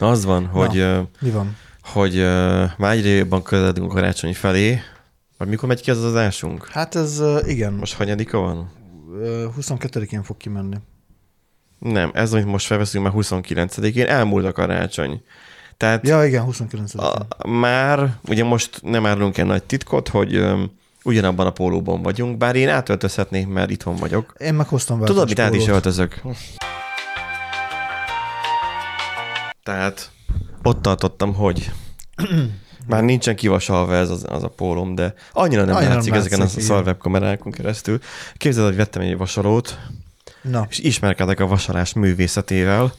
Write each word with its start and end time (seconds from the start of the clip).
Na 0.00 0.08
az 0.10 0.24
van, 0.24 0.46
hogy, 0.46 0.76
ö, 0.78 1.00
Mi 1.20 1.30
van? 1.30 1.56
hogy 1.82 2.16
ö, 2.16 2.64
már 2.78 2.92
egyre 2.92 3.08
jobban 3.08 3.42
közeledünk 3.42 3.90
a 3.90 3.94
karácsony 3.94 4.34
felé. 4.34 4.80
Vagy 5.38 5.48
mikor 5.48 5.68
megy 5.68 5.80
ki 5.80 5.90
az 5.90 6.04
adásunk? 6.04 6.68
Hát 6.68 6.94
ez 6.94 7.18
ö, 7.18 7.40
igen, 7.46 7.72
Most 7.72 7.94
hanyadika 7.94 8.38
van? 8.38 8.70
Ö, 9.20 9.46
22-én 9.60 10.22
fog 10.22 10.36
kimenni. 10.36 10.76
Nem, 11.78 12.10
ez, 12.14 12.32
amit 12.32 12.46
most 12.46 12.66
felveszünk, 12.66 13.04
már 13.04 13.12
29-én 13.16 14.06
elmúlt 14.06 14.44
a 14.44 14.52
karácsony. 14.52 15.22
Tehát 15.76 16.06
Ja, 16.06 16.24
igen, 16.24 16.42
29 16.42 16.94
a, 16.94 17.26
már, 17.48 18.18
ugye 18.28 18.44
most 18.44 18.80
nem 18.82 19.06
árulunk 19.06 19.38
el 19.38 19.46
nagy 19.46 19.62
titkot, 19.62 20.08
hogy 20.08 20.34
ö, 20.34 20.62
ugyanabban 21.04 21.46
a 21.46 21.50
pólóban 21.50 22.02
vagyunk, 22.02 22.36
bár 22.36 22.56
én 22.56 22.68
átöltözhetnék, 22.68 23.46
mert 23.48 23.70
itthon 23.70 23.96
vagyok. 23.96 24.34
Én 24.38 24.54
meghoztam 24.54 25.04
Tudod, 25.04 25.28
mit 25.28 25.38
át 25.38 25.54
is 25.54 25.66
öltözök? 25.66 26.22
Tehát 29.70 30.10
ott 30.62 30.82
tartottam, 30.82 31.34
hogy 31.34 31.70
már 32.86 33.02
nincsen 33.02 33.36
kivasalva 33.36 33.94
ez 33.94 34.10
az, 34.10 34.24
az 34.28 34.42
a 34.42 34.48
pólom, 34.48 34.94
de 34.94 35.14
annyira 35.32 35.64
nem 35.64 35.76
Annyira 35.76 35.94
látszik 35.94 36.10
nem 36.10 36.20
ezeken 36.20 36.40
a 36.40 36.42
látszik, 36.42 36.62
szar 36.62 36.84
webkamerákon 36.84 37.52
keresztül. 37.52 37.98
Képzeld, 38.36 38.66
hogy 38.66 38.76
vettem 38.76 39.02
egy 39.02 39.16
vasalót, 39.16 39.78
Na, 40.42 40.66
és 40.70 40.78
ismerkedek 40.78 41.40
a 41.40 41.46
vasalás 41.46 41.92
művészetével, 41.92 42.92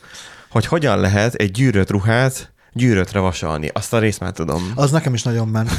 hogy 0.50 0.66
hogyan 0.66 1.00
lehet 1.00 1.34
egy 1.34 1.52
gyűrött 1.52 1.90
ruhát 1.90 2.52
gyűrötre 2.74 3.20
vasalni. 3.20 3.70
Azt 3.74 3.94
a 3.94 4.00
részt 4.00 4.20
már 4.20 4.32
tudom. 4.32 4.72
az 4.76 4.92
nekem 4.92 5.14
is 5.14 5.24
nagyon 5.24 5.48
ment. 5.48 5.72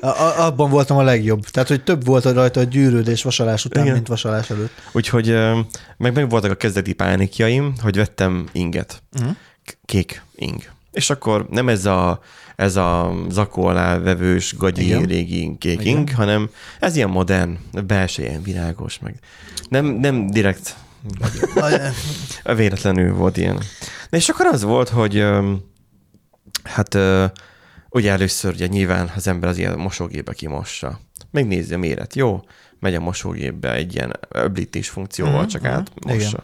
A, 0.00 0.34
abban 0.38 0.70
voltam 0.70 0.96
a 0.96 1.02
legjobb. 1.02 1.44
Tehát, 1.44 1.68
hogy 1.68 1.84
több 1.84 2.04
volt 2.04 2.24
rajta 2.24 2.60
a 2.60 2.62
gyűrődés 2.62 3.22
vasalás 3.22 3.64
után, 3.64 3.82
Igen. 3.82 3.94
mint 3.94 4.06
vasalás 4.06 4.50
előtt. 4.50 4.72
Úgyhogy 4.92 5.26
meg, 5.96 6.14
meg 6.14 6.28
voltak 6.28 6.50
a 6.50 6.54
kezdeti 6.54 6.92
pánikjaim, 6.92 7.74
hogy 7.82 7.96
vettem 7.96 8.48
inget. 8.52 9.02
Uh-huh. 9.12 9.36
Kék 9.84 10.22
ing. 10.34 10.62
És 10.92 11.10
akkor 11.10 11.46
nem 11.50 11.68
ez 11.68 11.84
a, 11.86 12.20
ez 12.56 12.76
a 12.76 13.14
zakó 13.28 13.64
alá 13.64 13.98
vevős, 13.98 14.56
gagyi, 14.56 14.84
Igen. 14.84 15.02
régi 15.02 15.56
kék 15.58 15.80
Igen. 15.80 15.96
ing, 15.96 16.10
hanem 16.12 16.50
ez 16.80 16.96
ilyen 16.96 17.10
modern, 17.10 17.58
belső 17.86 18.22
ilyen 18.22 18.42
virágos, 18.42 18.98
meg 18.98 19.18
nem, 19.68 19.86
nem 19.86 20.26
direkt 20.26 20.76
véletlenül 22.56 23.14
volt 23.14 23.36
ilyen. 23.36 23.60
Na 24.10 24.16
és 24.16 24.28
akkor 24.28 24.46
az 24.46 24.62
volt, 24.62 24.88
hogy 24.88 25.24
hát 26.64 26.98
ugye 27.90 28.10
először 28.10 28.52
ugye 28.52 28.66
nyilván 28.66 29.10
az 29.16 29.26
ember 29.26 29.48
az 29.48 29.58
ilyen 29.58 29.78
mosógépbe 29.78 30.32
kimossa. 30.32 31.00
Megnézi 31.30 31.74
a 31.74 31.78
méret, 31.78 32.14
jó? 32.14 32.42
Megy 32.80 32.94
a 32.94 33.00
mosógépbe 33.00 33.72
egy 33.72 33.94
ilyen 33.94 34.12
öblítés 34.28 34.88
funkcióval, 34.88 35.40
Mhm, 35.40 35.48
csak 35.48 35.62
mhm, 35.62 35.70
átmossa. 35.70 36.16
igen. 36.16 36.42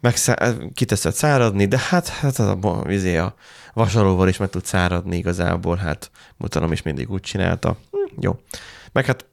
Megszá- 0.00 0.58
kiteszed 0.74 1.14
száradni, 1.14 1.66
de 1.66 1.78
hát, 1.88 2.08
hát 2.08 2.38
az 2.38 2.64
a, 2.64 2.84
izé 2.88 3.16
a 3.16 3.34
vasalóval 3.74 4.28
is 4.28 4.36
meg 4.36 4.50
tud 4.50 4.64
száradni 4.64 5.16
igazából, 5.16 5.76
hát 5.76 6.10
mutatom 6.36 6.72
is 6.72 6.82
mindig 6.82 7.10
úgy 7.10 7.20
csinálta. 7.20 7.76
Hm, 7.90 8.20
jó. 8.20 8.40
Meg 8.92 9.04
hát 9.04 9.26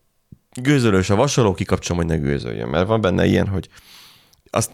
gőzölős 0.61 1.09
a 1.09 1.15
vasaló, 1.15 1.53
kikapcsolom, 1.53 2.03
hogy 2.05 2.11
ne 2.11 2.17
gőzöljön, 2.17 2.69
mert 2.69 2.87
van 2.87 3.01
benne 3.01 3.25
ilyen, 3.25 3.47
hogy 3.47 3.69
azt 4.49 4.71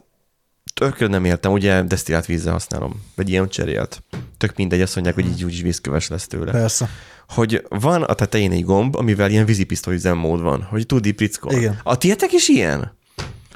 tökre 0.74 1.08
nem 1.08 1.26
értem, 1.26 1.52
ugye 1.52 1.82
desztillált 1.82 2.26
vízzel 2.26 2.52
használom, 2.52 3.04
vagy 3.16 3.30
ilyen 3.30 3.50
cserélt. 3.50 4.04
Tök 4.38 4.56
mindegy, 4.56 4.82
azt 4.82 4.96
mondják, 4.96 5.16
hogy 5.16 5.26
így 5.26 5.44
úgyis 5.44 5.62
vízköves 5.62 6.08
lesz 6.08 6.28
tőle. 6.28 6.52
Persze. 6.52 6.90
Hogy 7.28 7.66
van 7.70 8.04
a 8.04 8.14
tetején 8.14 8.52
egy 8.52 8.64
gomb, 8.64 8.96
amivel 8.96 9.30
ilyen 9.30 9.46
vízipisztoly 9.46 9.94
üzemmód 9.94 10.42
van, 10.42 10.64
hogy 10.64 10.86
tud 10.86 11.06
így. 11.06 11.40
Igen. 11.50 11.80
A 11.84 11.98
tietek 11.98 12.32
is 12.32 12.48
ilyen? 12.48 13.00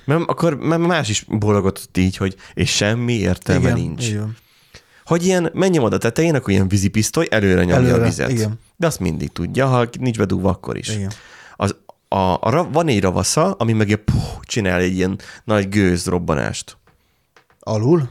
Mert 0.05 0.29
akkor 0.29 0.55
mert 0.55 0.81
más 0.81 1.09
is 1.09 1.25
bólogatott 1.27 1.97
így, 1.97 2.17
hogy 2.17 2.35
és 2.53 2.75
semmi 2.75 3.13
értelme 3.13 3.61
igen, 3.61 3.79
nincs. 3.79 4.07
Igen. 4.07 4.37
Hogy 5.05 5.25
ilyen, 5.25 5.49
menjem 5.53 5.83
oda 5.83 5.97
tetején, 5.97 6.35
akkor 6.35 6.49
ilyen 6.49 6.67
vízipisztoly 6.67 7.27
előre 7.29 7.63
nyomja 7.63 7.75
Előre, 7.75 8.01
a 8.01 8.05
vizet. 8.05 8.29
igen. 8.29 8.59
De 8.75 8.87
azt 8.87 8.99
mindig 8.99 9.31
tudja, 9.31 9.67
ha 9.67 9.87
nincs 9.99 10.17
bedugva, 10.17 10.49
akkor 10.49 10.77
is. 10.77 10.89
Igen. 10.89 11.11
Az, 11.55 11.75
a, 12.07 12.17
a, 12.17 12.69
van 12.71 12.87
egy 12.87 13.01
ravasza, 13.01 13.51
ami 13.51 13.73
meg 13.73 13.95
puh, 13.95 14.39
csinál 14.41 14.79
egy 14.79 14.95
ilyen 14.95 15.19
nagy 15.44 15.69
gőzrobbanást. 15.69 16.77
Alul? 17.59 18.09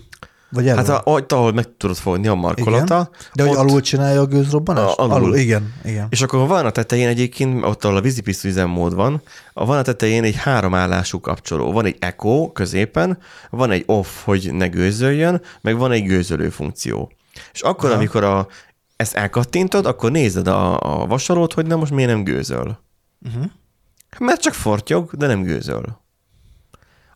Vagy 0.54 0.69
elől? 0.69 0.84
Hát 0.84 0.88
a, 0.88 1.10
ott, 1.10 1.32
ahol 1.32 1.53
meg 1.53 1.76
tudod 1.76 1.97
fogni 1.97 2.26
a 2.26 2.34
markolata. 2.34 3.10
De 3.34 3.47
hogy 3.47 3.56
alul 3.56 3.81
csinálja 3.81 4.20
a 4.20 4.26
gőzrobbanást? 4.26 4.98
A- 4.98 5.03
alul. 5.03 5.15
alul. 5.15 5.37
Igen, 5.37 5.75
igen. 5.84 6.06
És 6.10 6.22
akkor 6.22 6.48
van 6.48 6.66
a 6.66 6.70
tetején 6.70 7.09
egyébként, 7.09 7.65
ott 7.65 7.84
ahol 7.84 7.97
a 7.97 8.00
vízipisztoly 8.00 8.50
üzemmód 8.50 8.94
van, 8.94 9.22
a- 9.53 9.65
van 9.65 9.78
a 9.78 9.82
tetején 9.82 10.25
egy 10.25 10.37
háromállású 10.37 11.20
kapcsoló. 11.20 11.72
Van 11.72 11.84
egy 11.84 11.97
echo 11.98 12.53
középen, 12.53 13.19
van 13.50 13.70
egy 13.70 13.82
off, 13.87 14.09
hogy 14.25 14.50
ne 14.53 14.66
gőzöljön, 14.66 15.42
meg 15.60 15.76
van 15.76 15.92
egy 15.92 16.04
gőzölő 16.04 16.48
funkció. 16.50 17.12
És 17.53 17.60
akkor, 17.60 17.88
Aha. 17.88 17.98
amikor 17.98 18.25
a, 18.25 18.47
ezt 18.97 19.15
elkattintod, 19.15 19.86
akkor 19.86 20.10
nézed 20.10 20.47
a, 20.48 20.81
a 21.03 21.06
vasalót, 21.06 21.53
hogy 21.53 21.66
na 21.66 21.76
most 21.76 21.92
miért 21.92 22.10
nem 22.10 22.25
gőzöl. 22.25 22.78
Uh-huh. 23.26 23.44
Mert 24.19 24.41
csak 24.41 24.54
fortyog, 24.54 25.10
de 25.12 25.26
nem 25.26 25.42
gőzöl. 25.42 26.03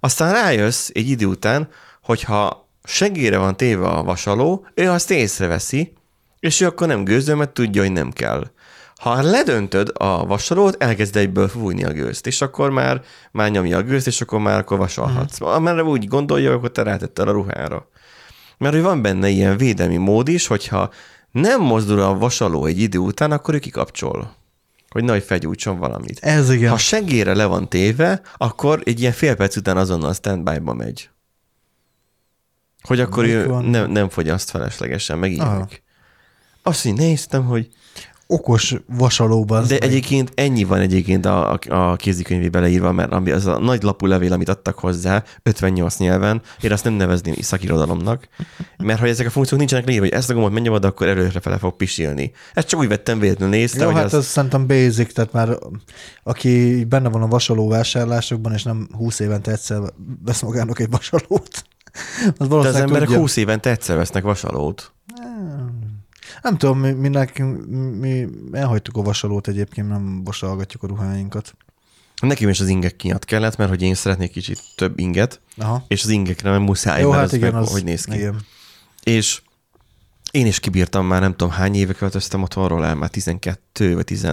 Aztán 0.01 0.33
rájössz 0.33 0.91
egy 0.93 1.09
idő 1.09 1.27
után, 1.27 1.69
hogyha 2.03 2.68
segére 2.89 3.39
van 3.39 3.57
téve 3.57 3.87
a 3.87 4.03
vasaló, 4.03 4.67
ő 4.75 4.91
azt 4.91 5.11
észreveszi, 5.11 5.93
és 6.41 6.61
ő 6.61 6.67
akkor 6.67 6.87
nem 6.87 7.05
gőzöl, 7.05 7.37
mert 7.37 7.51
tudja, 7.51 7.83
hogy 7.83 7.93
nem 7.93 8.11
kell. 8.11 8.51
Ha 8.97 9.23
ledöntöd 9.23 9.91
a 9.95 10.27
vasalót, 10.27 10.83
elkezd 10.83 11.17
egyből 11.17 11.49
fújni 11.49 11.85
a 11.85 11.93
gőzt, 11.93 12.27
és 12.27 12.41
akkor 12.41 12.71
már, 12.71 13.03
már 13.33 13.51
nyomja 13.51 13.77
a 13.77 13.83
gőzt, 13.83 14.07
és 14.07 14.21
akkor 14.21 14.41
már 14.41 14.59
akkor 14.59 14.79
vasalhatsz. 14.79 15.41
Uh-huh. 15.41 15.61
Mert 15.61 15.83
úgy 15.83 16.09
gondolja, 16.09 16.53
akkor 16.53 16.73
te 16.73 16.83
rátetted 16.83 17.29
a 17.29 17.33
ruhára. 17.33 17.89
Mert 18.59 18.75
hogy 18.75 18.83
van 18.83 19.03
benne 19.03 19.29
ilyen 19.29 19.57
védelmi 19.57 19.97
mód 19.97 20.29
is, 20.29 20.47
hogyha 20.47 20.91
nem 21.31 21.61
mozdul 21.61 22.01
a 22.01 22.19
vasaló 22.19 22.65
egy 22.65 22.81
idő 22.81 22.99
után, 22.99 23.33
akkor 23.33 23.55
ő 23.55 23.59
kikapcsol. 23.59 24.35
Hogy 24.89 25.05
nagy 25.05 25.23
fegyújtson 25.23 25.79
valamit. 25.79 26.19
Ez 26.23 26.51
igen. 26.51 26.71
Ha 26.71 26.77
segére 26.77 27.35
le 27.35 27.47
van 27.47 27.69
téve, 27.69 28.21
akkor 28.37 28.83
egy 28.85 29.01
ilyen 29.01 29.13
fél 29.13 29.35
perc 29.35 29.57
után 29.57 29.77
azonnal 29.77 30.13
standby-ba 30.13 30.73
megy. 30.73 31.11
Hogy 32.89 33.01
akkor 33.01 33.25
Melyik 33.25 33.39
ő 33.39 33.49
van? 33.49 33.65
nem, 33.65 33.91
nem 33.91 34.09
fogyaszt 34.09 34.51
feleslegesen, 34.51 35.19
meg 35.19 35.33
ilyenek. 35.33 35.83
Azt 36.63 36.85
így 36.85 36.95
néztem, 36.95 37.45
hogy 37.45 37.69
Okos 38.31 38.75
vasalóban. 38.87 39.67
de 39.67 39.79
egyébként 39.79 40.33
ennyi 40.35 40.65
van 40.65 40.81
egyébként 40.81 41.27
a, 41.27 41.53
a, 41.53 41.59
a 41.69 41.97
kézikönyvébe 41.97 42.61
leírva, 42.61 42.93
mert 42.93 43.13
ami 43.13 43.31
az 43.31 43.47
a 43.47 43.59
nagy 43.59 43.83
lapú 43.83 44.07
levél, 44.07 44.33
amit 44.33 44.49
adtak 44.49 44.79
hozzá, 44.79 45.25
58 45.43 45.97
nyelven, 45.99 46.43
én 46.61 46.73
azt 46.73 46.85
nem 46.85 46.93
nevezném 46.93 47.35
szakirodalomnak, 47.41 48.29
mert 48.79 49.01
hogy 49.01 49.09
ezek 49.09 49.27
a 49.27 49.31
funkciók 49.31 49.59
nincsenek 49.59 49.87
leírva, 49.87 50.05
hogy 50.05 50.15
ezt 50.15 50.31
a 50.31 50.33
gombot 50.33 50.53
menjem 50.53 50.73
oda, 50.73 50.89
akkor 50.89 51.07
előre 51.07 51.41
fele 51.41 51.59
fog 51.59 51.77
pisilni. 51.77 52.33
Ezt 52.55 52.69
csak 52.69 52.81
úgy 52.81 52.89
vettem 52.89 53.19
véletlenül 53.19 53.55
nézte, 53.55 53.81
Jó, 53.81 53.87
hogy 53.87 53.95
hát 53.95 54.05
az... 54.05 54.15
ez 54.15 54.27
szerintem 54.27 54.67
basic, 54.67 55.13
tehát 55.13 55.33
már 55.33 55.59
aki 56.23 56.85
benne 56.85 57.09
van 57.09 57.23
a 57.23 57.29
vasaló 57.29 57.69
vásárlásokban, 57.69 58.53
és 58.53 58.63
nem 58.63 58.89
20 58.93 59.19
évente 59.19 59.51
egyszer 59.51 59.81
vesz 60.25 60.43
magának 60.43 60.81
egy 60.81 60.91
vasalót, 60.91 61.65
az 62.37 62.49
De 62.49 62.55
az 62.55 62.75
emberek 62.75 63.07
tudja. 63.07 63.21
20 63.21 63.37
évente 63.37 63.71
egyszer 63.71 63.97
vesznek 63.97 64.23
vasalót. 64.23 64.93
Nem 66.43 66.57
tudom, 66.57 66.79
mi, 66.79 66.91
mi, 66.91 67.09
nekünk, 67.09 67.67
mi 67.99 68.27
elhagytuk 68.53 68.97
a 68.97 69.03
vasalót 69.03 69.49
egyébként, 69.49 69.89
nem 69.89 70.25
vasalgatjuk 70.25 70.83
a 70.83 70.87
ruháinkat. 70.87 71.55
Nekem 72.21 72.49
is 72.49 72.61
az 72.61 72.69
ingek 72.69 73.03
miatt 73.03 73.25
kellett, 73.25 73.57
mert 73.57 73.71
hogy 73.71 73.83
én 73.83 73.95
szeretnék 73.95 74.31
kicsit 74.31 74.61
több 74.77 74.99
inget, 74.99 75.41
Aha. 75.57 75.85
és 75.89 76.03
az 76.03 76.09
ingekre 76.09 76.51
nem 76.51 76.63
muszáj, 76.63 77.01
Jó, 77.01 77.11
mert 77.11 77.23
hát 77.23 77.33
igen, 77.33 77.53
meg, 77.53 77.63
az, 77.63 77.71
hogy 77.71 77.85
néz 77.85 78.05
ki. 78.05 78.17
Igen. 78.17 78.41
És 79.03 79.43
én 80.31 80.47
is 80.47 80.61
kibírtam 80.61 81.07
már, 81.07 81.21
nem 81.21 81.31
tudom 81.31 81.53
hány 81.53 81.75
éve 81.75 81.93
költöztem 81.93 82.43
otthonról 82.43 82.85
el, 82.85 82.95
már 82.95 83.11
12 83.11 83.95
vagy 83.95 84.05
10... 84.05 84.27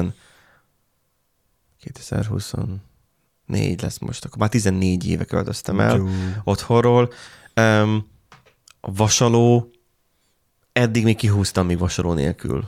2024 1.80 3.82
lesz 3.82 3.98
most, 3.98 4.26
akkor 4.26 4.38
már 4.38 4.50
14 4.50 5.08
éve 5.08 5.24
költöztem 5.24 5.80
el 5.80 5.98
Jó. 5.98 6.08
otthonról. 6.44 7.14
Um, 7.62 8.08
a 8.82 8.92
vasaló, 8.94 9.72
eddig 10.74 11.04
még 11.04 11.16
kihúztam 11.16 11.66
még 11.66 11.78
vasaló 11.78 12.14
nélkül. 12.14 12.68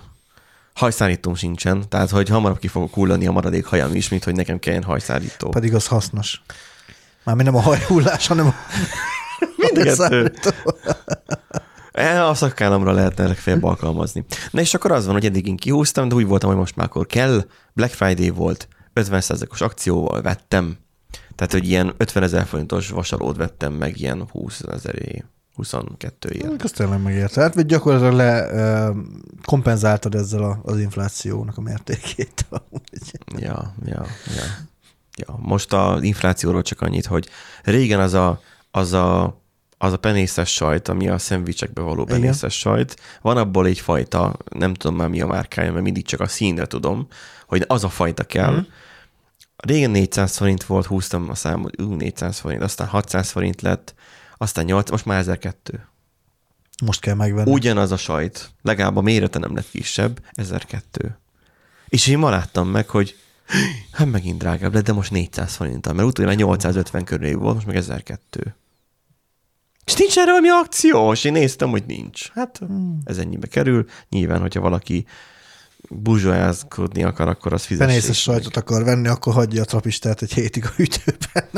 Hajszárítóm 0.74 1.36
sincsen, 1.36 1.90
tehát 1.90 2.10
hogy 2.10 2.30
hamarabb 2.30 2.60
ki 2.60 2.68
fogok 2.68 2.94
hullani 2.94 3.28
a 3.28 3.32
maradék 3.32 3.66
hajam 3.66 3.96
is, 3.96 4.10
mint 4.10 4.24
hogy 4.24 4.36
nekem 4.36 4.60
kelljen 4.60 4.84
hajszárító. 4.84 5.50
Pedig 5.50 5.76
az 5.76 5.88
hasznos. 5.88 6.42
Már 7.24 7.36
nem 7.36 7.56
a 7.56 7.62
hajhullás, 7.62 8.28
hanem 8.28 8.48
a... 8.48 8.54
Mind 9.58 10.00
a. 10.00 10.10
E, 11.92 12.28
A 12.28 12.34
szakállamra 12.34 12.92
lehetne 12.92 13.28
legfeljebb 13.28 13.64
alkalmazni. 13.64 14.26
Na 14.52 14.60
és 14.60 14.74
akkor 14.74 14.92
az 14.92 15.06
van, 15.06 15.14
hogy 15.14 15.26
eddig 15.26 15.48
én 15.48 15.58
kihúztam, 15.58 16.08
de 16.08 16.16
úgy 16.16 16.26
voltam, 16.28 16.50
hogy 16.50 16.58
most 16.58 16.76
már 16.76 16.86
akkor 16.86 17.06
kell. 17.06 17.46
Black 17.74 17.94
Friday 17.94 18.30
volt, 18.30 18.68
50%-os 18.96 19.62
akcióval 19.62 20.22
vettem. 20.22 20.78
Tehát, 21.38 21.54
hogy 21.54 21.68
ilyen 21.68 21.94
50 21.98 22.24
ezer 22.24 22.46
forintos 22.46 22.90
vasalót 22.90 23.38
vettem 23.38 23.74
meg 23.74 24.00
ilyen 24.00 24.28
20 24.32 24.62
ezeré, 24.62 25.24
22 25.56 26.30
ér. 26.30 26.56
Azt 26.64 26.76
tényleg 26.76 27.02
megérte. 27.02 27.42
Hát 27.42 27.68
gyakorlatilag 27.68 28.14
le 28.14 28.94
kompenzáltad 29.46 30.16
ezzel 30.16 30.44
a, 30.44 30.60
az 30.64 30.80
inflációnak 30.80 31.58
a 31.58 31.62
mértékét. 31.62 32.46
amúgy. 32.50 33.12
Ja, 33.38 33.74
ja, 33.86 34.06
ja. 34.36 34.44
ja. 35.18 35.40
Most 35.42 35.74
az 35.74 36.04
inflációról 36.04 36.62
csak 36.62 36.82
annyit, 36.82 37.06
hogy 37.06 37.30
régen 37.64 38.00
az 38.00 38.14
a, 38.14 38.42
az 38.72 38.94
a 38.94 39.42
az 39.78 39.94
a 39.94 39.98
penészes 39.98 40.54
sajt, 40.54 40.88
ami 40.88 41.10
a 41.10 41.18
szendvicsekbe 41.18 41.82
való 41.82 42.02
Igen. 42.02 42.22
penészes 42.22 42.60
sajt. 42.60 42.96
Van 43.22 43.38
abból 43.38 43.66
egy 43.66 43.80
fajta, 43.80 44.38
nem 44.50 44.74
tudom 44.74 44.98
már 44.98 45.10
mi 45.10 45.22
a 45.22 45.28
márkája, 45.28 45.72
mert 45.72 45.84
mindig 45.84 46.06
csak 46.06 46.20
a 46.20 46.28
színre 46.28 46.66
tudom, 46.66 47.08
hogy 47.48 47.64
az 47.68 47.84
a 47.84 47.90
fajta 47.90 48.24
kell. 48.24 48.56
Mm. 48.56 48.64
Régen 49.58 49.92
400 49.92 50.38
forint 50.38 50.64
volt, 50.64 50.86
húztam 50.86 51.30
a 51.30 51.36
számot, 51.36 51.82
ú, 51.82 51.94
400 51.94 52.40
forint, 52.40 52.62
aztán 52.62 52.88
600 52.88 53.30
forint 53.30 53.62
lett, 53.62 53.94
aztán 54.38 54.66
8, 54.66 54.90
most 54.90 55.06
már 55.06 55.20
1002. 55.20 55.88
Most 56.86 57.00
kell 57.00 57.16
megvenni. 57.16 57.52
Ugyanaz 57.52 57.92
a 57.92 57.98
sajt, 57.98 58.50
legalább 58.62 58.96
a 58.96 59.02
mérete 59.02 59.40
nem 59.40 59.56
lett 59.56 59.70
kisebb, 59.70 60.20
1002. 60.32 61.18
És 61.88 62.08
én 62.08 62.18
ma 62.18 62.30
láttam 62.30 62.70
meg, 62.70 62.90
hogy 62.90 63.16
hát 63.92 64.12
megint 64.12 64.38
drágább 64.38 64.74
lett, 64.74 64.86
de 64.86 64.94
most 64.94 65.12
400 65.12 65.56
forinttal, 65.56 65.94
mert 65.94 66.08
utána 66.08 66.34
850 66.34 67.04
körül 67.04 67.38
volt, 67.38 67.54
most 67.54 67.68
meg 67.68 67.76
1002. 67.76 68.56
És 69.86 69.94
nincs 69.94 70.18
erre 70.18 70.26
valami 70.26 70.50
akció, 70.50 71.12
és 71.12 71.24
én 71.24 71.32
néztem, 71.32 71.70
hogy 71.70 71.84
nincs. 71.86 72.30
Hát 72.30 72.60
ez 73.04 73.18
ennyibe 73.18 73.48
kerül. 73.48 73.86
Nyilván, 74.10 74.42
hogyha 74.42 74.62
valaki 74.62 75.06
buzsóázkodni 75.90 77.04
akar, 77.04 77.28
akkor 77.28 77.54
az 77.54 77.64
fizessék. 77.64 77.90
Penészes 77.90 78.22
sajtot 78.22 78.58
akar 78.58 78.84
venni, 78.84 79.08
akkor 79.08 79.34
hagyja 79.34 79.62
a 79.62 79.66
trapistát 79.66 80.22
egy 80.22 80.34
hétig 80.34 80.66
a 80.66 80.70
hűtőben. 80.76 81.50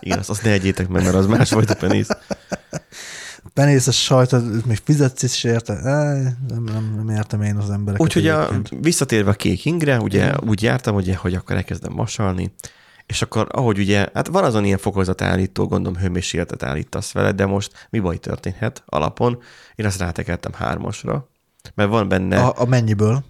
Igen, 0.00 0.18
azt, 0.18 0.30
azt 0.30 0.42
ne 0.42 0.50
egyétek 0.50 0.88
meg, 0.88 1.02
mert 1.02 1.14
az 1.14 1.26
másfajta 1.26 1.74
penész. 1.74 2.08
Penészes 3.54 4.02
sajtot, 4.02 4.64
még 4.66 4.80
fizetsz 4.84 5.22
is 5.22 5.44
érte. 5.44 5.80
Nem, 6.48 6.62
nem, 6.64 6.94
nem 6.96 7.08
értem 7.08 7.42
én 7.42 7.56
az 7.56 7.70
embereket. 7.70 8.06
Úgyhogy 8.06 8.28
a, 8.28 8.48
visszatérve 8.80 9.30
a 9.30 9.34
kék 9.34 9.64
ingre, 9.64 9.98
ugye 9.98 10.34
úgy 10.46 10.62
jártam, 10.62 10.94
ugye, 10.94 11.16
hogy 11.16 11.34
akkor 11.34 11.56
elkezdem 11.56 11.92
masalni, 11.92 12.52
és 13.06 13.22
akkor 13.22 13.46
ahogy 13.50 13.78
ugye, 13.78 14.08
hát 14.14 14.26
van 14.26 14.44
azon 14.44 14.64
ilyen 14.64 14.78
fokozatállító, 14.78 15.66
gondolom 15.66 16.00
hőmérsékletet 16.00 16.62
állítasz 16.62 17.12
vele, 17.12 17.32
de 17.32 17.46
most 17.46 17.86
mi 17.90 17.98
baj 17.98 18.16
történhet 18.16 18.82
alapon? 18.86 19.42
Én 19.74 19.86
azt 19.86 19.98
rátekertem 19.98 20.52
hármasra, 20.52 21.28
mert 21.74 21.90
van 21.90 22.08
benne, 22.08 22.40
A, 22.40 22.60
a 22.60 22.64
mennyiből? 22.64 23.24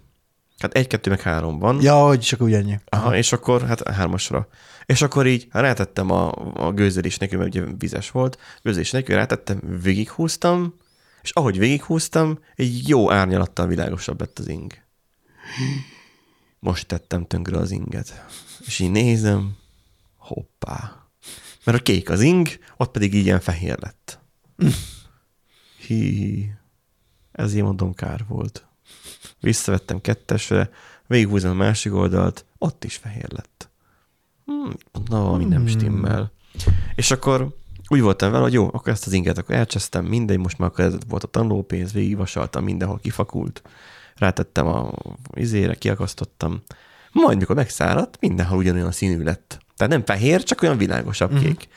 hát 0.59 0.73
egy, 0.73 0.87
kettő, 0.87 1.09
meg 1.09 1.21
három 1.21 1.59
van, 1.59 1.81
Ja, 1.81 1.95
hogy 1.95 2.19
csak 2.19 2.41
úgy 2.41 2.53
ennyi. 2.53 2.79
Aha, 2.89 3.15
és 3.15 3.31
akkor 3.31 3.61
hát 3.65 3.89
hármasra. 3.89 4.47
És 4.85 5.01
akkor 5.01 5.27
így 5.27 5.47
rátettem 5.51 6.11
a, 6.11 6.31
a 6.53 6.71
gőzölés 6.71 7.17
nélkül, 7.17 7.37
mert 7.39 7.55
ugye 7.55 7.65
vizes 7.77 8.11
volt, 8.11 8.37
gőzölés 8.61 8.91
nélkül 8.91 9.15
rátettem, 9.15 9.61
végighúztam, 9.81 10.73
és 11.21 11.31
ahogy 11.31 11.57
végighúztam, 11.57 12.39
egy 12.55 12.87
jó 12.87 13.11
árnyalattal 13.11 13.67
világosabb 13.67 14.19
lett 14.19 14.39
az 14.39 14.47
ing. 14.47 14.73
Most 16.59 16.87
tettem 16.87 17.25
tönkre 17.25 17.57
az 17.57 17.71
inget. 17.71 18.25
És 18.65 18.79
így 18.79 18.91
nézem, 18.91 19.55
hoppá. 20.17 21.07
Mert 21.63 21.77
a 21.77 21.81
kék 21.81 22.09
az 22.09 22.21
ing, 22.21 22.47
ott 22.77 22.91
pedig 22.91 23.13
ilyen 23.13 23.39
fehér 23.39 23.77
lett. 23.79 24.19
Hi, 25.87 26.51
ez 27.39 27.53
így 27.55 27.63
mondom 27.63 27.93
kár 27.93 28.25
volt. 28.27 28.65
Visszavettem 29.39 30.01
kettesre, 30.01 30.69
végighúzom 31.07 31.51
a 31.51 31.53
másik 31.53 31.93
oldalt, 31.93 32.45
ott 32.57 32.83
is 32.83 32.95
fehér 32.95 33.27
lett. 33.31 33.69
Hmm, 34.45 34.71
na, 35.09 35.21
valami 35.21 35.45
nem 35.45 35.67
stimmel. 35.67 36.31
És 36.95 37.11
akkor 37.11 37.47
úgy 37.87 38.01
voltam 38.01 38.31
vele, 38.31 38.43
hogy 38.43 38.53
jó, 38.53 38.65
akkor 38.67 38.87
ezt 38.91 39.05
az 39.07 39.13
inget 39.13 39.37
akkor 39.37 39.55
elcsesztem, 39.55 40.05
mindegy, 40.05 40.37
most 40.37 40.57
már 40.57 40.69
akkor 40.69 40.85
ez 40.85 40.93
volt 41.07 41.23
a 41.23 41.27
tanulópénz, 41.27 41.93
végigvasaltam, 41.93 42.63
mindenhol 42.63 42.99
kifakult, 42.99 43.61
rátettem 44.15 44.67
a 44.67 44.91
izére, 45.33 45.73
kiakasztottam, 45.75 46.61
majd 47.11 47.37
mikor 47.37 47.55
megszáradt, 47.55 48.17
mindenhol 48.21 48.57
ugyanolyan 48.57 48.91
színű 48.91 49.23
lett. 49.23 49.59
Tehát 49.77 49.93
nem 49.93 50.05
fehér, 50.05 50.43
csak 50.43 50.61
olyan 50.61 50.77
világosabb 50.77 51.31
Mhm. 51.31 51.41
kék. 51.41 51.67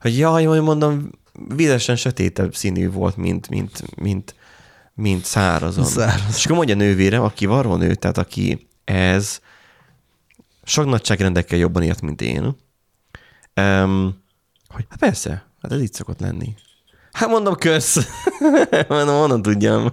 Hogy 0.00 0.18
jaj, 0.18 0.44
hogy 0.44 0.60
mondom, 0.60 1.10
vizesen 1.48 1.96
sötétebb 1.96 2.54
színű 2.54 2.90
volt, 2.90 3.16
mint, 3.16 3.48
mint, 3.48 3.96
mint, 4.00 4.34
mint 4.98 5.24
szárazon. 5.24 5.84
Száraz. 5.84 6.36
És 6.36 6.44
akkor 6.44 6.56
mondja 6.56 6.74
a 6.74 6.78
nővérem, 6.78 7.22
aki 7.22 7.46
varrónő, 7.46 7.94
tehát 7.94 8.18
aki 8.18 8.68
ez 8.84 9.40
sok 10.64 10.86
nagyságrendekkel 10.86 11.58
jobban 11.58 11.82
ért, 11.82 12.00
mint 12.00 12.22
én, 12.22 12.56
um, 13.60 14.22
hogy 14.68 14.84
hát 14.88 14.98
persze, 14.98 15.46
hát 15.62 15.72
ez 15.72 15.80
így 15.80 15.92
szokott 15.92 16.20
lenni. 16.20 16.54
Hát 17.12 17.28
mondom, 17.28 17.54
kösz. 17.54 18.08
mondom, 18.88 19.16
honnan 19.16 19.42
tudjam. 19.42 19.92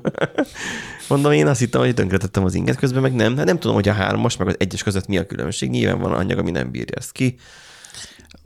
mondom, 1.10 1.31
én 1.31 1.48
azt 1.48 1.60
hittem, 1.60 1.81
hogy 1.81 1.94
tönkretettem 1.94 2.44
az 2.44 2.54
inget, 2.54 2.78
közben 2.78 3.01
meg 3.01 3.13
nem. 3.13 3.38
Hát 3.38 3.46
nem 3.46 3.60
tudom, 3.60 3.75
hogy 3.75 3.88
a 3.88 3.94
hármas, 3.94 4.38
meg 4.38 4.48
az 4.48 4.56
egyes 4.58 4.84
között 4.84 5.08
mi 5.08 5.18
a 5.18 5.25
különbség. 5.25 5.69
Nyilván 5.69 6.00
van 6.00 6.12
anyag, 6.12 6.38
ami 6.38 6.51
nem 6.51 6.72
bírja 6.72 6.98
ezt 6.98 7.12
ki. 7.12 7.36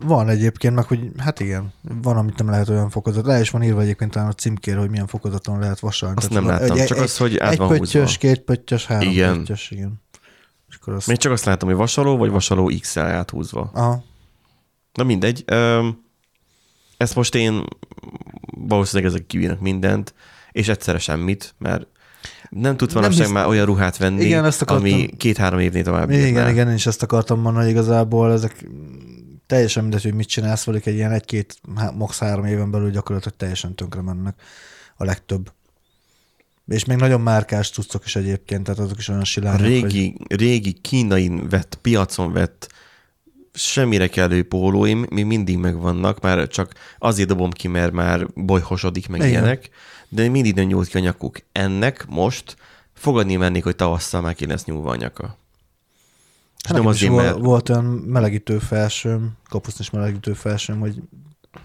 Van 0.06 0.30
egyébként, 0.30 0.75
meg 0.75 0.86
hogy 0.86 1.12
hát 1.18 1.40
igen, 1.40 1.74
van, 2.01 2.18
amit 2.18 2.38
nem 2.38 2.50
lehet 2.50 2.69
olyan 2.69 2.90
fokozat. 2.90 3.25
Le 3.25 3.40
is 3.40 3.50
van 3.50 3.63
írva 3.63 3.81
egyébként 3.81 4.12
talán 4.12 4.28
a 4.30 4.34
címkére, 4.34 4.80
hogy 4.80 4.90
milyen 4.90 5.07
fokozaton 5.07 5.60
lehet 5.60 5.80
vasalni. 5.80 6.16
Azt 6.18 6.28
Tehát 6.30 6.44
nem 6.44 6.51
van- 6.54 6.62
láttam, 6.62 6.78
egy- 6.80 6.88
csak 6.88 6.98
egy- 6.98 7.04
az, 7.04 7.18
hogy 7.18 7.38
át 7.38 7.51
egy 7.51 7.57
van 7.57 7.68
pöttyös, 7.68 7.92
húzva. 8.04 8.18
két 8.18 8.40
pöttyös, 8.40 8.86
három 8.86 9.10
Igen. 9.10 9.38
pöttyös, 9.38 9.72
igen. 9.72 10.01
És 10.69 10.75
akkor 10.81 10.94
azt... 10.94 11.07
Még 11.07 11.18
csak 11.18 11.31
azt 11.31 11.46
látom, 11.46 11.69
hogy 11.69 11.78
vasaló, 11.78 12.18
vagy 12.18 12.30
vasaló 12.30 12.72
X-el 12.80 13.06
áthúzva. 13.07 13.69
Aha. 13.74 14.04
Na 14.94 15.04
mindegy. 15.04 15.44
Ezt 16.98 17.16
most 17.16 17.36
én 17.36 17.63
valószínűleg 18.68 19.12
ezek 19.13 19.25
kibírnak 19.28 19.60
mindent, 19.60 20.13
és 20.52 20.68
egyszerre 20.68 21.00
semmit, 21.00 21.56
mert 21.57 21.88
nem 22.50 22.78
tud 22.78 22.88
Nem 22.94 23.02
manapság 23.02 23.25
hisz- 23.25 23.34
már 23.36 23.48
olyan 23.48 23.66
ruhát 23.66 23.98
venni, 23.98 24.24
Igen, 24.24 24.45
ezt 24.45 24.62
akartam- 24.62 24.86
ami 24.92 25.06
két-három 25.18 25.60
évnél 25.60 25.84
tovább 25.84 26.10
Igen, 26.12 26.50
igen, 26.50 26.68
én 26.68 26.74
is 26.75 26.86
ezt 26.86 27.04
akartam 27.04 27.40
mondani, 27.40 27.63
hogy 27.66 27.74
igazából 27.74 28.31
ezek 28.31 28.66
teljesen 29.50 29.84
mindegy, 29.84 30.04
hogy 30.04 30.13
mit 30.13 30.28
csinálsz 30.28 30.63
velük, 30.63 30.86
egy 30.86 30.94
ilyen 30.96 31.12
egy-két, 31.12 31.60
max. 31.94 32.19
három 32.19 32.46
éven 32.46 32.72
belül 32.72 32.92
gyakorlatilag 32.92 33.38
teljesen 33.38 33.75
tönkre 33.75 34.01
mennek 34.01 34.42
a 34.96 35.04
legtöbb. 35.04 35.51
És 36.68 36.86
még 36.86 36.98
nagyon 36.98 37.22
márkás 37.22 37.69
cuccok 37.69 38.06
is 38.06 38.16
egyébként, 38.16 38.63
tehát 38.63 38.80
azok 38.80 38.98
is 38.98 39.07
olyan 39.07 39.22
A 39.22 39.25
silányok, 39.25 39.60
hogy 39.60 39.69
régi, 39.69 40.18
régi 40.28 40.74
kínai 40.74 41.31
vett, 41.50 41.78
piacon 41.81 42.34
vett 42.34 42.74
semmire 43.54 44.07
kellő 44.07 44.44
pólóim 44.44 45.06
még 45.10 45.25
mindig 45.25 45.57
megvannak, 45.57 46.22
már 46.22 46.48
csak 46.48 46.74
azért 47.00 47.28
dobom 47.28 47.52
ki, 47.52 47.68
mert 47.68 47.92
már 47.92 48.28
bolyhosodik 48.36 49.07
meg 49.07 49.19
Igen. 49.19 49.31
ilyenek, 49.31 49.69
de 50.10 50.28
mindig 50.28 50.56
nem 50.56 50.66
nyúlt 50.66 50.88
ki 50.88 50.98
a 50.98 51.00
nyakuk. 51.00 51.40
Ennek 51.52 52.06
most 52.07 52.56
fogadni 52.94 53.36
mennék, 53.36 53.63
hogy 53.63 53.75
tavasszal 53.75 54.22
már 54.22 54.36
ki 54.36 54.45
lesz 54.45 54.66
nyúlva 54.66 54.92
a 54.92 54.95
nyaka. 54.95 55.38
És 56.64 56.70
Hát 56.70 56.78
nem 56.78 56.88
azért, 56.88 57.12
volt, 57.12 57.26
mert 57.26 57.38
volt 57.38 57.70
olyan 57.70 57.86
melegítő 57.86 58.58
felsőm, 58.60 59.32
kapusznis 59.50 59.90
melegítő 59.90 60.34
felsőm, 60.34 60.80
hogy 60.80 61.02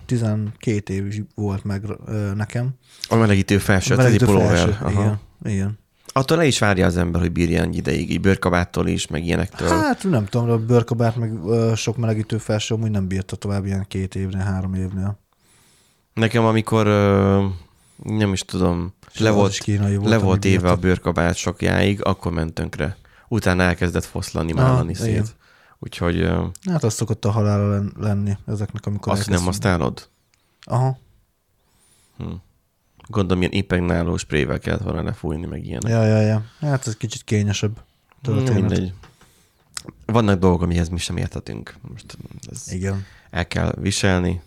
12 0.06 0.94
év 0.94 1.06
is 1.06 1.22
volt 1.34 1.64
meg 1.64 1.82
ö, 2.06 2.34
nekem. 2.34 2.68
a 3.08 3.14
melegítő 3.14 3.58
felső, 3.58 3.92
egy 3.92 3.98
melegítő. 3.98 4.26
Aha. 4.34 4.90
igen, 4.90 5.18
igen. 5.44 5.78
Attól 6.06 6.36
le 6.36 6.46
is 6.46 6.58
várja 6.58 6.86
az 6.86 6.96
ember, 6.96 7.20
hogy 7.20 7.32
bírja 7.32 7.62
ennyi 7.62 7.76
ideig, 7.76 8.10
így 8.10 8.20
bőrkabáttól 8.20 8.86
is, 8.86 9.06
meg 9.06 9.24
ilyenektől. 9.24 9.68
Hát 9.68 10.04
nem 10.04 10.24
tudom, 10.26 10.46
de 10.46 10.52
a 10.52 10.58
bőrkabát 10.58 11.16
meg 11.16 11.32
ö, 11.46 11.72
sok 11.76 11.96
melegítő 11.96 12.38
felső 12.38 12.74
úgy 12.74 12.90
nem 12.90 13.06
bírta 13.06 13.36
tovább 13.36 13.66
ilyen 13.66 13.84
két 13.88 14.14
évnél, 14.14 14.42
három 14.42 14.74
évnél. 14.74 15.18
Nekem 16.14 16.44
amikor, 16.44 16.86
ö, 16.86 17.44
nem 18.02 18.32
is 18.32 18.40
tudom, 18.40 18.94
le 19.18 19.28
az 19.28 19.34
volt, 19.34 19.58
kínai 19.58 19.96
volt, 19.96 20.08
le 20.08 20.18
volt 20.18 20.44
éve 20.44 20.56
bírta. 20.56 20.70
a 20.70 20.76
bőrkabát 20.76 21.36
sokjáig, 21.36 22.04
akkor 22.04 22.32
ment 22.32 22.52
tönkre. 22.52 22.96
Utána 23.28 23.62
elkezdett 23.62 24.04
foszlani, 24.04 24.52
málani 24.52 24.90
igen. 24.90 25.02
szét. 25.02 25.36
Úgyhogy 25.78 26.20
ö, 26.20 26.44
Hát 26.70 26.84
az 26.84 26.94
szokott 26.94 27.24
a 27.24 27.30
halála 27.30 27.68
len- 27.70 27.92
lenni 27.98 28.36
ezeknek, 28.46 28.86
amikor 28.86 29.12
azt 29.12 29.28
nem 29.28 29.38
elkezdünk. 29.38 29.64
használod? 29.64 30.08
Aha. 30.64 30.98
Gondolom, 33.08 33.42
ilyen 33.42 33.52
impregnáló 33.54 34.16
sprével 34.16 34.58
kellett 34.58 34.82
volna 34.82 35.02
lefújni, 35.02 35.46
meg 35.46 35.64
ilyenek. 35.66 35.90
Ja, 35.90 36.04
ja, 36.04 36.20
ja. 36.20 36.42
Hát 36.60 36.86
ez 36.86 36.96
kicsit 36.96 37.22
kényesebb 37.24 37.74
Hmm, 37.74 38.34
történet. 38.34 38.54
mindegy. 38.60 38.92
Vannak 40.06 40.38
dolgok, 40.38 40.62
amihez 40.62 40.88
mi 40.88 40.98
sem 40.98 41.16
értetünk. 41.16 41.74
Most 41.92 42.18
ez 42.50 42.72
Igen. 42.72 43.04
el 43.30 43.46
kell 43.48 43.74
viselni. 43.80 44.42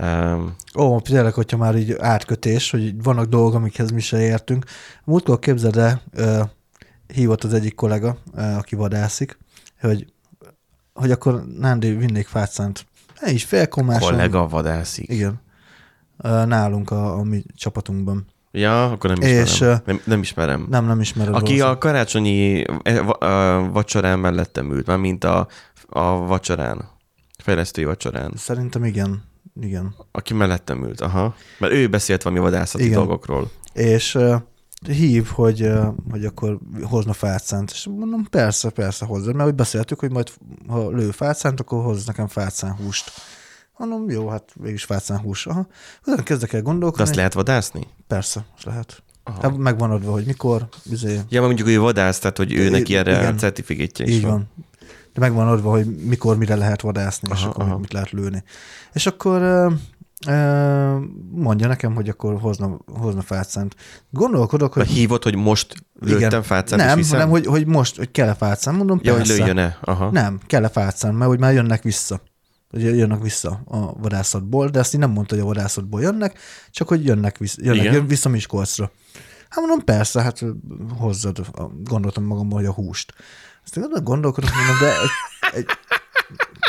Um, 0.00 0.54
Ó, 0.78 1.00
tényleg, 1.00 1.32
hogyha 1.34 1.56
már 1.56 1.76
így 1.76 1.92
átkötés, 1.98 2.70
hogy 2.70 3.02
vannak 3.02 3.26
dolgok, 3.26 3.54
amikhez 3.54 3.90
mi 3.90 4.00
se 4.00 4.20
értünk. 4.20 4.64
Múltkor 5.04 5.38
képzeld 5.38 5.76
el, 5.76 6.02
hívott 7.12 7.44
az 7.44 7.54
egyik 7.54 7.74
kollega, 7.74 8.16
aki 8.34 8.74
vadászik, 8.74 9.38
hogy, 9.80 10.12
hogy 10.92 11.10
akkor 11.10 11.44
Nándi 11.58 11.94
vinnék 11.94 12.26
fátszánt. 12.26 12.86
Ne 13.20 13.30
is 13.30 13.44
félkomáson. 13.44 14.10
kollega 14.10 14.48
vadászik. 14.48 15.08
Igen. 15.08 15.40
Nálunk 16.22 16.90
a, 16.90 17.18
a 17.18 17.22
mi 17.22 17.42
csapatunkban. 17.54 18.26
Ja, 18.52 18.90
akkor 18.90 19.10
nem 19.18 19.30
És, 19.30 19.52
ismerem. 19.52 19.80
ö, 19.84 19.90
nem, 19.90 20.00
nem 20.04 20.20
ismerem. 20.20 20.66
Nem, 20.70 20.86
nem 20.86 21.00
ismered. 21.00 21.34
Aki 21.34 21.42
valószínűleg. 21.42 21.74
a 21.74 21.78
karácsonyi 21.78 22.64
a 23.18 23.70
vacsorán 23.70 24.18
mellettem 24.18 24.72
ült, 24.72 24.86
már 24.86 24.98
mint 24.98 25.24
a, 25.24 25.48
a 25.88 26.16
vacsorán, 26.16 26.88
fejlesztői 27.38 27.84
vacsorán. 27.84 28.32
Szerintem 28.36 28.84
igen. 28.84 29.22
Igen. 29.60 29.94
Aki 30.12 30.34
mellettem 30.34 30.84
ült, 30.84 31.00
aha. 31.00 31.34
Mert 31.58 31.72
ő 31.72 31.88
beszélt 31.88 32.22
valami 32.22 32.42
vadászati 32.42 32.84
Igen. 32.84 32.96
dolgokról. 32.96 33.50
És 33.72 34.18
hív, 34.86 35.26
hogy, 35.26 35.70
hogy 36.10 36.24
akkor 36.24 36.58
hozna 36.82 37.12
fátszánt. 37.12 37.70
És 37.70 37.86
mondom, 37.96 38.26
persze, 38.30 38.70
persze 38.70 39.04
hozzá. 39.04 39.32
Mert 39.32 39.48
úgy 39.48 39.54
beszéltük, 39.54 40.00
hogy 40.00 40.10
majd 40.12 40.30
ha 40.68 40.90
lő 40.90 41.10
fátszánt, 41.10 41.60
akkor 41.60 41.82
hoz 41.84 42.06
nekem 42.06 42.26
fátszán 42.28 42.72
húst. 42.76 43.10
Mondom, 43.80 44.10
jó, 44.10 44.28
hát 44.28 44.52
mégis 44.60 44.84
fácán 44.84 45.18
hús. 45.18 45.46
Aha. 45.46 45.66
Utána 46.02 46.22
kezdek 46.22 46.52
el 46.52 46.60
De 46.60 46.66
gondolkodni. 46.66 47.02
azt 47.04 47.14
lehet 47.14 47.32
vadászni? 47.32 47.86
Persze, 48.06 48.44
az 48.56 48.62
lehet. 48.64 49.02
Aha. 49.24 49.38
Hát 49.42 49.56
meg 49.56 49.78
van 49.78 49.90
adva, 49.90 50.12
hogy 50.12 50.24
mikor, 50.24 50.68
izé, 50.90 51.20
Ja, 51.28 51.42
mondjuk, 51.42 51.68
hogy 51.68 51.76
vadász, 51.76 52.18
tehát, 52.18 52.36
hogy 52.36 52.52
ő 52.52 52.68
neki 52.70 52.96
erre 52.96 53.18
igen. 53.18 53.36
certifikátja 53.36 54.04
is 54.04 54.14
így 54.14 54.22
van. 54.22 54.50
De 55.12 55.20
meg 55.20 55.32
van 55.32 55.48
adva, 55.48 55.70
hogy 55.70 55.86
mikor, 56.04 56.36
mire 56.36 56.56
lehet 56.56 56.80
vadászni, 56.80 57.28
és 57.32 57.40
Aha, 57.40 57.48
akkor 57.48 57.64
aha. 57.64 57.78
mit 57.78 57.92
lehet 57.92 58.10
lőni. 58.10 58.44
És 58.92 59.06
akkor 59.06 59.72
mondja 61.30 61.66
nekem, 61.66 61.94
hogy 61.94 62.08
akkor 62.08 62.40
hozna, 62.40 62.78
hozna 62.86 63.20
fátszánt. 63.20 63.74
Gondolkodok, 64.10 64.72
hogy 64.72 64.86
hívott, 64.86 65.22
hogy 65.22 65.36
most 65.36 65.74
lőttem 66.00 66.42
fácán, 66.42 66.98
és 66.98 67.08
nem, 67.08 67.18
hanem 67.20 67.28
hogy, 67.28 67.46
hogy 67.46 67.66
most, 67.66 67.96
hogy 67.96 68.10
kell-e 68.10 68.34
fátszám, 68.34 68.76
mondom, 68.76 69.00
Ja, 69.02 69.12
hogy 69.12 69.20
persze. 69.20 69.42
lőjön-e? 69.42 69.78
Aha. 69.80 70.10
Nem, 70.10 70.40
kell-e 70.46 70.68
fátszám, 70.68 71.14
mert 71.14 71.30
hogy 71.30 71.38
már 71.38 71.52
jönnek 71.52 71.82
vissza. 71.82 72.20
Hogy 72.70 72.82
jönnek 72.82 73.22
vissza 73.22 73.62
a 73.66 73.92
vadászatból, 73.92 74.68
de 74.68 74.78
ezt 74.78 74.94
így 74.94 75.00
nem 75.00 75.10
mondta, 75.10 75.34
hogy 75.34 75.44
a 75.44 75.46
vadászatból 75.46 76.00
jönnek, 76.00 76.38
csak 76.70 76.88
hogy 76.88 77.04
jönnek 77.04 77.38
vissza, 77.38 77.56
jönnek, 77.62 77.80
Igen. 77.80 77.94
jön 77.94 78.06
vissza 78.06 78.28
Miskolcra. 78.28 78.90
Hát 79.48 79.58
mondom, 79.64 79.84
persze, 79.84 80.22
hát 80.22 80.44
hozzad, 80.98 81.46
gondoltam 81.84 82.24
magamban, 82.24 82.58
hogy 82.58 82.68
a 82.68 82.72
húst. 82.72 83.14
Aztán 83.64 84.04
gondolkodok, 84.04 84.50
mondom, 84.50 84.78
de 84.80 84.92
egy, 85.00 85.10
egy 85.60 85.66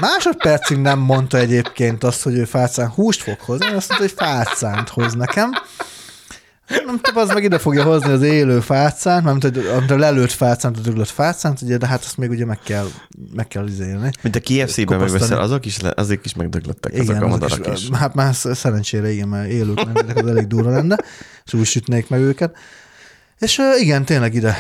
másodpercig 0.02 0.78
nem 0.78 1.00
mondta 1.00 1.38
egyébként 1.38 2.04
azt, 2.04 2.24
hogy 2.24 2.36
ő 2.36 2.46
fácán 2.46 2.90
húst 2.90 3.22
fog 3.22 3.40
hozni, 3.40 3.66
azt 3.66 3.90
mondta, 3.90 3.96
hogy 3.98 4.12
fácánt 4.16 4.90
hoz 4.90 5.14
nekem. 5.14 5.50
Nem 6.86 7.00
tudom, 7.02 7.24
az 7.24 7.30
meg 7.34 7.44
ide 7.44 7.58
fogja 7.58 7.84
hozni 7.84 8.12
az 8.12 8.22
élő 8.22 8.60
fácánt, 8.60 9.44
hogy 9.44 9.58
amit 9.76 9.92
a 9.92 9.98
lelőtt 9.98 10.32
fácánt, 10.32 10.78
a 10.78 10.82
döglött 10.82 11.10
fácánt, 11.10 11.62
ugye, 11.62 11.78
de 11.78 11.88
hát 11.88 12.04
azt 12.04 12.18
még 12.18 12.30
ugye 12.30 12.46
meg 12.46 12.60
kell, 12.64 12.88
meg 13.36 13.48
kell 13.48 13.68
izélni. 13.68 14.10
Mint 14.22 14.36
a 14.36 14.40
KFC-ben 14.40 15.00
megveszel, 15.00 15.40
azok 15.40 15.66
is, 15.66 15.78
azok 15.96 16.26
is 16.26 16.34
megdöglöttek, 16.36 16.94
azok 16.94 17.10
a 17.10 17.18
azok 17.18 17.30
madarak 17.30 17.78
is. 17.78 17.90
Hát 17.94 18.14
már 18.14 18.34
sz- 18.34 18.56
szerencsére 18.56 19.12
igen, 19.12 19.28
mert 19.28 19.50
élők 19.50 19.84
lennének, 19.84 20.18
az 20.18 20.28
elég 20.28 20.48
durva 20.48 20.70
lenne, 20.70 20.98
és 21.46 21.54
úgy 21.54 21.66
sütnék 21.66 22.10
meg 22.10 22.20
őket. 22.20 22.56
És 23.42 23.62
igen, 23.80 24.06
tényleg 24.06 24.34
ide, 24.34 24.56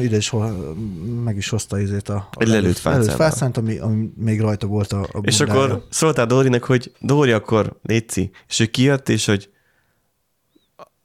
ide 0.00 0.16
is 0.16 0.28
ho- 0.28 0.76
meg 1.24 1.36
is 1.36 1.48
hozta 1.48 1.80
izét 1.80 2.08
a, 2.08 2.14
a 2.14 2.42
Egy 2.42 2.48
lelőtt 2.48 2.78
fácánt, 3.08 3.56
ami, 3.56 3.78
ami 3.78 4.12
még 4.16 4.40
rajta 4.40 4.66
volt 4.66 4.92
a, 4.92 5.00
a 5.00 5.20
És 5.22 5.40
akkor 5.40 5.86
szóltál 5.90 6.26
Dórinak, 6.26 6.64
hogy 6.64 6.92
Dóri, 7.00 7.32
akkor 7.32 7.78
létszi. 7.82 8.30
És 8.48 8.60
ő 8.60 8.66
kijött, 8.66 9.08
és 9.08 9.26
hogy 9.26 9.50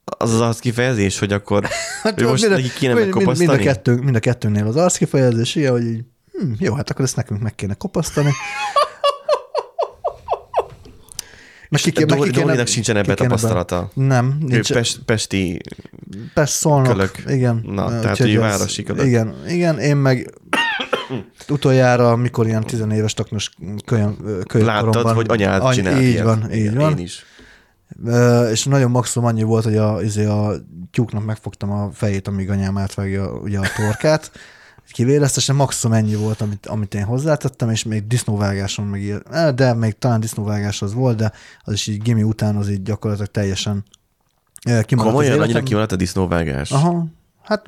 az 0.04 0.40
az 0.40 0.60
kifejezés, 0.60 1.20
hogy 1.20 1.34
akkor 1.34 1.68
Hát 2.04 2.22
ő 2.22 2.28
most 2.28 2.50
neki 2.50 2.72
kéne 2.78 2.94
mind, 2.94 3.06
mind, 3.06 3.16
mind, 3.16 3.28
a 3.28 3.32
megkopasztani? 3.32 3.64
kettő, 3.64 3.96
mind 3.96 4.16
a 4.16 4.20
kettőnél 4.20 4.68
az 4.68 4.76
arckifejezés, 4.76 5.56
ilyen, 5.56 5.72
hogy 5.72 5.86
így, 5.86 6.04
hm, 6.32 6.52
jó, 6.60 6.74
hát 6.74 6.90
akkor 6.90 7.06
ezt 7.06 7.16
nekünk 7.16 7.42
meg 7.42 7.56
kéne 7.56 7.74
kopasztani. 7.74 8.32
Meg 11.74 11.82
ki, 11.82 12.04
Dóri, 12.04 12.30
kéne- 12.32 12.44
Dórinak 12.46 12.68
sincsen 12.68 12.96
ebbe 12.98 13.14
tapasztalata. 13.14 13.90
Nem, 13.94 14.38
Ő 14.42 14.46
nincs. 14.46 14.74
pest, 14.74 15.00
pesti, 15.06 15.62
szólnak, 16.36 16.92
Kölök. 16.92 17.12
igen. 17.28 17.64
Na, 17.66 17.86
Ö, 17.92 18.00
tehát 18.00 18.20
ez- 18.20 18.36
városi 18.36 18.84
ködök. 18.84 19.06
Igen, 19.06 19.36
igen, 19.48 19.80
én 19.80 19.96
meg 19.98 20.34
utoljára, 21.50 22.16
mikor 22.16 22.46
ilyen 22.48 22.64
tizenéves 22.64 23.14
taknos 23.14 23.50
kölyön, 23.86 24.16
kölyönkoromban. 24.48 24.94
láttad, 24.94 25.16
hogy 25.16 25.26
anyád 25.30 25.62
Any- 25.62 25.74
csinált 25.76 26.02
Így 26.02 26.08
ilyet. 26.08 26.24
van, 26.26 26.52
így 26.54 26.60
Igen, 26.60 26.76
van. 26.76 26.98
Én 26.98 27.04
is. 27.04 27.26
Ö, 28.06 28.50
és 28.50 28.64
nagyon 28.66 28.92
maximum 28.92 29.28
annyi 29.28 29.44
volt, 29.44 29.64
hogy 29.64 29.78
a, 29.78 30.02
izé 30.02 30.26
a 30.26 30.52
tyúknak 30.92 31.26
megfogtam 31.26 31.72
a 31.72 31.90
fejét, 31.94 32.28
amíg 32.28 32.50
anyám 32.50 32.78
átvágja 32.78 33.32
ugye 33.32 33.60
a 33.60 33.66
torkát, 33.76 34.32
kivéreztesen 34.92 35.56
maximum 35.56 35.96
ennyi 35.98 36.16
volt, 36.16 36.42
amit, 36.42 36.66
amit 36.66 36.94
én 36.94 37.04
hozzátettem, 37.04 37.70
és 37.70 37.84
még 37.84 38.08
disznóvágáson 38.08 38.86
meg 38.86 39.02
ilyen, 39.02 39.24
eh, 39.32 39.52
de 39.52 39.74
még 39.74 39.98
talán 39.98 40.20
disznóvágás 40.20 40.82
az 40.82 40.94
volt, 40.94 41.18
de 41.18 41.32
az 41.64 41.74
is 41.74 41.88
így 41.88 42.02
gimi 42.02 42.24
után 42.24 42.56
az 42.56 42.70
így 42.70 42.84
gyakorlatilag 42.84 43.32
teljesen 43.32 43.84
eh, 44.62 44.84
kimaradt 44.84 45.16
Komolyan 45.16 45.40
annyira 45.40 45.64
kimaradt 45.64 45.92
a 45.92 45.96
disznóvágás? 45.96 46.72
Aha, 46.72 47.06
hát 47.44 47.66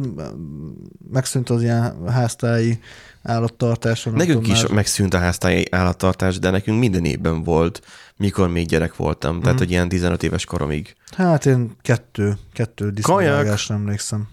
megszűnt 1.11 1.49
az 1.49 1.61
ilyen 1.61 2.09
háztáji 2.09 2.79
állattartáson. 3.23 4.13
nem 4.13 4.21
Nekünk 4.21 4.41
tudom 4.41 4.55
is 4.55 4.63
már. 4.63 4.71
megszűnt 4.71 5.13
a 5.13 5.17
háztáji 5.17 5.65
állattartás, 5.71 6.39
de 6.39 6.49
nekünk 6.49 6.79
minden 6.79 7.05
évben 7.05 7.43
volt, 7.43 7.81
mikor 8.17 8.49
még 8.49 8.67
gyerek 8.67 8.95
voltam. 8.95 9.33
Mhm. 9.33 9.43
Tehát, 9.43 9.59
hogy 9.59 9.71
ilyen 9.71 9.89
15 9.89 10.23
éves 10.23 10.45
koromig. 10.45 10.95
Hát 11.11 11.45
én 11.45 11.71
kettő, 11.81 12.37
kettő 12.53 12.91
disznóvágásra 12.91 13.75
emlékszem. 13.75 14.27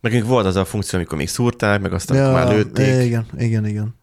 Nekünk 0.00 0.26
volt 0.26 0.46
az 0.46 0.56
a 0.56 0.64
funkció, 0.64 0.98
amikor 0.98 1.18
még 1.18 1.28
szúrták, 1.28 1.80
meg 1.80 1.92
aztán 1.92 2.16
ja, 2.16 2.32
már 2.32 2.48
lőtték. 2.48 3.04
Igen, 3.04 3.26
igen, 3.38 3.66
igen. 3.66 3.94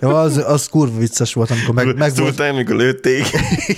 Ja, 0.00 0.20
az, 0.20 0.36
az 0.36 0.66
kurva 0.66 0.98
vicces 0.98 1.32
volt, 1.32 1.50
amikor 1.50 1.74
meg, 1.74 1.86
meg 1.86 1.96
volt, 1.96 2.14
Szúrták, 2.14 2.52
amikor 2.52 2.76
lőtték. 2.76 3.24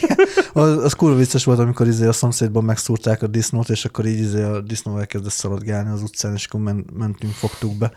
az, 0.52 0.84
az 0.84 0.92
kurva 0.92 1.16
vicces 1.16 1.44
volt, 1.44 1.58
amikor 1.58 1.86
izé 1.86 2.06
a 2.06 2.12
szomszédban 2.12 2.64
megszúrták 2.64 3.22
a 3.22 3.26
disznót, 3.26 3.68
és 3.68 3.84
akkor 3.84 4.06
így 4.06 4.18
izé 4.18 4.42
a 4.42 4.60
disznó 4.60 4.98
elkezdett 4.98 5.32
szaladgálni 5.32 5.90
az 5.90 6.02
utcán, 6.02 6.34
és 6.34 6.46
akkor 6.46 6.60
men, 6.60 6.84
mentünk, 6.92 7.32
fogtuk 7.32 7.78
be. 7.78 7.92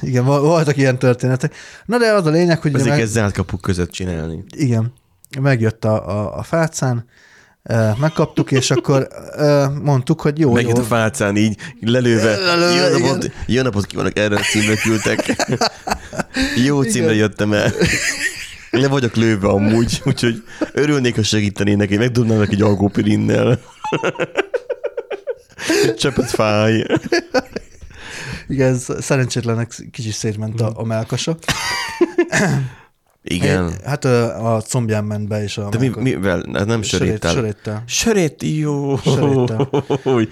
Igen, 0.00 0.24
vol- 0.24 0.40
voltak 0.40 0.76
ilyen 0.76 0.98
történetek. 0.98 1.54
Na 1.86 1.98
de 1.98 2.12
az 2.12 2.26
a 2.26 2.30
lényeg, 2.30 2.60
hogy... 2.60 2.74
Ezeket 2.74 2.98
meg- 2.98 3.06
zárt 3.06 3.34
kapuk 3.34 3.60
között 3.60 3.90
csinálni. 3.90 4.44
Igen, 4.56 4.92
megjött 5.40 5.84
a, 5.84 6.08
a, 6.08 6.38
a 6.38 6.42
fácán, 6.42 7.04
megkaptuk, 7.98 8.50
és 8.50 8.70
akkor 8.70 9.08
mondtuk, 9.82 10.20
hogy 10.20 10.38
jó, 10.38 10.52
Megjött 10.52 10.76
jó. 10.76 10.82
a 10.82 10.84
fálcán 10.84 11.36
így, 11.36 11.56
lelőve. 11.80 12.36
Lelőve, 12.36 12.98
Jó 12.98 12.98
napot, 12.98 13.30
jó 13.46 13.62
napot 13.62 13.86
kívánok, 13.86 14.18
erre 14.18 14.36
a 14.36 14.40
címre 14.40 14.76
küldtek. 14.76 15.36
Jó 16.66 16.82
címre 16.82 17.14
jöttem 17.14 17.52
el. 17.52 17.72
Le 18.70 18.88
vagyok 18.88 19.14
lőve 19.16 19.48
amúgy, 19.48 20.00
úgyhogy 20.04 20.42
örülnék, 20.72 21.14
ha 21.14 21.22
segítenének, 21.22 21.88
hogy 21.88 21.98
megdobnának 21.98 22.52
egy 22.52 22.62
algópirinnel. 22.62 23.60
Csepet 25.96 26.30
fáj. 26.30 26.84
Igen, 28.48 28.74
sz- 28.78 29.02
szerencsétlenek 29.02 29.88
kicsit 29.90 30.12
szétment 30.12 30.60
a, 30.60 30.72
a 30.74 30.84
melkasa. 30.84 31.36
Igen. 33.22 33.68
É, 33.68 33.72
Hát 33.84 34.04
ö, 34.04 34.22
a 34.24 34.60
combján 34.60 35.04
ment 35.04 35.28
be, 35.28 35.42
és 35.42 35.58
a 35.58 35.68
De 35.68 35.78
mi, 35.78 35.84
melka- 35.84 36.00
mivel? 36.02 36.42
Ez 36.52 36.66
nem 36.66 36.82
söréttel. 36.82 37.32
söréttel. 37.32 37.82
Sörét, 37.86 38.42
jó. 38.42 38.96
Söréttel. 38.96 39.68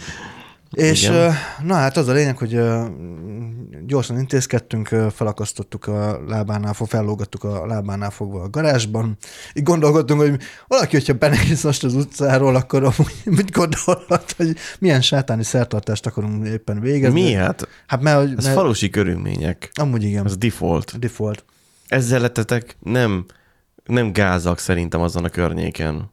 És 0.73 1.03
Igen. 1.03 1.35
na 1.63 1.75
hát 1.75 1.97
az 1.97 2.09
a 2.09 2.13
lényeg, 2.13 2.39
hogy 2.39 2.61
gyorsan 3.87 4.19
intézkedtünk, 4.19 4.89
felakasztottuk 5.15 5.87
a 5.87 6.21
lábánál, 6.27 6.73
fellógattuk 6.73 7.45
a 7.45 7.67
lábánál 7.67 8.11
fogva 8.11 8.43
a 8.43 8.49
garázsban. 8.51 9.17
Így 9.55 9.63
gondolkodtunk, 9.63 10.21
hogy 10.21 10.37
valaki, 10.67 10.97
hogyha 10.97 11.13
benéz 11.13 11.63
most 11.65 11.85
az 11.85 11.95
utcáról, 11.95 12.57
akkor 12.57 12.83
amúgy 12.85 13.15
mit 13.37 13.51
gondolhat, 13.51 14.35
hogy 14.37 14.57
milyen 14.79 15.01
sátáni 15.01 15.45
szertartást 15.45 16.07
akarunk 16.07 16.47
éppen 16.47 16.81
végezni. 16.81 17.23
Mi 17.23 17.33
hát? 17.33 17.69
Hát 17.87 18.03
mert, 18.03 18.19
hogy- 18.19 18.35
Ez 18.37 18.45
mert 18.45 18.57
falusi 18.57 18.91
körülmények. 18.91 19.71
amúgy 19.81 20.03
igen, 20.03 20.25
Ez 20.25 20.37
default. 20.37 20.99
default. 20.99 21.45
Ezzel 21.89 22.21
lettetek 22.21 22.77
nem, 22.81 23.25
nem 23.85 24.13
gázak 24.13 24.59
szerintem 24.59 25.01
azon 25.01 25.25
a 25.25 25.29
környéken. 25.29 26.13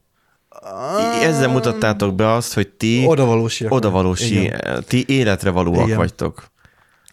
Ezzel 1.21 1.47
mutattátok 1.49 2.15
be 2.15 2.31
azt, 2.31 2.53
hogy 2.53 2.69
ti 2.69 3.03
Odavalósiak. 3.07 3.71
odavalósi, 3.71 4.41
Igen. 4.41 4.83
ti 4.87 5.03
életre 5.07 5.49
valóak 5.49 5.85
Igen. 5.85 5.97
vagytok. 5.97 6.53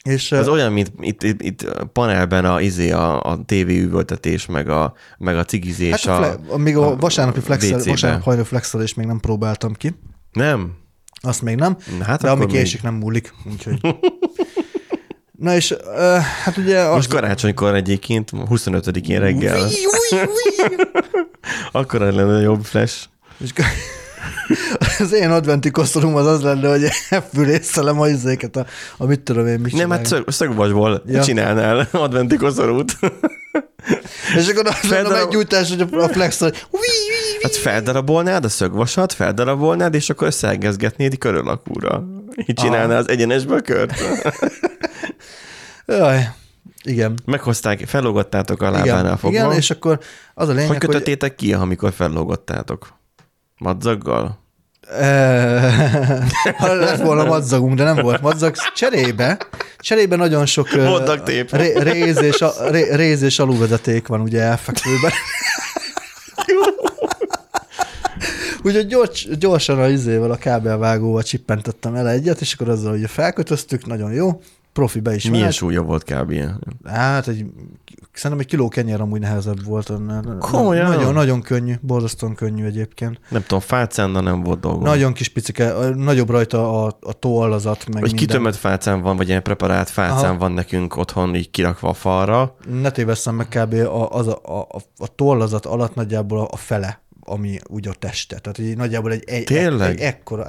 És 0.02 0.32
Ez 0.32 0.48
olyan, 0.48 0.72
mint 0.72 0.92
itt, 1.00 1.22
itt, 1.22 1.42
itt 1.42 1.66
panelben 1.92 2.44
a, 2.44 2.60
izé, 2.60 2.90
a, 2.90 3.22
a 3.24 3.38
TV 3.46 3.68
üvöltetés, 3.68 4.46
meg 4.46 4.68
a, 4.68 4.94
meg 5.18 5.36
a 5.36 5.44
cigizés. 5.44 6.06
hát 6.06 6.18
a, 6.18 6.20
a, 6.20 6.38
fle- 6.38 6.56
még 6.58 6.76
a, 6.76 6.86
a 6.90 6.96
vasárnapi 6.96 7.40
flexel, 7.40 7.80
vasárnap 7.84 8.22
hajnó 8.22 8.42
flexelést 8.44 8.96
még 8.96 9.06
nem 9.06 9.20
próbáltam 9.20 9.72
ki. 9.72 9.94
Nem? 10.32 10.72
Azt 11.20 11.42
még 11.42 11.56
nem. 11.56 11.76
Na, 11.98 12.04
Hát 12.04 12.20
de 12.22 12.30
akkor 12.30 12.42
ami 12.42 12.52
még. 12.52 12.62
késik, 12.62 12.82
nem 12.82 12.94
múlik. 12.94 13.34
Úgyhogy. 13.52 13.80
Na 15.42 15.54
és 15.54 15.70
uh, 15.70 16.16
hát 16.16 16.56
ugye... 16.56 16.78
Az, 16.80 16.94
Most 16.94 17.08
karácsonykor 17.08 17.74
egyébként, 17.74 18.30
25-én 18.32 19.20
reggel, 19.20 19.68
akkor 21.72 22.00
lenne 22.00 22.36
a 22.36 22.40
jobb 22.40 22.64
flash. 22.64 23.04
és 23.38 23.50
az 24.98 25.12
én 25.12 25.30
adventi 25.30 25.70
kosztolom 25.70 26.14
az 26.14 26.26
az 26.26 26.42
lenne, 26.42 26.68
hogy 26.70 26.88
fülészelem 27.32 28.00
a 28.00 28.08
izéket, 28.08 28.56
a, 28.56 28.66
a 28.96 29.06
mit 29.06 29.20
tudom 29.20 29.46
én, 29.46 29.58
mit 29.60 29.72
Nem, 29.72 29.90
hát 29.90 30.02
csinálják. 30.04 30.30
szög, 30.30 30.48
szögvasból 30.48 31.02
Ja. 31.06 31.22
csinálnál 31.24 31.88
adventi 31.92 32.36
koszorút. 32.36 32.92
És 34.38 34.48
akkor 34.48 34.66
az 34.66 34.72
lenne 34.72 34.72
a 34.72 34.72
Feldarab- 34.72 35.22
meggyújtás, 35.22 35.68
hogy 35.68 35.80
a, 35.92 35.96
a 36.02 36.08
flex, 36.08 36.38
hogy 36.38 36.56
Hát 37.42 37.56
feldarabolnád 37.56 38.44
a 38.44 38.48
szögvasat, 38.48 39.12
feldarabolnád, 39.12 39.94
és 39.94 40.10
akkor 40.10 40.26
összeegezgetnéd 40.26 41.18
körülakúra. 41.18 42.04
Így 42.34 42.56
csinálnál 42.56 42.96
az 42.96 43.08
egyenesbe 43.08 43.54
a 43.54 43.60
kört. 43.60 43.92
Jaj, 45.86 46.28
igen. 46.82 47.18
Meghozták, 47.24 47.86
fellógattátok 47.86 48.62
a 48.62 48.70
lábánál 48.70 49.16
fogva. 49.16 49.36
igen, 49.36 49.52
és 49.52 49.70
akkor 49.70 49.98
az 50.34 50.48
a 50.48 50.52
lényeg, 50.52 50.68
hogy 50.68 50.78
kötöttétek 50.78 51.34
ki, 51.34 51.52
amikor 51.52 51.92
fellógattátok? 51.92 52.92
Madzaggal? 53.58 54.40
Eh, 54.98 56.22
Ha 56.58 56.74
lett 56.74 57.00
volna 57.00 57.24
madzagunk, 57.24 57.74
de 57.76 57.84
nem 57.84 57.96
volt 57.96 58.20
madzag. 58.20 58.54
Cserébe, 58.74 59.38
cserébe 59.78 60.16
nagyon 60.16 60.46
sok 60.46 60.70
ré, 61.50 61.72
réz, 61.78 62.20
és, 62.22 62.40
a, 62.40 62.52
ré, 62.70 62.94
réz 62.94 63.22
és 63.22 63.38
alulvezeték 63.38 64.06
van 64.06 64.20
ugye 64.20 64.40
elfekvőben. 64.40 65.10
Úgyhogy 68.64 68.86
gyors, 68.86 69.28
gyorsan 69.38 69.78
a 69.78 69.88
izével, 69.88 70.30
a 70.30 70.36
kábelvágóval 70.36 71.22
csippentettem 71.22 71.94
el 71.94 72.08
egyet, 72.08 72.40
és 72.40 72.52
akkor 72.52 72.68
azzal 72.68 72.94
ugye 72.94 73.06
felkötöztük, 73.06 73.86
nagyon 73.86 74.12
jó, 74.12 74.40
profi 74.72 75.00
be 75.00 75.14
is 75.14 75.30
Milyen 75.30 75.50
súlya 75.50 75.82
volt 75.82 76.04
kb. 76.04 76.30
ilyen? 76.30 76.60
Hát 76.84 77.28
egy, 77.28 77.46
szerintem 78.12 78.40
egy 78.40 78.46
kiló 78.46 78.68
kenyér 78.68 79.00
amúgy 79.00 79.20
nehezebb 79.20 79.64
volt. 79.64 79.92
Komolyan? 80.38 80.88
Nagyon, 80.88 81.12
nagyon 81.12 81.40
könnyű, 81.40 81.74
borzasztóan 81.80 82.34
könnyű 82.34 82.64
egyébként. 82.64 83.20
Nem 83.28 83.42
tudom, 83.42 83.60
fácán, 83.60 84.12
de 84.12 84.20
nem 84.20 84.42
volt 84.42 84.60
dolgom. 84.60 84.82
Nagyon 84.82 85.12
kis 85.12 85.28
picike, 85.28 85.74
nagyobb 85.94 86.30
rajta 86.30 86.84
a, 86.84 86.98
a 87.00 87.12
tollazat, 87.12 87.84
meg 87.86 88.00
Vagy 88.00 88.10
minden. 88.10 88.26
kitömött 88.26 88.56
fácán 88.56 89.00
van, 89.00 89.16
vagy 89.16 89.28
ilyen 89.28 89.42
preparált 89.42 89.90
fácán 89.90 90.30
Aha. 90.30 90.38
van 90.38 90.52
nekünk 90.52 90.96
otthon 90.96 91.34
így 91.34 91.50
kirakva 91.50 91.88
a 91.88 91.92
falra. 91.94 92.56
Ne 92.80 92.90
tévesszem 92.90 93.34
meg 93.34 93.48
kb. 93.48 93.72
A, 93.74 94.10
az 94.10 94.26
a, 94.26 94.40
a, 94.42 94.66
a 94.98 95.14
tollazat 95.14 95.66
alatt 95.66 95.94
nagyjából 95.94 96.38
a, 96.38 96.48
a 96.50 96.56
fele 96.56 97.01
ami 97.24 97.58
úgy 97.68 97.88
a 97.88 97.92
teste. 97.98 98.38
Tehát 98.38 98.58
így 98.58 98.76
nagyjából 98.76 99.12
egy, 99.12 99.24
egy, 99.26 99.44
Tényleg? 99.44 99.90
egy 99.90 100.00
ekkora, 100.00 100.46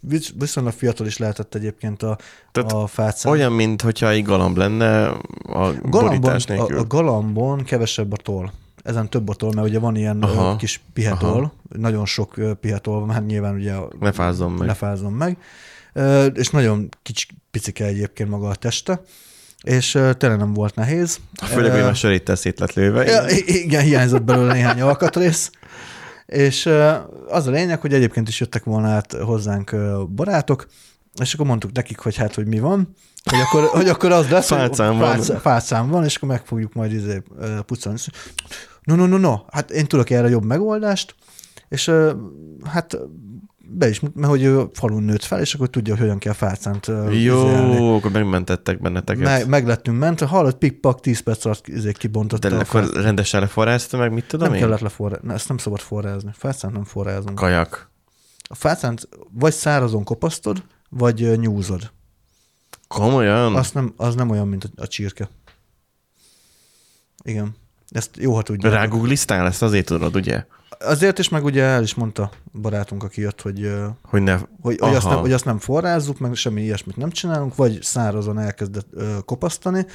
visz- 0.00 0.32
viszonylag 0.38 0.72
fiatal 0.72 1.06
is 1.06 1.16
lehetett 1.18 1.54
egyébként 1.54 2.02
a, 2.02 2.18
Tehát 2.52 2.72
a 2.72 2.86
fácán. 2.86 3.32
Olyan, 3.32 3.52
mint 3.52 3.82
hogyha 3.82 4.10
egy 4.10 4.22
galamb 4.24 4.56
lenne 4.56 5.06
a 5.08 5.18
galambon, 5.42 5.90
borítás 5.90 6.46
a, 6.46 6.52
nélkül. 6.52 6.78
a 6.78 6.84
galambon 6.86 7.64
kevesebb 7.64 8.12
a 8.12 8.16
toll. 8.16 8.50
Ezen 8.82 9.10
több 9.10 9.28
a 9.28 9.34
toll, 9.34 9.52
mert 9.54 9.68
ugye 9.68 9.78
van 9.78 9.96
ilyen 9.96 10.22
Aha. 10.22 10.40
Aha. 10.40 10.56
kis 10.56 10.80
pihetol, 10.92 11.52
nagyon 11.68 12.06
sok 12.06 12.34
pihetol 12.60 13.00
van, 13.00 13.10
hát 13.10 13.26
nyilván 13.26 13.54
ugye 13.54 13.74
fázzon 14.12 14.52
meg. 14.52 14.66
ne 14.66 14.74
fázzon 14.74 15.12
meg. 15.12 15.36
És 16.34 16.50
nagyon 16.50 16.88
kicsi, 17.02 17.26
picike 17.50 17.84
egyébként 17.84 18.28
maga 18.30 18.48
a 18.48 18.54
teste, 18.54 19.00
és 19.62 19.90
tényleg 20.18 20.38
nem 20.38 20.52
volt 20.52 20.74
nehéz. 20.74 21.18
Főleg, 21.42 21.72
hogy 21.72 21.82
már 21.82 21.96
söréttel 21.96 22.36
szét 22.36 22.58
lett 22.58 22.72
lőve. 22.72 23.04
Ja, 23.04 23.24
igen, 23.46 23.82
hiányzott 23.82 24.22
belőle 24.22 24.52
néhány 24.52 24.80
alkatrész. 24.80 25.50
És 26.26 26.66
az 27.28 27.46
a 27.46 27.50
lényeg, 27.50 27.80
hogy 27.80 27.94
egyébként 27.94 28.28
is 28.28 28.40
jöttek 28.40 28.64
volna 28.64 28.88
át 28.88 29.12
hozzánk 29.12 29.76
barátok, 30.14 30.66
és 31.20 31.34
akkor 31.34 31.46
mondtuk 31.46 31.72
nekik, 31.72 31.98
hogy 31.98 32.16
hát, 32.16 32.34
hogy 32.34 32.46
mi 32.46 32.58
van, 32.58 32.94
hogy 33.30 33.40
akkor, 33.40 33.64
hogy 33.78 33.88
akkor 33.88 34.12
az 34.12 34.28
lesz, 34.28 34.48
hogy 34.48 34.58
Fácán 34.58 34.98
van. 34.98 35.16
fácán, 35.16 35.40
fácán 35.40 35.88
van, 35.88 36.04
és 36.04 36.16
akkor 36.16 36.28
meg 36.28 36.46
fogjuk 36.46 36.72
majd 36.72 36.92
izé, 36.92 37.22
pucolni. 37.66 37.98
No, 38.82 38.94
no, 38.94 39.06
no, 39.06 39.16
no, 39.16 39.36
hát 39.50 39.70
én 39.70 39.86
tudok 39.86 40.10
erre 40.10 40.28
jobb 40.28 40.44
megoldást, 40.44 41.14
és 41.68 41.92
hát 42.64 42.98
be 43.68 43.88
is, 43.88 44.00
mert 44.00 44.28
hogy 44.28 44.42
ő 44.42 44.68
falun 44.72 45.02
nőtt 45.02 45.24
fel, 45.24 45.40
és 45.40 45.54
akkor 45.54 45.68
tudja, 45.68 45.92
hogy 45.92 46.02
hogyan 46.02 46.18
kell 46.18 46.32
fácánt. 46.32 46.86
Jó, 47.10 47.96
akkor 47.96 48.10
megmentettek 48.10 48.80
benneteket. 48.80 49.24
Meg, 49.24 49.48
meg 49.48 49.66
lettünk 49.66 49.98
ment, 49.98 50.20
hallott, 50.20 50.58
pik-pak, 50.58 51.00
10 51.00 51.20
perc 51.20 51.44
alatt 51.44 51.66
kibontotta 51.98 52.48
De 52.48 52.56
akkor 52.56 52.90
rendesen 52.92 53.40
leforrázta 53.40 53.96
meg, 53.96 54.12
mit 54.12 54.26
tudom 54.26 54.46
Nem 54.46 54.56
én? 54.56 54.62
kellett 54.62 54.80
leforrázni, 54.80 55.32
ezt 55.32 55.48
nem 55.48 55.58
szabad 55.58 55.80
forrázni. 55.80 56.30
Fácánt 56.34 56.74
nem 56.74 56.84
forrázunk. 56.84 57.34
Kajak. 57.34 57.90
A 58.48 58.54
fácánt 58.54 59.08
vagy 59.32 59.52
szárazon 59.52 60.04
kopasztod, 60.04 60.62
vagy 60.88 61.38
nyúzod. 61.38 61.90
Komolyan? 62.88 63.54
Azt 63.54 63.74
nem, 63.74 63.92
az 63.96 64.14
nem 64.14 64.30
olyan, 64.30 64.48
mint 64.48 64.70
a, 64.76 64.86
csirke. 64.86 65.28
Igen. 67.22 67.54
Ezt 67.88 68.10
jó, 68.16 68.34
ha 68.34 68.42
tudja. 68.42 68.70
Ráguglisztál, 68.70 69.46
ezt 69.46 69.62
azért 69.62 69.86
tudod, 69.86 70.16
ugye? 70.16 70.44
Azért 70.78 71.18
is 71.18 71.28
meg 71.28 71.44
ugye 71.44 71.62
el 71.62 71.82
is 71.82 71.94
mondta 71.94 72.30
barátunk, 72.60 73.02
aki 73.02 73.20
jött, 73.20 73.42
hogy, 73.42 73.72
Hogy 74.02 74.22
ne... 74.22 74.38
hogy, 74.60 74.78
hogy, 74.78 74.94
azt 74.94 75.04
Aha. 75.04 75.14
nem, 75.14 75.20
hogy 75.20 75.32
azt 75.32 75.44
nem 75.44 75.58
forrázzuk, 75.58 76.18
meg 76.18 76.34
semmi 76.34 76.62
ilyesmit 76.62 76.96
nem 76.96 77.10
csinálunk, 77.10 77.54
vagy 77.54 77.82
szárazon 77.82 78.38
elkezdett 78.38 78.86
ö, 78.92 79.16
kopasztani, 79.24 79.86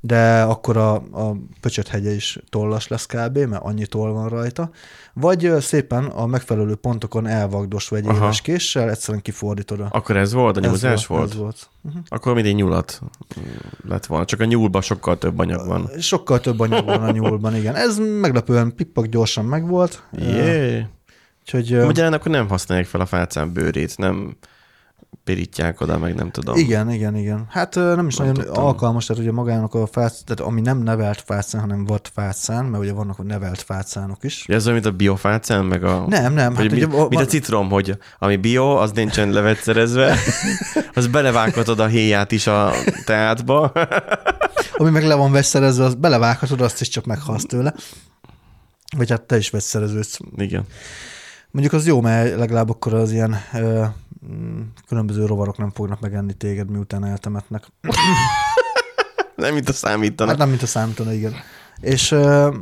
de 0.00 0.42
akkor 0.42 0.76
a, 0.76 0.94
a 0.94 1.36
Pöcsöt-hegye 1.60 2.14
is 2.14 2.38
tollas 2.48 2.88
lesz 2.88 3.06
kb., 3.06 3.38
mert 3.38 3.62
annyi 3.62 3.86
toll 3.86 4.10
van 4.10 4.28
rajta, 4.28 4.70
vagy 5.12 5.44
ö, 5.44 5.60
szépen 5.60 6.04
a 6.04 6.26
megfelelő 6.26 6.74
pontokon 6.74 7.26
elvagdosva 7.26 7.96
egy 7.96 8.06
Aha. 8.06 8.16
éles 8.16 8.40
késsel, 8.40 8.90
egyszerűen 8.90 9.22
kifordítod 9.22 9.80
a 9.80 9.88
Akkor 9.92 10.16
ez 10.16 10.32
volt, 10.32 10.56
a 10.56 10.60
nyúzás 10.60 10.92
ez 11.02 11.06
volt? 11.06 11.30
Ez 11.30 11.36
volt. 11.36 11.68
Uh-huh. 11.82 12.02
Akkor 12.08 12.34
mindig 12.34 12.54
nyulat 12.54 13.00
lett 13.88 14.06
volna. 14.06 14.24
Csak 14.24 14.40
a 14.40 14.44
nyúlban 14.44 14.82
sokkal 14.82 15.18
több 15.18 15.38
anyag 15.38 15.66
van. 15.66 15.90
Sokkal 15.98 16.40
több 16.40 16.60
anyag 16.60 16.84
van 16.84 17.02
a 17.02 17.10
nyúlban, 17.10 17.56
igen. 17.56 17.74
Ez 17.74 17.98
meglepően 17.98 18.74
pippak 18.74 19.06
gyorsan 19.06 19.44
megvolt. 19.44 20.02
Jé. 20.12 20.86
Úgyhogy 21.40 21.72
Ugye 21.74 22.06
akkor 22.06 22.30
nem 22.30 22.48
használják 22.48 22.86
fel 22.86 23.00
a 23.00 23.06
fácán 23.06 23.52
bőrét, 23.52 23.98
nem 23.98 24.36
pirítják 25.24 25.80
oda, 25.80 25.98
meg 25.98 26.14
nem 26.14 26.30
tudom. 26.30 26.56
igen, 26.58 26.90
igen, 26.90 27.16
igen. 27.16 27.46
Hát 27.50 27.74
nem 27.74 28.06
is 28.06 28.16
Nem 28.16 28.26
nagyon 28.26 28.44
tudtam. 28.44 28.64
alkalmas, 28.64 29.06
tehát 29.06 29.22
ugye 29.22 29.32
magának 29.32 29.74
a 29.74 29.86
fác, 29.86 30.22
tehát 30.24 30.40
ami 30.40 30.60
nem 30.60 30.78
nevelt 30.78 31.22
fácán, 31.26 31.60
hanem 31.60 31.84
vad 31.84 32.10
fácán, 32.14 32.64
mert 32.64 32.82
ugye 32.82 32.92
vannak 32.92 33.18
a 33.18 33.22
nevelt 33.22 33.62
fácánok 33.62 34.24
is. 34.24 34.44
Ez 34.48 34.66
olyan, 34.66 34.80
mint 34.80 34.94
a 34.94 34.96
biofácán, 34.96 35.64
meg 35.64 35.84
a... 35.84 36.04
Nem, 36.08 36.32
nem, 36.32 36.54
hát 36.54 36.70
mi, 36.70 36.76
ugye 36.76 36.86
va- 36.86 37.08
mint 37.08 37.22
a 37.22 37.24
citrom, 37.26 37.68
hogy 37.70 37.98
ami 38.18 38.36
bio, 38.36 38.76
az 38.76 38.92
nincsen 38.92 39.30
levegyszerezve, 39.30 40.16
az 40.94 41.06
belevághatod 41.06 41.80
a 41.80 41.86
héját 41.86 42.32
is 42.32 42.46
a 42.46 42.72
teátba. 43.04 43.72
ami 44.76 44.90
meg 44.90 45.04
le 45.04 45.14
van 45.14 45.32
vegyszerezve, 45.32 45.84
az 45.84 45.94
belevághatod, 45.94 46.60
azt 46.60 46.80
is 46.80 46.88
csak 46.88 47.04
meghalsz 47.04 47.44
tőle. 47.46 47.74
Vagy 48.96 49.10
hát 49.10 49.22
te 49.22 49.36
is 49.36 49.50
vegyszereződsz. 49.50 50.18
Igen. 50.36 50.64
Mondjuk 51.50 51.74
az 51.74 51.86
jó, 51.86 52.00
mert 52.00 52.36
legalább 52.36 52.70
akkor 52.70 52.94
az 52.94 53.12
ilyen 53.12 53.36
ö, 53.54 53.84
mm, 54.32 54.60
különböző 54.86 55.26
rovarok 55.26 55.58
nem 55.58 55.70
fognak 55.70 56.00
megenni 56.00 56.32
téged, 56.34 56.70
miután 56.70 57.04
eltemetnek. 57.04 57.64
Nem, 59.36 59.54
mint 59.54 59.68
a 59.68 59.72
számítanak. 59.72 60.30
Hát 60.30 60.38
nem, 60.38 60.48
mint 60.48 60.62
a 60.62 60.66
számítana, 60.66 61.12
igen. 61.12 61.32
És 61.80 62.10
ö, 62.10 62.54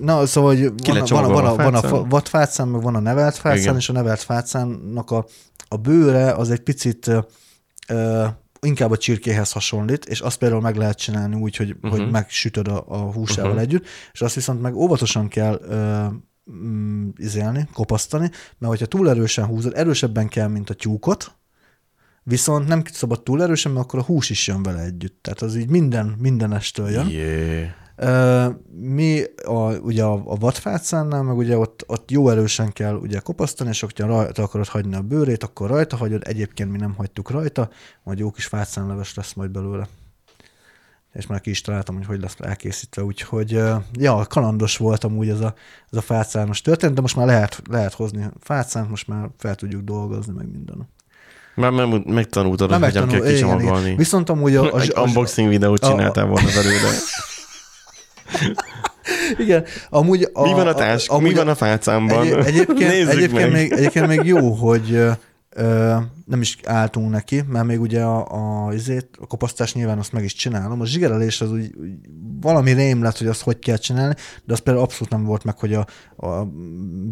na, 0.00 0.26
szóval, 0.26 0.54
hogy 0.56 0.72
van, 1.08 1.24
a- 1.24 1.28
van, 1.28 1.44
a- 1.46 1.54
van, 1.56 1.74
a, 1.74 1.80
van 1.80 1.92
a 1.92 2.04
vadfácán, 2.08 2.68
meg 2.68 2.82
van 2.82 2.94
a 2.94 3.00
nevelt 3.00 3.36
fácán, 3.36 3.58
Igen. 3.60 3.76
és 3.76 3.88
a 3.88 3.92
nevelt 3.92 4.20
fácánnak 4.20 5.10
a, 5.10 5.26
a 5.68 5.76
bőre 5.76 6.32
az 6.32 6.50
egy 6.50 6.60
picit 6.60 7.10
ö, 7.88 8.26
inkább 8.60 8.90
a 8.90 8.96
csirkéhez 8.96 9.52
hasonlít, 9.52 10.04
és 10.04 10.20
azt 10.20 10.38
például 10.38 10.60
meg 10.60 10.76
lehet 10.76 10.98
csinálni 10.98 11.34
úgy, 11.34 11.56
hogy, 11.56 11.70
uh-huh. 11.82 11.90
hogy 11.90 12.10
megsütöd 12.10 12.68
a, 12.68 12.84
a 12.88 12.96
húsával 13.12 13.50
Mhm. 13.52 13.60
uh-huh. 13.60 13.60
együtt, 13.72 13.86
és 14.12 14.20
azt 14.20 14.34
viszont 14.34 14.62
meg 14.62 14.74
óvatosan 14.74 15.28
kell 15.28 15.60
ö, 15.68 16.04
mm, 16.52 17.08
izélni, 17.16 17.68
kopasztani, 17.72 18.30
mert 18.58 18.72
hogyha 18.72 18.86
túl 18.86 19.10
erősen 19.10 19.46
húzod, 19.46 19.72
erősebben 19.76 20.28
kell, 20.28 20.48
mint 20.48 20.70
a 20.70 20.74
tyúkot, 20.74 21.34
viszont 22.22 22.68
nem 22.68 22.82
szabad 22.92 23.22
túl 23.22 23.42
erősen, 23.42 23.72
mert 23.72 23.84
akkor 23.84 23.98
a 23.98 24.02
hús 24.02 24.30
is 24.30 24.46
jön 24.46 24.62
vele 24.62 24.82
együtt. 24.82 25.18
Tehát 25.22 25.42
az 25.42 25.56
így 25.56 25.68
minden, 25.68 26.14
mindenestől 26.18 26.90
jön. 26.90 27.06
Ö, 27.96 28.48
Mi 28.72 29.22
a, 29.44 29.78
ugye 29.78 30.04
a, 30.04 30.22
a 30.24 30.36
vadfácánnál, 30.36 31.22
meg 31.22 31.36
ugye 31.36 31.58
ott, 31.58 31.84
ott 31.86 32.10
jó 32.10 32.28
erősen 32.28 32.72
kell 32.72 32.94
ugye 32.94 33.18
kopasztani, 33.18 33.68
és 33.70 33.80
hogyha 33.80 34.06
rajta 34.06 34.42
akarod 34.42 34.66
hagyni 34.66 34.94
a 34.94 35.02
bőrét, 35.02 35.42
akkor 35.42 35.68
rajta 35.70 35.96
hagyod, 35.96 36.22
egyébként 36.26 36.70
mi 36.70 36.78
nem 36.78 36.94
hagytuk 36.94 37.30
rajta, 37.30 37.70
majd 38.02 38.18
jó 38.18 38.30
kis 38.30 38.46
fácánleves 38.46 39.14
lesz 39.14 39.32
majd 39.32 39.50
belőle. 39.50 39.88
És 41.16 41.26
már 41.26 41.40
ki 41.40 41.50
is 41.50 41.60
találtam, 41.60 41.96
hogy 41.96 42.06
hogy 42.06 42.20
lesz 42.20 42.36
elkészítve, 42.40 43.02
úgyhogy 43.02 43.50
ja, 43.92 44.26
kalandos 44.28 44.76
volt 44.76 45.04
amúgy 45.04 45.28
ez 45.28 45.40
a, 45.40 45.54
ez 45.90 45.98
a 45.98 46.02
fácános 46.02 46.60
történet, 46.62 46.94
de 46.94 47.00
most 47.00 47.16
már 47.16 47.26
lehet, 47.26 47.62
lehet 47.70 47.92
hozni 47.94 48.26
fácánt, 48.40 48.90
most 48.90 49.08
már 49.08 49.28
fel 49.38 49.54
tudjuk 49.54 49.82
dolgozni, 49.82 50.32
meg 50.36 50.50
minden. 50.50 50.88
Már 51.54 51.70
meg, 51.70 52.06
megtanultad, 52.06 52.70
Már 52.70 52.80
hogy 52.80 52.92
kell 52.92 53.00
megtanul- 53.02 53.26
igen. 53.26 53.36
kicsomagolni. 53.38 53.94
Viszont 53.94 54.28
amúgy 54.30 54.56
a, 54.56 54.74
a, 54.74 54.80
Egy 54.80 54.92
a, 54.94 55.00
unboxing 55.00 55.48
videót 55.48 55.84
a- 55.84 55.88
csináltál 55.88 56.26
volna 56.26 56.48
belőle. 56.54 56.90
igen, 59.44 59.64
amúgy 59.90 60.30
a, 60.32 60.42
Mi 60.42 60.52
van 60.52 60.66
a 60.66 60.74
tásk? 60.74 61.18
Mi 61.20 61.34
van 61.34 61.48
a 61.48 61.54
fácámban? 61.54 62.26
Egy, 62.26 62.32
egyébként, 62.32 62.78
Nézzük 62.92 63.10
egyébként, 63.12 63.32
meg. 63.32 63.50
még, 63.52 63.72
egyébként 63.72 64.06
még 64.06 64.24
jó, 64.24 64.50
hogy 64.52 65.04
ö, 65.56 65.96
nem 66.24 66.40
is 66.40 66.58
álltunk 66.64 67.10
neki, 67.10 67.42
mert 67.48 67.66
még 67.66 67.80
ugye 67.80 68.02
a, 68.02 68.66
a, 68.66 68.72
izét, 68.72 69.08
a 69.20 69.26
kopasztás 69.26 69.74
nyilván 69.74 69.98
azt 69.98 70.12
meg 70.12 70.24
is 70.24 70.34
csinálom. 70.34 70.80
A 70.80 70.86
zsigerelés 70.86 71.40
az 71.40 71.52
úgy, 71.52 71.74
úgy 71.80 71.92
valami 72.40 72.72
rém 72.72 73.02
lett, 73.02 73.18
hogy 73.18 73.26
azt 73.26 73.42
hogy 73.42 73.58
kell 73.58 73.76
csinálni, 73.76 74.14
de 74.44 74.52
az 74.52 74.58
például 74.58 74.84
abszolút 74.84 75.10
nem 75.10 75.24
volt 75.24 75.44
meg, 75.44 75.58
hogy 75.58 75.74
a, 75.74 75.86
a 76.16 76.44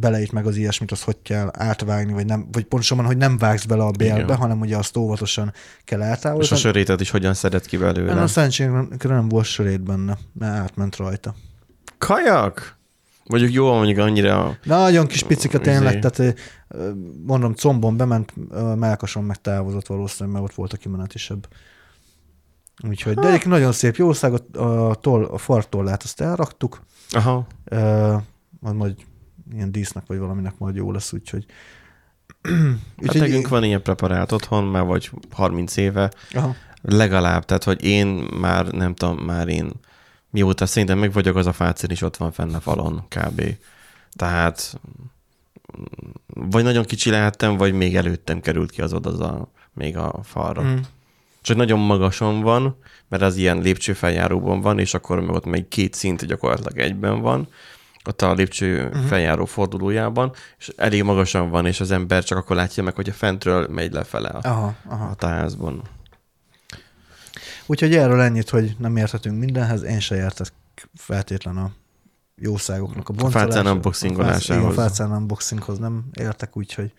beleit 0.00 0.32
meg 0.32 0.46
az 0.46 0.56
ilyesmit, 0.56 0.92
az 0.92 1.02
hogy 1.02 1.16
kell 1.22 1.50
átvágni, 1.52 2.12
vagy, 2.12 2.26
nem, 2.26 2.48
vagy 2.52 2.64
pontosabban, 2.64 3.04
hogy 3.04 3.16
nem 3.16 3.38
vágsz 3.38 3.64
bele 3.64 3.84
a 3.84 3.90
bélbe, 3.90 4.22
Igen. 4.22 4.36
hanem 4.36 4.60
ugye 4.60 4.76
azt 4.76 4.96
óvatosan 4.96 5.52
kell 5.84 5.98
És 6.00 6.04
a 6.04 6.08
eltávolítani. 6.08 6.60
sörétet 6.60 7.00
is 7.00 7.10
hogyan 7.10 7.34
szedett 7.34 7.66
ki 7.66 7.76
belőle? 7.76 8.14
Nem, 8.14 8.22
a 8.22 8.26
szerencsére 8.26 8.86
nem 9.02 9.28
volt 9.28 9.44
sörét 9.46 9.82
benne, 9.82 10.18
mert 10.32 10.54
átment 10.54 10.96
rajta. 10.96 11.34
Kajak? 11.98 12.78
Mondjuk 13.24 13.52
jó, 13.52 13.74
mondjuk 13.74 13.98
annyira... 13.98 14.58
Nagyon 14.64 15.06
kis 15.06 15.22
picike 15.22 15.58
tényleg, 15.58 15.96
Izé. 15.96 16.08
tehát 16.08 16.38
mondom, 17.26 17.54
combon 17.54 17.96
bement, 17.96 18.32
melkason 18.76 19.24
meg 19.24 19.40
távozott 19.40 19.86
valószínűleg, 19.86 20.34
mert 20.34 20.50
ott 20.50 20.56
volt 20.56 20.72
a 20.72 20.76
kimenetisebb. 20.76 21.48
Úgyhogy, 22.88 23.14
de 23.14 23.26
egyébként 23.26 23.50
nagyon 23.50 23.72
szép 23.72 23.96
jószág, 23.96 24.32
a, 24.56 24.94
toll, 24.94 25.24
a 25.24 25.38
fartollát 25.38 26.02
azt 26.02 26.20
elraktuk, 26.20 26.80
Aha. 27.10 27.46
ö, 27.64 28.16
majd, 28.60 28.76
majd 28.76 28.94
ilyen 29.52 29.72
dísznek 29.72 30.04
vagy 30.06 30.18
valaminek 30.18 30.58
majd 30.58 30.74
jó 30.76 30.92
lesz, 30.92 31.12
úgyhogy 31.12 31.46
Hát 33.06 33.14
nekünk 33.14 33.48
van 33.48 33.64
ilyen 33.64 33.82
preparált 33.82 34.32
otthon, 34.32 34.64
már 34.64 34.84
vagy 34.84 35.10
30 35.30 35.76
éve, 35.76 36.10
aha, 36.30 36.54
legalább, 36.82 37.44
tehát 37.44 37.64
hogy 37.64 37.84
én 37.84 38.06
már, 38.40 38.66
nem 38.66 38.94
tudom, 38.94 39.16
már 39.16 39.48
én 39.48 39.72
mióta 40.34 40.66
szerintem 40.66 40.98
meg 40.98 41.12
vagyok, 41.12 41.36
az 41.36 41.46
a 41.46 41.52
fácén 41.52 41.90
is 41.90 42.02
ott 42.02 42.16
van 42.16 42.32
fenn 42.32 42.54
a 42.54 42.60
falon, 42.60 43.06
kb. 43.08 43.42
Tehát 44.12 44.80
vagy 46.26 46.64
nagyon 46.64 46.84
kicsi 46.84 47.10
lehettem, 47.10 47.56
vagy 47.56 47.72
még 47.72 47.96
előttem 47.96 48.40
került 48.40 48.70
ki 48.70 48.82
az 48.82 48.92
oda 48.92 49.48
még 49.72 49.96
a 49.96 50.20
falra. 50.22 50.62
Mm. 50.62 50.76
Csak 51.42 51.56
nagyon 51.56 51.78
magason 51.78 52.40
van, 52.40 52.78
mert 53.08 53.22
az 53.22 53.36
ilyen 53.36 53.58
lépcsőfeljáróban 53.58 54.60
van, 54.60 54.78
és 54.78 54.94
akkor 54.94 55.20
meg 55.20 55.34
ott 55.34 55.44
még 55.44 55.68
két 55.68 55.94
szint 55.94 56.26
gyakorlatilag 56.26 56.78
egyben 56.78 57.20
van, 57.20 57.48
ott 58.04 58.22
a 58.22 58.32
lépcső 58.32 58.86
uh-huh. 58.86 59.04
feljáró 59.04 59.44
fordulójában, 59.44 60.32
és 60.58 60.72
elég 60.76 61.02
magasan 61.02 61.50
van, 61.50 61.66
és 61.66 61.80
az 61.80 61.90
ember 61.90 62.24
csak 62.24 62.38
akkor 62.38 62.56
látja 62.56 62.82
meg, 62.82 62.94
hogy 62.94 63.08
a 63.08 63.12
fentről 63.12 63.68
megy 63.68 63.92
lefele 63.92 64.28
a, 64.28 64.48
Aha, 64.48 64.74
aha. 64.88 65.14
a 65.18 65.26
házban. 65.26 65.82
Úgyhogy 67.66 67.94
erről 67.94 68.20
ennyit, 68.20 68.50
hogy 68.50 68.76
nem 68.78 68.96
érthetünk 68.96 69.38
mindenhez, 69.38 69.82
én 69.82 70.00
se 70.00 70.16
értek 70.16 70.48
feltétlen 70.94 71.56
a 71.56 71.70
jószágoknak 72.36 73.08
a 73.08 73.12
boncolása. 73.12 73.52
fácán 73.52 73.72
unboxingolásához. 73.72 74.62
Igen, 74.62 74.74
fácán 74.74 75.10
unboxinghoz 75.10 75.78
nem 75.78 76.04
értek, 76.20 76.56
úgyhogy 76.56 76.92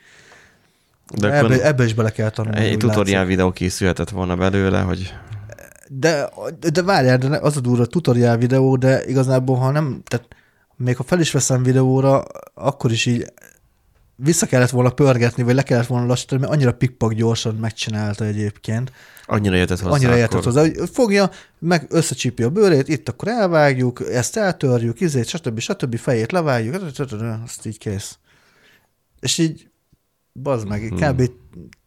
De 1.14 1.28
ebbe, 1.28 1.46
akkor 1.46 1.66
ebbe 1.66 1.84
is 1.84 1.94
bele 1.94 2.12
kell 2.12 2.30
tanulni. 2.30 2.60
egy 2.60 2.78
tutoriál 2.78 3.20
látszik. 3.20 3.36
videó 3.36 3.52
készülhetett 3.52 4.10
volna 4.10 4.36
belőle, 4.36 4.82
hogy 4.82 5.14
De, 5.90 6.30
de 6.72 6.82
várjál, 6.84 7.18
de 7.18 7.38
az 7.38 7.58
a 7.58 7.60
durva 7.60 7.86
tutoriál 7.86 8.38
videó, 8.38 8.76
de 8.76 9.06
igazából, 9.06 9.58
ha 9.58 9.72
nem, 9.72 10.02
tehát 10.06 10.28
még 10.76 10.96
ha 10.98 11.04
fel 11.04 11.20
is 11.20 11.32
veszem 11.32 11.64
videóra, 11.64 12.24
akkor 12.54 12.92
is 12.92 13.06
így 13.06 13.34
vissza 14.16 14.46
kellett 14.46 14.70
volna 14.70 14.90
pörgetni, 14.90 15.44
vagy 15.44 15.56
le 15.56 15.64
kellett 15.64 15.88
volna 15.88 16.06
lassítani, 16.06 16.42
mert 16.42 16.54
annyira 16.54 16.74
pikpak 16.74 17.14
gyorsan 17.14 17.56
megcsinálta 17.56 18.26
egyébként. 18.26 18.92
annyira 19.26 19.56
értett 19.56 19.80
hozzá. 19.80 19.94
Annyira 19.96 20.18
értett 20.18 20.44
hozzá, 20.44 20.62
hogy 20.62 20.90
fogja, 20.94 21.30
meg 21.60 21.86
összecsípi 21.90 22.44
a 22.44 22.50
bőrét, 22.50 22.88
itt 22.88 23.10
akkor 23.10 23.28
elvágjuk, 23.28 24.02
ezt 24.12 24.38
eltörjük, 24.38 25.00
izét, 25.02 25.28
stb. 25.28 25.60
stb. 25.60 25.98
fejét 25.98 26.32
levágjuk, 26.32 26.76
azt 27.44 27.66
így 27.66 27.78
kész. 27.78 28.18
És 29.20 29.38
így, 29.38 29.68
bazd 30.34 30.68
meg, 30.68 30.88
Hmm. 30.88 30.98
kb. 30.98 31.30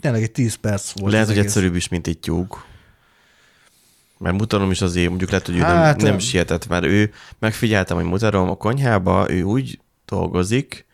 tényleg 0.00 0.22
egy 0.22 0.32
10 0.32 0.54
perc 0.54 0.90
volt. 1.00 1.12
Lehet, 1.12 1.26
hogy 1.28 1.38
egyszerűbb 1.38 1.74
is, 1.74 1.88
mint 1.88 2.06
egy 2.06 2.18
tyúk. 2.18 2.64
Mert 4.18 4.36
mutatom 4.38 4.70
is 4.70 4.80
azért, 4.80 5.08
mondjuk 5.08 5.30
lehet, 5.30 5.46
hogy 5.46 5.56
ő 5.56 5.60
Hát, 5.60 5.96
nem, 5.96 6.04
nem 6.04 6.12
em. 6.12 6.18
sietett, 6.18 6.68
mert 6.68 6.84
ő 6.84 7.12
megfigyeltem, 7.38 7.96
hogy 7.96 8.06
mutatom 8.06 8.50
a 8.50 8.56
konyhába, 8.56 9.30
ő 9.30 9.42
úgy 9.42 9.80
dolgozik, 10.06 10.86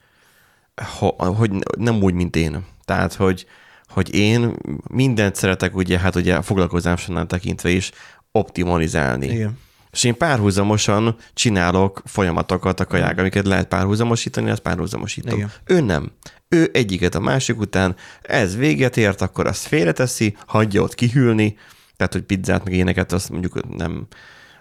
ho- 0.83 1.37
hogy 1.37 1.51
nem 1.79 2.03
úgy, 2.03 2.15
mint 2.15 2.37
én. 2.37 2.65
Tehát, 2.85 3.15
hogy, 3.15 3.47
hogy 3.89 4.15
én 4.15 4.57
mindent 4.91 5.35
szeretek 5.35 5.77
ugye, 5.77 5.99
hát 5.99 6.15
ugye 6.15 6.35
a 6.35 6.43
foglalkozásonál 6.43 7.27
tekintve 7.27 7.71
is 7.71 7.91
optimalizálni. 8.33 9.27
Igen. 9.27 9.59
És 9.93 10.05
én 10.05 10.17
párhuzamosan 10.17 11.17
csinálok 11.35 12.03
folyamatokat 12.05 12.81
a 12.81 12.85
kaják, 12.85 13.19
amiket 13.19 13.47
lehet 13.47 13.69
párhuzamosítani, 13.69 14.51
azt 14.51 14.61
párhuzamosítom. 14.61 15.37
Igen. 15.37 15.51
Ő 15.65 15.81
nem. 15.81 16.13
Ő 16.49 16.71
egyiket 16.73 17.15
a 17.15 17.21
másik 17.21 17.59
után, 17.61 17.97
ez 18.23 18.57
véget 18.57 18.97
ért, 18.97 19.21
akkor 19.21 19.47
azt 19.47 19.67
félreteszi, 19.67 20.37
hagyja 20.47 20.83
ott 20.83 20.95
kihűlni, 20.95 21.57
tehát, 21.97 22.13
hogy 22.13 22.23
pizzát, 22.23 22.65
meg 22.65 22.73
éneket, 22.73 23.13
azt 23.13 23.31
mondjuk 23.31 23.77
nem... 23.77 24.07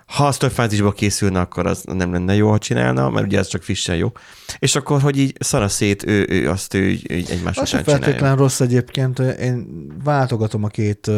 Ha 0.05 0.25
az 0.27 0.37
több 0.37 0.51
fázisba 0.51 0.91
készülne, 0.91 1.39
akkor 1.39 1.65
az 1.65 1.83
nem 1.93 2.11
lenne 2.11 2.35
jó, 2.35 2.49
ha 2.49 2.57
csinálna, 2.57 3.09
mert 3.09 3.25
ugye 3.25 3.37
ez 3.39 3.47
csak 3.47 3.63
frissen 3.63 3.95
jó. 3.95 4.11
És 4.59 4.75
akkor, 4.75 5.01
hogy 5.01 5.17
így 5.17 5.35
szara 5.39 5.67
szét, 5.67 6.05
ő, 6.07 6.25
ő 6.29 6.49
azt 6.49 6.73
ő, 6.73 6.89
így- 6.89 7.11
így 7.11 7.29
egymás 7.31 7.57
Az 7.57 7.69
után 7.69 7.83
feltétlen 7.83 8.35
rossz 8.35 8.59
egyébként. 8.59 9.19
Én 9.19 9.87
váltogatom 10.03 10.63
a 10.63 10.67
két 10.67 11.11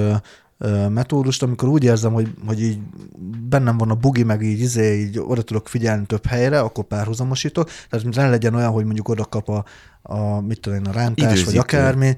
metódust, 0.89 1.43
amikor 1.43 1.69
úgy 1.69 1.83
érzem, 1.83 2.13
hogy, 2.13 2.27
hogy 2.45 2.61
így 2.61 2.77
bennem 3.49 3.77
van 3.77 3.89
a 3.89 3.95
bugi, 3.95 4.23
meg 4.23 4.41
így, 4.41 4.59
izé, 4.59 4.99
így 4.99 5.19
oda 5.19 5.41
tudok 5.41 5.67
figyelni 5.67 6.05
több 6.05 6.25
helyre, 6.25 6.59
akkor 6.59 6.83
párhuzamosítok. 6.83 7.69
Tehát 7.89 8.15
ne 8.15 8.29
legyen 8.29 8.55
olyan, 8.55 8.71
hogy 8.71 8.83
mondjuk 8.85 9.09
oda 9.09 9.25
kap 9.25 9.49
a, 9.49 9.65
a 10.01 10.41
mit 10.41 10.59
tudom 10.59 10.79
én, 10.79 10.85
a 10.85 10.91
rántás, 10.91 11.25
Időzítő. 11.25 11.45
vagy 11.51 11.57
akármi. 11.59 12.15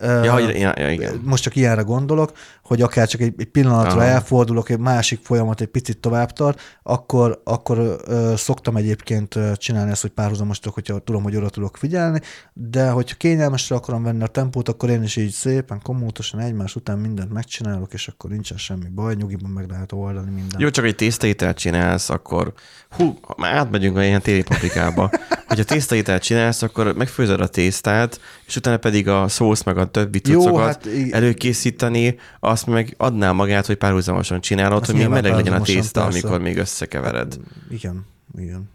Ja, 0.00 0.32
hogy- 0.32 0.58
ja, 0.58 0.72
ja, 0.76 0.90
igen. 0.90 1.20
Most 1.24 1.42
csak 1.42 1.56
ilyenre 1.56 1.82
gondolok, 1.82 2.32
hogy 2.68 2.82
akár 2.82 3.08
csak 3.08 3.20
egy, 3.20 3.34
egy 3.36 3.46
pillanatra 3.46 4.00
Aha. 4.00 4.04
elfordulok, 4.04 4.68
egy 4.70 4.78
másik 4.78 5.20
folyamat 5.22 5.60
egy 5.60 5.66
picit 5.66 5.98
tovább 5.98 6.32
tart, 6.32 6.60
akkor, 6.82 7.40
akkor 7.44 8.00
ö, 8.06 8.32
szoktam 8.36 8.76
egyébként 8.76 9.38
csinálni 9.56 9.90
ezt, 9.90 10.02
hogy 10.02 10.10
párhuzamosítok, 10.10 10.74
hogyha 10.74 10.98
tudom, 10.98 11.22
hogy 11.22 11.36
oda 11.36 11.48
tudok 11.48 11.76
figyelni, 11.76 12.20
de 12.52 12.90
hogyha 12.90 13.16
kényelmesre 13.16 13.76
akarom 13.76 14.02
venni 14.02 14.22
a 14.22 14.26
tempót, 14.26 14.68
akkor 14.68 14.90
én 14.90 15.02
is 15.02 15.16
így 15.16 15.30
szépen, 15.30 15.80
komótosan 15.82 16.40
egymás 16.40 16.76
után 16.76 16.98
mindent 16.98 17.32
megcsinálok, 17.32 17.92
és 17.92 18.08
akkor 18.08 18.30
nincsen 18.30 18.58
semmi 18.58 18.88
baj, 18.94 19.14
nyugiban 19.14 19.50
meg 19.50 19.68
lehet 19.70 19.92
oldani 19.92 20.30
mindent. 20.30 20.60
Jó, 20.60 20.70
csak 20.70 20.84
egy 20.84 20.94
tésztaételt 20.94 21.56
csinálsz, 21.56 22.10
akkor 22.10 22.52
hú, 22.90 23.18
már 23.36 23.54
átmegyünk 23.54 23.96
a 23.96 24.04
ilyen 24.04 24.22
télipaprikába. 24.22 25.10
Hogyha 25.48 25.64
tésztaételt 25.64 26.22
csinálsz, 26.22 26.62
akkor 26.62 26.94
megfőzöd 26.94 27.40
a 27.40 27.46
tésztát, 27.46 28.20
és 28.46 28.56
utána 28.56 28.76
pedig 28.76 29.08
a 29.08 29.28
szósz 29.28 29.62
meg 29.62 29.78
a 29.78 29.86
többi 29.86 30.20
Jó, 30.24 30.40
cuccokat 30.40 30.66
hát 30.66 30.88
előkészíteni, 31.10 32.18
azt 32.58 32.66
meg 32.66 32.94
adná 32.96 33.32
magát, 33.32 33.66
hogy 33.66 33.76
párhuzamosan 33.76 34.40
csinálod, 34.40 34.80
Azt 34.80 34.90
hogy 34.90 35.00
még 35.00 35.08
meleg 35.08 35.32
legyen 35.32 35.52
a 35.52 35.60
tészta, 35.60 36.02
persze. 36.02 36.18
amikor 36.18 36.40
még 36.40 36.56
összekevered. 36.56 37.38
Igen, 37.70 38.06
igen. 38.38 38.70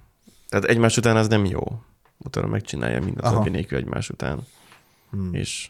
Tehát 0.50 0.66
egymás 0.66 0.98
után 0.98 1.16
az 1.16 1.28
nem 1.28 1.46
jó. 1.46 1.64
Utána 2.18 2.48
megcsinálja 2.48 3.00
mindent 3.00 3.22
Aha. 3.22 3.36
Aha. 3.36 3.50
nélkül 3.50 3.78
egymás 3.78 4.10
után. 4.10 4.40
Hmm. 5.12 5.34
És 5.34 5.70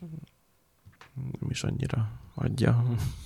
nem 1.15 1.49
is 1.49 1.63
annyira 1.63 2.12
adja. 2.36 2.84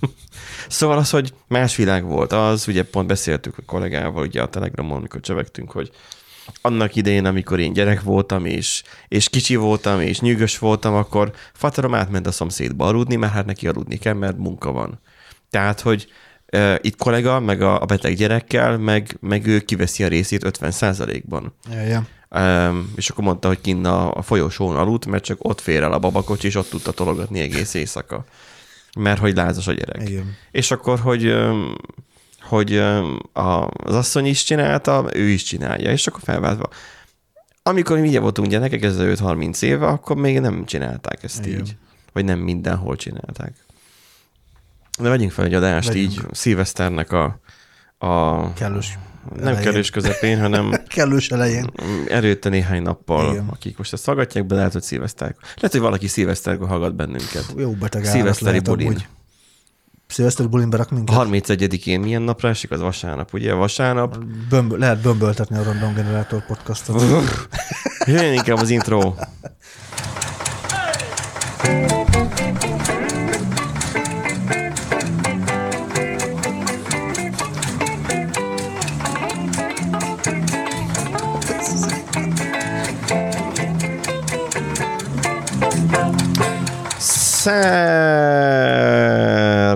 szóval 0.67 0.97
az, 0.97 1.10
hogy 1.10 1.34
más 1.47 1.76
világ 1.76 2.04
volt, 2.06 2.32
az 2.32 2.67
ugye 2.67 2.84
pont 2.84 3.08
beszéltük 3.08 3.58
a 3.58 3.62
kollégával 3.65 4.26
ugye 4.26 4.41
a 4.41 4.50
Telegramon, 4.50 4.97
amikor 4.97 5.19
csevegtünk, 5.19 5.71
hogy 5.71 5.91
annak 6.62 6.96
idején, 6.96 7.26
amikor 7.26 7.60
én 7.60 7.74
gyerek 7.74 8.02
voltam, 8.02 8.46
és, 8.46 8.84
és 9.08 9.30
kicsi 9.30 9.56
voltam, 9.56 10.02
és 10.02 10.20
nyűgös 10.20 10.58
voltam, 10.58 10.94
akkor 10.94 11.32
faterom 11.54 11.94
átment 11.94 12.28
a 12.28 12.32
szomszédba 12.32 12.86
aludni, 12.86 13.16
mert 13.16 13.34
hát 13.34 13.46
neki 13.46 13.68
aludni 13.68 13.98
kell, 13.98 14.14
mert 14.14 14.38
munka 14.38 14.72
van. 14.72 15.00
Tehát, 15.50 15.82
hogy 15.82 16.08
e, 16.46 16.80
itt 16.82 16.96
kollega, 16.96 17.40
meg 17.40 17.62
a, 17.62 17.82
a 17.82 17.86
beteg 17.86 18.16
gyerekkel, 18.16 18.78
meg, 18.78 19.18
meg 19.20 19.48
ő 19.48 19.60
kiveszi 19.60 20.04
a 20.04 20.08
részét 20.08 20.44
50 20.44 20.74
ban 21.26 21.54
Ja, 21.72 21.82
ja. 21.82 22.08
Um, 22.30 22.94
és 22.96 23.10
akkor 23.10 23.24
mondta, 23.24 23.48
hogy 23.48 23.62
kinn 23.62 23.86
a, 23.86 24.14
a 24.14 24.22
folyosón 24.22 24.76
aludt, 24.76 25.06
mert 25.06 25.24
csak 25.24 25.38
ott 25.42 25.62
fér 25.62 25.84
el 25.84 25.92
a 25.92 26.00
babakocsi, 26.00 26.48
és 26.48 26.56
ott 26.56 26.70
tudta 26.70 26.92
tologatni 26.92 27.40
egész 27.40 27.74
éjszaka. 27.74 28.26
Mert 29.00 29.20
hogy 29.20 29.36
lázas 29.36 29.68
a 29.68 29.74
gyerek. 29.74 30.10
Igen. 30.10 30.36
És 30.52 30.72
akkor, 30.72 31.00
hogy, 31.00 31.26
öm, 31.26 31.76
hogy 32.48 32.78
az 33.84 33.96
asszony 33.96 34.26
is 34.26 34.44
csinálta, 34.44 35.06
ő 35.14 35.28
is 35.28 35.44
csinálja, 35.44 35.92
és 35.92 36.08
akkor 36.08 36.22
felváltva. 36.24 36.70
Amikor 37.64 38.00
mi 38.00 38.18
voltunk 38.18 38.48
gyerekek, 38.48 38.84
ez 38.84 38.96
5-30 39.00 39.62
éve, 39.62 39.88
akkor 39.88 40.16
még 40.16 40.40
nem 40.40 40.66
csinálták 40.66 41.24
ezt 41.24 41.46
Igen. 41.46 41.60
így. 41.60 41.76
Vagy 42.14 42.26
nem 42.26 42.40
mindenhol 42.40 42.96
csinálták. 42.96 43.54
De 45.00 45.10
vegyünk 45.10 45.32
fel 45.32 45.46
egy 45.46 45.54
adást 45.54 45.88
Vegyünk. 45.88 46.12
így 46.12 46.22
szilveszternek 46.32 47.12
a, 47.12 47.40
a 47.98 48.54
Kellős. 48.54 48.98
nem 49.36 49.40
elején. 49.42 49.62
kerülés 49.64 49.90
közepén, 49.90 50.40
hanem 50.40 50.72
Kellős 50.88 51.30
elején. 51.30 51.72
előtte 52.08 52.50
néhány 52.50 52.82
nappal, 52.82 53.32
Igen. 53.32 53.48
Akik 53.48 53.78
most 53.78 53.94
ezt 53.94 54.06
hallgatják 54.06 54.46
be, 54.46 54.56
lehet, 54.56 54.74
hogy 54.74 54.82
szilveszterkor. 54.82 55.42
Lehet, 55.56 55.72
hogy 55.72 55.80
valaki 55.82 56.08
szilveszterkor 56.08 56.68
hallgat 56.68 56.96
bennünket. 56.96 57.54
Jó 57.58 57.72
beteg 57.72 58.06
Szilveszteri 58.06 58.62
lehet 58.64 58.68
amúgy. 58.68 59.08
Szilveszteri 60.08 60.48
bulin 60.50 60.70
berak 60.70 60.91
A 60.91 60.93
minket? 60.93 61.15
31-én 61.17 62.00
milyen 62.00 62.22
napra 62.22 62.50
esik? 62.50 62.72
Az 62.72 62.80
vasárnap, 62.80 63.34
ugye? 63.34 63.54
Vasárnap. 63.54 64.17
Bömb- 64.50 64.78
lehet 64.78 65.02
bömböltetni 65.02 65.58
a 65.58 65.63
Random 65.63 65.93
Generator 65.93 66.46
podcastot. 66.46 67.02
Jöjjön 68.06 68.34
inkább 68.34 68.58
az 68.58 68.70
intro. 68.70 69.13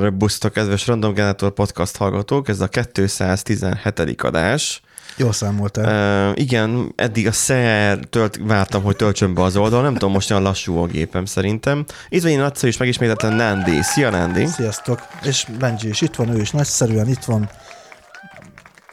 Szerbusztok, 0.01 0.53
kedves 0.53 0.87
Random 0.87 1.13
Generator 1.13 1.51
podcast 1.51 1.97
hallgatók, 1.97 2.47
ez 2.47 2.59
a 2.61 2.67
217. 2.67 4.21
adás. 4.21 4.81
Jól 5.17 5.31
számoltál. 5.33 6.29
Uh, 6.29 6.39
igen, 6.41 6.93
eddig 6.95 7.27
a 7.27 7.31
szer 7.31 7.97
tölt, 8.09 8.39
vártam, 8.43 8.83
hogy 8.83 8.95
töltsön 8.95 9.33
be 9.33 9.41
az 9.41 9.55
oldal, 9.55 9.81
nem 9.81 9.93
tudom, 9.93 10.11
most 10.11 10.31
olyan 10.31 10.43
lassú 10.43 10.77
a 10.77 10.85
gépem 10.85 11.25
szerintem. 11.25 11.85
Itt 12.09 12.21
van 12.21 12.31
én 12.31 12.39
Laca 12.41 12.67
is 12.67 12.77
megismételten 12.77 13.33
Nandi. 13.33 13.81
Szia 13.81 14.09
Nandi! 14.09 14.45
Sziasztok. 14.45 14.99
És 15.23 15.45
Benji 15.59 15.89
is 15.89 16.01
itt 16.01 16.15
van, 16.15 16.29
ő 16.29 16.39
is 16.41 16.51
nagyszerűen 16.51 17.07
itt 17.07 17.23
van. 17.23 17.49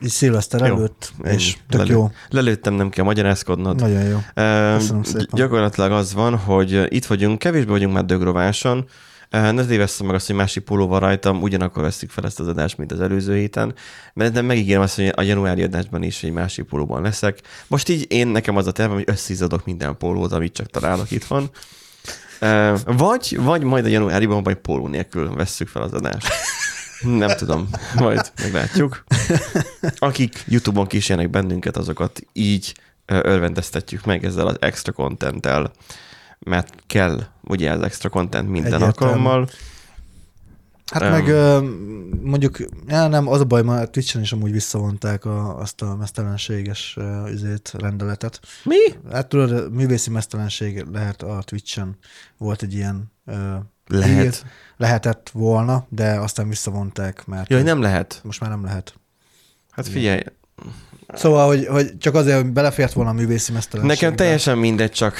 Így 0.00 0.10
szilveszter 0.10 0.60
Jó. 0.60 0.76
előtt, 0.76 1.12
Ennyi. 1.22 1.34
és 1.34 1.56
tök 1.68 1.80
Lelő- 1.80 1.92
jó. 1.92 2.10
Lelőttem, 2.28 2.74
nem 2.74 2.88
kell 2.90 3.04
magyarázkodnod. 3.04 3.80
Nagyon 3.80 4.02
jó. 4.02 4.18
Ö, 4.34 4.74
Köszönöm 4.78 5.02
szépen. 5.02 5.26
Gyakorlatilag 5.32 5.92
az 5.92 6.14
van, 6.14 6.36
hogy 6.36 6.86
itt 6.94 7.06
vagyunk, 7.06 7.38
kevésbé 7.38 7.70
vagyunk 7.70 7.94
már 7.94 8.04
dögrováson, 8.04 8.88
Ne 9.30 9.64
tévesszem 9.64 10.06
meg 10.06 10.14
azt, 10.14 10.26
hogy 10.26 10.36
másik 10.36 10.64
póló 10.64 10.86
van 10.86 11.00
rajtam, 11.00 11.42
ugyanakkor 11.42 11.82
veszik 11.82 12.10
fel 12.10 12.24
ezt 12.24 12.40
az 12.40 12.48
adást, 12.48 12.78
mint 12.78 12.92
az 12.92 13.00
előző 13.00 13.36
héten, 13.36 13.74
mert 14.14 14.32
nem 14.32 14.44
megígérem 14.46 14.82
azt, 14.82 14.94
hogy 14.96 15.12
a 15.14 15.22
januári 15.22 15.62
adásban 15.62 16.02
is 16.02 16.22
egy 16.22 16.32
másik 16.32 16.64
pólóban 16.64 17.02
leszek. 17.02 17.38
Most 17.66 17.88
így 17.88 18.06
én 18.08 18.26
nekem 18.28 18.56
az 18.56 18.66
a 18.66 18.72
tervem, 18.72 18.96
hogy 18.96 19.08
összizadok 19.08 19.64
minden 19.64 19.96
pólót, 19.96 20.32
amit 20.32 20.52
csak 20.52 20.66
találok. 20.66 21.06
Ö, 22.40 22.74
Vagy, 22.86 23.38
vagy 23.40 23.62
majd 23.62 23.84
a 23.84 23.88
januáriban, 23.88 24.42
vagy 24.42 24.56
póló 24.56 24.86
nélkül 24.86 25.34
vesszük 25.34 25.68
fel 25.68 25.82
az 25.82 25.92
adást. 25.92 26.28
Nem 27.00 27.36
tudom, 27.36 27.68
majd 27.94 28.32
meglátjuk. 28.42 29.04
Akik 29.98 30.44
YouTube-on 30.46 30.86
kísérnek 30.86 31.30
bennünket, 31.30 31.76
azokat 31.76 32.20
így 32.32 32.74
örvendeztetjük 33.06 34.04
meg 34.04 34.24
ezzel 34.24 34.46
az 34.46 34.56
extra 34.60 34.92
contenttel, 34.92 35.72
mert 36.38 36.74
kell 36.86 37.22
ugye 37.48 37.70
az 37.70 37.82
extra 37.82 38.08
content 38.08 38.48
minden 38.50 38.72
Egyértelmű. 38.72 38.84
alkalommal. 39.12 39.48
Hát 40.92 41.02
Öm. 41.02 41.10
meg 41.10 41.24
mondjuk, 42.22 42.56
já, 42.86 43.06
nem, 43.08 43.28
az 43.28 43.40
a 43.40 43.44
baj, 43.44 43.62
már 43.62 43.88
Twitch-en 43.88 44.22
is 44.22 44.32
amúgy 44.32 44.52
visszavonták 44.52 45.24
a, 45.24 45.58
azt 45.58 45.82
a 45.82 45.96
mesztelenséges 45.96 46.94
ö, 46.98 47.28
üzét, 47.30 47.72
rendeletet. 47.78 48.40
Mi? 48.64 48.76
Hát 49.12 49.28
tudod, 49.28 49.72
művészi 49.72 50.10
mesztelenség 50.10 50.84
lehet 50.92 51.22
a 51.22 51.42
Twitch-en. 51.44 51.96
Volt 52.38 52.62
egy 52.62 52.74
ilyen 52.74 53.12
ö, 53.26 53.54
Lehet. 53.86 54.22
hír. 54.22 54.34
Lehetett 54.76 55.30
volna, 55.32 55.86
de 55.88 56.10
aztán 56.18 56.48
visszavonták, 56.48 57.26
mert 57.26 57.50
Jaj, 57.50 57.62
nem 57.62 57.80
lehet. 57.80 58.20
most 58.24 58.40
már 58.40 58.50
nem 58.50 58.64
lehet. 58.64 58.94
Hát 59.70 59.88
figyelj, 59.88 60.20
Szóval, 61.14 61.46
hogy, 61.46 61.66
hogy 61.66 61.98
csak 61.98 62.14
azért, 62.14 62.40
hogy 62.42 62.50
belefért 62.52 62.92
volna 62.92 63.10
a 63.10 63.14
művészi 63.14 63.52
mesztelenség. 63.52 63.96
nekem 64.00 64.16
teljesen 64.16 64.58
mindegy, 64.58 64.90
csak 64.90 65.14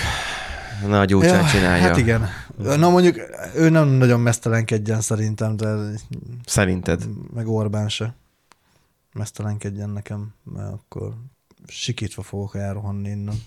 nagy 0.86 1.14
útját 1.14 1.50
csinálja. 1.50 1.82
Hát 1.82 1.96
igen. 1.96 2.28
Na 2.56 2.90
mondjuk 2.90 3.16
ő 3.54 3.68
nem 3.68 3.88
nagyon 3.88 4.20
mesztelenkedjen 4.20 5.00
szerintem, 5.00 5.56
de 5.56 5.74
Szerinted? 6.46 7.04
meg 7.34 7.48
Orbán 7.48 7.88
se 7.88 8.14
mesztelenkedjen 9.12 9.90
nekem, 9.90 10.34
mert 10.54 10.72
akkor 10.72 11.12
sikítva 11.66 12.22
fogok 12.22 12.56
elrohanni 12.56 13.08
innen. 13.08 13.42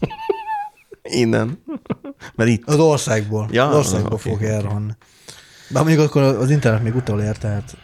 Innen. 1.04 1.64
Mert 2.36 2.50
itt. 2.50 2.68
Az 2.68 2.80
országból. 2.80 3.48
Ja, 3.52 3.68
az 3.68 3.76
országból 3.76 4.14
oké, 4.14 4.22
fogok 4.22 4.40
oké. 4.40 4.50
elrohanni. 4.50 4.92
De 5.70 5.80
mondjuk 5.80 6.00
akkor 6.00 6.22
az 6.22 6.50
internet 6.50 6.84
még 6.84 6.96
utolért, 6.96 7.40
tehát 7.40 7.78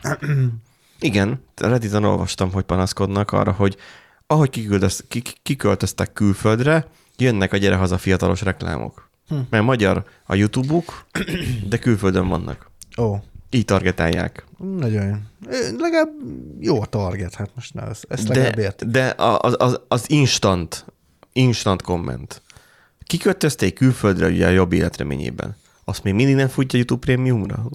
Igen, 0.99 1.43
Redditen 1.55 2.03
olvastam, 2.03 2.51
hogy 2.51 2.63
panaszkodnak 2.63 3.31
arra, 3.31 3.51
hogy 3.51 3.77
ahogy 4.27 4.67
kiköltöztek 5.43 6.13
külföldre, 6.13 6.87
jönnek 7.17 7.53
a 7.53 7.57
gyere 7.57 7.75
haza 7.75 7.97
fiatalos 7.97 8.41
reklámok. 8.41 9.06
Hm. 9.27 9.35
Mert 9.49 9.63
magyar 9.63 10.03
a 10.25 10.35
YouTube-uk, 10.35 11.05
de 11.69 11.77
külföldön 11.77 12.27
vannak. 12.27 12.71
ó, 12.97 13.15
Így 13.49 13.65
targetálják. 13.65 14.45
nagyon 14.77 15.05
jó. 15.07 15.15
Legalább 15.77 16.09
jó 16.59 16.81
a 16.81 16.85
target, 16.85 17.35
hát 17.35 17.49
most 17.55 17.73
na, 17.73 17.89
ezt, 17.89 18.05
ezt 18.09 18.27
legalább 18.27 18.55
De, 18.55 18.61
ért. 18.61 18.91
de 18.91 19.13
az, 19.17 19.55
az, 19.57 19.79
az 19.87 20.09
instant, 20.09 20.85
instant 21.33 21.81
komment. 21.81 22.41
Kikötözték 23.03 23.73
külföldre 23.73 24.27
ugye 24.27 24.47
a 24.47 24.49
jobb 24.49 24.73
életreményében. 24.73 25.55
Azt 25.85 26.03
még 26.03 26.13
mindig 26.13 26.35
nem 26.35 26.47
futja 26.47 26.77
YouTube 26.79 27.05
prémiumra? 27.05 27.69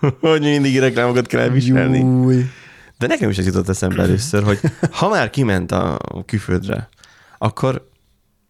hogy 0.20 0.40
mindig 0.40 0.78
reklámokat 0.78 1.26
kell 1.26 1.40
elviselni. 1.40 1.98
Júj. 1.98 2.44
De 2.98 3.06
nekem 3.06 3.30
is 3.30 3.38
ez 3.38 3.46
jutott 3.46 3.68
eszembe 3.68 4.02
először, 4.02 4.42
hogy 4.42 4.60
ha 4.90 5.08
már 5.08 5.30
kiment 5.30 5.72
a 5.72 5.98
külföldre, 6.26 6.88
akkor 7.38 7.90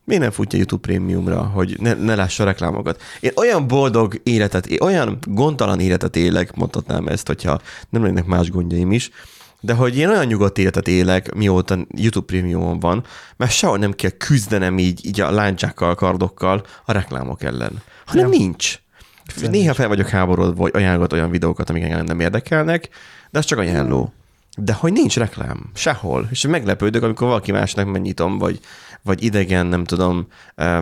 miért 0.05 0.23
nem 0.23 0.31
futja 0.31 0.59
YouTube 0.59 0.83
prémiumra, 0.83 1.43
hogy 1.43 1.77
ne, 1.81 1.95
ne 1.95 2.15
lássa 2.15 2.45
reklámokat? 2.45 3.03
Én 3.21 3.31
olyan 3.37 3.67
boldog 3.67 4.21
életet, 4.23 4.67
én 4.67 4.81
olyan 4.81 5.19
gondtalan 5.25 5.81
életet 5.81 6.17
élek, 6.17 6.55
mondhatnám 6.55 7.07
ezt, 7.07 7.27
hogyha 7.27 7.61
nem 7.89 8.03
lennének 8.03 8.25
más 8.25 8.51
gondjaim 8.51 8.93
is, 8.93 9.11
de 9.61 9.75
hogy 9.75 9.97
én 9.97 10.09
olyan 10.09 10.27
nyugodt 10.27 10.59
életet 10.59 10.89
élek, 10.89 11.35
mióta 11.35 11.79
YouTube 11.91 12.27
prémiumon 12.27 12.81
van, 12.81 13.05
mert 13.37 13.53
sehol 13.53 13.79
nem 13.79 13.93
kell 13.93 14.11
küzdenem 14.11 14.79
így, 14.79 15.07
így 15.07 15.21
a 15.21 15.31
láncsákkal, 15.31 15.95
kardokkal 15.95 16.65
a 16.85 16.93
reklámok 16.93 17.43
ellen. 17.43 17.83
Hanem 18.07 18.29
Nem. 18.29 18.39
nincs. 18.39 18.81
Néha 19.51 19.75
fel 19.75 19.89
vagyok 19.89 20.09
háborodva, 20.09 20.63
vagy 20.63 20.71
ajánlott 20.75 21.13
olyan 21.13 21.31
videókat, 21.31 21.71
amik 21.71 21.83
engem 21.83 22.05
nem 22.05 22.21
érdekelnek, 22.21 22.89
de 23.31 23.39
az 23.39 23.45
csak 23.45 23.59
ajánló. 23.59 24.13
De 24.57 24.73
hogy 24.73 24.93
nincs 24.93 25.17
reklám, 25.17 25.71
sehol. 25.75 26.29
És 26.31 26.47
meglepődök, 26.47 27.03
amikor 27.03 27.27
valaki 27.27 27.53
másnak 27.53 27.91
megnyitom, 27.91 28.39
vagy, 28.39 28.61
vagy 29.03 29.23
idegen, 29.23 29.67
nem 29.67 29.85
tudom, 29.85 30.27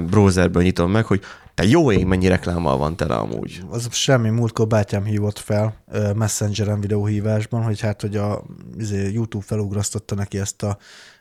browserből 0.06 0.62
nyitom 0.62 0.90
meg, 0.90 1.04
hogy 1.04 1.20
te 1.54 1.66
jó 1.66 1.92
ég, 1.92 2.06
mennyi 2.06 2.28
reklámmal 2.28 2.76
van 2.76 2.96
tele 2.96 3.14
amúgy. 3.14 3.62
Az 3.70 3.88
semmi, 3.90 4.28
múltkor 4.28 4.66
bátyám 4.66 5.04
hívott 5.04 5.38
fel 5.38 5.74
Messengeren 6.14 6.80
videóhívásban, 6.80 7.62
hogy 7.62 7.80
hát, 7.80 8.00
hogy 8.00 8.16
a 8.16 8.42
izé, 8.78 9.12
YouTube 9.12 9.44
felugrasztotta 9.44 10.14
neki 10.14 10.38
ezt 10.38 10.62
a 10.62 10.78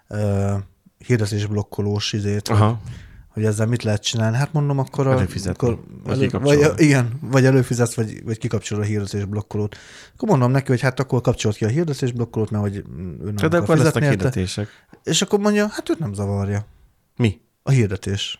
uh, 0.09 0.51
hirdetésblokkolós 0.97 2.13
izét, 2.13 2.47
hogy, 2.47 2.57
Aha. 2.57 2.79
hogy 3.27 3.45
ezzel 3.45 3.65
mit 3.65 3.83
lehet 3.83 4.03
csinálni. 4.03 4.37
Hát 4.37 4.53
mondom, 4.53 4.79
akkor... 4.79 5.07
A, 5.07 5.11
Előfizetni, 5.11 5.67
akkor 5.67 5.79
vagy 6.03 6.13
elő, 6.13 6.25
kikapcsolni. 6.25 6.61
vagy, 6.63 6.79
igen, 6.81 7.19
vagy 7.21 7.45
előfizetsz, 7.45 7.93
vagy, 7.93 8.23
vagy 8.23 8.37
kikapcsolod 8.37 8.83
a 8.83 8.87
hirdetésblokkolót. 8.87 9.75
Akkor 10.15 10.29
mondom 10.29 10.51
neki, 10.51 10.67
hogy 10.67 10.81
hát 10.81 10.99
akkor 10.99 11.21
kapcsolt 11.21 11.55
ki 11.55 11.65
a 11.65 11.67
hirdetésblokkolót, 11.67 12.49
mert 12.49 12.63
hogy 12.63 12.75
ő 12.75 12.83
nem 13.23 13.35
De 13.35 13.45
akar 13.45 13.59
akkor 13.59 13.77
fizetni 13.77 14.01
érte. 14.01 14.09
hirdetések. 14.15 14.67
És 15.03 15.21
akkor 15.21 15.39
mondja, 15.39 15.67
hát 15.67 15.89
őt 15.89 15.99
nem 15.99 16.13
zavarja. 16.13 16.65
Mi? 17.19 17.41
A 17.63 17.71
hirdetés. 17.71 18.39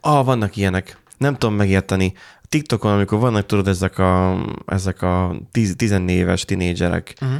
Ah, 0.00 0.24
vannak 0.24 0.56
ilyenek. 0.56 0.98
Nem 1.18 1.36
tudom 1.36 1.54
megérteni. 1.54 2.12
TikTokon, 2.48 2.92
amikor 2.92 3.18
vannak, 3.18 3.46
tudod, 3.46 3.68
ezek 3.68 3.98
a, 3.98 4.44
ezek 4.66 5.02
a 5.02 5.36
tíz, 5.52 5.74
tizennéves 5.76 6.44
tinédzserek, 6.44 7.14
Uh-huh. 7.20 7.36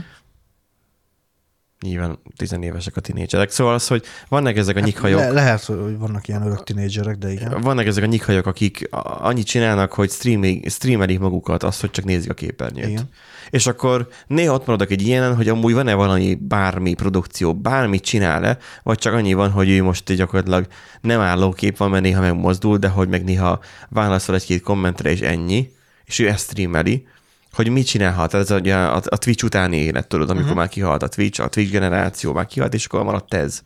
Nyilván 1.84 2.18
tizenévesek 2.36 2.96
a 2.96 3.00
tinédzserek, 3.00 3.50
szóval 3.50 3.74
az, 3.74 3.86
hogy 3.86 4.04
vannak 4.28 4.56
ezek 4.56 4.76
a 4.76 4.78
Hát 4.78 4.88
nyikhajok, 4.88 5.20
le, 5.20 5.30
lehet, 5.30 5.64
hogy 5.64 5.98
vannak 5.98 6.28
ilyen 6.28 6.42
örök 6.42 6.64
tinédzserek, 6.64 7.16
de 7.16 7.32
igen. 7.32 7.60
vannak 7.60 7.86
ezek 7.86 8.04
a 8.04 8.06
nyikhajok, 8.06 8.46
akik 8.46 8.88
annyit 9.20 9.46
csinálnak, 9.46 9.92
hogy 9.92 10.10
streaming, 10.10 10.70
streamelik 10.70 11.18
magukat, 11.18 11.62
azt, 11.62 11.80
hogy 11.80 11.90
csak 11.90 12.04
nézik 12.04 12.30
a 12.30 12.34
képernyőt. 12.34 12.88
Igen. 12.88 13.08
És 13.50 13.66
akkor 13.66 14.08
néha 14.26 14.54
ott 14.54 14.66
maradok 14.66 14.90
egy 14.90 15.02
ilyenen, 15.02 15.36
hogy 15.36 15.48
amúgy 15.48 15.74
van-e 15.74 15.94
valami 15.94 16.34
bármi 16.34 16.94
produkció, 16.94 17.54
bármit 17.54 18.04
csinál-e, 18.04 18.58
vagy 18.82 18.98
csak 18.98 19.12
annyi 19.12 19.32
van, 19.32 19.50
hogy 19.50 19.70
ő 19.70 19.82
most 19.82 20.10
így 20.10 20.16
gyakorlatilag 20.16 20.66
nem 21.00 21.20
álló 21.20 21.52
kép 21.52 21.76
van, 21.76 21.90
mert 21.90 22.02
néha 22.02 22.20
megmozdul, 22.20 22.76
de 22.76 22.88
hogy 22.88 23.08
meg 23.08 23.24
néha 23.24 23.60
válaszol 23.88 24.34
egy-két 24.34 24.62
kommentre, 24.62 25.10
és 25.10 25.20
ennyi, 25.20 25.70
és 26.04 26.18
ő 26.18 26.28
ezt 26.28 26.50
streameli, 26.50 27.06
hogy 27.54 27.68
mit 27.68 27.86
csinálhat. 27.86 28.34
Ez 28.34 28.50
a, 28.50 28.56
a, 28.56 29.02
a 29.04 29.16
Twitch 29.16 29.44
utáni 29.44 29.76
élet, 29.76 30.08
tudod, 30.08 30.28
amikor 30.28 30.44
uh-huh. 30.44 30.58
már 30.58 30.68
kihalt 30.68 31.02
a 31.02 31.08
Twitch, 31.08 31.40
a 31.40 31.48
Twitch 31.48 31.72
generáció 31.72 32.32
már 32.32 32.46
kihalt, 32.46 32.74
és 32.74 32.86
akkor 32.86 33.02
maradt 33.02 33.34
ez. 33.34 33.60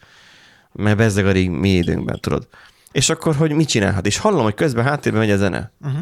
Mert 0.73 0.97
bezzeg 0.97 1.27
a 1.27 1.33
mi 1.51 1.69
időnkben, 1.69 2.21
tudod. 2.21 2.49
És 2.93 3.09
akkor, 3.09 3.37
hogy 3.37 3.53
mit 3.53 3.69
csinálhat? 3.69 4.07
És 4.07 4.19
hallom, 4.19 4.43
hogy 4.43 4.55
közben 4.55 4.85
háttérben 4.85 5.21
megy 5.21 5.31
a 5.31 5.37
zene. 5.37 5.73
Uh-huh. 5.81 6.01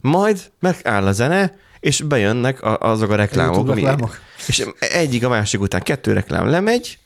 Majd 0.00 0.50
megáll 0.60 1.06
a 1.06 1.12
zene, 1.12 1.56
és 1.80 2.00
bejönnek 2.00 2.62
a, 2.62 2.78
azok 2.78 3.10
a 3.10 3.14
reklámok. 3.14 3.68
Ami- 3.68 3.80
reklámok? 3.80 4.20
És 4.46 4.64
egyik 4.78 5.24
a 5.24 5.28
másik 5.28 5.60
után 5.60 5.82
kettő 5.82 6.12
reklám 6.12 6.46
lemegy, 6.46 6.98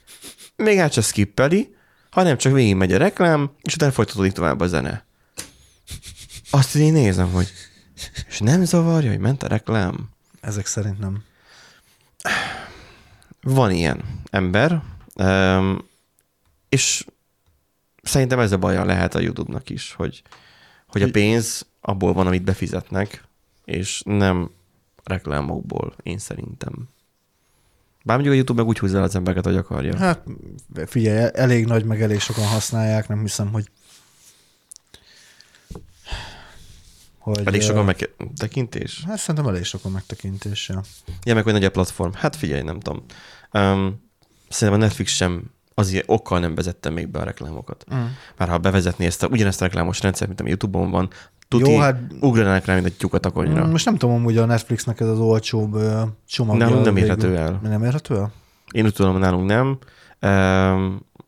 még 0.57 0.79
át 0.79 0.92
se 0.92 1.01
skippeli, 1.01 1.75
hanem 2.11 2.37
csak 2.37 2.53
végig 2.53 2.75
megy 2.75 2.92
a 2.92 2.98
reklám, 2.98 3.51
és 3.62 3.75
utána 3.75 3.92
folytatódik 3.92 4.33
tovább 4.33 4.61
a 4.61 4.66
zene. 4.66 5.07
Azt 6.51 6.77
így 6.77 6.92
nézem, 6.92 7.33
hogy 7.33 7.48
és 8.29 8.38
nem 8.38 8.65
zavarja, 8.65 9.11
hogy 9.11 9.19
ment 9.19 9.43
a 9.43 9.47
reklám. 9.47 10.09
Ezek 10.41 10.67
szerint 10.67 10.99
nem. 10.99 11.25
Van 13.43 13.71
ilyen 13.71 14.03
ember, 14.31 14.83
és 16.69 17.07
szerintem 18.03 18.38
ez 18.38 18.53
a 18.53 18.59
baja 18.59 18.85
lehet 18.85 19.15
a 19.15 19.21
YouTube-nak 19.21 19.71
is, 19.71 19.93
hogy, 19.93 20.23
hogy 20.87 21.03
a 21.03 21.11
pénz 21.11 21.67
abból 21.81 22.12
van, 22.12 22.27
amit 22.27 22.43
befizetnek, 22.43 23.25
és 23.65 24.03
nem 24.05 24.51
reklámokból, 25.05 25.95
én 26.03 26.19
szerintem. 26.19 26.88
Bár 28.05 28.17
mondjuk 28.17 28.33
a 28.33 28.37
YouTube 28.37 28.61
meg 28.61 28.69
úgy 28.69 28.79
húzza 28.79 28.97
el 28.97 29.03
az 29.03 29.15
embereket, 29.15 29.45
hogy 29.45 29.57
akarja. 29.57 29.97
Hát 29.97 30.23
figyelj, 30.87 31.31
elég 31.35 31.67
nagy, 31.67 31.85
meg 31.85 32.03
elég 32.03 32.21
sokan 32.21 32.47
használják, 32.47 33.09
nem 33.09 33.21
hiszem, 33.21 33.53
hogy 33.53 33.71
hogy 37.23 37.41
Elég 37.45 37.63
sokan 37.63 37.85
megtekintés? 37.85 39.05
Hát 39.07 39.19
szerintem 39.19 39.47
elég 39.49 39.65
sokan 39.65 39.93
megtekintés, 39.93 40.69
ja. 40.69 40.83
Ja, 41.25 41.35
meg 41.35 41.45
hogy 41.45 41.53
nagy 41.53 41.65
a 41.65 41.71
platform. 41.71 42.13
Hát 42.13 42.37
figyelj, 42.37 42.63
nem 42.63 42.81
tudom. 42.81 43.05
Um, 43.53 44.11
szerintem 44.49 44.83
a 44.83 44.85
Netflix 44.85 45.13
sem 45.13 45.43
azért 45.75 46.05
okkal 46.09 46.39
nem 46.41 46.55
vezette 46.55 46.91
még 46.91 47.09
be 47.09 47.19
a 47.19 47.25
reklámokat. 47.25 47.85
Mm. 47.95 48.05
Már 48.37 48.49
ha 48.49 48.59
bevezetné 48.59 49.07
ezt 49.07 49.23
a, 49.23 49.27
ugyanezt 49.27 49.61
a 49.61 49.65
reklámos 49.65 50.01
rendszert, 50.01 50.27
mint 50.27 50.41
ami 50.41 50.49
YouTube-on 50.49 50.91
van, 50.91 51.09
tuti, 51.49 51.71
Jó, 51.71 51.79
hát- 51.79 52.01
ugranának 52.21 52.65
rá, 52.65 52.75
mint 52.75 52.87
egy 52.87 52.97
tyúk 52.97 53.15
a 53.15 53.19
takonyra. 53.19 53.67
Mm, 53.67 53.71
Most 53.71 53.85
nem 53.85 53.97
tudom, 53.97 54.23
hogy 54.23 54.37
a 54.37 54.45
Netflixnek 54.45 55.01
ez 55.01 55.09
az 55.09 55.19
olcsóbb 55.19 55.79
csomagja. 56.27 56.69
Nem, 56.69 56.81
nem 56.81 56.97
érhető 56.97 57.37
el. 57.37 57.61
Nem 57.63 57.85
érhető 57.85 58.17
el? 58.17 58.33
Én 58.71 58.85
úgy 58.85 58.93
tudom, 58.95 59.19
nálunk 59.19 59.47
nem. 59.47 59.79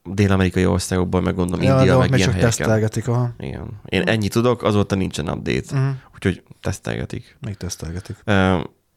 Dél-amerikai 0.05 0.67
országokban, 0.67 1.23
meg 1.23 1.35
gondolom 1.35 1.63
Ja, 1.65 1.77
India, 1.79 1.99
meg 1.99 2.09
ilyen 2.09 2.21
csak 2.21 2.31
helyeken. 2.33 2.51
tesztelgetik, 2.51 3.09
aha. 3.09 3.35
Igen. 3.39 3.81
Én 3.85 4.03
ennyit 4.03 4.33
tudok, 4.33 4.63
azóta 4.63 4.95
nincsen 4.95 5.29
update, 5.29 5.77
Uh-huh. 5.77 5.95
úgyhogy 6.15 6.43
tesztelgetik. 6.61 7.37
Még 7.41 7.57
tesztelgetik. 7.57 8.17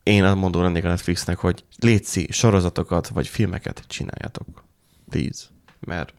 Én 0.03 0.23
azt 0.23 0.35
mondom 0.35 0.61
lennék 0.61 0.83
a 0.85 0.87
Netflixnek, 0.87 1.37
hogy 1.37 1.63
létszi 1.79 2.27
sorozatokat 2.31 3.07
vagy 3.07 3.27
filmeket 3.27 3.83
csináljatok. 3.87 4.47
Please. 5.09 5.45
Mert 5.79 6.13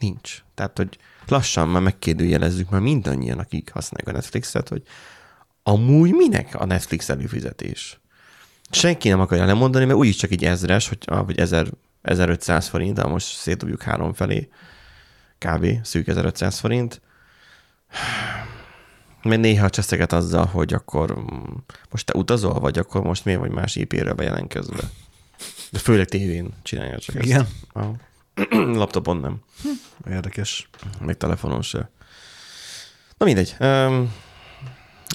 nincs. 0.00 0.42
Tehát, 0.54 0.76
hogy 0.76 0.98
lassan 1.28 1.68
már 1.68 1.82
megkérdőjelezzük 1.82 2.70
már 2.70 2.80
mindannyian, 2.80 3.38
akik 3.38 3.70
használják 3.72 4.08
a 4.08 4.12
Netflixet, 4.18 4.68
hogy 4.68 4.82
amúgy 5.62 6.12
minek 6.12 6.54
a 6.54 6.64
Netflix 6.64 7.08
előfizetés? 7.08 8.00
Senki 8.70 9.08
nem 9.08 9.20
akarja 9.20 9.44
lemondani, 9.44 9.84
mert 9.84 9.98
úgyis 9.98 10.16
csak 10.16 10.30
egy 10.30 10.44
ezres, 10.44 10.88
hogy, 10.88 10.98
vagy 11.06 11.38
ezer, 11.38 11.66
1500 12.02 12.68
forint, 12.68 12.94
de 12.94 13.04
most 13.04 13.26
szétdobjuk 13.26 13.82
három 13.82 14.12
felé, 14.12 14.48
kb. 15.38 15.84
szűk 15.84 16.08
1500 16.08 16.58
forint. 16.58 17.00
Mert 19.22 19.40
néha 19.40 19.70
cseszeget 19.70 20.12
azzal, 20.12 20.44
hogy 20.44 20.72
akkor 20.72 21.18
mm, 21.18 21.54
most 21.90 22.06
te 22.06 22.18
utazol, 22.18 22.60
vagy 22.60 22.78
akkor 22.78 23.02
most 23.02 23.24
miért 23.24 23.40
vagy 23.40 23.50
más 23.50 23.76
IP-ről 23.76 24.12
bejelentkezve. 24.12 24.90
De 25.70 25.78
főleg 25.78 26.06
tévén 26.06 26.54
csinálja 26.62 26.98
csak 26.98 27.24
Igen. 27.24 27.40
ezt. 27.40 27.86
Laptopon 28.80 29.16
nem, 29.16 29.40
Érdekes. 30.10 30.68
meg 31.00 31.16
telefonon 31.16 31.62
se. 31.62 31.90
Na 33.16 33.24
mindegy. 33.24 33.56
Um, 33.60 34.14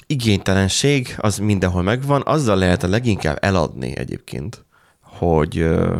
igénytelenség 0.06 1.14
az 1.18 1.38
mindenhol 1.38 1.82
megvan, 1.82 2.22
azzal 2.24 2.56
lehet 2.56 2.82
a 2.82 2.88
leginkább 2.88 3.38
eladni 3.40 3.96
egyébként, 3.96 4.64
hogy 5.00 5.58
ö, 5.58 5.98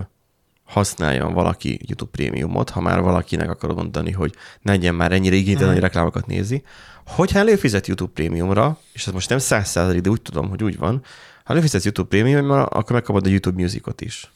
használjon 0.64 1.32
valaki 1.32 1.80
YouTube 1.86 2.10
prémiumot, 2.10 2.70
ha 2.70 2.80
már 2.80 3.00
valakinek 3.00 3.50
akarod 3.50 3.76
mondani, 3.76 4.10
hogy 4.10 4.34
ne 4.60 4.70
legyen 4.72 4.94
már 4.94 5.12
ennyire 5.12 5.36
igénytelen, 5.36 5.72
hogy 5.72 5.82
reklámokat 5.82 6.26
nézi. 6.26 6.62
Hogyha 7.06 7.38
előfizet 7.38 7.86
YouTube 7.86 8.12
prémiumra, 8.12 8.78
és 8.92 9.06
ez 9.06 9.12
most 9.12 9.28
nem 9.28 9.38
száz 9.38 9.68
százalék, 9.68 10.00
de 10.00 10.10
úgy 10.10 10.22
tudom, 10.22 10.48
hogy 10.48 10.62
úgy 10.62 10.78
van, 10.78 11.02
ha 11.44 11.52
előfizetsz 11.52 11.84
YouTube 11.84 12.08
prémiumra, 12.08 12.64
akkor 12.64 12.92
megkapod 12.92 13.26
a 13.26 13.28
YouTube 13.28 13.62
Musicot 13.62 14.00
is. 14.00 14.32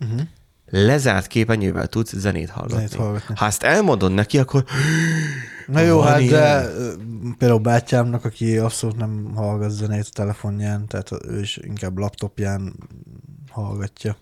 Uh-huh. 0.00 0.20
Lezárt 0.66 1.26
képernyővel 1.26 1.86
tudsz 1.86 2.14
zenét 2.16 2.50
hallgatni. 2.50 2.86
Zenét 2.86 2.94
hallgatni. 2.94 3.34
Ha 3.38 3.46
ezt 3.46 3.62
elmondod 3.62 4.12
neki, 4.12 4.38
akkor 4.38 4.64
Na 5.66 5.80
jó, 5.80 6.00
hát 6.00 6.20
ilyen. 6.20 6.32
de 6.32 6.68
például 7.38 7.60
bátyámnak, 7.60 8.24
aki 8.24 8.58
abszolút 8.58 8.96
nem 8.96 9.32
hallgat 9.34 9.70
zenét 9.70 10.06
a 10.08 10.12
telefonján, 10.12 10.86
tehát 10.86 11.10
ő 11.28 11.40
is 11.40 11.56
inkább 11.56 11.98
laptopján 11.98 12.74
hallgatja. 13.50 14.16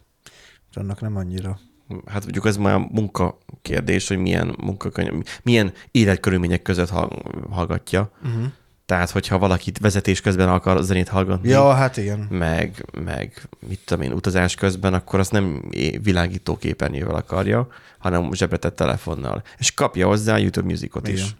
És 0.73 0.79
annak 0.79 1.01
nem 1.01 1.17
annyira. 1.17 1.59
hát 2.07 2.23
mondjuk 2.23 2.47
ez 2.47 2.57
már 2.57 2.79
munka 2.79 3.39
kérdés, 3.63 4.09
hogy 4.09 4.19
milyen 4.19 4.55
munkakönyv, 4.59 5.25
milyen 5.43 5.73
életkörülmények 5.91 6.63
között 6.63 6.89
hall- 6.89 7.23
hallgatja. 7.51 8.11
Uh-huh. 8.25 8.45
Tehát, 8.87 9.11
hogyha 9.11 9.39
valakit 9.39 9.79
vezetés 9.79 10.21
közben 10.21 10.49
akar 10.49 10.83
zenét 10.83 11.09
hallgatni, 11.09 11.49
Ja, 11.49 11.73
hát 11.73 11.97
igen. 11.97 12.19
meg, 12.31 12.87
meg 13.05 13.49
mit 13.69 13.81
tudom 13.85 14.03
én, 14.05 14.13
utazás 14.13 14.55
közben, 14.55 14.95
akkor 14.95 15.19
azt 15.19 15.33
nem 15.33 15.63
világító 16.03 16.57
képernyővel 16.57 17.15
akarja, 17.15 17.69
hanem 17.99 18.33
zsebretett 18.33 18.77
telefonnal. 18.77 19.43
És 19.59 19.75
kapja 19.75 20.07
hozzá 20.07 20.35
a 20.35 20.39
YouTube 20.39 20.67
Musicot 20.67 21.09
Igen. 21.09 21.21
is. 21.21 21.37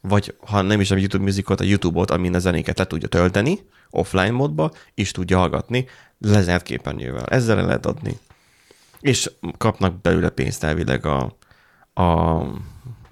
Vagy 0.00 0.34
ha 0.46 0.62
nem 0.62 0.80
is 0.80 0.90
a 0.90 0.96
YouTube 0.96 1.24
Musicot, 1.24 1.60
a 1.60 1.64
YouTube-ot, 1.64 2.10
amin 2.10 2.34
a 2.34 2.38
zenéket 2.38 2.78
le 2.78 2.84
tudja 2.86 3.08
tölteni, 3.08 3.58
offline 3.90 4.30
módba, 4.30 4.72
is 4.94 5.10
tudja 5.10 5.38
hallgatni, 5.38 5.86
lezárt 6.18 6.62
képernyővel. 6.62 7.24
Ezzel 7.26 7.58
el 7.58 7.66
lehet 7.66 7.86
adni. 7.86 8.18
És 9.04 9.30
kapnak 9.58 10.00
belőle 10.00 10.28
pénzt 10.28 10.64
elvileg 10.64 11.06
a, 11.06 11.36
a 11.94 12.38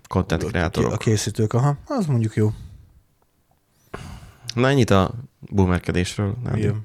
content 0.09 0.43
A 0.43 0.47
kreatorok. 0.47 0.99
készítők, 0.99 1.53
aha, 1.53 1.77
az 1.87 2.07
mondjuk 2.07 2.35
jó. 2.35 2.53
Na 4.55 4.69
ennyit 4.69 4.91
a 4.91 5.15
boomerkedésről. 5.41 6.37
Nándi. 6.45 6.59
Igen. 6.61 6.85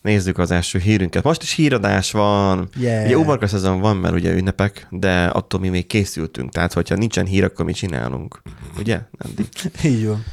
Nézzük 0.00 0.38
az 0.38 0.50
első 0.50 0.78
hírünket. 0.78 1.22
Most 1.22 1.42
is 1.42 1.52
híradás 1.52 2.12
van. 2.12 2.68
Yeah. 2.76 3.04
Ugye 3.04 3.18
uborka 3.18 3.46
szezon 3.46 3.80
van, 3.80 3.96
mert 3.96 4.14
ugye 4.14 4.34
ünnepek, 4.34 4.86
de 4.90 5.24
attól 5.24 5.60
mi 5.60 5.68
még 5.68 5.86
készültünk. 5.86 6.50
Tehát, 6.50 6.72
hogyha 6.72 6.94
nincsen 6.94 7.26
hír, 7.26 7.44
akkor 7.44 7.64
mi 7.64 7.72
csinálunk. 7.72 8.42
Ugye, 8.78 9.00
Nandi? 9.10 9.48
Így 9.94 10.06
van. 10.06 10.24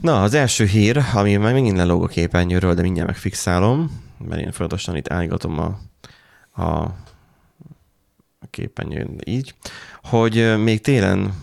Na, 0.00 0.22
az 0.22 0.34
első 0.34 0.64
hír, 0.64 1.02
ami 1.14 1.36
már 1.36 1.52
megint 1.52 1.76
lelóg 1.76 2.02
a 2.02 2.06
képernyőről, 2.06 2.74
de 2.74 2.82
mindjárt 2.82 3.08
megfixálom, 3.08 4.02
mert 4.28 4.40
én 4.40 4.52
folyamatosan 4.52 4.96
itt 4.96 5.12
állgatom 5.12 5.58
a, 5.58 5.78
a, 6.62 6.62
a 6.62 6.94
képernyőn 8.50 9.18
így, 9.24 9.54
hogy 10.02 10.54
még 10.62 10.80
télen 10.80 11.34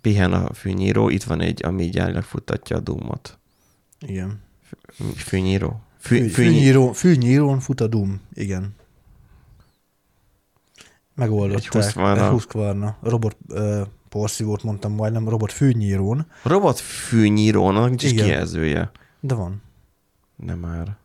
pihen 0.00 0.32
a 0.32 0.52
fűnyíró, 0.52 1.08
itt 1.08 1.22
van 1.22 1.40
egy, 1.40 1.64
ami 1.64 1.88
gyárilag 1.88 2.22
futtatja 2.22 2.76
a 2.76 2.80
Doom-ot. 2.80 3.38
Igen. 4.00 4.40
Fűnyíró? 5.16 5.80
Fű, 5.98 6.16
Fű, 6.16 6.28
fűnyi- 6.28 6.52
fűnyíró, 6.52 6.92
fűnyírón 6.92 7.60
fut 7.60 7.80
a 7.80 7.86
Doom, 7.86 8.20
igen. 8.32 8.62
Egy 10.76 10.84
Megoldották. 11.14 11.72
Husqvarna. 11.72 12.24
Egy 12.24 12.30
Husqvarna. 12.30 12.96
Robot 13.00 13.36
uh, 13.48 13.80
porszívót 14.08 14.62
mondtam 14.62 14.92
majdnem, 14.92 15.28
robot 15.28 15.52
fűnyírón, 15.52 16.26
Robot 16.42 16.78
fűnyírónak 16.78 17.88
nincs 17.88 18.02
kijelzője. 18.06 18.90
de 19.20 19.34
van. 19.34 19.62
Nem 20.36 20.58
már. 20.58 20.96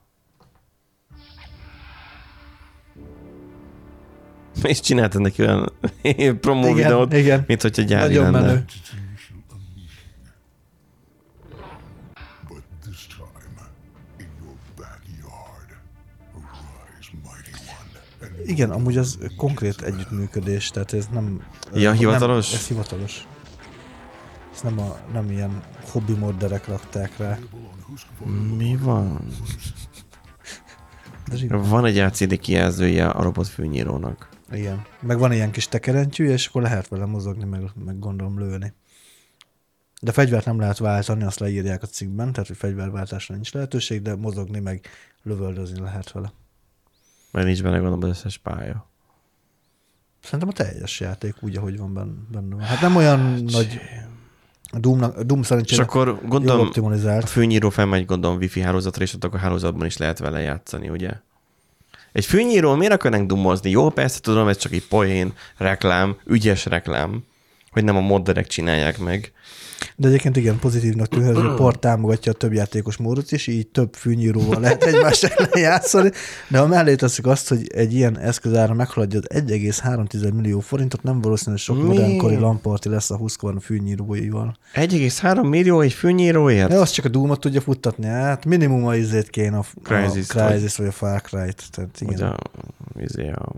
És 4.72 4.80
csináltad 4.80 5.22
neki 5.22 5.42
olyan 5.42 5.72
promó 6.42 6.64
igen, 6.64 6.76
videót, 6.76 7.14
igen. 7.14 7.44
mint 7.48 7.62
hogyha 7.62 7.82
gyári 7.82 8.14
Nagyon 8.14 8.32
lenne. 8.32 8.48
menő. 8.48 8.66
Igen, 18.46 18.72
amúgy 18.72 18.98
az 18.98 19.18
konkrét 19.38 19.82
együttműködés, 19.82 20.70
tehát 20.70 20.94
ez 20.94 21.08
nem... 21.12 21.42
Ja, 21.74 21.92
hivatalos? 21.92 22.50
Nem, 22.52 22.60
ez 22.60 22.68
hivatalos. 22.68 23.28
Ez 24.54 24.62
nem, 24.62 24.80
a, 24.80 24.98
nem 25.14 25.32
ilyen 25.32 25.62
hobbi 25.92 26.14
modderek 26.14 26.68
rakták 26.68 27.18
rá. 27.18 27.38
Mi 28.58 28.78
van? 28.82 29.20
Van 31.50 31.86
egy 31.86 31.98
LCD 31.98 32.40
kijelzője 32.40 33.08
a 33.08 33.24
robot 33.24 33.48
fűnyírónak. 33.48 34.29
Igen. 34.52 34.86
Meg 35.00 35.18
van 35.18 35.32
ilyen 35.32 35.52
kis 35.52 35.68
tekerentyű, 35.68 36.30
és 36.30 36.48
akkor 36.48 36.62
lehet 36.62 36.88
vele 36.88 37.06
mozogni, 37.06 37.44
meg, 37.44 37.62
meg 37.86 38.00
gondolom 38.00 38.40
lőni. 38.40 38.74
De 40.02 40.12
fegyvert 40.12 40.46
nem 40.46 40.60
lehet 40.60 40.78
váltani, 40.78 41.24
azt 41.24 41.40
leírják 41.40 41.84
a 41.84 41.88
cikkben, 41.88 42.32
tehát 42.32 42.48
hogy 42.48 42.58
fegyverváltásra 42.58 43.34
nincs 43.34 43.54
lehetőség, 43.54 44.02
de 44.02 44.16
mozogni 44.16 44.60
meg 44.60 44.86
lövöldözni 45.24 45.80
lehet 45.80 46.12
vele. 46.12 46.32
Mert 47.32 47.46
nincs 47.46 47.64
benne 47.64 47.78
gondolom 47.78 48.04
az 48.04 48.10
összes 48.10 48.38
pálya. 48.38 48.90
Szerintem 50.24 50.50
a 50.50 50.54
teljes 50.54 51.00
játék 51.00 51.36
úgy, 51.40 51.58
ahogy 51.58 51.78
van 51.78 51.94
benne. 51.94 52.56
van. 52.56 52.60
Hát 52.60 52.82
nem 52.82 52.96
olyan 52.96 53.20
nagy... 53.44 53.80
A 54.72 54.80
Doom, 54.80 55.04
a 55.04 55.24
Doom 55.24 55.40
És 55.40 55.48
szerencsére 55.48 55.84
akkor 55.84 56.08
jól 56.08 56.20
gondolom, 56.28 56.62
a 56.62 56.64
optimalizált. 56.64 57.30
fűnyíró 57.30 57.70
felmegy 57.70 58.06
gondolom 58.06 58.38
wifi 58.38 58.62
hálózatra, 58.62 59.04
és 59.04 59.14
ott 59.14 59.24
akkor 59.24 59.40
a 59.40 59.42
hálózatban 59.42 59.86
is 59.86 59.98
lehet 59.98 60.20
vele 60.20 60.40
játszani, 60.40 60.90
ugye? 60.90 61.12
Egy 62.12 62.26
fűnyíró 62.26 62.76
miért 62.76 62.94
akarnánk 62.94 63.28
dumozni? 63.28 63.70
Jó, 63.70 63.90
persze 63.90 64.20
tudom, 64.20 64.48
ez 64.48 64.58
csak 64.58 64.72
egy 64.72 64.88
poén, 64.88 65.34
reklám, 65.58 66.18
ügyes 66.26 66.66
reklám, 66.66 67.24
hogy 67.72 67.84
nem 67.84 67.96
a 67.96 68.02
modderek 68.02 68.48
csinálják 68.48 68.98
meg. 68.98 69.34
De 69.96 70.08
egyébként 70.08 70.38
igen, 70.38 70.60
pozitívnak 70.60 71.08
tűnhet, 71.08 71.36
hogy 71.36 71.46
a 71.46 71.54
port 71.54 71.80
támogatja 71.80 72.32
a 72.32 72.36
több 72.36 72.54
játékos 72.54 72.98
módot 72.98 73.32
is, 73.32 73.48
így 73.48 73.68
több 73.68 73.94
fűnyíróval 73.94 74.60
lehet 74.60 74.84
egymás 74.84 75.24
ellen 75.24 75.50
játszani, 75.54 76.12
de 76.48 76.58
ha 76.60 76.68
mellé 76.68 76.96
teszik 76.96 77.26
azt, 77.26 77.50
hogy 77.50 77.68
egy 77.74 77.94
ilyen 77.94 78.20
eszközára 78.20 78.74
meghaladja 78.74 79.20
az 79.20 79.42
1,3 79.44 80.34
millió 80.34 80.60
forintot, 80.60 81.04
nem 81.04 81.22
valószínű, 81.22 81.52
hogy 81.52 81.60
sok 81.60 81.78
Mi? 81.78 81.84
modernkori 81.84 82.36
lamparti 82.36 82.90
lesz 82.90 83.12
a 83.12 83.18
Husqvarna 83.18 83.60
fűnyíróival. 83.60 84.58
1,3 84.74 85.50
millió 85.50 85.82
egy 85.82 85.94
fűnyíróért? 85.94 86.70
De 86.70 86.80
azt 86.80 86.94
csak 86.94 87.06
a 87.06 87.10
Doom-ot 87.10 87.40
tudja 87.40 87.62
futtatni, 87.62 88.06
hát 88.06 88.46
minimum 88.46 88.86
a 88.86 88.96
izét 88.96 89.30
kéne 89.30 89.58
a, 89.58 89.66
a 89.74 89.80
Crysis-t, 89.84 90.32
Crysis 90.32 90.76
vagy 90.76 90.88
a 90.88 90.92
Far 90.92 91.22
Cry-t. 91.22 91.72
Tehát 91.72 92.02
igen. 92.02 92.14
Ugye 92.14 92.26
a, 92.26 92.40
izé 93.00 93.30
a, 93.30 93.52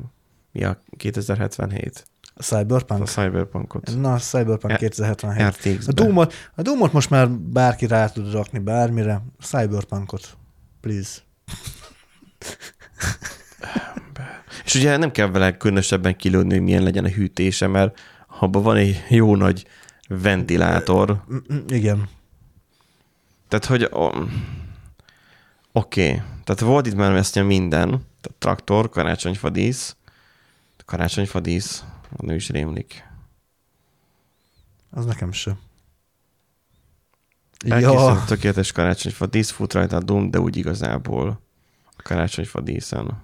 mi 0.52 0.63
a 0.63 0.82
2077? 0.97 2.11
A 2.34 2.44
Cyberpunk? 2.44 3.02
A 3.02 3.06
Cyberpunkot. 3.06 3.96
Na, 4.00 4.13
a 4.13 4.17
Cyberpunk 4.17 4.74
R- 4.74 4.78
2077. 4.78 5.76
RTX-be. 5.76 5.91
A 5.91 5.94
Doom-ot, 5.94 6.34
a 6.56 6.62
Doom-ot 6.62 6.93
most 6.93 7.10
már 7.10 7.30
bárki 7.30 7.88
rá 7.88 8.08
tud 8.08 8.32
rakni 8.32 8.60
bármire. 8.60 9.14
A 9.14 9.43
Cyberpunkot, 9.43 10.38
please. 10.82 11.20
És 14.66 14.76
ugye 14.76 14.97
nem 14.97 15.12
kell 15.12 15.28
vele 15.28 15.58
különösebben 15.58 16.16
kilőni, 16.16 16.53
hogy 16.53 16.62
milyen 16.62 16.84
legyen 16.84 17.05
a 17.05 17.10
hűtése, 17.10 17.68
mert 17.68 17.99
abban 18.39 18.64
van 18.64 18.76
egy 18.76 19.03
jó 19.10 19.36
nagy 19.36 19.66
ventilátor. 20.08 21.24
Mm, 21.34 21.38
mm, 21.53 21.60
Igen. 21.68 22.10
Tehát, 23.47 23.66
hogy 23.66 23.84
oké, 23.84 24.34
okay. 25.72 26.22
tehát 26.43 26.62
volt 26.62 26.88
itt 26.88 26.95
már 26.95 27.16
ezt 27.16 27.43
minden, 27.43 27.89
tehát 27.89 28.38
traktor, 28.38 28.89
karácsonyfa 28.89 29.49
dísz, 29.49 29.95
Karácsonyfa 30.86 31.39
dísz, 31.39 31.84
a 32.16 32.26
nő 32.26 32.36
is 32.36 32.49
rémlik. 32.49 33.09
Az 34.89 35.05
nekem 35.05 35.32
sem. 35.32 35.59
Elkészült 37.57 37.93
Ja, 37.93 38.24
tökéletes 38.28 38.72
karácsonyfa 38.72 39.26
dísz, 39.26 39.49
fut 39.49 39.74
rajta 39.74 39.95
a 39.95 40.03
Doom, 40.03 40.32
de 40.32 40.39
úgy 40.39 40.57
igazából 40.57 41.41
a 41.97 42.01
karácsonyfa 42.01 42.62
díszen. 42.62 43.24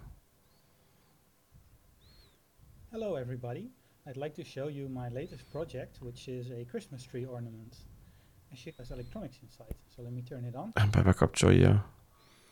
Hello 2.91 3.15
everybody. 3.15 3.71
I'd 4.05 4.15
like 4.15 4.41
to 4.41 4.43
show 4.43 4.69
you 4.69 4.88
my 4.88 5.09
latest 5.13 5.45
project, 5.51 5.97
which 6.01 6.27
is 6.27 6.49
a 6.49 6.65
Christmas 6.69 7.03
tree 7.03 7.25
ornament. 7.25 7.75
As 8.51 8.65
you 8.65 8.73
has 8.77 8.89
electronics 8.89 9.35
inside, 9.41 9.75
so 9.95 10.01
let 10.01 10.11
me 10.11 10.21
turn 10.21 10.45
it 10.45 10.55
on. 10.55 10.71
Ember 10.73 11.03
bekapcsolja. 11.03 11.85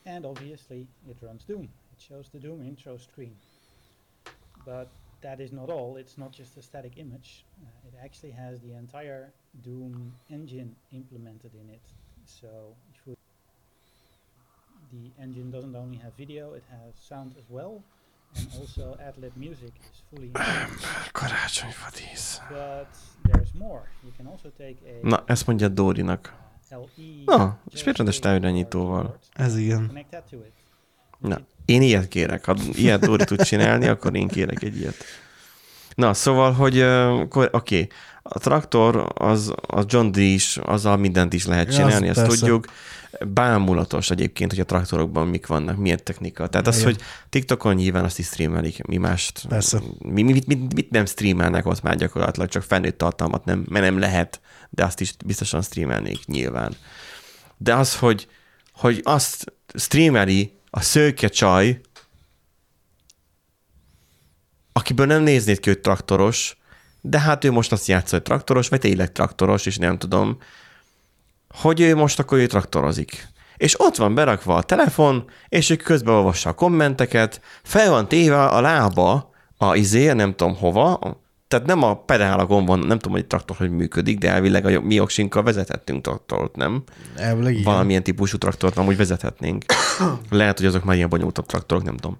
And 0.05 0.25
obviously 0.25 0.88
it 1.07 1.21
runs 1.21 1.45
Doom. 1.45 1.63
It 1.63 2.01
shows 2.01 2.29
the 2.29 2.38
Doom 2.38 2.61
intro 2.61 2.97
screen. 2.97 3.36
But 4.65 4.88
that 5.26 5.39
is 5.39 5.51
not 5.51 5.69
all, 5.69 5.97
it's 5.97 6.17
not 6.17 6.32
just 6.39 6.51
a 6.57 6.61
static 6.61 6.93
image. 6.97 7.30
Uh, 7.63 7.88
it 7.89 7.95
actually 8.05 8.32
has 8.43 8.53
the 8.61 8.73
entire 8.84 9.23
Doom 9.63 9.93
engine 10.30 10.69
implemented 10.91 11.51
in 11.61 11.67
it. 11.78 11.86
So 12.26 12.49
if 12.93 12.99
you 13.07 13.15
the 14.91 15.05
engine 15.23 15.49
doesn't 15.55 15.76
only 15.76 15.97
have 15.97 16.13
video, 16.23 16.53
it 16.53 16.63
has 16.69 16.93
sound 17.09 17.30
as 17.41 17.45
well. 17.49 17.73
And 18.38 18.47
also 18.59 18.97
AdLib 19.07 19.36
music 19.36 19.73
is 19.91 19.97
fully 20.09 20.28
included. 20.28 21.13
Karácsonyfa 21.19 21.89
dísz. 21.97 22.41
But 22.49 22.89
there's 23.23 23.53
more. 23.53 23.82
You 24.03 24.11
can 24.17 24.28
also 24.28 24.49
take 24.57 24.78
a 24.91 25.07
Na, 25.07 25.23
ezt 25.28 25.47
mondja 25.47 25.67
Dórinak. 25.67 26.34
LE 26.69 26.78
Na, 27.26 27.59
és 27.65 27.84
joystick 27.84 27.84
miért 27.84 27.97
rendes 27.97 28.15
or 28.15 28.21
távirányítóval? 28.21 29.17
ez 29.34 29.57
igen. 29.57 29.91
Na, 31.28 31.39
én 31.65 31.82
ilyet 31.82 32.07
kérek. 32.07 32.45
Ha 32.45 32.55
ilyet 32.73 32.99
Dóri 32.99 33.23
tud 33.23 33.41
csinálni, 33.41 33.88
akkor 33.88 34.15
én 34.15 34.28
kérek 34.28 34.63
egy 34.63 34.78
ilyet. 34.78 34.95
Na, 35.95 36.13
szóval, 36.13 36.51
hogy 36.51 36.82
oké, 36.82 37.47
okay. 37.51 37.88
a 38.21 38.39
traktor, 38.39 39.11
az, 39.13 39.53
az 39.67 39.86
John 39.88 40.11
Deere 40.11 40.30
is, 40.30 40.57
azzal 40.57 40.97
mindent 40.97 41.34
is 41.34 41.45
lehet 41.45 41.67
Ja, 41.67 41.73
csinálni, 41.73 42.09
az 42.09 42.17
ezt 42.17 42.28
persze. 42.28 42.39
tudjuk. 42.39 42.65
Bámulatos 43.34 44.09
egyébként, 44.09 44.51
hogy 44.51 44.59
a 44.59 44.65
traktorokban 44.65 45.28
mik 45.28 45.47
vannak, 45.47 45.78
milyen 45.78 45.99
technika. 46.03 46.47
Tehát 46.47 46.67
az, 46.67 46.76
Igen. 46.76 46.86
hogy 46.86 47.01
TikTokon 47.30 47.76
nyilván 47.76 48.03
azt 48.03 48.19
is 48.19 48.26
streamelik, 48.26 48.86
mi 48.86 48.97
mást. 48.97 49.45
Persze. 49.47 49.82
Mi, 49.99 50.21
mi, 50.21 50.32
mit, 50.32 50.47
mit, 50.47 50.73
mit, 50.73 50.89
nem 50.89 51.05
streamelnek 51.05 51.65
ott 51.65 51.82
már 51.82 51.95
gyakorlatilag, 51.95 52.49
csak 52.49 52.63
felnőtt 52.63 52.97
tartalmat 52.97 53.45
nem, 53.45 53.65
mert 53.69 53.86
nem 53.86 53.99
lehet, 53.99 54.41
de 54.69 54.84
azt 54.84 55.01
is 55.01 55.13
biztosan 55.26 55.61
streamelnék 55.61 56.26
nyilván. 56.26 56.76
De 57.57 57.73
az, 57.76 57.95
hogy, 57.95 58.28
hogy 58.73 59.01
azt 59.03 59.53
streameli 59.73 60.53
a 60.76 60.82
szőke 60.82 61.28
csaj, 61.28 61.82
akiből 64.73 65.05
nem 65.05 65.21
néznéd 65.21 65.59
ki, 65.59 65.69
hogy 65.69 65.80
traktoros, 65.80 66.57
de 67.01 67.19
hát 67.19 67.43
ő 67.43 67.51
most 67.51 67.71
azt 67.71 67.88
játsza, 67.88 68.15
hogy 68.15 68.21
traktoros, 68.23 68.67
vagy 68.67 68.80
tényleg 68.80 69.11
traktoros, 69.11 69.65
és 69.65 69.78
nem 69.78 69.97
tudom, 69.97 70.38
hogy 71.49 71.80
ő 71.80 71.95
most 71.95 72.19
akkor 72.19 72.38
ő 72.38 72.47
traktorozik. 72.47 73.28
És 73.57 73.80
ott 73.80 73.95
van 73.95 74.15
berakva 74.15 74.55
a 74.55 74.63
telefon, 74.63 75.30
és 75.49 75.69
ő 75.69 75.76
közben 75.76 76.13
olvassa 76.13 76.49
a 76.49 76.53
kommenteket, 76.53 77.41
fel 77.63 77.89
van 77.89 78.07
téve 78.07 78.45
a 78.45 78.61
lába, 78.61 79.34
a 79.57 79.76
izé, 79.76 80.13
nem 80.13 80.36
tudom 80.36 80.55
hova, 80.55 81.21
tehát 81.55 81.69
nem 81.69 81.83
a 81.83 81.95
pedálakon 81.95 82.65
van, 82.65 82.79
nem 82.79 82.99
tudom, 82.99 83.11
hogy 83.11 83.25
traktor 83.25 83.57
hogy 83.57 83.71
működik, 83.71 84.17
de 84.17 84.29
elvileg 84.29 84.65
a 84.65 84.81
mi 84.81 84.99
oksinkkal 84.99 85.43
vezethettünk 85.43 86.01
traktort, 86.01 86.55
nem? 86.55 86.83
Elvileg 87.15 87.51
igen. 87.51 87.63
Valamilyen 87.63 88.03
típusú 88.03 88.37
traktort 88.37 88.77
amúgy 88.77 88.97
vezethetnénk. 88.97 89.63
Lehet, 90.29 90.57
hogy 90.57 90.67
azok 90.67 90.83
már 90.83 90.95
ilyen 90.95 91.09
bonyolultabb 91.09 91.45
traktorok, 91.45 91.83
nem 91.83 91.97
tudom. 91.97 92.17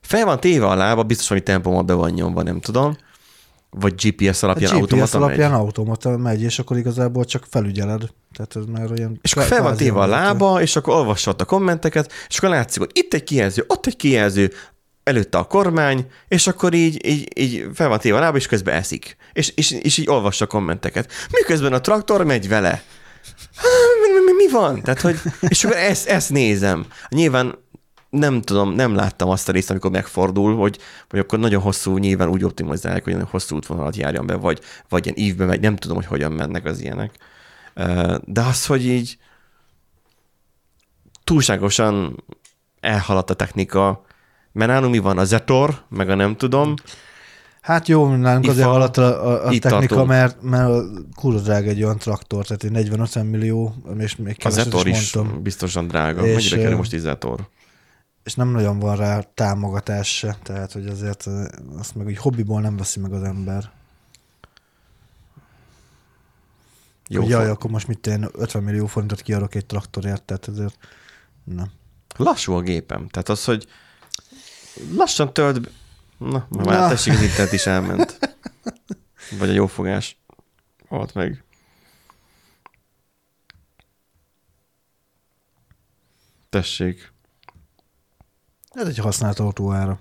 Fel 0.00 0.24
van 0.24 0.40
téve 0.40 0.66
a 0.66 0.74
lába, 0.74 1.02
biztos, 1.02 1.28
hogy 1.28 1.42
tempóban 1.42 1.86
be 1.86 1.92
van 1.92 2.10
nyomva, 2.10 2.42
nem 2.42 2.60
tudom. 2.60 2.96
Vagy 3.70 3.94
GPS 3.94 4.42
alapján 4.42 4.70
GPS 4.70 4.80
automata 4.80 5.18
alapján 5.18 5.50
megy. 5.50 5.60
automata 5.60 6.16
megy, 6.16 6.42
és 6.42 6.58
akkor 6.58 6.76
igazából 6.76 7.24
csak 7.24 7.46
felügyeled. 7.50 8.02
Tehát 8.32 8.56
ez 8.56 8.64
már 8.72 8.90
olyan... 8.90 9.18
És 9.22 9.32
akkor 9.32 9.44
fel 9.44 9.62
van 9.62 9.76
téve 9.76 10.00
a 10.00 10.06
lába, 10.06 10.60
és 10.60 10.76
akkor 10.76 10.94
olvassad 10.94 11.40
a 11.40 11.44
kommenteket, 11.44 12.12
és 12.28 12.38
akkor 12.38 12.48
látszik, 12.48 12.80
hogy 12.80 12.90
itt 12.92 13.14
egy 13.14 13.24
kijelző, 13.24 13.64
ott 13.66 13.86
egy 13.86 13.96
kijelző, 13.96 14.52
előtte 15.08 15.38
a 15.38 15.44
kormány, 15.44 16.06
és 16.28 16.46
akkor 16.46 16.74
így, 16.74 17.06
így, 17.06 17.38
így 17.38 17.66
fel 17.74 17.88
van 17.88 17.98
téve 17.98 18.16
a 18.16 18.20
lába, 18.20 18.36
és 18.36 18.46
közben 18.46 18.74
eszik. 18.74 19.16
És, 19.32 19.48
és, 19.48 19.70
és 19.70 19.96
így 19.96 20.08
olvassa 20.08 20.44
a 20.44 20.48
kommenteket. 20.48 21.12
Miközben 21.30 21.72
a 21.72 21.80
traktor 21.80 22.24
megy 22.24 22.48
vele. 22.48 22.82
Mi, 24.36 24.48
van? 24.50 24.82
Tehát, 24.82 25.00
hogy, 25.00 25.20
és 25.48 25.64
akkor 25.64 25.76
ezt, 25.76 26.08
ezt 26.08 26.30
nézem. 26.30 26.86
Nyilván 27.08 27.58
nem 28.10 28.40
tudom, 28.40 28.72
nem 28.72 28.94
láttam 28.94 29.28
azt 29.28 29.48
a 29.48 29.52
részt, 29.52 29.70
amikor 29.70 29.90
megfordul, 29.90 30.56
hogy, 30.56 30.78
hogy 31.10 31.18
akkor 31.18 31.38
nagyon 31.38 31.62
hosszú, 31.62 31.98
nyilván 31.98 32.28
úgy 32.28 32.44
optimalizálják, 32.44 33.04
hogy 33.04 33.12
nagyon 33.12 33.28
hosszú 33.30 33.56
útvonalat 33.56 33.96
járjon 33.96 34.26
be, 34.26 34.34
vagy, 34.34 34.60
vagy 34.88 35.04
ilyen 35.04 35.18
ívbe 35.18 35.44
megy, 35.44 35.60
nem 35.60 35.76
tudom, 35.76 35.96
hogy 35.96 36.06
hogyan 36.06 36.32
mennek 36.32 36.64
az 36.64 36.80
ilyenek. 36.80 37.14
De 38.24 38.40
az, 38.40 38.66
hogy 38.66 38.86
így 38.86 39.18
túlságosan 41.24 42.24
elhaladt 42.80 43.30
a 43.30 43.34
technika, 43.34 44.06
mert 44.58 44.70
nálunk 44.70 44.92
mi 44.92 44.98
van? 44.98 45.18
A 45.18 45.24
Zetor, 45.24 45.84
meg 45.88 46.10
a 46.10 46.14
nem 46.14 46.36
tudom, 46.36 46.74
Hát 47.60 47.88
jó, 47.88 48.14
nálunk 48.14 48.44
Ifa, 48.44 48.52
azért 48.52 48.68
alatt 48.68 48.96
a, 48.96 49.34
a, 49.34 49.48
technika, 49.48 49.68
tartunk. 49.68 50.06
mert, 50.08 50.42
mert 50.42 50.70
kurva 51.14 51.38
drága 51.38 51.68
egy 51.68 51.82
olyan 51.82 51.98
traktor, 51.98 52.46
tehát 52.46 52.64
egy 52.64 52.88
40-50 52.90 53.30
millió, 53.30 53.74
és 53.98 54.16
még 54.16 54.36
a 54.44 54.50
Zetor 54.50 54.86
is 54.86 55.14
mondtam. 55.14 55.42
biztosan 55.42 55.86
drága. 55.86 56.26
És, 56.26 56.34
Mennyire 56.34 56.56
kerül 56.56 56.76
most 56.76 56.92
egy 56.92 57.00
Zetor? 57.00 57.48
És 58.24 58.34
nem 58.34 58.48
nagyon 58.48 58.78
van 58.78 58.96
rá 58.96 59.20
támogatás 59.20 60.16
se, 60.16 60.36
tehát 60.42 60.72
hogy 60.72 60.86
azért 60.86 61.26
azt 61.78 61.94
meg 61.94 62.06
úgy 62.06 62.18
hobbiból 62.18 62.60
nem 62.60 62.76
veszi 62.76 63.00
meg 63.00 63.12
az 63.12 63.22
ember. 63.22 63.70
Jó 67.08 67.22
Jó, 67.22 67.28
Jaj, 67.28 67.42
fog. 67.46 67.50
akkor 67.50 67.70
most 67.70 67.86
mit 67.88 68.06
én 68.06 68.28
50 68.32 68.62
millió 68.62 68.86
forintot 68.86 69.20
kiadok 69.20 69.54
egy 69.54 69.66
traktorért, 69.66 70.22
tehát 70.22 70.48
ezért 70.48 70.78
nem. 71.44 71.70
Lassú 72.16 72.52
a 72.52 72.60
gépem. 72.60 73.08
Tehát 73.08 73.28
az, 73.28 73.44
hogy 73.44 73.66
lassan 74.96 75.32
tölt... 75.32 75.70
Na, 76.18 76.46
már 76.50 76.64
Na. 76.78 76.88
Tessék, 76.88 77.12
az 77.12 77.22
internet 77.22 77.52
is 77.52 77.66
elment. 77.66 78.18
Vagy 79.38 79.48
a 79.48 79.52
jófogás. 79.52 80.16
Halt 80.88 81.14
meg. 81.14 81.44
Tessék. 86.48 87.12
Ez 88.70 88.88
egy 88.88 88.98
használt 88.98 89.38
autó 89.38 89.72
ára. 89.72 90.00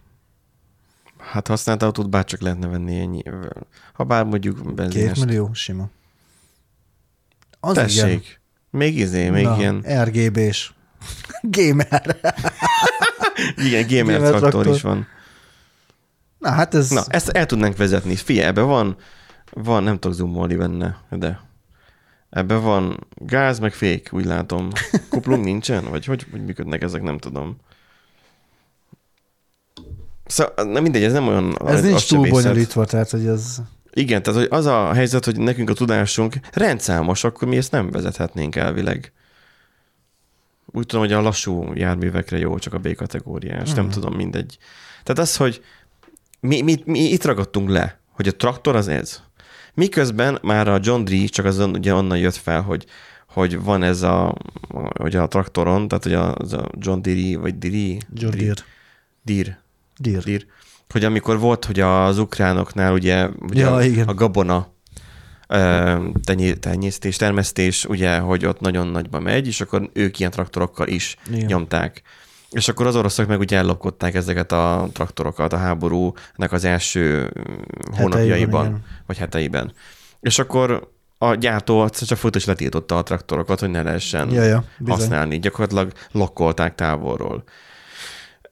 Hát 1.18 1.48
használt 1.48 1.84
autót 1.84 2.10
bárcsak 2.10 2.42
lehetne 2.42 2.68
venni 2.68 3.00
ennyi. 3.00 3.24
Ha 3.94 4.04
bár 4.04 4.24
mondjuk 4.24 4.62
Két 4.62 4.74
benzines. 4.74 5.20
millió, 5.20 5.54
sima. 5.54 5.90
Az 7.60 7.74
Tessék. 7.74 8.40
Még 8.70 8.98
izé, 8.98 9.30
még 9.30 9.44
Na, 9.44 9.58
ilyen... 9.58 10.04
RGB-s. 10.04 10.74
Gamer. 11.42 12.18
Igen, 13.56 13.88
gamer 13.88 14.20
gamer 14.20 14.30
traktor 14.30 14.50
traktor. 14.50 14.76
is 14.76 14.82
van. 14.82 15.08
Na 16.40 16.50
hát 16.50 16.74
ez... 16.74 16.90
Na, 16.90 17.04
ezt 17.08 17.30
el 17.30 17.46
tudnánk 17.46 17.78
vezetni. 17.78 18.16
Figyelj, 18.16 18.48
ebbe 18.48 18.62
van, 18.62 18.98
van, 19.52 19.84
nem 19.84 20.00
tudok 20.00 20.18
zoomolni 20.18 20.56
benne, 20.56 20.98
de 21.10 21.40
ebbe 22.30 22.56
van 22.56 23.08
gáz, 23.16 23.60
meg 23.60 23.74
fék, 23.74 24.10
úgy 24.12 24.26
látom. 24.26 24.70
Kuplung 25.10 25.44
nincsen? 25.44 25.90
Vagy 25.90 26.06
hogy, 26.06 26.26
hogy 26.32 26.46
működnek 26.46 26.82
ezek, 26.82 27.02
nem 27.02 27.18
tudom. 27.18 27.58
Szóval, 30.26 30.72
nem 30.72 30.84
mindegy, 30.84 31.04
ez 31.04 31.14
nem 31.14 31.28
olyan... 31.28 31.58
ez 31.66 31.74
az 31.74 31.82
nincs 31.82 32.08
túl 32.08 32.26
sebészet. 32.26 32.44
bonyolítva, 32.44 32.86
tehát 32.86 33.10
hogy 33.10 33.26
ez... 33.26 33.58
Igen, 33.94 34.24
tehát 34.24 34.40
hogy 34.40 34.48
az 34.52 34.66
a 34.66 34.94
helyzet, 34.94 35.26
hogy 35.26 35.40
nekünk 35.40 35.70
a 35.70 35.74
tudásunk 35.74 36.36
rendszámos, 36.54 37.24
akkor 37.24 37.48
mi 37.48 37.58
ezt 37.58 37.72
nem 37.72 37.90
vezethetnénk 37.92 38.56
elvileg. 38.56 39.12
Úgy 40.72 40.86
tudom, 40.86 41.06
hogy 41.06 41.14
a 41.14 41.22
lassú 41.22 41.72
járművekre 41.74 42.38
jó, 42.38 42.58
csak 42.60 42.74
a 42.74 42.78
B-kategóriás, 42.80 43.74
nem 43.74 43.84
Mhm. 43.84 43.94
tudom, 43.94 44.14
mindegy. 44.14 44.58
Tehát 45.04 45.22
az, 45.22 45.36
hogy 45.38 45.62
mi, 46.40 46.62
mi, 46.62 46.82
mi 46.86 47.00
itt 47.00 47.24
ragadtunk 47.26 47.70
le, 47.70 48.00
hogy 48.12 48.28
a 48.28 48.36
traktor 48.36 48.76
az 48.76 48.88
ez. 48.88 49.22
Miközben 49.74 50.40
már 50.42 50.68
a 50.68 50.80
John 50.82 51.04
Deere 51.04 51.26
csak 51.28 51.46
azon, 51.46 51.70
ugye 51.76 51.94
onnan 51.94 52.18
jött 52.18 52.36
fel, 52.36 52.62
hogy, 52.62 52.86
hogy 53.28 53.62
van 53.62 53.84
ez 53.84 54.02
a, 54.02 54.36
hogy 54.98 55.16
a 55.16 55.28
traktoron, 55.28 55.88
tehát 55.88 56.04
hogy 56.04 56.14
a, 56.14 56.36
az 56.36 56.54
a 56.54 56.70
John 56.80 57.02
Deere, 57.02 57.38
vagy 57.40 57.58
Deere, 57.58 57.98
John 58.14 58.38
Deere. 58.38 58.54
Deere, 59.24 59.62
Deere. 59.98 60.22
Deere, 60.26 60.44
hogy 60.90 61.04
amikor 61.04 61.40
volt, 61.40 61.66
hogy 61.66 61.80
az 61.80 62.18
ukránoknál 62.18 62.94
ugye, 62.94 63.28
ugye 63.40 63.62
Ja, 63.62 63.74
a, 63.74 63.84
igen. 63.84 64.08
a 64.08 64.14
gabona 64.14 64.74
tenyé- 66.24 66.60
tenyésztés, 66.60 67.16
termesztés, 67.16 67.86
ugye, 67.86 68.18
hogy 68.18 68.46
ott 68.46 68.60
nagyon 68.60 68.88
nagyba 68.88 69.20
megy, 69.20 69.48
és 69.48 69.62
akkor 69.62 69.90
ők 69.94 70.20
ilyen 70.20 70.32
traktorokkal 70.32 70.88
is 70.88 71.16
Igen. 71.32 71.46
nyomták. 71.46 72.02
És 72.50 72.68
akkor 72.68 72.88
az 72.88 72.96
oroszok 72.96 73.28
meg 73.28 73.40
ugye 73.40 73.58
ellopkodták 73.58 74.16
ezeket 74.16 74.52
a 74.52 74.90
traktorokat 74.94 75.54
a 75.54 75.58
háborúnak 75.58 76.52
az 76.52 76.64
első 76.64 77.32
mm, 77.40 77.96
hónapjaiban, 77.98 78.66
igen. 78.66 78.84
vagy 79.06 79.18
heteiben. 79.18 79.74
És 80.20 80.40
akkor 80.40 80.92
a 81.18 81.36
gyártó 81.36 81.90
csak 81.90 82.18
folytos 82.18 82.46
letiltotta 82.46 82.98
a 82.98 83.04
traktorokat, 83.04 83.60
hogy 83.60 83.70
ne 83.70 83.82
lehessen 83.82 84.32
Ja, 84.32 84.44
ja, 84.44 84.64
bizony. 84.78 85.00
használni. 85.00 85.40
Gyakorlatilag 85.40 85.92
lokkolták 86.12 86.76
távolról. 86.76 87.44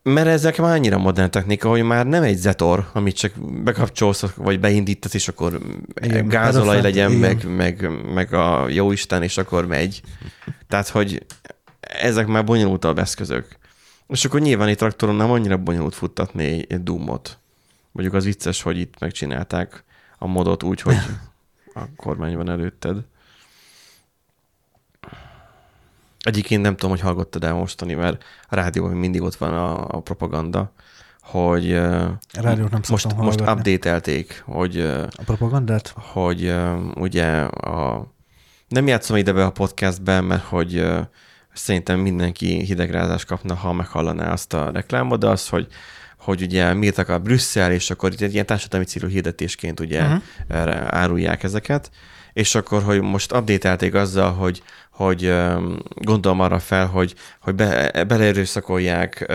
Mert 0.10 0.28
ezek 0.28 0.58
már 0.58 0.74
annyira 0.74 0.97
modern 0.97 1.32
technika, 1.32 1.70
hogy 1.70 1.84
már 1.84 2.08
nem 2.08 2.24
egy 2.24 2.38
zetor, 2.38 2.89
amit 2.93 3.16
csak 3.16 3.32
bekapcsolsz, 3.64 4.24
vagy 4.36 4.60
beindítasz, 4.60 5.14
és 5.14 5.28
akkor 5.28 5.60
Igen, 6.01 6.28
gázolaj 6.28 6.78
erre 6.78 6.82
legyen, 6.82 7.12
meg, 7.12 7.56
meg, 7.56 7.89
meg 8.14 8.34
a 8.34 8.68
jó 8.70 8.91
Isten, 8.91 9.24
és 9.24 9.38
akkor 9.38 9.66
megy. 9.66 10.01
Tehát, 10.68 10.88
hogy 10.88 11.26
ezek 11.80 12.28
már 12.28 12.43
bonyolultabb 12.43 12.99
eszközök. 12.99 13.58
És 14.08 14.26
akkor 14.26 14.39
nyilván 14.39 14.68
egy 14.68 14.78
traktoron 14.78 15.16
nem 15.16 15.32
annyira 15.32 15.58
bonyolult 15.58 15.95
futtatni 15.95 16.43
egy, 16.43 16.66
egy 16.70 16.84
Doomot. 16.84 17.38
Mondjuk 17.91 18.16
az 18.16 18.24
vicces, 18.24 18.62
hogy 18.62 18.78
itt 18.78 18.99
megcsinálták 18.99 19.84
a 20.18 20.28
modot 20.28 20.64
úgy, 20.64 20.82
hogy 20.82 20.97
a 21.74 21.82
kormány 21.95 22.36
van 22.36 22.49
előtted. 22.49 22.97
Egyébként 26.26 26.61
nem 26.61 26.73
tudom, 26.73 26.89
hogy 26.89 26.99
hallgattad 26.99 27.43
el 27.43 27.53
mostani, 27.53 27.93
mert 27.93 28.23
a 28.47 28.55
rádióban 28.55 28.91
mindig 28.91 29.21
ott 29.21 29.36
van 29.36 29.53
a, 29.53 29.88
a 29.88 29.99
propaganda, 29.99 30.71
hogy 31.21 31.73
A 31.73 32.17
rádiót 32.34 32.71
nem 32.71 32.82
most, 32.89 33.03
szoktam 33.03 33.26
most 33.26 33.39
hallgatni. 33.39 33.71
update-elték, 33.71 34.43
hogy, 34.45 34.80
A 35.15 35.23
propagandát? 35.26 35.93
hogy 35.95 36.55
ugye 36.95 37.41
a, 37.43 38.07
nem 38.67 38.88
játszom 38.88 39.17
ide 39.17 39.34
be 39.34 39.45
a 39.45 39.51
podcastben, 39.51 40.23
mert 40.23 40.43
hogy 40.43 40.86
szerintem 41.53 41.99
mindenki 41.99 42.63
hidegrázás 42.63 43.26
kapna, 43.26 43.55
ha 43.55 43.73
meghallaná 43.73 44.32
azt 44.32 44.53
a 44.53 44.71
reklámot, 44.71 45.19
de 45.19 45.28
az, 45.28 45.49
hogy 45.49 45.67
hogy 46.17 46.41
ugye 46.41 46.73
mit 46.73 46.97
akar 46.97 47.21
Brüsszel, 47.21 47.71
és 47.71 47.89
akkor 47.89 48.11
itt 48.11 48.21
egy 48.21 48.34
ilyen 48.34 48.45
társadalmi 48.45 48.86
célú 48.86 49.07
hirdetésként 49.07 49.80
ugye 49.80 50.01
uh-huh. 50.01 50.95
árulják 50.95 51.43
ezeket, 51.43 51.89
és 52.34 52.55
akkor, 52.55 52.84
hogy 52.84 53.01
most 53.01 53.34
update 53.34 53.99
azzal, 53.99 54.34
hogy, 54.34 54.63
hogy 54.96 55.34
gondolom 55.96 56.39
arra 56.39 56.60
fel, 56.60 56.88
hogy, 56.88 57.16
hogy 57.41 57.56
be, 57.56 57.91
beleerőszakolják, 58.08 59.26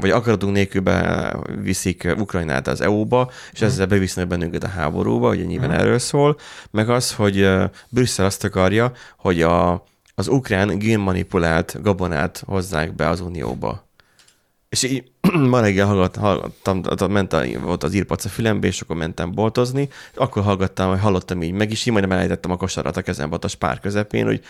vagy 0.00 0.10
akaradunk 0.10 0.52
nélkül 0.52 0.80
be 0.80 1.36
viszik 1.62 2.14
Ukrajnát 2.18 2.66
az 2.66 2.80
EU-ba, 2.80 3.30
és 3.52 3.60
ezzel 3.60 3.86
bevisznek 3.86 4.26
bennünket 4.26 4.64
a 4.64 4.68
háborúba, 4.68 5.30
ugye 5.30 5.44
nyilván 5.44 5.72
erről 5.72 5.98
szól, 5.98 6.36
meg 6.70 6.88
az, 6.88 7.14
hogy 7.14 7.48
Brüsszel 7.88 8.24
azt 8.24 8.44
akarja, 8.44 8.92
hogy 9.16 9.42
a, 9.42 9.84
az 10.14 10.28
ukrán 10.28 10.78
génmanipulált 10.78 11.82
gabonát 11.82 12.42
hozzák 12.46 12.94
be 12.94 13.08
az 13.08 13.20
Unióba. 13.20 13.84
És 14.68 14.82
így 14.82 15.10
ma 15.50 15.60
reggel 15.60 15.86
hallgat, 15.86 16.16
hallgattam, 16.16 17.12
ment 17.12 17.32
a, 17.32 17.44
volt 17.60 17.84
az 17.84 17.94
írpac 17.94 18.24
a 18.24 18.28
fülembe, 18.28 18.66
és 18.66 18.80
akkor 18.80 18.96
mentem 18.96 19.32
boltozni, 19.34 19.82
és 20.12 20.16
akkor 20.18 20.42
hallgattam, 20.42 20.88
hogy 20.88 21.00
hallottam 21.00 21.42
így 21.42 21.52
meg 21.52 21.70
is, 21.70 21.86
így 21.86 21.92
majdnem 21.92 22.16
elejtettem 22.16 22.50
a 22.50 22.56
kosarat 22.56 22.96
a 22.96 23.02
kezembe 23.02 23.34
ott 23.34 23.44
a 23.44 23.48
spár 23.48 23.80
közepén, 23.80 24.24
hogy 24.24 24.42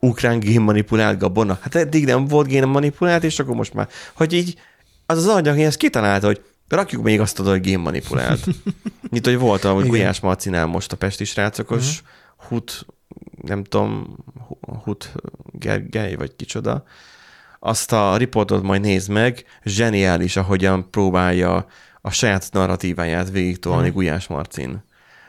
ukrán 0.00 0.38
génmanipulált 0.38 1.18
gabona. 1.18 1.58
Hát 1.60 1.74
eddig 1.74 2.04
nem 2.04 2.26
volt 2.26 2.46
génmanipulált, 2.46 3.24
és 3.24 3.38
akkor 3.38 3.54
most 3.54 3.74
már, 3.74 3.88
hogy 4.14 4.32
így 4.32 4.58
az 5.06 5.18
az 5.18 5.26
anyag, 5.26 5.58
ezt 5.58 5.76
kitalálta, 5.76 6.26
hogy 6.26 6.40
rakjuk 6.68 7.02
még 7.02 7.20
azt 7.20 7.38
oda, 7.38 7.50
hogy 7.50 7.60
génmanipulált. 7.60 8.44
Mint 9.10 9.26
hogy 9.26 9.38
volt, 9.38 9.64
Igen. 9.64 9.88
Gulyás 9.88 10.20
Marcinál 10.20 10.66
most 10.66 10.92
a 10.92 10.96
Pesti 10.96 11.24
srácokos 11.24 12.00
uh-huh. 12.00 12.48
hut, 12.48 12.86
nem 13.42 13.64
tudom, 13.64 14.16
hut 14.84 15.12
Gergely, 15.52 16.14
vagy 16.14 16.36
kicsoda, 16.36 16.84
azt 17.58 17.92
a 17.92 18.16
riportot 18.16 18.62
majd 18.62 18.80
nézd 18.80 19.10
meg, 19.10 19.44
zseniális, 19.64 20.36
ahogyan 20.36 20.90
próbálja 20.90 21.66
a 22.00 22.10
saját 22.10 22.48
narratíváját 22.52 23.30
végigtolni 23.30 23.80
Mhm. 23.80 23.90
mm. 23.90 23.94
Gulyás 23.94 24.26
Marcin. 24.26 24.82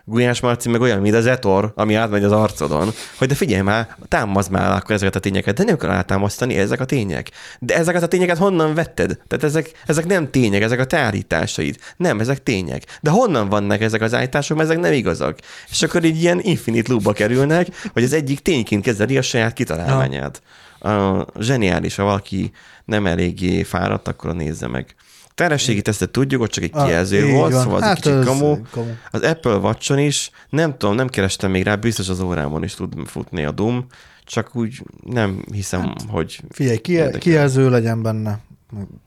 Gulyás 0.06 0.39
Marcin 0.39 0.72
meg 0.72 0.82
olyan, 0.82 1.02
mint 1.02 1.16
az 1.16 1.26
etor, 1.26 1.72
ami 1.76 1.93
átmegy 1.93 2.24
az 2.24 2.32
arcodon, 2.32 2.89
hogy 3.18 3.28
de 3.28 3.36
figyelj 3.36 3.62
már, 3.62 3.95
támaszd 4.08 4.52
már 4.52 4.72
akkor 4.72 4.95
ezeket 4.95 5.16
a 5.16 5.20
tényeket, 5.20 5.56
de 5.56 5.64
nem 5.64 5.78
kell 5.78 5.89
átámasztani 5.89 6.58
ezek 6.58 6.80
a 6.80 6.86
tények. 6.86 7.32
De 7.60 7.76
ezeket 7.76 8.04
a 8.04 8.08
tényeket 8.08 8.38
honnan 8.38 8.74
vetted? 8.74 9.20
Tehát 9.28 9.43
ezek, 9.43 9.72
ezek 9.86 10.06
nem 10.06 10.32
tények, 10.32 10.62
ezek 10.62 10.80
a 10.80 10.86
te 10.86 10.97
állításaid. 10.97 11.78
Nem, 11.97 12.20
ezek 12.20 12.43
tények. 12.43 12.99
De 13.02 13.10
honnan 13.10 13.49
vannak 13.49 13.82
ezek 13.82 14.02
az 14.02 14.14
állítások, 14.14 14.58
mert 14.58 14.70
ezek 14.70 14.82
nem 14.82 14.93
igazak. 14.93 15.39
És 15.70 15.82
akkor 15.82 16.04
így 16.04 16.22
ilyen 16.22 16.39
infinite 16.41 16.91
loopba 16.91 17.14
kerülnek, 17.14 17.68
hogy 17.93 18.04
az 18.04 18.14
egyik 18.14 18.39
tényként 18.39 18.84
kezeli 18.84 19.18
a 19.18 19.22
saját 19.22 19.54
kitalálmányát. 19.54 20.41
A 20.80 21.26
zseniális, 21.39 21.95
ha 21.95 22.04
valaki 22.04 22.52
nem 22.86 23.06
eléggé 23.06 23.64
fáradt, 23.64 24.08
akkor 24.08 24.36
nézze 24.36 24.68
meg. 24.68 24.95
Terhességi 25.36 25.82
tesztet 25.82 26.09
tudjuk, 26.09 26.41
ott 26.41 26.49
csak 26.51 26.63
egy 26.63 26.71
Ah, 26.73 26.86
kijelző 26.86 27.25
így 27.25 27.34
volt, 27.34 27.51
van. 27.53 27.61
szóval 27.61 27.77
az 27.77 27.84
Hát 27.84 27.95
egy 27.97 28.01
kicsit 28.01 28.23
kamu. 28.25 28.57
kamu. 28.71 28.91
Az 29.11 29.21
Apple 29.21 29.55
watch 29.55 29.97
is, 29.99 30.32
nem 30.49 30.77
tudom, 30.77 30.95
nem 30.95 31.07
kerestem 31.07 31.51
még 31.51 31.63
rá, 31.63 31.75
biztos 31.75 32.09
az 32.09 32.19
órámon 32.19 32.63
is 32.63 32.73
tud 32.73 32.93
futni 33.05 33.45
a 33.45 33.51
Doom, 33.51 33.86
csak 34.25 34.55
úgy 34.55 34.84
nem 35.05 35.43
hiszem, 35.53 35.82
hát, 35.82 36.01
hogy... 36.09 36.41
Figyelj, 36.49 36.77
ki, 36.77 36.99
kijelző 37.19 37.69
legyen 37.69 38.01
benne, 38.01 38.39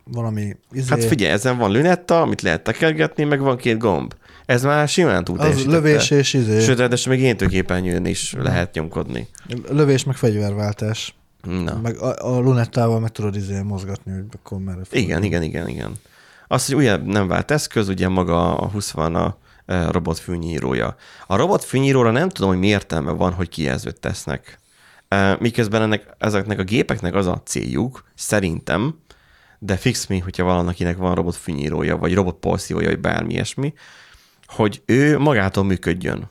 valami 0.04 0.56
izé, 0.72 0.86
Hát 0.88 1.04
figyelj, 1.04 1.32
ezen 1.32 1.58
van 1.58 1.70
lünetta, 1.70 2.20
amit 2.20 2.42
lehet 2.42 2.62
tekergetni, 2.64 3.24
meg 3.24 3.40
van 3.40 3.56
két 3.56 3.78
gomb. 3.78 4.14
Ez 4.46 4.62
már 4.62 4.88
simán 4.88 5.24
túl 5.24 5.38
az 5.40 5.64
lövés 5.64 6.10
és 6.10 6.32
izé, 6.32 6.60
Sőt, 6.60 6.78
ráadásul 6.78 7.12
még 7.12 7.22
éntőképernyőn 7.22 8.06
is 8.06 8.34
lehet 8.38 8.74
nyomkodni. 8.74 9.28
lövés 9.68 10.04
meg 10.04 10.16
fegyverváltás. 10.16 11.14
Na. 11.42 11.78
Meg 11.82 11.96
a, 11.98 12.34
a 12.34 12.38
lunettával 12.40 13.00
meg 13.00 13.10
tudod 13.10 13.36
izé 13.36 13.60
mozgatni, 13.62 14.12
hogy 14.12 14.24
akkor 14.42 14.58
merre. 14.58 14.80
Igen, 14.90 15.22
igen, 15.22 15.42
igen, 15.42 15.68
igen. 15.68 15.92
Az, 16.46 16.66
hogy 16.66 16.74
ugye 16.76 16.96
nem 16.96 17.28
vált 17.28 17.50
eszköz, 17.50 17.88
ugye 17.88 18.08
maga 18.08 18.56
a 18.56 18.68
20 18.68 18.90
van 18.90 19.14
a 19.14 19.36
e, 19.66 19.90
robot 19.90 20.18
fűnyírója. 20.18 20.96
A 21.26 21.36
robot 21.36 21.64
fűnyíróra 21.64 22.10
nem 22.10 22.28
tudom, 22.28 22.50
hogy 22.50 22.58
mi 22.58 22.66
értelme 22.66 23.10
van, 23.10 23.32
hogy 23.32 23.48
kijelzőt 23.48 24.00
tesznek. 24.00 24.58
E, 25.08 25.36
Miközben 25.40 25.82
ennek, 25.82 26.14
ezeknek 26.18 26.58
a 26.58 26.64
gépeknek 26.64 27.14
az 27.14 27.26
a 27.26 27.42
céljuk, 27.44 28.04
szerintem, 28.14 28.98
de 29.58 29.76
fix 29.76 30.06
mi, 30.06 30.18
hogyha 30.18 30.44
valakinek 30.44 30.96
van 30.96 31.14
robot 31.14 31.36
fűnyírója, 31.36 31.96
vagy 31.96 32.14
robot 32.14 32.36
porszívója, 32.36 32.88
vagy 32.88 33.00
bármi 33.00 33.32
ilyesmi, 33.32 33.74
hogy 34.46 34.82
ő 34.86 35.18
magától 35.18 35.64
működjön. 35.64 36.28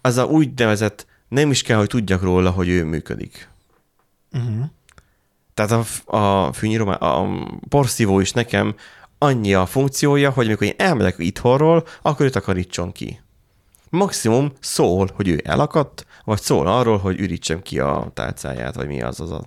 Az 0.00 0.16
a 0.16 0.24
úgynevezett, 0.24 1.06
nem 1.28 1.50
is 1.50 1.62
kell, 1.62 1.78
hogy 1.78 1.86
tudjak 1.86 2.22
róla, 2.22 2.50
hogy 2.50 2.68
ő 2.68 2.84
működik. 2.84 3.48
Uh-huh. 4.32 4.64
Tehát 5.54 5.70
a, 6.06 6.16
a 6.16 6.52
fűnyíró, 6.52 6.88
a 6.88 7.26
porszívó 7.68 8.20
is 8.20 8.32
nekem 8.32 8.74
annyi 9.24 9.54
a 9.54 9.66
funkciója, 9.66 10.30
hogy 10.30 10.46
amikor 10.46 10.66
én 10.66 10.74
elmegyek 10.76 11.14
itthonról, 11.18 11.86
akkor 12.02 12.26
ő 12.26 12.30
takarítson 12.30 12.92
ki. 12.92 13.20
Maximum 13.90 14.52
szól, 14.60 15.10
hogy 15.14 15.28
ő 15.28 15.40
elakadt, 15.44 16.06
vagy 16.24 16.40
szól 16.40 16.66
arról, 16.66 16.98
hogy 16.98 17.20
ürítsem 17.20 17.62
ki 17.62 17.78
a 17.78 18.10
tálcáját, 18.14 18.74
vagy 18.74 18.86
mi 18.86 19.02
az 19.02 19.20
az 19.20 19.30
a 19.30 19.44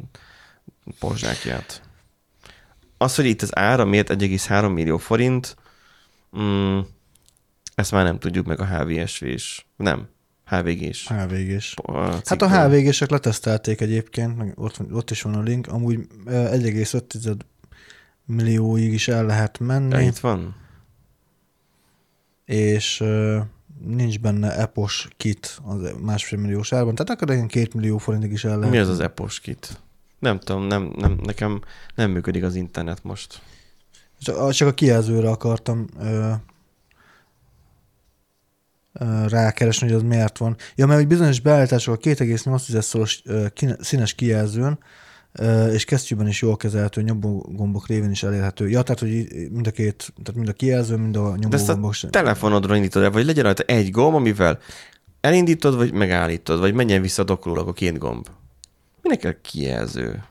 porzsákját. 0.99 1.81
Az, 2.97 3.15
hogy 3.15 3.25
itt 3.25 3.41
az 3.41 3.57
ára 3.57 3.85
miért 3.85 4.09
1,3 4.09 4.73
millió 4.73 4.97
forint, 4.97 5.55
mm, 6.39 6.79
ezt 7.75 7.91
már 7.91 8.03
nem 8.03 8.19
tudjuk 8.19 8.45
meg 8.45 8.59
a 8.59 8.65
HVSV 8.65 9.25
is. 9.25 9.67
Nem, 9.75 10.07
HVG-s. 10.45 11.07
HVG-s. 11.07 11.73
a 11.75 12.01
Hát 12.25 12.41
a. 12.41 12.67
HVG-sek 12.67 13.09
letesztelték 13.09 13.81
egyébként, 13.81 14.37
meg 14.37 14.53
ott, 14.55 14.79
ott 14.91 15.11
is 15.11 15.21
van 15.21 15.35
a 15.35 15.41
link, 15.41 15.67
amúgy 15.67 15.99
ö, 16.25 16.31
1,5 16.31 17.37
millióig 18.27 18.93
is 18.93 19.07
el 19.07 19.25
lehet 19.25 19.59
menni, 19.59 20.05
itt 20.05 20.17
van. 20.17 20.55
és 22.45 23.03
nincs 23.85 24.19
benne 24.19 24.57
epos 24.57 25.07
kit 25.17 25.59
az 25.65 25.93
másfél 26.01 26.39
milliós 26.39 26.73
árban, 26.73 26.95
tehát 26.95 27.21
akár 27.21 27.35
ilyen 27.35 27.47
két 27.47 27.73
millió 27.73 27.97
forintig 27.97 28.31
is 28.31 28.43
el 28.43 28.57
lehet. 28.57 28.73
Mi 28.73 28.79
az 28.79 28.89
az 28.89 28.99
Epos 28.99 29.39
kit? 29.39 29.81
Nem 30.19 30.39
tudom, 30.39 30.63
nem, 30.63 30.93
nem, 30.95 31.19
nekem 31.23 31.61
nem 31.95 32.11
működik 32.11 32.43
az 32.43 32.55
internet 32.55 33.03
most. 33.03 33.41
Csak, 34.19 34.51
csak 34.51 34.67
a 34.67 34.73
kijelzőre 34.73 35.29
akartam 35.29 35.87
ö, 35.99 36.31
ö, 38.93 39.27
rákeresni, 39.27 39.87
hogy 39.87 39.95
az 39.95 40.01
miért 40.03 40.37
van. 40.37 40.55
Ja, 40.75 40.85
mert 40.85 40.99
hogy 40.99 41.07
bizonyos 41.07 41.39
beállítások 41.39 41.93
a 41.95 41.97
2,8 41.97 42.81
szoros 42.81 43.21
ö, 43.25 43.45
színes 43.79 44.13
kijelzőn 44.13 44.79
és 45.73 45.85
kesztyűben 45.85 46.27
is 46.27 46.41
jól 46.41 46.57
kezelhető, 46.57 47.01
nyomógombok 47.01 47.87
révén 47.87 48.11
is 48.11 48.23
elérhető. 48.23 48.69
Ja, 48.69 48.81
tehát, 48.81 48.99
hogy 48.99 49.27
mind 49.51 49.67
a 49.67 49.71
két, 49.71 50.13
tehát 50.23 50.35
mind 50.35 50.47
a 50.47 50.53
kijelző, 50.53 50.95
mind 50.95 51.15
a 51.15 51.35
De 51.37 51.47
ezt 51.55 51.65
nyomógombok. 51.67 51.89
a 51.89 51.93
se- 51.93 52.09
telefonodra 52.09 52.75
indítod 52.75 53.03
el, 53.03 53.11
vagy 53.11 53.25
legyen 53.25 53.43
rajta 53.43 53.63
egy 53.63 53.91
gomb, 53.91 54.15
amivel 54.15 54.59
elindítod, 55.21 55.75
vagy 55.75 55.93
megállítod, 55.93 56.59
vagy 56.59 56.73
menjen 56.73 57.01
vissza 57.01 57.23
doklólag 57.23 57.67
a 57.67 57.73
két 57.73 57.97
gomb. 57.97 58.27
Minek 59.01 59.19
kell 59.19 59.41
kijelző? 59.41 60.23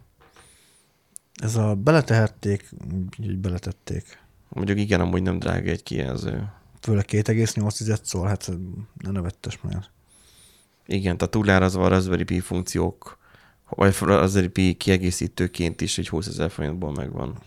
Ez 1.35 1.57
a 1.57 1.75
beletehették, 1.75 2.69
úgy 3.19 3.39
beletették. 3.39 4.19
Mondjuk 4.49 4.79
igen, 4.79 5.01
amúgy 5.01 5.23
nem 5.23 5.39
drága 5.39 5.71
egy 5.71 5.83
kijelző. 5.83 6.49
Főleg 6.81 7.05
2,8 7.09 7.99
szól, 8.03 8.27
hát 8.27 8.51
ne 8.95 9.11
nevettes 9.11 9.59
már. 9.63 9.85
Igen, 10.87 11.17
tehát 11.17 11.33
túlárazva 11.33 11.85
a 11.85 11.89
Raspberry 11.89 12.25
Pi 12.25 12.41
funkciók, 12.41 13.19
vagy 13.69 14.49
Pi 14.49 14.75
kiegészítőként 14.75 15.81
is 15.81 15.99
egy 15.99 16.09
20 16.09 16.27
ezer 16.27 16.51
forintból 16.51 16.93
megvan. 16.93 17.39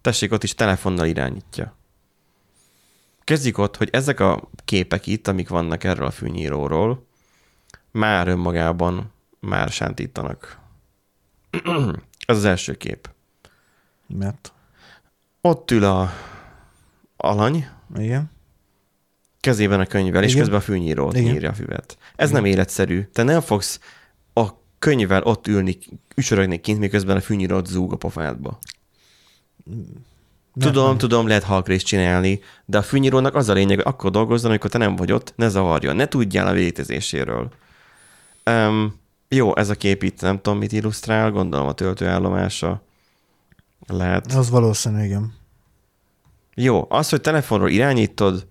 Tessék, 0.00 0.32
ott 0.32 0.42
is 0.42 0.54
telefonnal 0.54 1.06
irányítja. 1.06 1.76
Kezdjük 3.24 3.58
ott, 3.58 3.76
hogy 3.76 3.88
ezek 3.92 4.20
a 4.20 4.48
képek 4.64 5.06
itt, 5.06 5.28
amik 5.28 5.48
vannak 5.48 5.84
erről 5.84 6.06
a 6.06 6.10
fűnyíróról, 6.10 7.06
már 7.90 8.28
önmagában 8.28 9.12
már 9.40 9.68
sántítanak. 9.68 10.58
Ez 12.26 12.36
az 12.36 12.44
első 12.44 12.74
kép. 12.74 13.10
Mert 14.06 14.52
ott 15.40 15.70
ül 15.70 15.84
a 15.84 16.12
alany, 17.16 17.66
Igen. 17.96 18.30
kezében 19.40 19.80
a 19.80 19.86
könyvvel, 19.86 20.22
és 20.22 20.30
Igen. 20.30 20.42
közben 20.42 20.60
a 20.60 20.62
fűnyírót 20.62 21.16
Igen. 21.16 21.50
a 21.50 21.54
füvet. 21.54 21.98
Ez 22.16 22.30
nem 22.30 22.44
életszerű. 22.44 23.02
Te 23.02 23.22
nem 23.22 23.40
fogsz 23.40 23.80
a 24.80 24.84
könyvvel 24.84 25.22
ott 25.22 25.46
ülni, 25.46 25.78
ücsörögni 26.14 26.60
kint, 26.60 26.78
miközben 26.78 27.16
a 27.16 27.20
fűnyírót 27.20 27.66
zúg 27.66 27.92
a 27.92 27.96
pofádba. 27.96 28.58
Tudom, 30.60 30.86
nem. 30.86 30.98
tudom, 30.98 31.26
lehet 31.26 31.42
halkrészt 31.42 31.86
csinálni, 31.86 32.40
de 32.64 32.78
a 32.78 32.82
fűnyírónak 32.82 33.34
az 33.34 33.48
a 33.48 33.52
lényeg, 33.52 33.76
hogy 33.76 33.86
akkor 33.86 34.10
dolgozzon, 34.10 34.50
amikor 34.50 34.70
te 34.70 34.78
nem 34.78 34.96
vagy 34.96 35.12
ott, 35.12 35.32
ne 35.36 35.48
zavarjon, 35.48 35.96
ne 35.96 36.08
tudjál 36.08 36.46
a 36.46 36.50
létezéséről. 36.50 37.52
Um, 38.50 39.00
jó, 39.28 39.56
ez 39.56 39.68
a 39.68 39.74
kép 39.74 40.02
itt 40.02 40.20
nem 40.20 40.40
tudom, 40.40 40.58
mit 40.58 40.72
illusztrál, 40.72 41.30
gondolom 41.30 41.66
a 41.66 41.72
töltőállomása. 41.72 42.82
Lehet. 43.86 44.32
Az 44.32 44.50
valószínű, 44.50 45.04
igen. 45.04 45.34
Jó, 46.54 46.86
az, 46.88 47.08
hogy 47.08 47.20
telefonról 47.20 47.68
irányítod, 47.68 48.46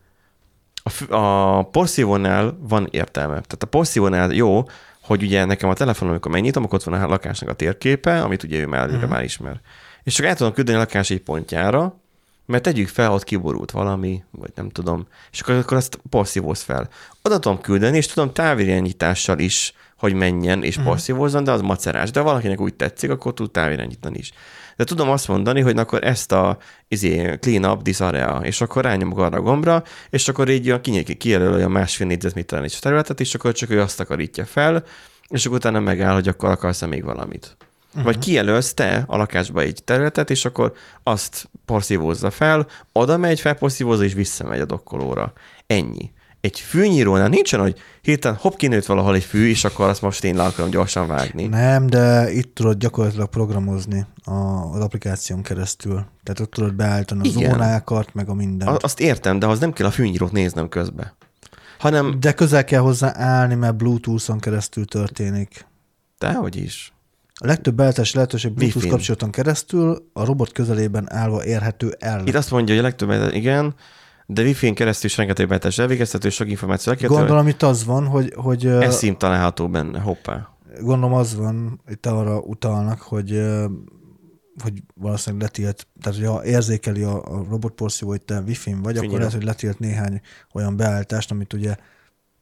a, 0.84 1.16
a 1.16 1.64
porszívónál 1.64 2.58
van 2.62 2.88
értelme. 2.92 3.34
Tehát 3.34 3.64
a 3.64 3.68
porszívónál 3.68 4.32
jó, 4.32 4.64
hogy 5.10 5.24
ugye 5.24 5.46
nekem 5.46 5.70
a 5.70 5.74
telefonon, 5.74 6.12
amikor 6.14 6.32
megnyitom, 6.32 6.64
akkor 6.64 6.76
ott 6.78 6.84
van 6.84 7.02
a 7.02 7.08
lakásnak 7.08 7.50
a 7.50 7.54
térképe, 7.54 8.22
amit 8.22 8.44
ugye 8.44 8.60
ő 8.60 8.68
már, 8.68 8.86
Mhm. 8.88 8.96
uh-huh. 8.96 9.10
már 9.10 9.24
ismer. 9.24 9.60
És 10.04 10.14
csak 10.14 10.26
el 10.26 10.36
tudom 10.36 10.54
küldeni 10.54 10.78
a 10.78 10.80
lakás 10.80 11.10
egy 11.10 11.22
pontjára, 11.22 12.00
mert 12.46 12.64
tegyük 12.64 12.88
fel, 12.88 13.12
ott 13.12 13.24
kiborult 13.24 13.72
valami, 13.72 14.24
vagy 14.32 14.52
nem 14.56 14.70
tudom, 14.70 15.08
és 15.32 15.40
akkor, 15.40 15.56
akkor 15.56 15.78
azt 15.78 16.00
porszívóz 16.10 16.62
fel. 16.62 16.90
Oda 17.24 17.40
tudom 17.40 17.62
küldeni, 17.62 17.98
és 17.98 18.06
tudom 18.08 18.34
távirányítással 18.34 19.40
is, 19.40 19.74
hogy 19.98 20.14
menjen 20.14 20.64
és 20.64 20.78
porszívózzon, 20.78 21.44
de 21.44 21.52
az 21.52 21.62
macerás. 21.62 22.12
De 22.12 22.22
valakinek 22.22 22.60
úgy 22.60 22.74
tetszik, 22.74 23.10
akkor 23.10 23.34
tud 23.34 23.52
távirányítani 23.52 24.18
is. 24.18 24.32
De 24.80 24.86
tudom 24.86 25.10
azt 25.10 25.28
mondani, 25.28 25.62
hogy 25.62 25.78
akkor 25.78 26.04
ezt 26.04 26.32
a 26.32 26.58
izé, 26.88 27.38
clean 27.40 27.66
up 27.66 27.82
this 27.82 28.00
area, 28.00 28.40
és 28.44 28.62
akkor 28.62 28.84
rányomok 28.84 29.18
arra 29.18 29.38
a 29.38 29.42
gombra, 29.42 29.84
és 30.10 30.28
akkor 30.28 30.50
így 30.50 30.82
kinyílik, 30.82 31.18
kijelöl 31.18 31.64
a 31.64 31.68
másfél 31.68 32.08
négyzetméteren 32.08 32.64
is 32.64 32.80
területet, 32.80 33.20
és 33.20 33.36
akkor 33.36 33.54
csak 33.54 33.70
ő 33.70 33.82
azt 33.82 34.00
akarítja 34.00 34.46
fel, 34.46 34.84
és 35.28 35.46
akkor 35.46 35.58
utána 35.58 35.80
megáll, 35.80 36.14
hogy 36.14 36.28
akkor 36.28 36.50
akarsz-e 36.50 36.86
még 36.86 37.04
valamit. 37.04 37.58
Uh-huh. 37.90 38.04
Vagy 38.04 38.20
kijelölsz 38.20 38.74
te 38.74 39.04
a 39.08 39.18
lakásba 39.18 39.62
egy 39.62 39.82
területet, 39.84 40.30
és 40.30 40.46
akkor 40.46 40.74
azt 41.04 41.50
porszívózza 41.66 42.32
fel, 42.32 42.68
oda 42.92 43.18
megy, 43.18 43.40
felporszívózza, 43.40 44.04
és 44.04 44.14
visszamegy 44.14 44.60
a 44.60 44.66
dokkolóra. 44.66 45.34
Ennyi. 45.68 46.12
Egy 46.42 46.60
fűnyírónál 46.60 47.28
nincsen, 47.28 47.60
hogy 47.60 47.78
hirtelen 48.02 48.38
hopp 48.42 48.56
kinőtt 48.56 48.86
valahol 48.86 49.16
egy 49.16 49.24
fű, 49.24 49.50
és 49.50 49.64
akkor 49.66 49.88
azt 49.88 50.02
most 50.02 50.24
én 50.24 50.36
le 50.36 50.44
akarom 50.44 50.70
gyorsan 50.70 51.08
vágni. 51.08 51.46
Nem, 51.46 51.88
de 51.88 52.32
itt 52.32 52.56
tudod 52.56 52.78
gyakorlatilag 52.78 53.30
programozni 53.30 54.06
a, 54.24 54.32
az 54.74 54.80
applikáción 54.82 55.42
keresztül. 55.42 56.06
Tehát 56.24 56.40
ott 56.40 56.52
tudod 56.52 56.74
beállítani 56.74 57.28
a 57.28 57.32
Igen. 57.32 57.52
zónákat, 57.52 58.14
meg 58.14 58.30
a 58.30 58.34
mindent. 58.34 58.72
A- 58.72 58.78
Azt 58.82 59.00
értem, 59.00 59.40
de 59.40 59.46
az 59.48 59.60
nem 59.60 59.72
kell 59.74 59.88
a 59.88 59.92
fűnyírót 59.92 60.32
néznem 60.32 60.70
közbe. 60.70 61.16
Hanem, 61.80 62.20
De 62.20 62.32
közel 62.34 62.64
kell 62.64 62.82
hozzá 62.82 63.12
állni, 63.16 63.56
mert 63.56 63.76
Bluetooth-on 63.76 64.40
keresztül 64.40 64.86
történik. 64.86 65.66
dehogy 66.18 66.56
is. 66.56 66.94
A 67.42 67.46
legtöbb 67.48 67.76
beállítási 67.76 68.16
lehetőség 68.16 68.52
Bluetooth 68.52 68.76
Wi-Fi-n. 68.76 68.92
kapcsolaton 68.92 69.32
keresztül 69.32 70.10
a 70.14 70.26
robot 70.26 70.52
közelében 70.52 71.12
állva 71.12 71.46
érhető 71.46 71.96
el. 72.00 72.28
Itt 72.28 72.36
azt 72.36 72.52
mondja, 72.52 72.74
hogy 72.76 72.84
a 72.84 72.88
legtöbb, 72.88 73.34
igen, 73.34 73.74
de 74.32 74.42
Wi-Fi-n 74.42 74.74
keresztül 74.74 75.10
is 75.10 75.18
rengeteg 75.18 75.48
betes 75.48 75.78
elvégeztető, 75.78 76.30
sok 76.30 76.50
információ 76.50 76.92
elkérhető. 76.92 77.20
Gondolom 77.20 77.48
itt 77.48 77.62
az 77.62 77.86
van, 77.86 78.06
hogy, 78.08 78.34
hogy 78.36 78.66
ö, 78.66 78.82
Ez 78.82 78.96
szím 78.96 79.18
található 79.18 79.70
benne, 79.70 80.00
hoppá. 80.00 80.50
gondolom 80.82 81.14
az 81.14 81.36
van, 81.36 81.82
itt 81.90 82.06
arra 82.06 82.40
utalnak, 82.40 83.02
hogy 83.02 83.42
hogy 84.64 84.84
valószínűleg 84.96 85.46
letilt, 85.46 85.88
tehát 86.02 86.20
hogyha 86.20 86.46
érzékeli 86.46 87.02
a, 87.04 87.24
a 87.24 87.44
robotporszívó, 87.50 88.10
hogy 88.10 88.22
te 88.22 88.40
wifi-n 88.40 88.82
vagy, 88.82 88.94
Fűnyíró. 88.94 89.06
akkor 89.08 89.18
lehet, 89.18 89.34
hogy 89.34 89.44
letilt 89.44 89.80
néhány 89.80 90.22
olyan 90.54 90.76
beállítást, 90.78 91.32
amit 91.32 91.54
ugye 91.54 91.76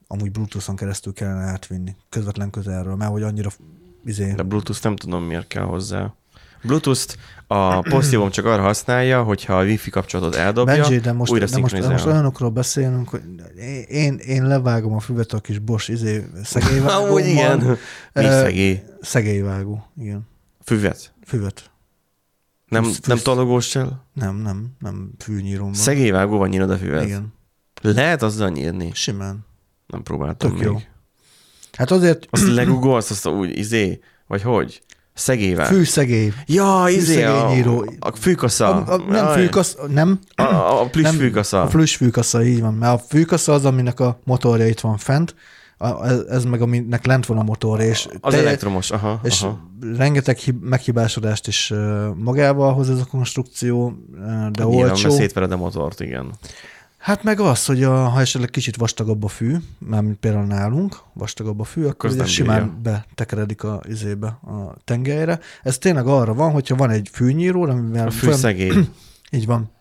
amúgy 0.08 0.32
Bluetooth-on 0.32 0.76
keresztül 0.76 1.14
kellene 1.14 1.44
átvinni, 1.44 1.96
közvetlen 2.10 2.50
közelről, 2.50 2.96
mert 2.96 3.12
hogy 3.12 3.24
annyira 3.24 3.50
izé, 4.06 4.32
De 4.32 4.44
Bluetooth 4.44 4.84
nem 4.84 4.96
tudom, 4.96 5.24
miért 5.24 5.48
kell 5.48 5.64
hozzá. 5.64 6.14
Bluetooth-t 6.64 7.18
a 7.48 7.80
porszívóm 7.82 8.30
csak 8.30 8.46
arra 8.46 8.62
használja, 8.62 9.24
hogyha 9.24 9.58
a 9.58 9.64
Wi-Fi 9.64 9.90
kapcsolatot 9.90 10.36
eldobja, 10.36 10.82
Benji, 10.82 10.98
de 11.00 11.12
most, 11.12 11.32
újra 11.32 11.46
de 11.46 11.58
most, 11.58 11.80
de 11.80 11.88
most 11.88 12.06
olyanokról 12.06 12.50
beszélünk, 12.50 13.10
hogy 13.10 13.22
én, 13.88 14.14
én 14.18 14.48
levágom 14.48 14.94
a 14.94 15.00
füvet 15.00 15.32
a 15.34 15.40
kis 15.40 15.60
Bosch 15.60 15.90
izé, 15.90 16.26
szegélyvágómmal. 16.44 17.08
Amúgy 17.08 17.26
igen. 17.26 17.60
Mi 18.14 18.24
szegély? 18.24 18.84
Szegélyvágó, 19.02 19.88
igen. 20.00 20.28
Füvet? 20.64 21.14
Füvet. 21.26 21.72
Nem, 22.68 22.84
Fűsz- 22.84 23.06
nem 23.08 23.16
fűsz- 23.16 23.26
tologós 23.26 23.66
sel? 23.70 24.06
Nem, 24.14 24.36
nem, 24.36 24.68
nem 24.80 25.12
fűnyírom 25.20 25.66
van. 25.66 25.74
Szegélyvágóval 25.74 26.48
nyírod 26.48 26.70
a 26.70 26.78
füvet? 26.78 27.06
Igen, 27.06 27.34
Lehet 27.82 28.22
azzal 28.22 28.50
nyírni? 28.50 28.92
simán. 28.94 29.46
Nem 29.88 30.04
próbáltam 30.04 30.50
Tök 30.50 30.60
még. 30.60 30.68
jó. 30.68 30.82
Hát 31.78 31.92
azért 31.92 32.28
Azt 32.30 32.48
legugolsz, 32.48 33.10
azt 33.10 33.28
úgy, 33.28 33.58
izé, 33.58 34.00
vagy 34.28 34.42
hogy? 34.42 34.82
Szegélyvág. 35.18 35.66
fűszegély. 35.68 36.34
Ja, 36.46 36.86
izé, 36.90 37.24
a, 37.24 37.50
a 38.00 38.12
fűkasza. 38.16 38.68
A, 38.76 38.94
a, 38.94 38.98
nem 38.98 39.26
Jaj. 39.26 39.42
fűkasz, 39.42 39.78
nem, 39.88 40.20
A, 40.36 40.42
a, 40.82 40.90
nem, 40.94 41.16
fűkasza. 41.16 41.62
A 41.62 41.66
plusz 41.66 41.96
fűkasza, 41.96 42.44
így 42.44 42.62
van. 42.62 42.74
Mert 42.74 42.94
a 43.02 43.04
fűkasza 43.08 43.54
az, 43.54 43.66
aminek 43.66 44.00
a 44.00 44.20
motorja 44.24 44.68
itt 44.68 44.80
van 44.80 44.98
fent, 44.98 45.36
a, 45.78 46.06
ez, 46.08 46.20
ez 46.30 46.44
meg 46.46 46.62
aminek 46.62 47.06
lent 47.06 47.26
van 47.26 47.38
a 47.38 47.44
motor, 47.44 47.80
és, 47.80 48.08
Az 48.22 48.34
te- 48.34 48.40
elektromos, 48.40 48.92
aha. 48.92 49.20
és 49.24 49.42
aha. 49.42 49.60
rengeteg 49.98 50.38
hib- 50.38 50.64
meghibásodást 50.64 51.48
is 51.48 51.74
magával 52.16 52.74
hoz 52.74 52.90
ez 52.90 53.00
a 53.00 53.06
konstrukció, 53.06 53.94
de 54.52 54.64
Nyilván, 54.64 54.90
olcsó. 54.90 55.08
mert 55.08 55.20
szétvered 55.20 55.52
a 55.52 55.58
motort, 55.58 56.00
igen. 56.00 56.32
Hát 57.08 57.24
meg 57.24 57.40
az, 57.40 57.66
hogy 57.66 57.84
a, 57.84 58.08
ha 58.08 58.20
esetleg 58.20 58.50
kicsit 58.50 58.76
vastagabb 58.76 59.24
a 59.24 59.28
fű, 59.28 59.56
mármint 59.80 60.18
például 60.18 60.46
nálunk, 60.46 60.98
vastagabb 61.14 61.60
a 61.60 61.64
fű, 61.64 61.86
akkor 61.86 62.10
ugye 62.10 62.26
simán 62.26 62.80
betekeredik 62.84 63.64
a 63.64 63.82
izébe, 63.88 64.28
a 64.28 64.76
tengelyre. 64.84 65.40
Ez 65.64 65.78
tényleg 65.78 66.08
arra 66.08 66.34
van, 66.34 66.52
hogyha 66.52 66.76
van 66.76 66.90
egy 66.90 67.10
fűnyíró, 67.12 67.62
amivel 67.64 68.08
A 68.08 68.12
fűszegély. 68.12 68.72
így 69.32 69.46
van. 69.46 69.72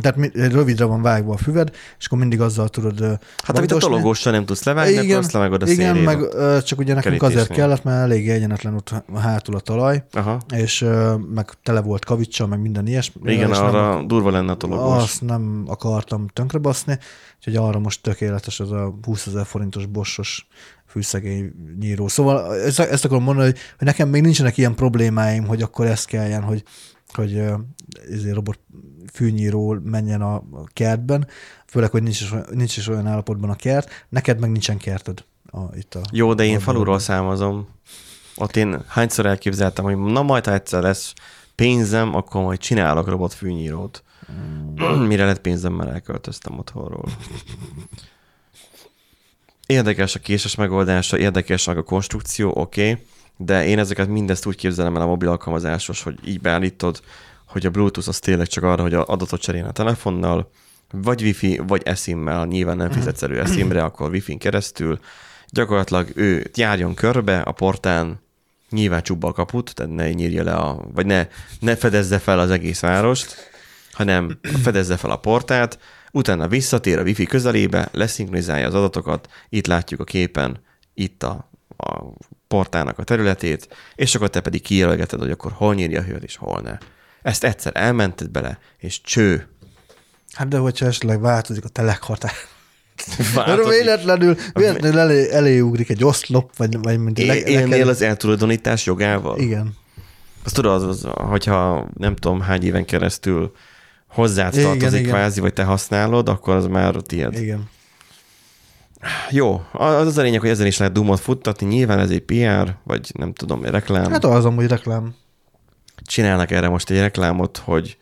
Tehát 0.00 0.34
rövidre 0.52 0.84
van 0.84 1.02
vágva 1.02 1.32
a 1.32 1.36
füved, 1.36 1.70
és 1.98 2.06
akkor 2.06 2.18
mindig 2.18 2.40
azzal 2.40 2.68
tudod 2.68 3.18
Hát 3.44 3.58
amit 3.58 3.72
a 3.72 3.76
tologóssal 3.76 4.32
nem 4.32 4.44
tudsz 4.44 4.62
levágni, 4.64 4.98
akkor 4.98 5.16
azt 5.16 5.32
levágod 5.32 5.62
a 5.62 5.66
igen, 5.66 5.96
meg 5.96 6.18
csak 6.64 6.78
ugye 6.78 6.94
nekünk 6.94 7.22
azért 7.22 7.34
Kerítésnél. 7.34 7.56
kellett, 7.66 7.84
mert 7.84 8.00
elég 8.00 8.28
egyenetlen 8.30 8.74
ott 8.74 8.94
hátul 9.14 9.54
a 9.54 9.60
talaj, 9.60 10.04
Aha. 10.12 10.40
és 10.54 10.86
meg 11.34 11.50
tele 11.62 11.80
volt 11.80 12.04
kavicsal, 12.04 12.46
meg 12.46 12.60
minden 12.60 12.86
ilyesmi. 12.86 13.32
Igen, 13.32 13.50
és 13.50 13.56
nem- 13.56 13.66
arra 13.66 14.02
durva 14.02 14.30
lenne 14.30 14.52
a 14.52 14.56
tologós. 14.56 15.02
azt 15.02 15.22
nem 15.22 15.64
akartam 15.66 16.28
tönkrebaszni, 16.28 16.98
úgyhogy 17.36 17.56
arra 17.56 17.78
most 17.78 18.02
tökéletes 18.02 18.60
az 18.60 18.72
a 18.72 18.94
20 19.02 19.26
ezer 19.26 19.46
forintos 19.46 19.86
bossos 19.86 20.46
fűszegély 20.86 21.52
nyíró. 21.80 22.08
Szóval 22.08 22.54
ezt, 22.56 22.78
ezt 22.78 23.04
akarom 23.04 23.22
mondani, 23.22 23.46
hogy, 23.46 23.58
hogy 23.78 23.86
nekem 23.86 24.08
még 24.08 24.22
nincsenek 24.22 24.56
ilyen 24.56 24.74
problémáim, 24.74 25.46
hogy 25.46 25.62
akkor 25.62 25.86
ezt 25.86 26.06
kelljen, 26.06 26.42
hogy, 26.42 26.62
hogy 27.12 27.42
ezért 28.10 28.34
robot 28.34 28.58
fűnyíró 29.12 29.76
menjen 29.84 30.22
a, 30.22 30.42
kertben, 30.72 31.26
főleg, 31.66 31.90
hogy 31.90 32.02
nincs 32.02 32.20
is, 32.20 32.34
nincs 32.50 32.76
is 32.76 32.88
olyan 32.88 33.06
állapotban 33.06 33.50
a 33.50 33.56
kert, 33.56 34.06
neked 34.08 34.40
meg 34.40 34.50
nincsen 34.50 34.78
kerted. 34.78 35.24
A, 35.50 35.58
itt 35.76 35.94
a, 35.94 36.00
Jó, 36.12 36.34
de 36.34 36.44
én 36.44 36.60
faluról 36.60 36.98
származom. 36.98 37.68
Ott 38.36 38.56
én 38.56 38.82
hányszor 38.86 39.26
elképzeltem, 39.26 39.84
hogy 39.84 39.96
na 39.96 40.22
majd, 40.22 40.44
ha 40.46 40.52
egyszer 40.52 40.82
lesz 40.82 41.12
pénzem, 41.54 42.14
akkor 42.14 42.42
majd 42.42 42.58
csinálok 42.58 43.08
robotfűnyírót. 43.08 44.02
Mm. 44.32 45.06
Mire 45.08 45.24
lett 45.24 45.40
pénzem, 45.40 45.72
már 45.72 45.88
elköltöztem 45.88 46.58
otthonról. 46.58 47.08
Érdekes 49.66 50.14
a 50.14 50.18
késes 50.18 50.54
megoldása, 50.54 51.18
érdekes 51.18 51.68
a 51.68 51.82
konstrukció, 51.82 52.52
oké, 52.54 52.90
okay, 52.90 53.04
de 53.36 53.66
én 53.66 53.78
ezeket 53.78 54.08
mindezt 54.08 54.46
úgy 54.46 54.56
képzelem 54.56 54.96
el 54.96 55.02
a 55.02 55.06
mobil 55.06 55.28
alkalmazásos, 55.28 56.02
hogy 56.02 56.18
így 56.24 56.40
beállítod, 56.40 57.00
hogy 57.50 57.66
a 57.66 57.70
Bluetooth 57.70 58.08
az 58.08 58.18
tényleg 58.18 58.46
csak 58.46 58.64
arra, 58.64 58.82
hogy 58.82 58.94
a 58.94 59.06
adatot 59.06 59.40
cseréljen 59.40 59.68
a 59.68 59.72
telefonnal, 59.72 60.50
vagy 60.92 61.22
Wi-Fi, 61.22 61.60
vagy 61.66 61.82
eSIM-mel, 61.84 62.46
nyilván 62.46 62.76
nem 62.76 62.90
fizetszerű 62.90 63.34
eSIM-re, 63.34 63.82
akkor 63.82 64.10
Wi-Fi-n 64.10 64.38
keresztül. 64.38 64.98
Gyakorlatilag 65.48 66.10
ő 66.14 66.50
járjon 66.54 66.94
körbe 66.94 67.40
a 67.40 67.52
portán, 67.52 68.20
nyilván 68.70 69.02
csubba 69.02 69.28
a 69.28 69.32
kaput, 69.32 69.74
tehát 69.74 69.94
ne 69.94 70.12
nyírja 70.12 70.42
le 70.42 70.54
a, 70.54 70.84
vagy 70.94 71.06
ne, 71.06 71.28
ne 71.60 71.76
fedezze 71.76 72.18
fel 72.18 72.38
az 72.38 72.50
egész 72.50 72.80
várost, 72.80 73.50
hanem 73.92 74.38
fedezze 74.62 74.96
fel 74.96 75.10
a 75.10 75.16
portát, 75.16 75.78
utána 76.12 76.48
visszatér 76.48 76.98
a 76.98 77.02
wifi 77.02 77.24
közelébe, 77.24 77.88
leszinkronizálja 77.92 78.66
az 78.66 78.74
adatokat, 78.74 79.28
itt 79.48 79.66
látjuk 79.66 80.00
a 80.00 80.04
képen, 80.04 80.62
itt 80.94 81.22
a, 81.22 81.50
a 81.76 82.02
portának 82.48 82.98
a 82.98 83.04
területét, 83.04 83.76
és 83.94 84.14
akkor 84.14 84.30
te 84.30 84.40
pedig 84.40 84.62
kijelölgeted, 84.62 85.20
hogy 85.20 85.30
akkor 85.30 85.52
hol 85.52 85.74
nyírja 85.74 86.00
a 86.00 86.04
hőt, 86.04 86.22
és 86.22 86.36
hol 86.36 86.60
ne. 86.60 86.78
Ezt 87.22 87.44
egyszer 87.44 87.72
elmented 87.74 88.28
bele, 88.30 88.58
és 88.78 89.00
cső. 89.00 89.48
Hát 90.32 90.48
de 90.48 90.58
hogyha 90.58 90.86
esetleg 90.86 91.20
változik 91.20 91.64
a 91.64 91.68
telekhatár. 91.68 92.32
Változik. 93.34 93.72
Véletlenül, 93.80 94.36
véletlenül 94.52 94.98
elé, 94.98 95.30
eléugrik 95.30 95.90
egy 95.90 96.04
oszlop, 96.04 96.56
vagy, 96.56 96.76
vagy 96.82 96.98
mint 96.98 97.18
le- 97.18 97.34
Élnél 97.36 97.66
neked- 97.68 97.88
az 97.88 98.02
eltulajdonítás 98.02 98.86
jogával? 98.86 99.38
Igen. 99.38 99.76
Azt 100.44 100.54
tudod, 100.54 100.72
az, 100.72 100.82
az, 100.82 101.08
hogyha 101.14 101.88
nem 101.98 102.16
tudom 102.16 102.40
hány 102.40 102.64
éven 102.64 102.84
keresztül 102.84 103.52
hozzád 104.08 104.54
Igen, 104.54 104.64
tartozik 104.64 105.00
igen. 105.00 105.12
kvázi, 105.12 105.40
vagy 105.40 105.52
te 105.52 105.64
használod, 105.64 106.28
akkor 106.28 106.54
az 106.54 106.66
már 106.66 106.94
tiéd. 106.94 107.34
Igen. 107.34 107.68
Jó, 109.30 109.62
az 109.72 110.06
az 110.06 110.18
a 110.18 110.22
lényeg, 110.22 110.40
hogy 110.40 110.48
ezen 110.48 110.66
is 110.66 110.78
lehet 110.78 110.92
Doomot 110.94 111.20
futtatni, 111.20 111.66
nyilván 111.66 111.98
ez 111.98 112.10
egy 112.10 112.22
PR, 112.22 112.74
vagy 112.84 113.10
nem 113.18 113.32
tudom, 113.32 113.64
egy 113.64 113.70
reklám. 113.70 114.10
Hát 114.10 114.24
az 114.24 114.44
amúgy 114.44 114.66
reklám. 114.66 115.14
Csinálnak 116.02 116.50
erre 116.50 116.68
most 116.68 116.90
egy 116.90 116.98
reklámot, 116.98 117.56
hogy, 117.56 117.98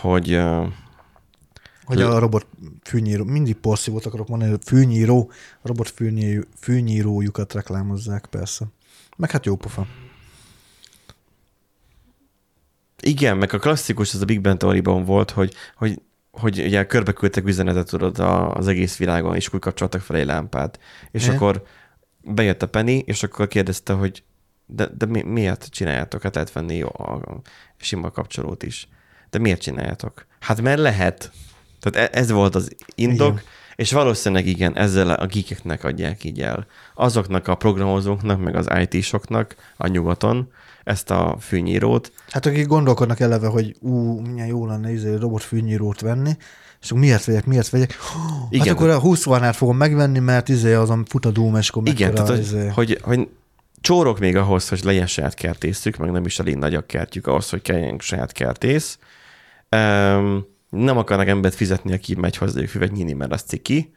hogy 0.00 0.40
Hogy 1.84 2.02
a 2.02 2.18
robot 2.18 2.46
fűnyíró, 2.82 3.24
mindig 3.24 3.56
porszívót 3.56 4.06
akarok 4.06 4.28
mondani, 4.28 4.50
hogy 4.50 4.60
fűnyíró, 4.64 5.30
a 5.62 5.66
robot 5.68 5.88
fűnyíró, 5.88 6.42
fűnyírójukat 6.60 7.52
reklámozzák, 7.52 8.26
persze. 8.26 8.66
Meg 9.16 9.30
hát 9.30 9.46
jó 9.46 9.56
pofa. 9.56 9.86
igen, 13.00 13.36
meg 13.36 13.54
a 13.54 13.58
klasszikus, 13.58 14.14
az 14.14 14.20
a 14.20 14.24
Big 14.24 14.40
Bang 14.40 14.56
Theory-ban 14.56 15.04
volt, 15.04 15.30
hogy, 15.30 15.54
hogy, 15.76 16.02
hogy 16.30 16.60
ugye 16.60 16.86
körbe 16.86 17.12
küldtek 17.12 17.46
üzenetet 17.46 17.88
tudod 17.88 18.18
az 18.54 18.68
egész 18.68 18.96
világon, 18.96 19.34
és 19.34 19.54
úgy 19.54 19.60
kapcsoltak 19.60 20.00
fel 20.00 20.16
egy 20.16 20.26
lámpát. 20.26 20.78
És 21.10 21.22
Igen. 21.22 21.34
akkor 21.34 21.62
bejött 22.20 22.62
a 22.62 22.68
Penny, 22.68 23.02
és 23.04 23.22
akkor 23.22 23.48
kérdezte, 23.48 23.92
hogy 23.92 24.22
de, 24.72 24.88
de 24.98 25.06
mi, 25.06 25.22
miért 25.22 25.68
csináljátok? 25.70 26.22
Hát 26.22 26.34
lehet 26.34 26.52
venni 26.52 26.82
a, 26.82 26.88
a 26.88 27.40
sima 27.76 28.10
kapcsolót 28.10 28.62
is. 28.62 28.88
De 29.30 29.38
miért 29.38 29.60
csináljátok? 29.60 30.26
Hát 30.40 30.60
mert 30.60 30.78
lehet. 30.78 31.30
Tehát 31.80 32.10
e- 32.10 32.18
ez 32.18 32.30
volt 32.30 32.54
az 32.54 32.70
indok, 32.94 33.32
Igen. 33.32 33.42
és 33.76 33.92
valószínűleg 33.92 34.46
igen, 34.46 34.76
ezzel 34.76 35.10
a 35.10 35.26
geekeknek 35.26 35.84
adják 35.84 36.24
így 36.24 36.40
el. 36.40 36.66
Azoknak 36.94 37.48
a 37.48 37.54
programozóknak, 37.54 38.40
meg 38.40 38.56
az 38.56 38.66
IT-soknak 38.80 39.54
a 39.76 39.86
nyugaton 39.86 40.52
ezt 40.84 41.10
a 41.10 41.36
fűnyírót, 41.40 42.12
Hát 42.30 42.46
akik 42.46 42.66
gondolkodnak 42.66 43.20
eleve, 43.20 43.46
hogy 43.46 43.76
ú, 43.80 44.20
milyen 44.20 44.46
jó 44.46 44.66
lenne 44.66 44.92
izé, 44.92 45.14
robot 45.14 45.42
fűnyírót 45.42 46.00
venni, 46.00 46.36
és 46.80 46.92
miért 46.92 47.24
vegyek, 47.24 47.46
miért 47.46 47.68
vegyek? 47.68 47.92
Hát 47.92 48.46
Igen, 48.50 48.74
akkor 48.74 48.88
a 48.88 48.98
20 48.98 49.24
varnát 49.24 49.56
fogom 49.56 49.76
megvenni, 49.76 50.18
mert 50.18 50.48
izé 50.48 50.72
azon 50.74 51.04
fut 51.04 51.26
a 51.26 51.30
Doom, 51.30 51.56
és 51.56 51.68
akkor 51.68 51.88
Igen, 51.88 52.14
tehát, 52.14 52.28
hogy, 52.30 52.38
izé. 52.38 52.68
hogy, 52.68 52.98
hogy 53.02 53.28
csórok 53.80 54.18
még 54.18 54.36
ahhoz, 54.36 54.68
hogy 54.68 54.80
legyen 54.84 55.06
saját 55.06 55.34
kertészük, 55.34 55.96
meg 55.96 56.10
nem 56.10 56.24
is 56.24 56.38
elég 56.38 56.56
nagy 56.56 56.74
a 56.74 56.86
kertjük 56.86 57.26
ahhoz, 57.26 57.50
hogy 57.50 57.62
kelljen 57.62 57.98
saját 57.98 58.32
kertész. 58.32 58.98
Um, 59.70 60.46
nem 60.70 60.96
akarnak 60.98 61.28
embert 61.28 61.54
fizetni, 61.54 61.92
aki 61.92 62.14
megy 62.14 62.36
hozzájuk 62.36 62.70
füvet 62.70 62.92
nyíni, 62.92 63.12
mert 63.12 63.32
az 63.32 63.42
ciki. 63.42 63.92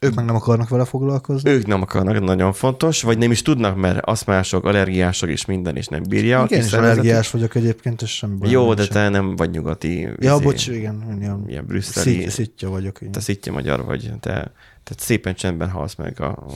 Ők 0.00 0.14
meg 0.14 0.24
nem 0.24 0.34
akarnak 0.34 0.68
vele 0.68 0.84
foglalkozni. 0.84 1.50
Ők 1.50 1.66
nem 1.66 1.82
akarnak, 1.82 2.20
nagyon 2.20 2.52
fontos, 2.52 3.02
vagy 3.02 3.18
nem 3.18 3.30
is 3.30 3.42
tudnak, 3.42 3.76
mert 3.76 4.04
aszmások, 4.04 4.64
allergiások 4.64 5.28
és 5.28 5.44
minden 5.44 5.76
is 5.76 5.86
nem 5.86 6.02
bírja. 6.08 6.42
és 6.42 6.48
szervezetük. 6.48 6.78
allergiás 6.78 7.30
vagyok 7.30 7.54
egyébként, 7.54 8.02
és 8.02 8.10
semmi 8.10 8.36
baj 8.36 8.50
Jó, 8.50 8.74
de 8.74 8.82
nincsen. 8.82 9.02
te 9.02 9.08
nem 9.08 9.36
vagy 9.36 9.50
nyugati. 9.50 10.00
Ja, 10.00 10.34
izé, 10.34 10.42
bocs, 10.44 10.66
igen, 10.66 11.16
ilyen, 11.20 11.44
Ilyen 11.46 11.66
brüsszeli. 11.66 12.20
szit, 12.20 12.30
szitja 12.30 12.68
vagyok. 12.68 13.00
Igen. 13.00 13.12
Te 13.12 13.20
szitja 13.20 13.52
magyar 13.52 13.84
vagy, 13.84 14.12
te, 14.20 14.52
te 14.88 14.94
szépen 14.98 15.34
csendben 15.34 15.70
halsz 15.70 15.94
meg 15.94 16.20
a, 16.20 16.26
a 16.26 16.46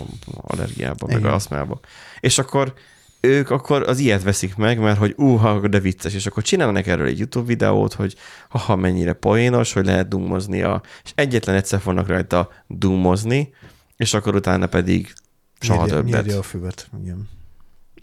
allergiába, 0.41 1.07
meg 1.07 1.19
Igen. 1.19 1.31
a 1.31 1.35
aszmába. 1.35 1.81
És 2.21 2.39
akkor 2.39 2.73
ők 3.21 3.51
akkor 3.51 3.83
az 3.83 3.99
ilyet 3.99 4.23
veszik 4.23 4.57
meg, 4.57 4.79
mert 4.79 4.99
hogy 4.99 5.15
úha, 5.17 5.69
de 5.69 5.81
vicces, 5.81 6.15
és 6.15 6.27
akkor 6.27 6.43
csinálnak 6.43 6.87
erről 6.87 7.07
egy 7.07 7.19
YouTube 7.19 7.47
videót, 7.47 7.93
hogy 7.93 8.17
ha 8.49 8.77
mennyire 8.77 9.13
poénos, 9.13 9.73
hogy 9.73 9.85
lehet 9.85 10.09
dumoznia, 10.09 10.83
és 11.05 11.13
egyetlen 11.15 11.57
egyszer 11.57 11.81
fognak 11.81 12.07
rajta 12.09 12.51
dumozni, 12.67 13.53
és 13.97 14.15
akkor 14.15 14.35
utána 14.35 14.67
pedig 14.67 15.13
soha 15.61 15.81
Nyírja- 15.85 15.97
többet. 16.03 16.23
Nyírja 16.25 16.39
a 16.39 16.43
füvet, 16.43 16.89
igen. 17.03 17.29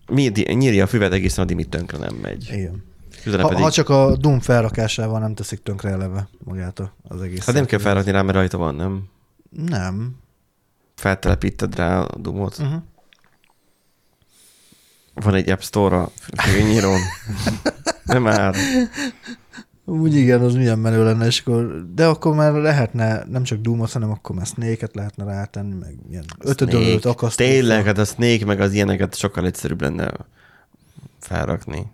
Nyírja, 0.08 0.54
nyírja 0.54 0.84
a 0.84 0.88
füvet 0.88 1.14
egészen 1.14 1.44
addig, 1.44 1.56
míg 1.56 1.70
tönkre 1.70 1.98
nem 1.98 2.16
megy. 2.16 2.50
igen. 2.54 2.84
Utána 3.26 3.42
Ha, 3.42 3.48
pedig, 3.48 3.64
ha, 3.64 3.72
csak 3.72 3.90
a 3.90 4.16
Doom 4.16 4.40
felrakásával 4.40 5.20
nem 5.20 5.34
teszik 5.34 5.64
tönkre 5.64 5.90
eleve 5.90 6.28
magát 6.44 6.80
a- 6.80 6.94
az 7.08 7.22
egész. 7.22 7.46
hát 7.46 7.56
nem 7.56 7.66
kell 7.66 7.80
felrakni 7.80 8.12
rá, 8.12 8.22
mert 8.22 8.36
rajta 8.38 8.58
van, 8.58 8.76
nem? 8.76 9.04
Nem. 9.50 10.16
Feltelepíted 10.96 11.76
rá 11.76 12.00
a 12.00 12.18
dumot. 12.18 12.58
Uh-huh. 12.58 12.82
Van 15.14 15.34
egy 15.36 15.50
App 15.50 15.60
Store-a 15.60 16.12
fűnyírón. 16.38 17.00
Nem 18.04 18.22
már. 18.22 18.56
Úgy 19.86 20.16
igen, 20.16 20.42
az 20.42 20.54
milyen 20.54 20.80
menő 20.80 21.04
lenne, 21.04 21.26
és 21.26 21.40
akkor, 21.40 21.86
de 21.94 22.06
akkor 22.08 22.36
már 22.36 22.54
lehetne 22.54 23.24
nem 23.24 23.44
csak 23.44 23.60
Doom-ot, 23.60 23.92
hanem 23.92 24.10
akkor 24.10 24.36
már 24.36 24.46
Snake-et 24.46 24.96
lehetne 24.96 25.24
rátenni, 25.24 25.74
meg 25.74 25.96
ilyen 26.10 26.26
ötödölőt, 26.40 26.88
Snake. 26.88 27.10
akasztó. 27.10 27.44
Tényleg, 27.44 27.86
hát 27.86 27.98
a 27.98 28.06
Snake 28.06 28.46
meg 28.46 28.60
az 28.60 28.74
ilyeneket 28.74 29.16
sokkal 29.16 29.46
egyszerűbb 29.46 29.82
lenne 29.82 30.12
felrakni. 31.20 31.92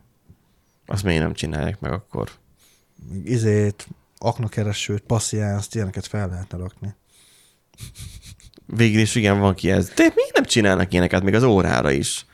Azt 0.86 1.04
miért 1.04 1.22
nem 1.22 1.34
csinálják 1.34 1.80
meg 1.80 1.92
akkor? 1.92 2.30
Izét, 3.24 3.88
aknakeresőt, 4.18 5.02
passziánzt, 5.02 5.76
ilyeneket 5.76 6.08
fel 6.08 6.30
lehetne 6.30 6.58
rakni. 6.58 6.96
Végül 8.66 9.02
is 9.02 9.16
igen, 9.16 9.40
van 9.40 9.54
ki 9.56 9.72
ez. 9.72 9.88
De 9.90 10.04
miért 10.16 10.34
nem 10.34 10.44
csinálnak 10.46 10.92
ilyeneket 10.92 11.24
még 11.24 11.34
az 11.34 11.44
órára 11.44 11.92
is? 11.92 12.26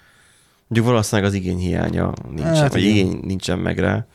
Mondjuk 0.68 0.92
valószínűleg 0.92 1.30
az 1.32 1.36
igény 1.38 1.58
hiánya 1.58 2.14
nincsen, 2.30 2.56
Hát 2.56 2.72
vagy 2.72 2.82
igen. 2.84 2.96
igény 2.96 3.20
nincsen 3.24 3.60
meg 3.60 3.80
rá. 3.80 4.06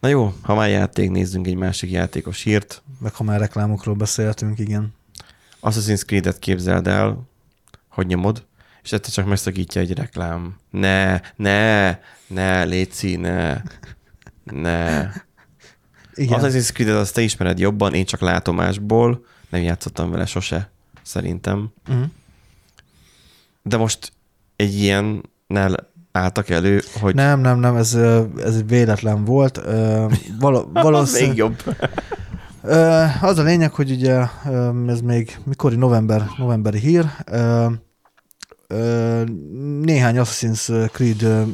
Na 0.00 0.08
jó, 0.08 0.34
ha 0.42 0.54
már 0.54 0.68
játék, 0.68 1.10
nézzünk 1.10 1.46
egy 1.46 1.54
másik 1.54 1.90
játékos 1.90 2.42
hírt. 2.42 2.82
Meg 2.98 3.14
ha 3.14 3.24
már 3.24 3.40
reklámokról 3.40 3.94
beszéltünk, 3.94 4.58
igen. 4.58 4.94
Assassin's 5.62 6.04
Creed-et 6.04 6.38
képzeld 6.38 6.86
el, 6.86 7.28
hogy 7.88 8.06
nyomod, 8.06 8.46
és 8.82 8.92
egyszer 8.92 9.12
csak 9.12 9.26
megszakítja 9.26 9.80
egy 9.80 9.92
reklám. 9.92 10.56
Ne, 10.70 11.20
ne, 11.36 11.98
ne, 12.26 12.64
Léci, 12.64 13.16
ne, 13.16 13.62
ne. 14.44 15.08
Igen. 16.14 16.40
Assassin's 16.40 16.72
Creed-et 16.72 16.96
azt 16.96 17.14
te 17.14 17.20
ismered 17.20 17.58
jobban, 17.58 17.94
én 17.94 18.04
csak 18.04 18.20
látomásból, 18.20 19.24
nem 19.50 19.62
játszottam 19.62 20.10
vele 20.10 20.26
sose, 20.26 20.70
szerintem. 21.02 21.72
Uh-huh. 21.88 22.04
De 23.62 23.76
most 23.76 24.12
egy 24.56 24.74
ilyennel 24.74 25.88
álltak 26.12 26.48
elő, 26.48 26.82
hogy 27.00 27.14
Nem, 27.14 27.40
nem, 27.40 27.58
nem, 27.58 27.76
ez, 27.76 27.94
ez 28.36 28.54
egy 28.56 28.66
véletlen 28.66 29.24
volt. 29.24 29.60
Val- 30.38 30.56
az 30.64 30.70
még 30.72 30.82
valószínűleg, 30.82 31.36
jobb. 31.36 31.62
Az 33.20 33.38
a 33.38 33.42
lényeg, 33.42 33.72
hogy 33.72 33.90
ugye 33.90 34.26
ez 34.86 35.00
még 35.00 35.38
mikori 35.44 35.76
november, 35.76 36.26
novemberi 36.38 36.78
hír, 36.78 37.04
néhány 39.80 40.16
Assassin's 40.18 40.90
Creed 40.92 41.46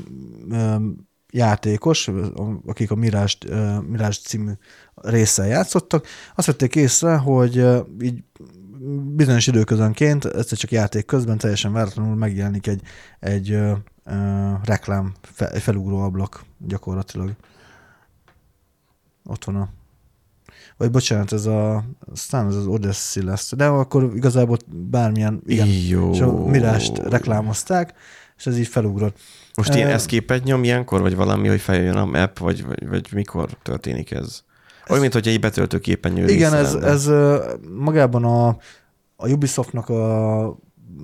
játékos, 1.33 2.11
akik 2.67 2.91
a 2.91 2.95
Mirage, 2.95 3.81
Mirage 3.81 4.17
című 4.25 4.53
résszel 5.11 5.47
játszottak, 5.47 6.07
azt 6.35 6.47
vették 6.47 6.77
észre, 6.77 7.17
hogy 7.17 7.67
így 8.01 8.23
bizonyos 9.15 9.47
időközönként, 9.47 10.25
egyszer 10.25 10.59
csak 10.59 10.71
játék 10.71 11.05
közben 11.05 11.39
teljesen 11.39 11.73
váratlanul 11.73 12.15
megjelenik 12.15 12.67
egy, 12.67 12.83
egy 13.21 13.51
ö, 13.51 13.73
ö, 14.05 14.53
reklám, 14.65 15.15
fe, 15.23 15.61
felugró 15.61 15.99
ablak 15.99 16.45
gyakorlatilag. 16.59 17.33
Ott 19.25 19.45
van 19.45 19.57
a 19.57 19.69
vagy 20.77 20.91
bocsánat, 20.91 21.33
ez 21.33 21.47
a, 21.47 21.85
aztán 22.13 22.47
ez 22.47 22.55
az 22.55 22.67
Odyssey 22.67 23.25
lesz, 23.25 23.53
de 23.57 23.67
akkor 23.67 24.11
igazából 24.15 24.57
bármilyen, 24.67 25.43
igen, 25.47 25.67
Jó. 25.67 26.11
és 26.13 26.21
a 26.21 26.47
Mirást 26.47 26.99
reklámozták, 26.99 27.95
és 28.37 28.47
ez 28.47 28.59
így 28.59 28.67
felugrott. 28.67 29.19
Most 29.55 29.75
ilyen 29.75 29.89
Ö, 29.89 29.93
eszképet 29.93 30.45
nyom 30.45 30.65
ilyenkor, 30.65 31.01
vagy 31.01 31.17
valami, 31.17 31.49
hogy 31.49 31.61
feljöjjön 31.61 31.97
a 31.97 32.05
map, 32.05 32.39
vagy, 32.39 32.65
vagy, 32.65 32.89
vagy 32.89 33.09
mikor 33.13 33.51
történik 33.63 34.11
ez? 34.11 34.45
Olyan, 34.89 35.01
mint 35.01 35.13
hogy 35.13 35.29
egy 35.29 35.41
betöltő 35.41 35.79
képernyő 35.79 36.27
Igen, 36.29 36.55
ez, 36.55 36.75
ez 36.75 37.11
magában 37.75 38.25
a, 38.25 38.49
a 39.17 39.29
Ubisoftnak 39.29 39.89
a 39.89 40.59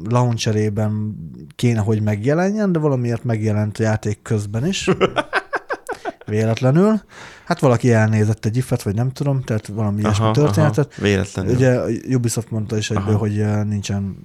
launcherében 0.09 1.17
kéne, 1.55 1.81
hogy 1.81 2.03
megjelenjen, 2.03 2.73
de 2.73 2.79
valamiért 2.79 3.25
megjelent 3.25 3.79
a 3.79 3.83
játék 3.83 4.23
közben 4.23 4.67
is. 4.67 4.89
Véletlenül. 6.27 7.01
Hát 7.45 7.61
valaki 7.61 7.93
elnézett 7.93 8.45
egy 8.45 8.57
ifet, 8.57 8.83
vagy 8.83 8.95
nem 8.95 9.11
tudom, 9.11 9.43
tehát 9.43 9.67
valami 9.67 10.01
ilyesmi 10.01 10.31
történetet. 10.31 10.93
Aha, 10.93 11.03
véletlenül. 11.03 11.55
Ugye 11.55 11.81
Ubisoft 12.15 12.51
mondta 12.51 12.77
is 12.77 12.91
egyből, 12.91 13.15
Aha. 13.15 13.19
hogy 13.19 13.67
nincsen 13.67 14.17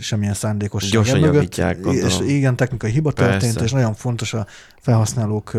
semmilyen 0.00 0.34
szándékosság 0.34 0.90
Gyorsan 0.90 1.20
gondolom. 1.20 1.48
És 1.92 2.18
igen, 2.26 2.56
technikai 2.56 2.90
hiba 2.90 3.12
történt, 3.12 3.40
Persze. 3.40 3.64
és 3.64 3.72
nagyon 3.72 3.94
fontos 3.94 4.34
a 4.34 4.46
felhasználók 4.80 5.56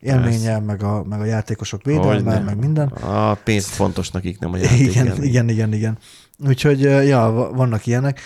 élménye, 0.00 0.58
meg 0.58 0.82
a, 0.82 1.04
meg 1.04 1.20
a 1.20 1.24
játékosok 1.24 1.82
védelme, 1.82 2.38
meg 2.38 2.58
minden. 2.58 2.88
A 2.88 3.34
pénz 3.34 3.66
fontos 3.66 4.10
nekik, 4.10 4.38
nem 4.38 4.52
a 4.52 4.56
játék. 4.56 4.80
Igen, 4.80 5.06
élmény. 5.06 5.24
igen, 5.24 5.48
igen, 5.48 5.72
igen. 5.72 5.98
Úgyhogy, 6.46 6.80
ja, 6.80 7.30
va- 7.30 7.54
vannak 7.56 7.86
ilyenek. 7.86 8.20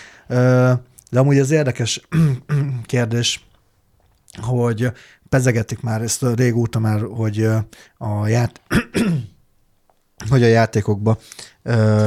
De 1.09 1.19
amúgy 1.19 1.39
az 1.39 1.51
érdekes 1.51 2.01
kérdés, 2.85 3.47
hogy 4.41 4.91
pezegetik 5.29 5.81
már 5.81 6.01
ezt 6.01 6.25
régóta 6.35 6.79
már, 6.79 7.01
hogy 7.01 7.49
a, 7.97 8.27
ját... 8.27 8.61
hogy 10.29 10.43
a 10.43 10.47
játékokba 10.47 11.17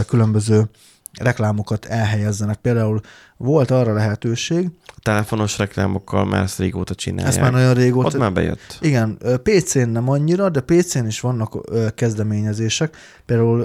különböző 0.07 0.71
reklámokat 1.19 1.85
elhelyezzenek. 1.85 2.57
Például 2.57 3.01
volt 3.43 3.71
arra 3.71 3.93
lehetőség, 3.93 4.71
A 4.87 5.01
telefonos 5.03 5.59
reklámokkal 5.59 6.25
már 6.25 6.43
ezt 6.43 6.59
régóta 6.59 6.95
csinálják. 6.95 7.29
ezt 7.33 7.41
már 7.41 7.53
nagyon 7.53 7.75
régóta... 7.75 8.07
Ott 8.07 8.19
már 8.19 8.33
bejött. 8.33 8.79
Igen, 8.81 9.19
PC-n 9.43 9.89
nem 9.89 10.09
annyira, 10.09 10.49
de 10.49 10.61
PC-n 10.61 11.07
is 11.07 11.21
vannak 11.21 11.59
kezdeményezések. 11.95 12.97
Például 13.27 13.61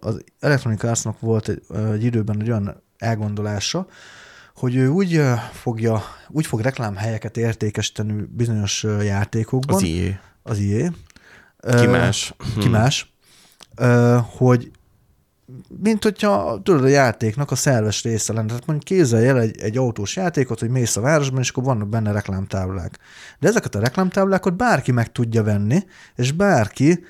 az 0.00 0.24
Electronic 0.40 0.82
Arts-nak 0.84 1.20
volt 1.20 1.48
egy, 1.48 1.62
egy 1.92 2.04
időben 2.04 2.40
egy 2.40 2.50
olyan 2.50 2.82
elgondolása, 2.98 3.86
hogy 4.54 4.76
ő 4.76 4.88
úgy 4.88 5.20
fogja, 5.52 6.02
úgy 6.28 6.46
fog 6.46 6.60
reklámhelyeket 6.60 7.36
értékesíteni 7.36 8.24
bizonyos 8.30 8.86
játékokban. 9.02 9.76
Az 9.76 9.82
IE. 9.82 10.20
Az 10.42 10.58
IE. 10.58 10.92
Ki 11.80 11.86
más? 11.86 12.34
Ki 12.58 12.68
más. 12.68 13.12
Ö, 13.76 14.18
hogy 14.36 14.70
mint 15.82 16.02
hogyha 16.02 16.60
tudod, 16.62 16.84
a 16.84 16.88
játéknak 16.88 17.50
a 17.50 17.54
szerves 17.54 18.02
része 18.02 18.32
lenne. 18.32 18.46
Tehát 18.46 18.66
mondjuk 18.66 18.98
képzelj 18.98 19.28
el 19.28 19.40
egy, 19.40 19.60
egy 19.60 19.76
autós 19.76 20.16
játékot, 20.16 20.60
hogy 20.60 20.70
mész 20.70 20.96
a 20.96 21.00
városban, 21.00 21.40
és 21.40 21.50
akkor 21.50 21.62
vannak 21.62 21.88
benne 21.88 22.12
reklámtáblák. 22.12 22.98
De 23.38 23.48
ezeket 23.48 23.74
a 23.74 23.80
reklámtáblákat 23.80 24.56
bárki 24.56 24.92
meg 24.92 25.12
tudja 25.12 25.42
venni, 25.42 25.78
és 26.14 26.32
bárki 26.32 27.04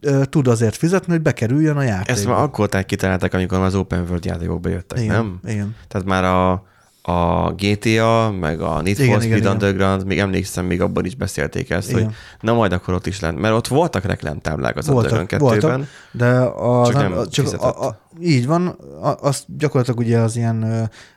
ö, 0.00 0.24
tud 0.24 0.46
azért 0.46 0.76
fizetni, 0.76 1.12
hogy 1.12 1.22
bekerüljön 1.22 1.76
a 1.76 1.82
játékba. 1.82 2.12
Ezt 2.12 2.26
már 2.26 2.42
akkor 2.42 2.84
kitalálták, 2.84 3.34
amikor 3.34 3.58
már 3.58 3.66
az 3.66 3.74
Open 3.74 4.00
World 4.00 4.24
játékok 4.24 4.60
bejöttek, 4.60 4.98
igen, 4.98 5.14
nem? 5.14 5.40
Igen. 5.44 5.76
Tehát 5.88 6.06
már 6.06 6.24
a, 6.24 6.66
a 7.08 7.52
GTA, 7.56 8.30
meg 8.40 8.60
a 8.60 8.80
Need 8.82 8.96
for 8.96 9.04
Igen, 9.04 9.20
Speed 9.20 9.36
igen, 9.36 9.52
Underground, 9.52 10.06
még 10.06 10.18
emlékszem, 10.18 10.64
még 10.64 10.80
abban 10.80 11.04
is 11.04 11.14
beszélték 11.14 11.70
ezt, 11.70 11.90
Igen. 11.90 12.04
hogy 12.04 12.14
na 12.40 12.52
majd 12.54 12.72
akkor 12.72 12.94
ott 12.94 13.06
is 13.06 13.20
lent, 13.20 13.38
mert 13.38 13.54
ott 13.54 13.66
voltak 13.66 14.04
reklámtáblák 14.04 14.76
az 14.76 14.88
Underground 14.88 15.30
Voltak, 15.38 15.58
2-ben. 15.58 15.70
voltak, 15.70 15.88
de 16.12 16.26
az, 16.64 16.88
Csak 16.88 16.96
nem 16.96 17.12
a, 17.12 17.26
csak 17.26 17.44
fizetett. 17.44 17.74
a, 17.76 17.86
a, 17.86 18.00
így 18.20 18.46
van, 18.46 18.66
a, 19.02 19.16
az 19.20 19.44
gyakorlatilag 19.58 19.98
ugye 19.98 20.18
az 20.18 20.36
ilyen 20.36 20.62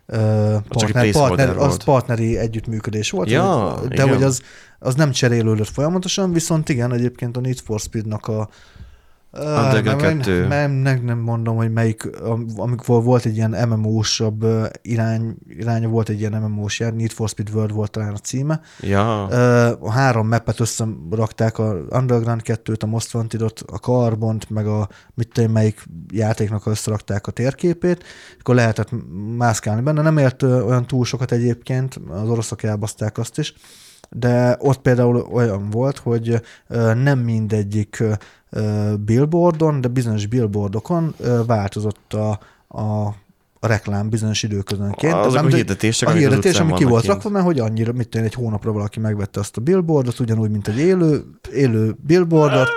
ö, 0.05 0.55
partner, 0.67 0.91
placeholder 0.91 1.45
partner, 1.45 1.49
az 1.49 1.67
volt. 1.67 1.83
partneri 1.83 2.37
együttműködés 2.37 3.09
volt, 3.09 3.29
Ja, 3.29 3.75
de 3.87 3.93
igen. 3.93 4.09
hogy 4.09 4.23
az, 4.23 4.41
az 4.79 4.95
nem 4.95 5.11
cserélődött 5.11 5.69
folyamatosan, 5.69 6.33
viszont 6.33 6.69
igen, 6.69 6.93
egyébként 6.93 7.37
a 7.37 7.39
Need 7.39 7.59
for 7.59 7.79
Speed-nak 7.79 8.27
a 8.27 8.49
Underground 9.33 10.01
nem, 10.01 10.17
2. 10.17 10.47
nem, 10.47 10.71
nem, 10.71 11.01
nem 11.03 11.17
mondom, 11.17 11.55
hogy 11.55 11.71
melyik, 11.71 12.21
am- 12.21 12.47
amikor 12.57 13.03
volt 13.03 13.25
egy 13.25 13.35
ilyen 13.35 13.67
MMO-sabb 13.69 14.45
irány, 14.81 15.35
iránya, 15.47 15.87
volt 15.87 16.09
egy 16.09 16.19
ilyen 16.19 16.33
MMO-s 16.33 16.79
jár, 16.79 16.93
Need 16.93 17.11
for 17.11 17.29
Speed 17.29 17.49
World 17.53 17.73
volt 17.73 17.91
talán 17.91 18.13
a 18.13 18.17
címe, 18.17 18.61
Ja, 18.79 19.25
A 19.79 19.91
három 19.91 20.27
mappet 20.27 20.59
összerakták, 20.59 21.57
a 21.57 21.75
Underground 21.89 22.41
2-t, 22.45 22.83
a 22.83 22.85
Most 22.85 23.13
Wanted-ot, 23.13 23.63
a 23.71 23.77
Carbont, 23.77 24.49
meg 24.49 24.67
a 24.67 24.89
mit 25.13 25.29
tudom, 25.33 25.51
melyik 25.51 25.83
játéknak 26.13 26.65
összerakták 26.65 27.27
a 27.27 27.31
térképét, 27.31 28.03
akkor 28.39 28.55
lehetett 28.55 28.89
mászkálni 29.37 29.81
benne. 29.81 30.01
Nem 30.01 30.17
ért 30.17 30.43
olyan 30.43 30.87
túl 30.87 31.05
sokat 31.05 31.31
egyébként, 31.31 31.99
az 32.09 32.29
oroszok 32.29 32.63
elbaszták 32.63 33.17
azt 33.17 33.37
is, 33.37 33.53
de 34.09 34.55
ott 34.59 34.81
például 34.81 35.27
olyan 35.31 35.69
volt, 35.69 35.97
hogy 35.97 36.41
nem 37.03 37.19
mindegyik 37.19 38.03
billboardon, 39.05 39.81
de 39.81 39.87
bizonyos 39.87 40.25
billboardokon 40.25 41.15
változott 41.45 42.13
a, 42.13 42.39
a 42.77 43.15
a 43.63 43.67
reklám 43.67 44.09
bizonyos 44.09 44.43
időközönként. 44.43 45.13
Azok 45.13 45.33
Nem, 45.33 45.45
a 45.45 45.49
de- 45.49 45.55
hirdetések, 45.55 46.09
a 46.09 46.11
hirdetés, 46.11 46.59
ami 46.59 46.73
ki 46.73 46.83
volt 46.83 47.05
rakva, 47.05 47.29
mert 47.29 47.45
hogy 47.45 47.59
annyira, 47.59 47.91
mit 47.91 48.15
én, 48.15 48.23
egy 48.23 48.33
hónapra 48.33 48.71
valaki 48.71 48.99
megvette 48.99 49.39
azt 49.39 49.57
a 49.57 49.61
billboardot, 49.61 50.19
ugyanúgy, 50.19 50.49
mint 50.49 50.67
egy 50.67 50.77
élő, 50.77 51.23
élő 51.53 51.95
billboardot, 52.05 52.69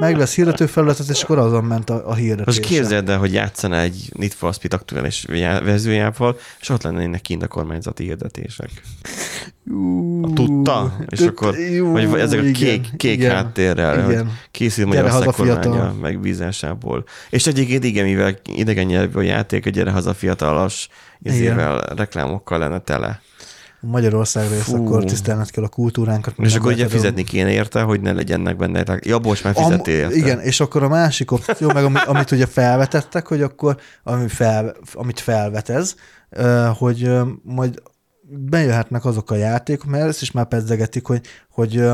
megvesz 0.00 0.34
hirdetőfelületet, 0.34 1.08
és 1.08 1.22
akkor 1.22 1.38
azon 1.38 1.64
ment 1.64 1.90
a, 1.90 2.08
a 2.08 2.14
hirdetés. 2.14 2.56
most 2.56 2.68
képzeld 2.68 3.08
el, 3.08 3.18
hogy 3.18 3.32
játszana 3.32 3.80
egy 3.80 4.10
Need 4.12 4.32
for 4.32 4.54
Speed 4.54 4.72
aktuális 4.74 5.24
já- 5.28 5.64
verziójával, 5.64 6.38
és 6.60 6.68
ott 6.68 6.82
lennének 6.82 7.20
kint 7.20 7.42
a 7.42 7.48
kormányzati 7.48 8.04
hirdetések. 8.04 8.70
Tudta? 10.34 10.96
És 11.08 11.20
akkor, 11.20 11.56
vagy 11.82 12.20
ezek 12.20 12.40
a 12.40 12.50
kék, 12.52 12.96
kék 12.96 13.22
háttérrel, 13.22 14.02
hogy 14.02 14.12
Igen. 14.12 14.38
készül 14.50 14.84
Gyere 14.84 15.02
Magyarország 15.02 15.34
kormánya 15.34 15.94
megbízásából. 16.00 17.04
És 17.30 17.46
egyébként 17.46 17.84
igen, 17.84 18.04
mivel 18.04 18.38
idegen 18.44 18.86
nyelvű 18.86 19.18
a 19.18 19.22
játék, 19.22 19.66
a 19.66 19.70
gyere 19.70 19.90
haza 19.90 20.14
fiatalas 20.14 20.88
izével, 21.22 21.78
reklámokkal 21.78 22.58
lenne 22.58 22.78
tele. 22.78 23.20
Magyarországra 23.80 24.56
Fú. 24.56 24.84
akkor 24.84 25.04
tisztelned 25.04 25.50
kell 25.50 25.64
a 25.64 25.68
kultúránkat. 25.68 26.34
És 26.38 26.54
akkor 26.54 26.72
ugye 26.72 26.88
fizetni 26.88 27.24
kéne 27.24 27.50
érte, 27.50 27.82
hogy 27.82 28.00
ne 28.00 28.12
legyenek 28.12 28.56
benne. 28.56 28.98
Ja, 29.00 29.18
bocs, 29.18 29.44
már 29.44 29.54
fizettél 29.54 29.98
érte. 29.98 30.14
Igen, 30.14 30.40
és 30.40 30.60
akkor 30.60 30.82
a 30.82 30.88
másik 30.88 31.30
opció, 31.30 31.72
meg 31.72 31.84
ami, 31.84 31.98
amit 32.06 32.30
ugye 32.30 32.46
felvetettek, 32.46 33.26
hogy 33.26 33.42
akkor, 33.42 33.76
ami 34.02 34.28
fel, 34.28 34.76
amit 34.92 35.20
felvetez, 35.20 35.94
hogy 36.78 37.10
majd 37.42 37.82
bejöhetnek 38.28 39.04
azok 39.04 39.30
a 39.30 39.34
játékok, 39.34 39.90
mert 39.90 40.08
ezt 40.08 40.22
is 40.22 40.30
már 40.30 40.46
pedzegetik, 40.46 41.06
hogy, 41.06 41.20
hogy 41.50 41.84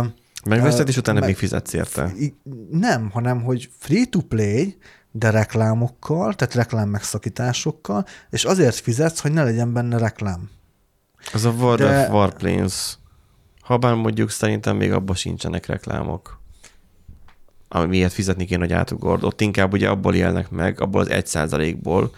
Megveszed, 0.44 0.88
és 0.88 0.96
utána 0.96 1.18
meg- 1.18 1.28
még 1.28 1.36
fizetsz 1.36 1.72
érte. 1.72 2.12
Nem, 2.70 3.10
hanem 3.10 3.42
hogy 3.42 3.70
free-to-play, 3.78 4.76
de 5.10 5.30
reklámokkal, 5.30 6.34
tehát 6.34 6.54
reklám 6.54 6.88
megszakításokkal, 6.88 8.04
és 8.30 8.44
azért 8.44 8.74
fizetsz, 8.74 9.20
hogy 9.20 9.32
ne 9.32 9.44
legyen 9.44 9.72
benne 9.72 9.98
reklám. 9.98 10.50
Az 11.32 11.44
a 11.44 11.50
World 11.50 11.78
De- 11.78 12.00
of 12.06 12.12
Warplanes. 12.14 12.98
Habár 13.60 13.94
mondjuk 13.94 14.30
szerintem 14.30 14.76
még 14.76 14.92
abban 14.92 15.14
sincsenek 15.16 15.66
reklámok. 15.66 16.40
Ami 17.68 17.86
miért 17.86 18.12
fizetni 18.12 18.44
kéne, 18.44 18.60
hogy 18.60 18.72
átugord. 18.72 19.24
Ott 19.24 19.40
inkább 19.40 19.72
ugye 19.72 19.88
abból 19.88 20.14
élnek 20.14 20.50
meg, 20.50 20.80
abból 20.80 21.00
az 21.00 21.10
egy 21.10 21.26
százalékból. 21.26 22.10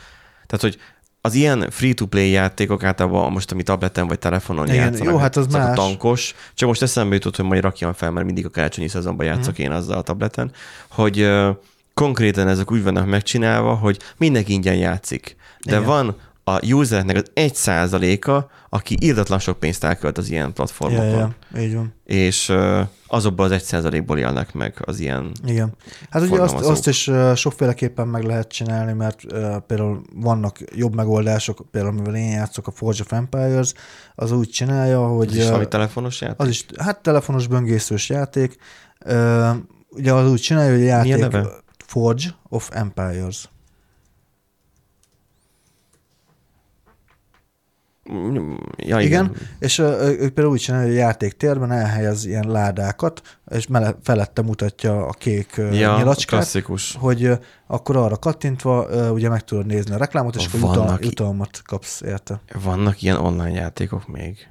Tehát, 0.47 0.61
hogy 0.65 0.79
az 1.21 1.35
ilyen 1.35 1.71
free-to-play 1.71 2.31
játékok 2.31 2.85
általában 2.85 3.33
most, 3.33 3.53
ami 3.53 3.63
tableten 3.63 4.07
vagy 4.07 4.19
telefonon 4.19 4.67
Igen, 4.67 4.77
játszanak. 4.77 5.13
jó, 5.13 5.19
hát 5.19 5.37
az 5.37 5.47
más. 5.47 5.77
tankos. 5.77 6.35
Csak 6.55 6.69
most 6.69 6.83
eszembe 6.83 7.15
jutott, 7.15 7.37
hogy 7.37 7.45
majd 7.45 7.63
rakjam 7.63 7.93
fel, 7.93 8.11
mert 8.11 8.27
mindig 8.27 8.47
a 8.47 8.51
karácsonyi 8.51 8.89
szezonban 8.89 9.27
játszok 9.27 9.53
Mhm. 9.53 9.63
én 9.63 9.71
azzal 9.71 9.99
a 9.99 10.03
tableten, 10.03 10.53
hogy 10.89 11.31
konkrétan 11.95 12.49
ezek 12.49 12.73
úgy 12.73 12.83
vannak 12.83 13.07
megcsinálva, 13.07 13.75
hogy 13.75 13.99
mindenki 14.17 14.53
ingyen 14.53 14.77
játszik. 14.77 15.37
De 15.65 15.71
Igen. 15.73 15.85
van 15.85 16.17
a 16.49 16.61
usereknek 16.73 17.17
az 17.17 17.31
egy 17.35 17.55
százaléka, 17.55 18.51
aki 18.69 18.97
írdatlan 19.01 19.39
sok 19.39 19.59
pénzt 19.59 19.85
elkölt 19.85 20.19
az 20.19 20.31
ilyen 20.31 20.47
Ja, 20.47 20.53
platformokon. 20.53 21.35
ja, 21.55 21.61
így 21.61 21.75
van. 21.75 21.95
És 22.05 22.49
ö, 22.49 22.83
azokból 23.07 23.45
az 23.45 23.51
egy 23.51 23.63
százalékból 23.63 24.19
élnek 24.19 24.53
meg 24.53 24.83
az 24.85 25.01
ilyen 25.01 25.33
Igen. 25.47 25.75
Hát 26.11 26.23
ugye 26.23 26.41
azt, 26.41 26.55
azt 26.55 26.87
is 26.89 27.11
sokféleképpen 27.35 28.09
meg 28.09 28.25
lehet 28.25 28.49
csinálni, 28.49 28.93
mert 28.93 29.21
például 29.67 30.03
vannak 30.15 30.59
jobb 30.75 30.95
megoldások, 30.95 31.67
például 31.71 31.95
amivel 31.95 32.17
én 32.17 32.31
játszok, 32.31 32.67
a 32.67 32.71
Forge 32.71 33.03
of 33.03 33.13
Empires, 33.13 33.73
az 34.15 34.33
úgy 34.33 34.49
csinálja, 34.49 35.07
hogy... 35.07 35.29
az 35.29 35.37
is 35.37 35.45
valami 35.45 35.69
telefonos 35.69 36.21
játék. 36.21 36.41
az 36.41 36.49
is, 36.49 36.67
hát 36.79 37.03
telefonos 37.03 37.47
böngészős 37.47 38.09
játék. 38.09 38.57
Ugye 39.91 40.13
az 40.13 40.31
úgy 40.31 40.41
csinálja, 40.41 40.73
hogy 40.73 40.83
a 40.83 41.05
játék... 41.15 41.37
Forge 41.87 42.35
of 42.49 42.69
Empires. 42.73 43.49
Ja, 48.77 49.01
igen. 49.01 49.03
Igen, 49.03 49.33
és 49.59 49.79
ö, 49.79 50.09
ő 50.09 50.17
például 50.17 50.49
úgy 50.49 50.61
csinálja, 50.61 50.87
hogy 50.87 50.97
a 50.97 50.99
játéktérben 50.99 51.73
elhelyez 51.73 52.25
ilyen 52.25 52.49
ládákat, 52.49 53.23
és 53.51 53.67
mele, 53.67 53.97
felette 54.03 54.43
mutatja 54.43 55.07
a 55.07 55.13
kék 55.13 55.53
Ja, 55.57 55.97
nyilacskát, 55.97 56.27
klasszikus. 56.41 56.97
hogy 56.99 57.31
akkor 57.67 57.97
arra 57.97 58.17
kattintva 58.17 58.87
ugye 59.13 59.29
meg 59.29 59.45
tudod 59.45 59.67
nézni 59.67 59.95
a 59.95 59.99
reklámot, 59.99 60.37
és 60.37 60.47
akkor 60.47 60.61
jutal, 60.61 60.85
Vannak 60.85 61.05
jutalmat 61.05 61.63
kapsz 61.65 62.01
érte. 62.01 62.41
Vannak 62.63 63.03
ilyen 63.03 63.17
online 63.17 63.51
játékok 63.61 64.07
még. 64.07 64.49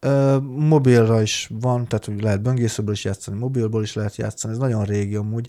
Ö, 0.00 0.36
mobilra 0.56 1.22
is 1.22 1.50
van, 1.60 1.88
tehát 1.88 2.04
hogy 2.04 2.22
lehet 2.22 2.42
böngészőből 2.42 2.94
is 2.94 3.04
játszani, 3.04 3.38
mobilból 3.38 3.82
is 3.82 3.94
lehet 3.94 4.16
játszani, 4.16 4.52
ez 4.52 4.58
nagyon 4.58 4.84
régi 4.84 5.14
amúgy. 5.14 5.48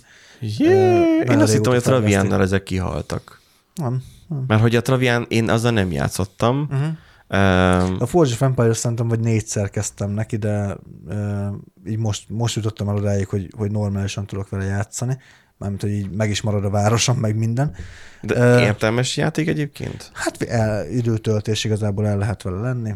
Nagyon 0.58 0.72
én 0.72 1.40
azt 1.40 1.52
hittem, 1.54 1.72
hogy 1.72 1.82
a 1.82 1.86
régóta 1.86 1.90
Traviánnal 1.90 2.42
ezek 2.42 2.64
kihaltak. 2.64 3.42
Nem. 3.76 4.04
nem. 4.28 4.44
Mert 4.48 4.62
hogy 4.62 4.76
a 4.76 4.82
Travián, 4.82 5.26
én 5.30 5.50
azzal 5.50 5.72
nem 5.72 5.92
játszottam. 5.92 6.68
Uh-huh. 6.72 6.88
Um, 7.30 7.96
A 8.00 8.06
Forge 8.06 8.32
of 8.32 8.42
Empires 8.42 8.78
szerintem 8.78 9.08
vagy 9.08 9.20
négyszer 9.20 9.70
kezdtem 9.70 10.10
neki, 10.10 10.36
de 10.36 10.78
ö, 11.08 11.48
így 11.88 11.98
most, 11.98 12.30
most 12.30 12.56
jutottam 12.56 12.90
el 12.90 12.96
odáig, 12.96 13.28
hogy, 13.28 13.54
hogy 13.58 13.72
normálisan 13.72 14.26
tudok 14.26 14.50
vele 14.50 14.64
játszani. 14.64 15.18
Mármint, 15.58 15.82
hogy 15.82 15.92
így 15.92 16.10
meg 16.12 16.30
is 16.30 16.42
marad 16.42 16.66
a 16.66 16.70
városom, 16.70 17.18
meg 17.18 17.36
minden. 17.36 17.76
de 18.22 18.36
Ö, 18.36 18.60
értelmes 18.60 19.18
játék 19.18 19.48
egyébként? 19.48 20.12
Hát 20.14 20.42
el, 20.42 20.90
időtöltés 20.90 21.64
igazából 21.64 22.08
el 22.08 22.18
lehet 22.18 22.42
vele 22.42 22.60
lenni. 22.60 22.96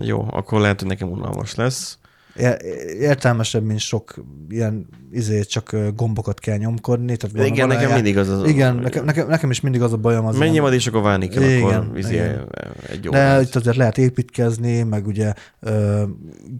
Jó, 0.00 0.26
akkor 0.30 0.60
lehet, 0.60 0.80
hogy 0.80 0.88
nekem 0.88 1.10
unalmas 1.10 1.54
lesz. 1.54 1.98
é- 2.36 2.62
értelmesebb, 3.00 3.64
mint 3.64 3.80
sok 3.80 4.24
ilyen 4.48 4.88
izé, 5.12 5.40
csak 5.42 5.76
gombokat 5.96 6.38
kell 6.38 6.56
nyomkodni. 6.56 7.16
Tehát 7.16 7.46
Igen, 7.52 7.68
van 7.68 7.76
nekem 7.76 7.92
mindig 7.94 8.18
az 8.18 8.28
az... 8.28 8.48
Igen, 8.48 8.76
nekem, 8.76 9.04
nekem, 9.04 9.28
nekem 9.28 9.50
is 9.50 9.60
mindig 9.60 9.82
az 9.82 9.92
a 9.92 9.96
bajom. 9.96 10.26
Az 10.26 10.36
Mennyi 10.36 10.50
ilyen- 10.50 10.64
van, 10.64 10.72
és 10.72 10.86
akkor 10.86 11.02
válni 11.02 11.28
kell, 11.28 11.42
Igen, 11.42 11.80
akkor 11.80 11.98
izé, 11.98 12.14
igen. 12.14 12.48
egy 12.88 13.04
jó. 13.04 13.10
De 13.10 13.40
itt 13.40 13.56
azért 13.56 13.76
lehet 13.76 13.98
építkezni, 13.98 14.82
meg 14.82 15.06
ugye 15.06 15.32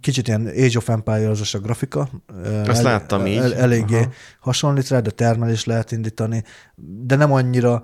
kicsit 0.01 0.29
ilyen 0.29 0.47
Age 0.47 0.77
of 0.77 0.89
Empires-os 0.89 1.55
a 1.55 1.59
grafika. 1.59 2.09
Azt 2.67 2.83
láttam 2.83 3.27
így. 3.27 3.39
eléggé 3.57 3.97
Aha. 3.97 4.11
hasonlít 4.41 4.89
rá, 4.89 5.01
de 5.01 5.11
termelés 5.11 5.65
lehet 5.65 5.93
indítani, 5.93 6.45
de 7.03 7.17
nem 7.17 7.33
annyira 7.33 7.83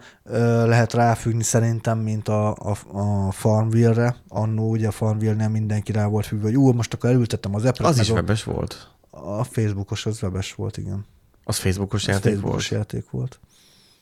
lehet 0.65 0.93
ráfüggni 0.93 1.43
szerintem, 1.43 1.99
mint 1.99 2.29
a, 2.29 2.51
a, 2.51 2.77
a 2.99 3.33
Farmville-re. 3.33 4.17
Annó 4.29 4.71
ugye 4.71 4.87
a 4.89 4.91
Farmville-nél 4.91 5.49
mindenki 5.49 5.93
rá 5.93 6.07
volt 6.07 6.27
függve, 6.27 6.45
hogy 6.47 6.57
ú, 6.57 6.73
most 6.73 6.95
akkor 6.95 7.11
elültettem 7.11 7.55
az 7.55 7.65
appet. 7.65 7.87
Az 7.87 7.99
is 7.99 8.11
a, 8.11 8.15
webes 8.15 8.45
volt. 8.45 8.89
A 9.25 9.45
Facebookos, 9.45 10.07
az 10.07 10.23
webes 10.23 10.55
volt, 10.55 10.77
igen. 10.77 11.05
Az 11.45 11.57
Facebookos 11.57 12.03
Az 12.03 12.09
játék 12.09 12.23
Facebookos 12.33 12.69
volt. 12.69 12.83
játék 12.83 13.11
volt. 13.11 13.41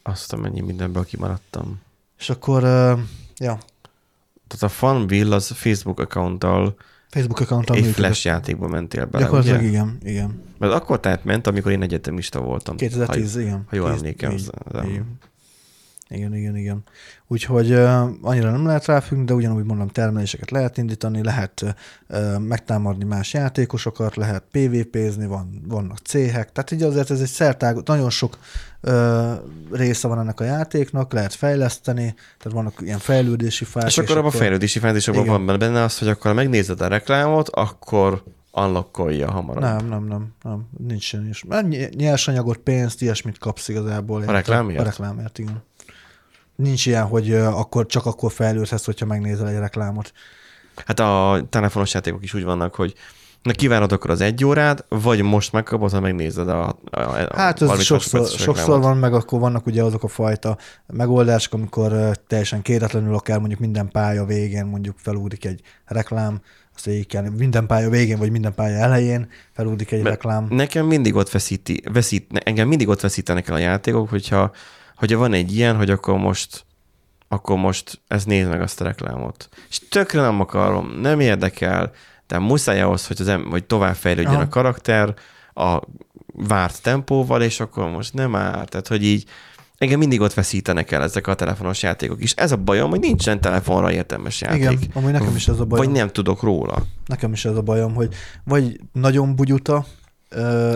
Azt 0.02 0.32
a 0.32 0.36
mennyi 0.36 0.60
mindenből 0.60 1.04
kimaradtam. 1.04 1.80
És 2.18 2.30
akkor, 2.30 2.62
ö, 2.64 2.92
ja, 3.38 3.58
Tehát 4.46 4.62
a 4.62 4.68
Funville 4.68 5.34
az 5.34 5.50
Facebook 5.50 6.00
accounttal 6.00 6.76
Facebook 7.08 7.40
accounttal 7.40 7.76
egy 7.76 7.84
flash 7.86 8.26
játékba 8.26 8.68
mentél 8.68 9.06
bele, 9.06 9.24
Gyakorlatilag 9.24 9.58
ugye? 9.60 9.68
igen, 9.68 9.98
igen. 10.02 10.42
Mert 10.58 10.72
akkor 10.72 11.00
tehát 11.00 11.24
ment, 11.24 11.46
amikor 11.46 11.72
én 11.72 11.82
egyetemista 11.82 12.40
voltam. 12.40 12.76
2010, 12.76 13.36
igen. 13.36 13.64
ha 13.68 13.76
jól 13.76 13.90
10, 13.90 13.98
emlékem, 13.98 14.30
így, 14.30 14.36
az- 14.38 14.50
az- 14.64 14.82
igen. 16.16 16.34
Igen, 16.34 16.56
igen. 16.56 16.82
Úgyhogy 17.26 17.72
uh, 17.72 18.10
annyira 18.22 18.50
nem 18.50 18.66
lehet 18.66 18.86
ráfüggni, 18.86 19.24
de 19.24 19.34
ugyanúgy 19.34 19.64
mondom, 19.64 19.88
termeléseket 19.88 20.50
lehet 20.50 20.78
indítani, 20.78 21.22
lehet 21.22 21.64
uh, 22.08 22.38
megtámadni 22.38 23.04
más 23.04 23.32
játékosokat, 23.32 24.16
lehet 24.16 24.42
PvP-zni, 24.50 25.26
van, 25.26 25.62
vannak 25.68 25.98
céhek, 25.98 26.52
tehát 26.52 26.70
így 26.70 26.82
azért 26.82 27.10
ez 27.10 27.20
egy 27.20 27.26
szertág, 27.26 27.76
nagyon 27.84 28.10
sok 28.10 28.38
uh, 28.82 29.32
része 29.72 30.08
van 30.08 30.18
ennek 30.18 30.40
a 30.40 30.44
játéknak, 30.44 31.12
lehet 31.12 31.34
fejleszteni, 31.34 32.14
tehát 32.38 32.52
vannak 32.52 32.74
ilyen 32.80 32.98
fejlődési 32.98 33.64
fák. 33.64 33.86
És 33.86 33.98
akkor 33.98 34.16
abban 34.16 34.30
a 34.30 34.36
fejlődési 34.36 34.78
fázisokban 34.78 35.46
van 35.46 35.58
benne 35.58 35.82
az, 35.82 35.98
hogy 35.98 36.08
akkor 36.08 36.32
megnézed 36.32 36.80
a 36.80 36.86
reklámot, 36.86 37.48
akkor 37.48 38.22
unlockolja 38.54 39.30
hamarabb. 39.30 39.62
Nem, 39.62 39.88
nem, 39.88 40.04
nem, 40.04 40.32
nem, 40.42 40.66
nincs 40.86 41.12
ilyen 41.12 41.28
is. 41.28 41.44
Nyersanyagot, 41.96 42.56
pénzt, 42.56 43.02
ilyesmit 43.02 43.38
kapsz 43.38 43.68
igazából. 43.68 44.20
érted? 44.20 44.34
reklámért? 44.34 44.80
A 44.80 44.82
reklámért, 44.82 45.38
igen. 45.38 45.62
Nincs 46.56 46.86
ilyen, 46.86 47.06
hogy 47.06 47.34
akkor 47.34 47.86
csak 47.86 48.06
akkor 48.06 48.32
fejlődhetsz, 48.32 48.84
hogyha 48.84 49.06
megnézel 49.06 49.48
egy 49.48 49.58
reklámot. 49.58 50.12
Hát 50.86 51.00
a 51.00 51.42
telefonos 51.48 51.94
játékok 51.94 52.22
is 52.22 52.34
úgy 52.34 52.44
vannak, 52.44 52.74
hogy 52.74 52.94
na 53.44 53.52
kívánod 53.52 53.92
akkor 53.92 54.10
az 54.10 54.20
egy 54.20 54.44
órát, 54.44 54.84
vagy 54.88 55.22
most 55.22 55.52
megkapod, 55.52 55.90
ha 55.90 56.00
megnézed 56.00 56.48
a, 56.48 56.78
a, 56.90 57.00
a 57.00 57.36
Hát 57.36 57.62
ez 57.62 57.68
30 57.68 57.86
sokszor, 57.86 58.26
sokszor 58.26 58.80
van, 58.80 58.96
meg 58.96 59.14
akkor 59.14 59.40
vannak 59.40 59.66
ugye 59.66 59.82
azok 59.82 60.02
a 60.02 60.08
fajta 60.08 60.56
megoldások, 60.86 61.52
amikor 61.52 62.18
teljesen 62.26 62.62
kéretlenül 62.62 63.14
akár 63.14 63.38
mondjuk 63.38 63.60
minden 63.60 63.88
pálya 63.88 64.24
végén 64.24 64.64
mondjuk 64.64 64.96
felúdik 64.98 65.44
egy 65.44 65.60
reklám, 65.86 66.40
azt 66.74 66.84
végig 66.84 67.06
kell, 67.06 67.28
minden 67.28 67.66
pálya 67.66 67.88
végén, 67.88 68.18
vagy 68.18 68.30
minden 68.30 68.54
pálya 68.54 68.76
elején 68.76 69.28
felúdik 69.52 69.92
egy 69.92 70.02
Mert 70.02 70.14
reklám. 70.14 70.46
Nekem 70.50 70.86
mindig 70.86 71.14
ott 71.14 71.30
veszíti, 71.30 71.82
veszít, 71.92 72.40
engem 72.44 72.68
mindig 72.68 72.88
ott 72.88 73.00
veszítenek 73.00 73.48
el 73.48 73.54
a 73.54 73.58
játékok, 73.58 74.08
hogyha, 74.08 74.50
hogyha 74.94 75.18
van 75.18 75.32
egy 75.32 75.54
ilyen, 75.56 75.76
hogy 75.76 75.90
akkor 75.90 76.18
most 76.18 76.64
akkor 77.28 77.56
most 77.56 78.00
ezt 78.08 78.26
nézd 78.26 78.48
meg 78.48 78.60
azt 78.60 78.80
a 78.80 78.84
reklámot. 78.84 79.48
És 79.68 79.80
tökre 79.88 80.20
nem 80.20 80.40
akarom, 80.40 81.00
nem 81.00 81.20
érdekel, 81.20 81.90
de 82.26 82.38
muszáj 82.38 82.80
ahhoz, 82.80 83.06
hogy, 83.06 83.20
az 83.20 83.28
em- 83.28 83.50
hogy 83.50 83.64
tovább 83.64 83.94
fejlődjön 83.94 84.34
Aha. 84.34 84.42
a 84.42 84.48
karakter 84.48 85.14
a 85.54 85.80
várt 86.26 86.82
tempóval, 86.82 87.42
és 87.42 87.60
akkor 87.60 87.90
most 87.90 88.14
nem 88.14 88.34
árt. 88.34 88.70
Tehát, 88.70 88.88
hogy 88.88 89.04
így 89.04 89.24
engem 89.78 89.98
mindig 89.98 90.20
ott 90.20 90.34
veszítenek 90.34 90.90
el 90.90 91.02
ezek 91.02 91.26
a 91.26 91.34
telefonos 91.34 91.82
játékok 91.82 92.22
is. 92.22 92.32
Ez 92.32 92.52
a 92.52 92.56
bajom, 92.56 92.90
hogy 92.90 93.00
nincsen 93.00 93.40
telefonra 93.40 93.92
értelmes 93.92 94.40
játék. 94.40 94.60
Igen, 94.60 94.90
amúgy 94.92 95.12
nekem 95.12 95.36
is 95.36 95.48
ez 95.48 95.60
a 95.60 95.64
bajom. 95.64 95.86
Vagy 95.86 95.94
nem 95.94 96.08
tudok 96.08 96.42
róla. 96.42 96.82
Nekem 97.06 97.32
is 97.32 97.44
ez 97.44 97.56
a 97.56 97.62
bajom, 97.62 97.94
hogy 97.94 98.14
vagy 98.44 98.80
nagyon 98.92 99.36
bugyuta, 99.36 99.86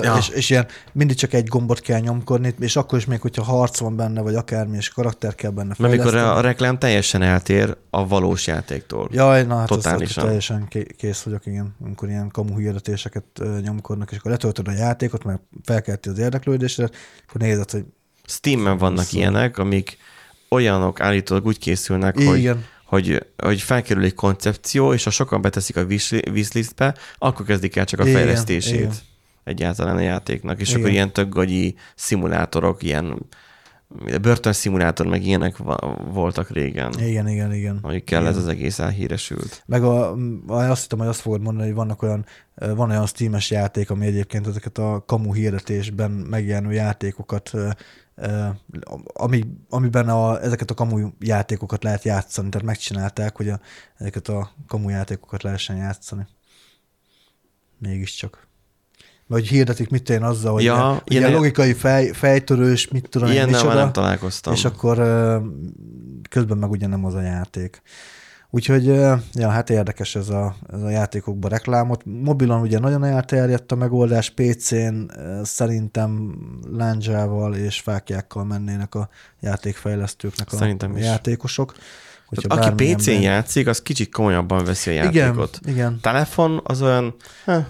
Ja. 0.03 0.17
és, 0.19 0.29
és 0.29 0.51
ilyen 0.51 0.67
mindig 0.93 1.17
csak 1.17 1.33
egy 1.33 1.49
gombot 1.49 1.81
kell 1.81 2.01
nyomkodni, 2.01 2.55
és 2.59 2.77
akkor 2.77 2.99
is 2.99 3.05
még, 3.05 3.21
hogyha 3.21 3.43
harc 3.43 3.79
van 3.79 3.97
benne, 3.97 4.21
vagy 4.21 4.35
akármi, 4.35 4.77
és 4.77 4.89
karakter 4.89 5.35
kell 5.35 5.51
benne 5.51 5.75
Mert 5.79 5.95
mikor 5.95 6.15
a 6.15 6.41
reklám 6.41 6.79
teljesen 6.79 7.23
eltér 7.23 7.77
a 7.91 8.07
valós 8.07 8.47
játéktól. 8.47 9.09
Jaj, 9.13 9.45
na 9.45 9.57
hát 9.57 9.67
Totálisan. 9.67 10.25
Teljesen 10.25 10.69
ké- 10.69 10.95
kész 10.97 11.23
vagyok, 11.23 11.47
igen, 11.47 11.75
amikor 11.85 12.09
ilyen 12.09 12.29
kamu 12.29 12.59
hirdetéseket 12.59 13.25
nyomkodnak, 13.63 14.11
és 14.11 14.19
akkor 14.19 14.31
letöltöd 14.31 14.69
a 14.69 14.73
játékot, 14.73 15.25
mert 15.25 15.41
felkelti 15.65 16.09
az 16.09 16.19
érdeklődésre, 16.19 16.89
akkor 17.29 17.41
nézed, 17.41 17.71
hogy 17.71 17.85
Steam-en 18.27 18.79
vannak 18.79 19.05
Szóval- 19.05 19.21
ilyenek, 19.21 19.59
amik 19.59 19.97
olyanok 20.49 21.01
állítólag 21.01 21.47
úgy 21.47 21.59
készülnek, 21.59 22.15
hogy, 22.23 22.39
igen, 22.39 22.65
hogy, 22.85 23.27
hogy 23.37 23.61
felkerül 23.61 24.05
egy 24.05 24.15
koncepció, 24.15 24.93
és 24.93 25.05
ha 25.05 25.11
sokan 25.11 25.41
beteszik 25.41 25.77
a 25.77 25.83
wish- 25.83 26.29
wishlistbe, 26.31 26.95
akkor 27.19 27.47
kezdik 27.47 27.77
el 27.77 27.85
csak 27.85 28.01
a 28.01 28.03
Igen, 28.03 28.15
fejlesztését 28.15 28.75
igen. 28.75 28.93
Egyáltalán 29.49 29.97
a 29.97 30.01
játéknak. 30.01 30.61
És 30.61 30.69
Igen. 30.69 30.81
akkor 30.81 30.93
ilyen 30.93 31.13
tök 31.13 31.29
gagyi 31.29 31.75
szimulátorok, 31.95 32.83
ilyen 32.83 33.29
börtön 34.21 34.53
szimulátor, 34.53 35.07
meg 35.07 35.27
ilyenek 35.27 35.57
voltak 36.13 36.51
régen, 36.51 36.93
igen, 36.99 37.29
igen, 37.29 37.55
igen. 37.55 37.79
amikkel 37.83 38.21
igen. 38.21 38.33
ez 38.33 38.39
az 38.39 38.49
egész 38.49 38.79
elhíresült. 38.79 39.63
Meg 39.67 39.83
a, 39.83 40.17
azt 40.47 40.81
hittem, 40.83 40.99
hogy 40.99 41.07
azt 41.07 41.21
fogod 41.21 41.41
mondani, 41.41 41.67
hogy 41.67 41.77
vannak 41.77 42.03
olyan, 42.03 42.27
van 42.55 42.91
olyan 42.91 43.07
Steam-es 43.07 43.51
játék, 43.51 43.91
ami 43.91 44.07
egyébként 44.07 44.47
ezeket 44.47 44.79
a 44.79 45.05
kamu 45.07 45.33
hirdetésben 45.33 46.11
megjelenő 46.11 46.73
játékokat, 46.73 47.51
ami, 49.13 49.45
amiben 49.69 50.09
a, 50.09 50.43
ezeket 50.43 50.71
a 50.71 50.75
kamu 50.75 51.09
játékokat 51.21 51.83
lehet 51.83 52.05
játszani, 52.05 52.49
tehát 52.49 52.67
megcsinálták, 52.67 53.37
hogy 53.37 53.49
a, 53.49 53.61
ezeket 53.97 54.29
a 54.29 54.51
kamu 54.67 54.89
játékokat 54.89 55.43
lehessen 55.43 55.77
játszani. 55.77 56.27
Mégiscsak. 57.79 58.48
Vagy 59.29 59.47
hirdetik, 59.49 59.91
mit 59.91 60.11
én 60.11 60.23
azzal, 60.23 60.53
hogy 60.53 60.63
Ja, 60.63 60.75
ilyen, 60.75 61.01
ilyen- 61.05 61.23
ilyen 61.23 61.33
logikai 61.33 61.73
fej, 61.73 62.07
fejtörős, 62.13 62.89
mit 62.89 63.09
tudom 63.09 63.31
én, 63.31 63.47
micsoda. 63.47 63.75
nem 63.75 63.93
találkoztam. 63.93 64.53
És 64.53 64.65
akkor 64.65 64.97
közben 66.31 66.59
meg 66.59 66.71
ugye 66.71 66.87
nem 66.87 67.05
az 67.05 67.15
a 67.15 67.21
játék. 67.21 67.83
Úgyhogy, 68.51 68.85
ja, 69.33 69.49
hát 69.49 69.71
érdekes 69.71 70.15
ez 70.17 70.29
a, 70.29 70.55
ez 70.73 70.83
a 70.83 70.89
játékokban 70.91 71.51
reklámot. 71.51 72.03
Mobilon 72.05 72.61
ugye 72.61 72.79
nagyon 72.79 73.05
elterjedt 73.05 73.73
a 73.73 73.77
megoldás, 73.77 74.31
PC-n 74.31 75.11
szerintem 75.43 76.39
láncsával 76.73 77.55
és 77.55 77.81
fákjákkal 77.81 78.45
mennének 78.45 78.95
a 78.95 79.09
játékfejlesztőknek 79.41 80.53
a 80.53 80.57
Szerintem 80.57 80.97
is. 80.97 81.05
játékosok. 81.05 81.75
Tehát 82.31 82.67
aki 82.75 82.95
PC-n 82.95 83.11
játszik, 83.23 83.67
az 83.67 83.83
kicsit 83.83 84.13
komolyabban 84.13 84.65
veszi 84.65 84.91
a 84.91 84.93
Igen, 84.93 85.13
játékot. 85.13 85.59
igen, 85.67 85.99
Telefon 86.03 86.61
az 86.65 86.83
olyan, 86.83 87.15
heh, 87.45 87.65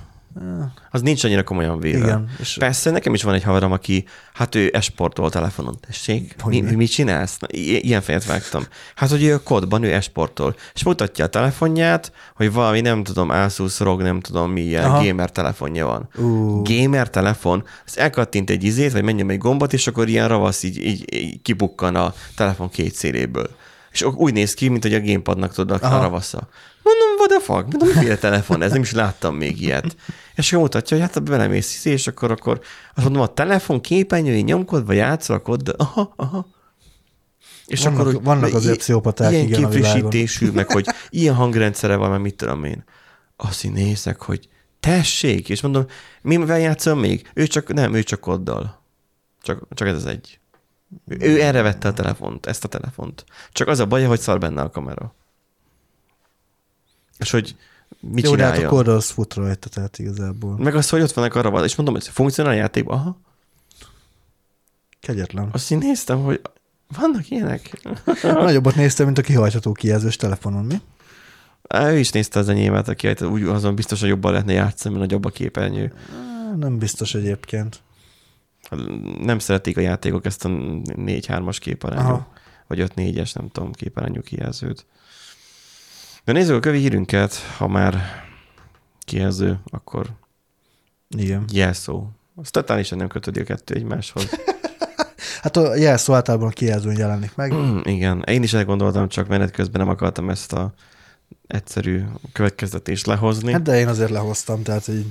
az 0.91 1.03
nincs 1.03 1.25
annyira 1.25 1.43
komolyan 1.43 1.81
véve. 1.81 1.99
igen. 1.99 2.31
És 2.41 2.57
Persze, 2.59 2.91
nekem 2.91 3.15
is 3.15 3.23
van 3.23 3.35
egy 3.35 3.43
haverom, 3.43 3.73
aki, 3.73 4.05
hát 4.33 4.55
ő 4.55 4.71
esportol 4.73 5.31
telefonon. 5.31 5.79
Tessék, 5.87 6.35
mi, 6.45 6.61
mi? 6.61 6.75
mit 6.75 6.91
csinálsz? 6.91 7.39
Na, 7.39 7.47
ilyen 7.51 8.01
fejet 8.01 8.25
vágtam. 8.25 8.65
Hát, 8.95 9.11
hogy 9.11 9.23
ő 9.25 9.35
a 9.35 9.43
kodban, 9.43 9.83
ő 9.83 9.93
esportol. 9.93 10.57
És 10.75 10.83
mutatja 10.85 11.25
a 11.25 11.29
telefonját, 11.29 12.13
hogy 12.35 12.53
valami, 12.53 12.81
nem 12.81 13.03
tudom, 13.03 13.31
Asus 13.31 13.79
ROG, 13.79 14.03
nem 14.03 14.21
tudom, 14.21 14.51
milyen 14.51 14.85
Aha. 14.85 15.05
gamer 15.05 15.31
telefonja 15.31 15.87
van. 15.87 16.09
Ú, 16.25 16.63
Gamer 16.63 17.11
telefon, 17.11 17.65
az 17.87 17.99
elkattint 17.99 18.51
egy 18.51 18.65
izét, 18.65 18.93
vagy 18.93 19.03
menjen 19.03 19.31
egy 19.31 19.39
gombot, 19.39 19.73
és 19.73 19.87
akkor 19.87 20.09
ilyen 20.09 20.29
ravasz 20.29 20.63
így, 20.63 20.85
így, 20.85 21.15
így 21.15 21.43
kibukkan 21.43 21.95
a 21.95 22.15
telefon 22.37 22.71
két 22.71 22.95
széléből. 22.95 23.51
És 23.91 24.03
úgy 24.03 24.33
néz 24.33 24.55
ki, 24.55 24.69
mint 24.69 24.83
hogy 24.83 24.95
a 24.95 25.01
gamepadnak 25.01 25.53
tudod 25.53 25.83
a 25.83 26.01
ravasza. 26.01 26.49
Mondom, 26.83 27.09
what 27.19 27.29
the 27.29 27.41
fuck? 27.41 27.67
Mondom, 27.67 27.89
miféle 27.89 28.17
telefon 28.17 28.63
ez? 28.63 28.73
Nem 28.73 28.81
is 28.81 28.93
láttam 28.93 29.37
még 29.37 29.63
ilyet. 29.63 29.97
És 30.39 30.53
akkor 30.53 30.63
mutatja, 30.63 30.97
hogy 30.97 31.07
hát 31.07 31.23
belemész 31.23 31.85
és 31.85 32.07
akkor, 32.07 32.31
akkor 32.31 32.61
azt 32.95 33.05
mondom, 33.05 33.23
a 33.23 33.27
telefon 33.35 33.81
képernyőjén 33.81 34.45
nyomkodva 34.45 34.93
játszol 34.93 35.37
a 35.37 35.41
kod, 35.41 35.75
aha, 35.77 36.13
aha. 36.17 36.47
És 37.67 37.83
Vannak- 37.83 38.01
akkor, 38.01 38.13
hogy 38.13 38.23
vannak 38.25 38.65
i- 38.65 38.77
pszichopaták, 38.77 39.33
ilyen 39.33 39.47
igen, 39.47 39.61
képfrissítésű, 39.61 40.51
meg 40.51 40.71
hogy 40.73 40.87
ilyen 41.09 41.35
hangrendszere 41.35 41.97
van, 41.97 42.11
meg 42.11 42.21
mit 42.21 42.35
tudom 42.35 42.65
én. 42.65 42.85
Azt 43.37 43.65
így 43.65 43.73
nézek, 43.73 44.23
hogy 44.23 44.49
tessék, 44.81 45.49
és 45.49 45.61
mondom, 45.61 45.87
mivel 46.23 46.59
játszom 46.59 46.99
még? 46.99 47.31
Ő 47.35 47.47
csak, 47.47 47.73
nem, 47.73 47.95
ő 47.95 48.03
csak 48.03 48.21
koddal. 48.21 48.83
Csak, 49.43 49.67
csak 49.75 49.89
ez 49.89 49.95
az 49.95 50.07
egy. 50.07 50.41
Ő, 51.07 51.17
ő 51.21 51.41
erre 51.43 51.63
vette 51.63 51.89
a 51.89 51.93
telefont, 51.93 52.47
ezt 52.47 52.65
a 52.65 52.69
telefont. 52.69 53.25
Csak 53.53 53.69
az 53.69 53.79
a 53.79 53.87
baj, 53.87 54.05
hogy 54.05 54.21
szar 54.21 54.39
benne 54.39 54.63
a 54.63 54.71
kamera. 54.71 55.15
És 57.19 57.31
hogy 57.31 57.57
mit 58.01 58.25
Jó, 58.25 58.37
de 58.37 58.45
hát 58.45 58.55
csinálja? 58.55 58.93
a 58.93 58.95
az 58.95 59.11
fut 59.11 59.35
rajta, 59.35 59.69
tehát 59.69 59.99
igazából. 59.99 60.57
Meg 60.59 60.75
az, 60.75 60.89
hogy 60.89 61.01
ott 61.01 61.13
vannak 61.13 61.35
a 61.35 61.41
rabat, 61.41 61.65
és 61.65 61.77
mondom, 61.77 61.95
hogy 61.95 62.09
funkcionál 62.09 62.53
a 62.53 62.57
játékban. 62.57 62.99
Aha. 62.99 63.21
Kegyetlen. 65.01 65.49
Azt 65.53 65.71
így 65.71 65.79
néztem, 65.79 66.23
hogy 66.23 66.41
vannak 66.97 67.31
ilyenek. 67.31 67.83
Nagyobbat 68.23 68.75
néztem, 68.75 69.07
mint 69.07 69.19
a 69.19 69.23
kihajtható 69.23 69.73
kijelzős 69.73 70.17
telefonon, 70.17 70.65
mi? 70.65 70.81
Á, 71.69 71.91
Ő 71.91 71.99
is 71.99 72.11
nézte 72.11 72.39
az 72.39 72.49
enyémet, 72.49 72.89
aki 72.89 73.07
hát 73.07 73.23
úgy 73.23 73.43
azon 73.43 73.75
biztos, 73.75 74.01
hogy 74.01 74.09
jobban 74.09 74.33
lehetne 74.33 74.53
játszani, 74.53 74.95
mert 74.95 75.09
nagyobb 75.09 75.25
a 75.25 75.31
képernyő. 75.31 75.93
Nem 76.57 76.79
biztos 76.79 77.15
egyébként. 77.15 77.81
Nem 79.21 79.39
szeretik 79.39 79.77
a 79.77 79.81
játékok 79.81 80.25
ezt 80.25 80.45
a 80.45 80.49
4-3-as 80.49 81.57
képarányú, 81.61 82.27
vagy 82.67 82.91
5-4-es, 82.97 83.35
nem 83.35 83.49
tudom, 83.51 83.73
képarányú 83.73 84.21
kijelzőt. 84.21 84.87
De 86.29 86.35
nézzük 86.35 86.55
a 86.55 86.61
kövi 86.61 86.79
hírünket, 86.79 87.35
ha 87.57 87.69
már 87.69 87.97
kijelző, 89.01 89.59
akkor 89.71 90.07
Igen. 91.17 91.45
jelszó. 91.53 92.07
Az 92.35 92.51
totálisan 92.51 92.99
nem 92.99 93.09
kötődik 93.09 93.43
a 93.43 93.45
kettő 93.45 93.75
egymáshoz. 93.75 94.29
Hát 95.43 95.57
a 95.57 95.77
jelszó 95.77 96.15
általában 96.15 96.49
a 96.49 96.51
kijelzőn 96.51 96.97
jelenik 96.97 97.35
meg. 97.35 97.55
Mm, 97.55 97.79
Igen, 97.97 98.23
én 98.27 98.43
is 98.43 98.53
elgondoltam, 98.53 99.09
csak 99.09 99.29
menet 99.29 99.51
közben 99.51 99.81
nem 99.81 99.91
akartam 99.91 100.31
ezt 100.31 100.53
a 100.53 100.73
egyszerű 101.47 102.03
következtetést 102.33 103.07
lehozni. 103.07 103.53
Hát 103.53 103.63
de 103.63 103.79
én 103.79 103.89
azért 103.89 104.11
lehoztam, 104.11 104.63
tehát 104.63 104.85
hogy 104.85 105.05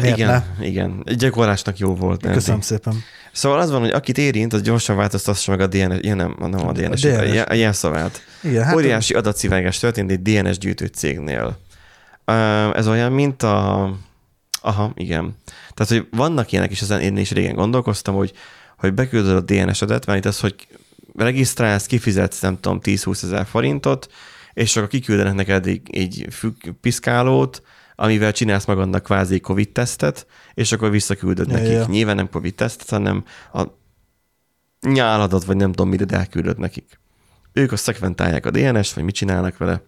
miért 0.00 0.16
igen, 0.16 0.44
ne? 0.58 0.66
igen. 0.66 1.02
Gyakorlásnak 1.16 1.78
jó 1.78 1.94
volt. 1.94 2.26
Köszönöm 2.32 2.60
szépen. 2.60 2.94
Szóval 3.32 3.58
az 3.58 3.70
van, 3.70 3.80
hogy 3.80 3.90
akit 3.90 4.18
érint, 4.18 4.52
az 4.52 4.62
gyorsan 4.62 4.96
változtassa 4.96 5.50
meg 5.50 5.60
a 5.60 5.66
DNS, 5.66 5.98
ja, 6.00 6.14
nem, 6.14 6.36
nem 6.38 6.68
a 6.68 6.72
DNS, 6.72 7.04
a, 7.04 7.08
DNS. 7.08 7.42
A 7.46 7.54
jelszavát. 7.54 8.22
Igen, 8.42 8.64
Hát 8.64 8.74
Óriási 8.74 9.14
adatszivárgás 9.14 9.78
történt 9.78 10.10
egy 10.10 10.22
DNS 10.22 10.58
gyűjtő 10.58 10.86
cégnél. 10.86 11.58
Ez 12.74 12.88
olyan, 12.88 13.12
mint 13.12 13.42
a... 13.42 13.90
Aha, 14.60 14.92
igen. 14.94 15.36
Tehát, 15.74 15.92
hogy 15.92 16.06
vannak 16.10 16.52
ilyenek, 16.52 16.70
és 16.70 16.80
ezen 16.80 17.00
én 17.00 17.16
is 17.16 17.30
régen 17.30 17.54
gondolkoztam, 17.54 18.14
hogy, 18.14 18.32
hogy 18.78 18.94
beküldöd 18.94 19.36
a 19.36 19.40
DNS-edet, 19.40 20.06
mert 20.06 20.18
itt 20.18 20.24
az, 20.24 20.40
hogy 20.40 20.54
regisztrálsz, 21.16 21.86
kifizetsz, 21.86 22.40
nem 22.40 22.60
tudom, 22.60 22.78
10-20 22.82 23.22
ezer 23.22 23.46
forintot, 23.46 24.10
és 24.52 24.76
akkor 24.76 24.88
kiküldenek 24.88 25.34
neked 25.34 25.66
egy, 25.66 25.80
egy 25.90 26.28
piszkálót, 26.80 27.62
amivel 27.96 28.32
csinálsz 28.32 28.64
magadnak 28.64 29.02
kvázi 29.02 29.40
COVID-tesztet, 29.40 30.26
és 30.54 30.72
akkor 30.72 30.90
visszaküldöd 30.90 31.48
Ja, 31.48 31.54
nekik. 31.54 31.72
ja. 31.72 31.86
Nyilván 31.86 32.16
nem 32.16 32.30
COVID-tesztet, 32.30 32.90
hanem 32.90 33.24
a 33.52 33.64
nyáladat, 34.80 35.44
vagy 35.44 35.56
nem 35.56 35.72
tudom, 35.72 35.88
mire 35.88 36.04
elküldöd 36.08 36.58
nekik. 36.58 37.00
Ők 37.52 37.72
azt 37.72 37.82
szekventálják 37.82 38.46
a 38.46 38.50
DNS-t, 38.50 38.94
vagy 38.94 39.04
mit 39.04 39.14
csinálnak 39.14 39.56
vele, 39.56 39.82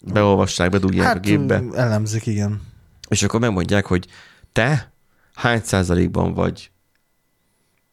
beolvassák, 0.00 0.70
bedugják 0.70 1.06
hát 1.06 1.16
a 1.16 1.20
gépbe, 1.20 1.62
elemzik, 1.74 2.26
igen. 2.26 2.62
és 3.08 3.22
akkor 3.22 3.40
megmondják, 3.40 3.86
hogy 3.86 4.06
te 4.52 4.92
hány 5.34 5.60
százalékban 5.64 6.34
vagy 6.34 6.70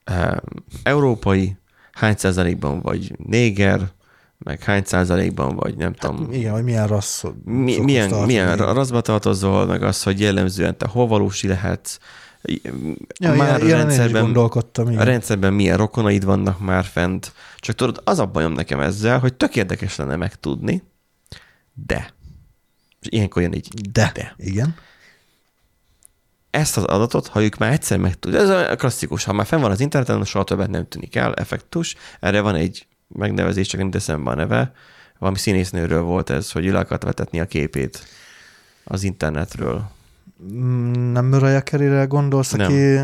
e, 0.04 0.44
európai, 0.84 1.58
hány 1.92 2.16
százalékban 2.18 2.82
vagy 2.82 3.16
néger, 3.18 3.92
meg 4.44 4.64
hány 4.64 4.84
százalékban 4.86 5.56
vagy, 5.56 5.76
nem 5.76 5.94
tudom, 5.94 6.32
Igen, 6.32 6.52
hogy 6.54 6.64
milyen 6.64 6.88
rassz 6.88 7.24
mi, 7.46 7.78
milyen, 7.80 8.10
tartani. 8.10 8.32
milyen 8.32 8.58
raszba 8.58 9.02
tartozol, 9.02 9.66
meg 9.66 9.84
az, 9.84 10.04
hogy 10.04 10.20
jellemzően 10.20 10.78
te 10.78 10.88
hovalósi 10.88 11.48
lehetsz, 11.48 11.98
Ja, 13.20 13.34
már 13.34 13.36
ilyen, 13.48 13.62
a 13.62 13.66
ilyen 13.66 13.78
rendszerben, 13.78 14.22
gondolkodtam. 14.24 14.98
a 14.98 15.04
rendszerben 15.04 15.54
milyen 15.54 15.78
rokonaid 15.78 16.26
vannak 16.26 16.60
már 16.60 16.84
fent. 16.84 17.34
Csak 17.58 17.76
tudod, 17.76 18.02
az 18.04 18.20
a 18.20 18.26
bajom 18.26 18.52
nekem 18.54 18.80
ezzel, 18.80 19.20
hogy 19.20 19.34
tök 19.34 19.56
érdekes 19.56 19.96
lenne 19.96 20.16
megtudni, 20.16 20.84
de, 21.74 22.14
és 23.02 23.08
ilyenkor 23.10 23.42
jön 23.42 23.54
így, 23.54 23.68
De. 23.92 24.12
de. 24.14 24.34
Igen. 24.38 24.76
ezt 26.50 26.78
az 26.78 26.84
adatot, 26.84 27.28
ha 27.28 27.42
ők 27.44 27.58
már 27.58 27.72
egyszer 27.72 27.98
megtudják, 27.98 28.42
ez 28.42 28.50
a 28.50 28.76
klasszikus, 28.76 29.24
ha 29.24 29.34
már 29.34 29.46
fenn 29.46 29.62
van 29.62 29.72
az 29.72 29.80
interneten, 29.80 30.24
soha 30.24 30.44
többet 30.44 30.70
nem 30.70 30.88
tűnik 30.88 31.16
el, 31.16 31.34
effektus. 31.34 31.96
Erre 32.20 32.42
van 32.42 32.56
egy 32.56 32.88
megnevezés, 33.14 33.68
csak 33.68 33.80
nem 33.80 33.92
teszem 33.92 34.24
be 34.24 34.32
a 34.32 34.36
neve. 34.36 34.74
Valami 35.20 35.38
színésznőről 35.38 36.02
volt 36.02 36.30
ez, 36.30 36.52
hogy 36.52 36.68
akart 36.68 37.04
vetetni 37.04 37.40
a 37.40 37.46
képét 37.46 38.08
az 38.84 39.04
internetről. 39.04 39.90
Mm, 40.54 40.92
Nem 41.12 41.26
Mariah 41.26 41.62
Carey-re 41.64 42.04
gondolsz, 42.06 42.52
Nem. 42.52 42.66
aki... 42.66 42.96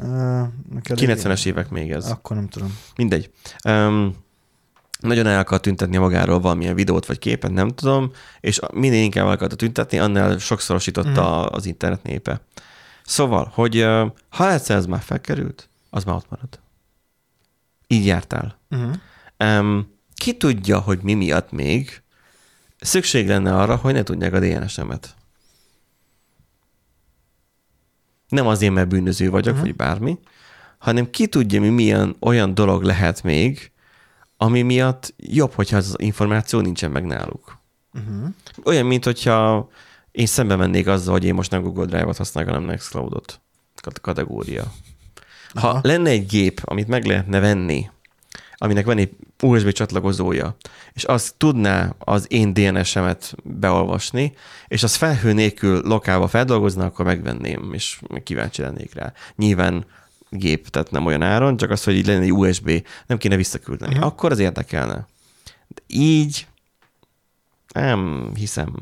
Uh, 0.00 0.46
neked 0.72 0.98
90-es 1.00 1.46
évek 1.46 1.70
még 1.70 1.90
ez. 1.92 2.10
Akkor 2.10 2.36
nem 2.36 2.48
tudom. 2.48 2.78
Mindegy. 2.96 3.30
Um, 3.64 4.14
nagyon 5.00 5.26
el 5.26 5.38
akart 5.38 5.62
tüntetni 5.62 5.96
magáról 5.96 6.40
valamilyen 6.40 6.74
videót 6.74 7.06
vagy 7.06 7.18
képet, 7.18 7.50
nem 7.50 7.68
tudom, 7.68 8.10
és 8.40 8.60
minél 8.72 9.02
inkább 9.02 9.24
el 9.26 9.30
akarta 9.32 9.56
tüntetni, 9.56 9.98
annál 9.98 10.38
sokszorosította 10.38 11.38
Mhm. 11.44 11.54
az 11.54 11.66
internet 11.66 12.02
népe. 12.02 12.40
Szóval, 13.04 13.50
hogy 13.54 13.76
ö, 13.76 14.06
ha 14.28 14.50
egyszer 14.52 14.76
ez 14.76 14.86
már 14.86 15.00
felkerült, 15.00 15.68
az 15.90 16.04
már 16.04 16.14
ott 16.16 16.30
marad. 16.30 16.48
Így 17.86 18.06
jártál. 18.06 18.58
Uh-huh. 18.70 18.92
Um, 19.44 19.96
ki 20.14 20.36
tudja, 20.36 20.78
hogy 20.78 20.98
mi 21.02 21.14
miatt 21.14 21.50
még 21.50 22.02
szükség 22.80 23.28
lenne 23.28 23.56
arra, 23.56 23.76
hogy 23.76 23.92
ne 23.92 24.02
tudják 24.02 24.32
a 24.32 24.40
DNS-emet. 24.40 25.14
Nem 28.28 28.46
azért, 28.46 28.72
mert 28.72 28.88
bűnöző 28.88 29.30
vagyok, 29.30 29.54
uh-huh. 29.54 29.68
vagy 29.68 29.76
bármi, 29.76 30.18
hanem 30.78 31.10
ki 31.10 31.26
tudja, 31.26 31.60
mi 31.60 31.68
milyen 31.68 32.16
olyan 32.20 32.54
dolog 32.54 32.82
lehet 32.82 33.22
még, 33.22 33.72
ami 34.36 34.62
miatt 34.62 35.14
jobb, 35.16 35.52
hogyha 35.52 35.76
az 35.76 35.94
információ 35.96 36.60
nincsen 36.60 36.90
meg 36.90 37.04
náluk. 37.04 37.58
Uh-huh. 37.92 38.28
Olyan, 38.64 38.86
mint 38.86 39.04
hogyha 39.04 39.68
én 40.10 40.26
szembe 40.26 40.56
mennék 40.56 40.86
azzal, 40.86 41.12
hogy 41.12 41.24
én 41.24 41.34
most 41.34 41.50
nem 41.50 41.62
Google 41.62 41.84
Drive-ot 41.84 42.16
használok, 42.16 42.50
hanem 42.50 42.66
Nextcloud-ot. 42.66 43.40
Kat- 43.74 44.00
Kategória. 44.00 44.72
Ha 45.54 45.68
Aha. 45.68 45.80
lenne 45.82 46.10
egy 46.10 46.26
gép, 46.26 46.60
amit 46.64 46.88
meg 46.88 47.04
lehetne 47.04 47.40
venni, 47.40 47.90
aminek 48.58 48.84
van 48.84 48.98
egy 48.98 49.16
USB 49.42 49.72
csatlakozója, 49.72 50.56
és 50.92 51.04
az 51.04 51.34
tudná 51.36 51.94
az 51.98 52.26
én 52.28 52.52
DNS-emet 52.52 53.34
beolvasni, 53.44 54.32
és 54.68 54.82
az 54.82 54.94
felhő 54.94 55.32
nélkül 55.32 55.80
lokálba 55.84 56.28
feldolgozna, 56.28 56.84
akkor 56.84 57.04
megvenném, 57.04 57.72
és 57.72 58.00
kíváncsi 58.22 58.62
lennék 58.62 58.94
rá. 58.94 59.12
Nyilván 59.36 59.84
gép, 60.30 60.68
tehát 60.68 60.90
nem 60.90 61.06
olyan 61.06 61.22
áron, 61.22 61.56
csak 61.56 61.70
az, 61.70 61.84
hogy 61.84 61.94
így 61.94 62.06
lenne 62.06 62.22
egy 62.22 62.32
USB, 62.32 62.86
nem 63.06 63.18
kéne 63.18 63.36
visszaküldeni. 63.36 63.92
Uh-huh. 63.92 64.06
Akkor 64.06 64.32
az 64.32 64.38
érdekelne. 64.38 65.06
De 65.68 65.82
így 65.86 66.46
nem 67.74 68.30
hiszem. 68.34 68.76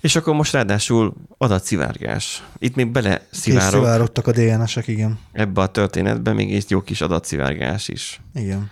És 0.00 0.16
akkor 0.16 0.34
most 0.34 0.52
ráadásul 0.52 1.14
adatszivárgás. 1.38 2.42
Itt 2.58 2.74
még 2.74 2.90
bele 2.90 3.26
szivárok 3.30 3.70
Szivárogtak 3.70 4.26
a 4.26 4.32
DNS-ek, 4.32 4.86
igen. 4.86 5.18
ebbe 5.32 5.60
a 5.60 5.66
történetbe, 5.66 6.32
még 6.32 6.54
egy 6.54 6.70
jó 6.70 6.80
kis 6.80 7.00
adatszivárgás 7.00 7.88
is. 7.88 8.20
Igen. 8.34 8.70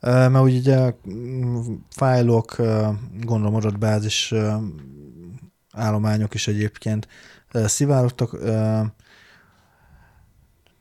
Mert 0.00 0.40
úgy 0.40 0.56
ugye 0.56 0.94
mm, 1.10 1.74
fájlok, 1.90 2.56
gondolom 3.20 3.54
adatbázis 3.54 4.34
állományok 5.72 6.34
is 6.34 6.48
egyébként 6.48 7.08
szivárogtak. 7.52 8.36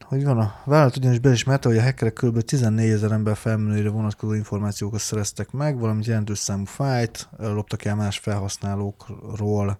Hogy 0.07 0.23
van 0.23 0.39
a 0.39 0.61
vállalat 0.65 0.97
ugyanis 0.97 1.19
beismerte, 1.19 1.67
hogy 1.67 1.77
a 1.77 1.81
hackerek 1.81 2.13
kb. 2.13 2.41
14 2.41 2.89
ezer 2.89 3.11
ember 3.11 3.37
felmenőire 3.37 3.89
vonatkozó 3.89 4.33
információkat 4.33 4.99
szereztek 4.99 5.51
meg, 5.51 5.79
valamint 5.79 6.05
jelentős 6.05 6.37
számú 6.37 6.65
fájt 6.65 7.29
loptak 7.37 7.85
el 7.85 7.95
más 7.95 8.17
felhasználókról. 8.17 9.79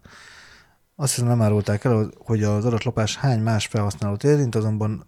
Azt 0.96 1.14
hiszem 1.14 1.28
nem 1.28 1.42
árulták 1.42 1.84
el, 1.84 2.12
hogy 2.18 2.44
az 2.44 2.66
adatlopás 2.66 3.16
hány 3.16 3.40
más 3.40 3.66
felhasználót 3.66 4.24
érint, 4.24 4.56
azonban 4.56 5.06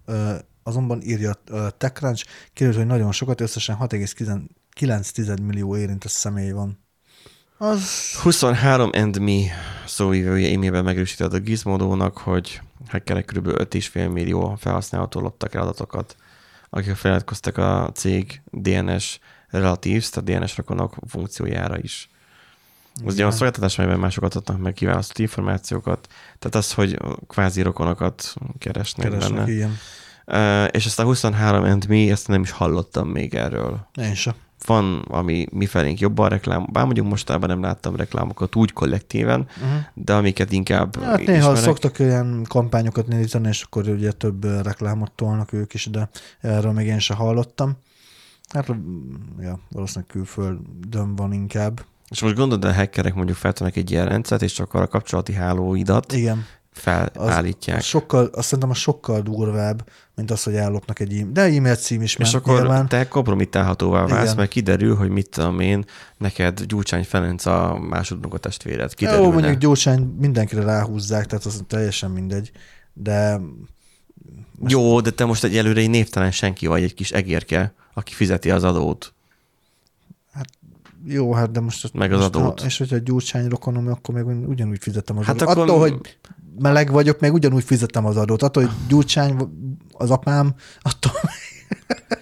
azonban 0.63 1.01
írja 1.01 1.33
TechCrunch, 1.77 2.25
kiderült, 2.53 2.79
hogy 2.79 2.87
nagyon 2.87 3.11
sokat, 3.11 3.41
összesen 3.41 3.77
6,9 3.79 5.41
millió 5.41 5.75
érintett 5.77 6.11
személy 6.11 6.51
van. 6.51 6.79
Az 7.61 8.15
23 8.21 8.89
and 8.93 9.19
me 9.19 9.41
szóvívője 9.85 10.53
e-mailben 10.53 10.83
megerősített 10.83 11.33
a 11.33 11.39
Gizmodónak, 11.39 12.17
hogy 12.17 12.61
hackerek 12.87 13.25
kb. 13.25 13.47
5,5 13.47 14.11
millió 14.11 14.55
felhasználótól 14.59 15.21
loptak 15.21 15.53
el 15.53 15.61
adatokat, 15.61 16.15
akik 16.69 16.95
feladkoztak 16.95 17.57
a 17.57 17.91
cég 17.93 18.41
DNS 18.51 19.19
relatives, 19.49 20.09
tehát 20.09 20.29
DNS 20.29 20.57
rokonok 20.57 20.95
funkciójára 21.07 21.77
is. 21.77 22.09
Az 23.05 23.13
ugye 23.13 23.25
a 23.25 23.31
szolgáltatás, 23.31 23.77
amelyben 23.77 23.99
mások 23.99 24.23
adnak 24.23 24.59
meg 24.59 24.73
kiválasztott 24.73 25.17
információkat, 25.17 26.07
tehát 26.39 26.55
az, 26.55 26.73
hogy 26.73 26.97
kvázi 27.27 27.61
rokonokat 27.61 28.33
keresnek, 28.57 29.09
keresnek, 29.09 29.33
benne. 29.33 29.51
igen. 29.51 29.77
Uh, 30.25 30.67
és 30.71 30.85
ezt 30.85 30.99
a 30.99 31.03
23 31.03 31.63
and 31.63 31.87
me, 31.87 32.11
ezt 32.11 32.27
nem 32.27 32.41
is 32.41 32.51
hallottam 32.51 33.07
még 33.07 33.33
erről. 33.33 33.87
Én 33.95 34.15
sem. 34.15 34.33
Van, 34.65 34.99
ami 35.07 35.47
mi 35.51 35.65
felénk 35.65 35.99
jobban 35.99 36.29
reklám, 36.29 36.67
bár 36.71 36.85
mondjuk 36.85 37.07
mostában 37.07 37.49
nem 37.49 37.61
láttam 37.61 37.95
reklámokat 37.95 38.55
úgy 38.55 38.73
kollektíven, 38.73 39.39
Uh-huh. 39.39 39.79
de 39.93 40.13
amiket 40.13 40.51
inkább 40.51 41.03
Hát 41.03 41.17
néha 41.17 41.37
ismerek, 41.37 41.61
szoktak 41.63 41.99
olyan 41.99 42.43
kampányokat 42.47 43.07
nézni, 43.07 43.47
és 43.47 43.61
akkor 43.61 43.87
ugye 43.87 44.11
több 44.11 44.43
reklámot 44.63 45.11
tolnak 45.11 45.53
ők 45.53 45.73
is, 45.73 45.85
de 45.85 46.09
erről 46.39 46.71
még 46.71 46.87
én 46.87 46.99
sem 46.99 47.17
hallottam. 47.17 47.77
Hát 48.49 48.67
ja, 49.39 49.59
valószínűleg 49.69 50.09
külföldön 50.09 51.15
van 51.15 51.33
inkább. 51.33 51.81
És 52.09 52.21
most 52.21 52.35
gondolod, 52.35 52.65
a 52.65 52.73
hackerek 52.73 53.13
mondjuk 53.15 53.37
feltennek 53.37 53.75
egy 53.75 53.91
ilyen 53.91 54.07
rendszert, 54.07 54.41
és 54.41 54.53
csak 54.53 54.73
arra 54.73 54.87
kapcsolati 54.87 55.33
hálóidat 55.33 56.13
Igen. 56.13 56.45
Felállítják. 56.79 57.77
Az 57.77 57.83
sokkal, 57.85 58.25
azt 58.25 58.43
szerintem 58.45 58.69
a 58.69 58.73
sokkal 58.73 59.21
durvább, 59.21 59.89
mint 60.15 60.31
az, 60.31 60.43
hogy 60.43 60.55
ellopnak 60.55 60.99
egy 60.99 61.11
e-mail. 61.13 61.31
De 61.31 61.41
e-mail 61.41 61.75
cím 61.75 62.01
is 62.01 62.15
És 62.15 62.33
akkor 62.33 62.59
nyilván. 62.59 62.87
te 62.87 63.07
kompromittálhatóvá 63.07 64.05
válsz, 64.05 64.23
Igen. 64.23 64.35
mert 64.35 64.49
kiderül, 64.49 64.95
hogy 64.95 65.09
mit 65.09 65.29
tudom 65.29 65.59
én, 65.59 65.85
neked 66.17 66.61
Gyurcsány 66.63 67.03
Ferenc 67.03 67.45
a 67.45 67.79
másodunok 67.89 68.33
a 68.33 68.37
testvéred. 68.37 68.89
Jó, 68.89 68.95
Kiderülne. 68.95 69.33
mondjuk 69.33 69.57
Gyurcsány 69.57 70.15
mindenkire 70.19 70.63
ráhúzzák, 70.63 71.25
tehát 71.25 71.45
az 71.45 71.63
teljesen 71.67 72.11
mindegy. 72.11 72.51
De 72.93 73.39
Jó, 74.67 75.01
de 75.01 75.09
te 75.11 75.25
most 75.25 75.43
egyelőre 75.43 75.79
egy 75.79 75.89
névtelen 75.89 76.31
senki 76.31 76.67
vagy, 76.67 76.83
egy 76.83 76.93
kis 76.93 77.11
egérke, 77.11 77.73
aki 77.93 78.13
fizeti 78.13 78.51
az 78.51 78.63
adót. 78.63 79.13
jó, 81.05 81.33
hát 81.33 81.51
de 81.51 81.59
most... 81.59 81.93
Meg 81.93 82.11
az 82.13 82.19
most, 82.19 82.35
adót. 82.35 82.59
Ha, 82.59 82.65
és 82.65 82.77
hogyha 82.77 82.97
Gyurcsány 82.97 83.47
rokonom, 83.47 83.87
akkor 83.87 84.15
még 84.23 84.47
ugyanúgy 84.47 84.77
fizetem 84.81 85.17
az 85.17 85.25
Hát 85.25 85.41
adót. 85.41 85.47
akkor- 85.49 85.63
Attól, 85.69 85.79
hogy 85.79 86.17
meleg 86.59 86.91
vagyok, 86.91 87.19
meg 87.19 87.33
ugyanúgy 87.33 87.63
fizetem 87.63 88.05
az 88.05 88.17
adót. 88.17 88.41
Attól, 88.41 88.63
hogy 88.63 88.71
Gyurcsány 88.87 89.35
az 89.91 90.09
apám, 90.09 90.53
attól 90.81 91.11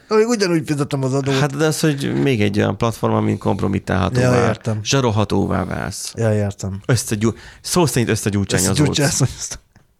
még 0.17 0.27
ugyanúgy 0.27 0.63
fizetem 0.65 1.03
az 1.03 1.13
adót. 1.13 1.39
Hát 1.39 1.55
de 1.57 1.65
az, 1.65 1.79
hogy 1.79 2.21
még 2.21 2.41
egy 2.41 2.57
olyan 2.59 2.77
platform, 2.77 3.13
amin 3.13 3.37
kompromittálhatóvá, 3.37 4.35
Ja, 4.39 4.47
értem. 4.47 4.79
zsarolhatóvá 4.83 5.63
válsz. 5.65 6.13
ja, 6.15 6.33
értem. 6.33 6.79
Összegyú, 6.85 7.33
szó 7.61 7.85
szerint 7.85 8.09
összegyúcsányozódsz. 8.09 8.99
Azt- 9.21 9.59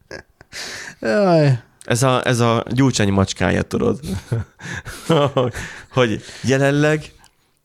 Jaj, 1.00 1.60
Ez 1.86 2.04
a, 2.04 2.26
ez 2.28 2.40
a 2.40 2.64
gyurcsány 2.70 3.12
macskája, 3.12 3.62
tudod? 3.62 4.00
hogy 5.94 6.22
jelenleg, 6.44 7.12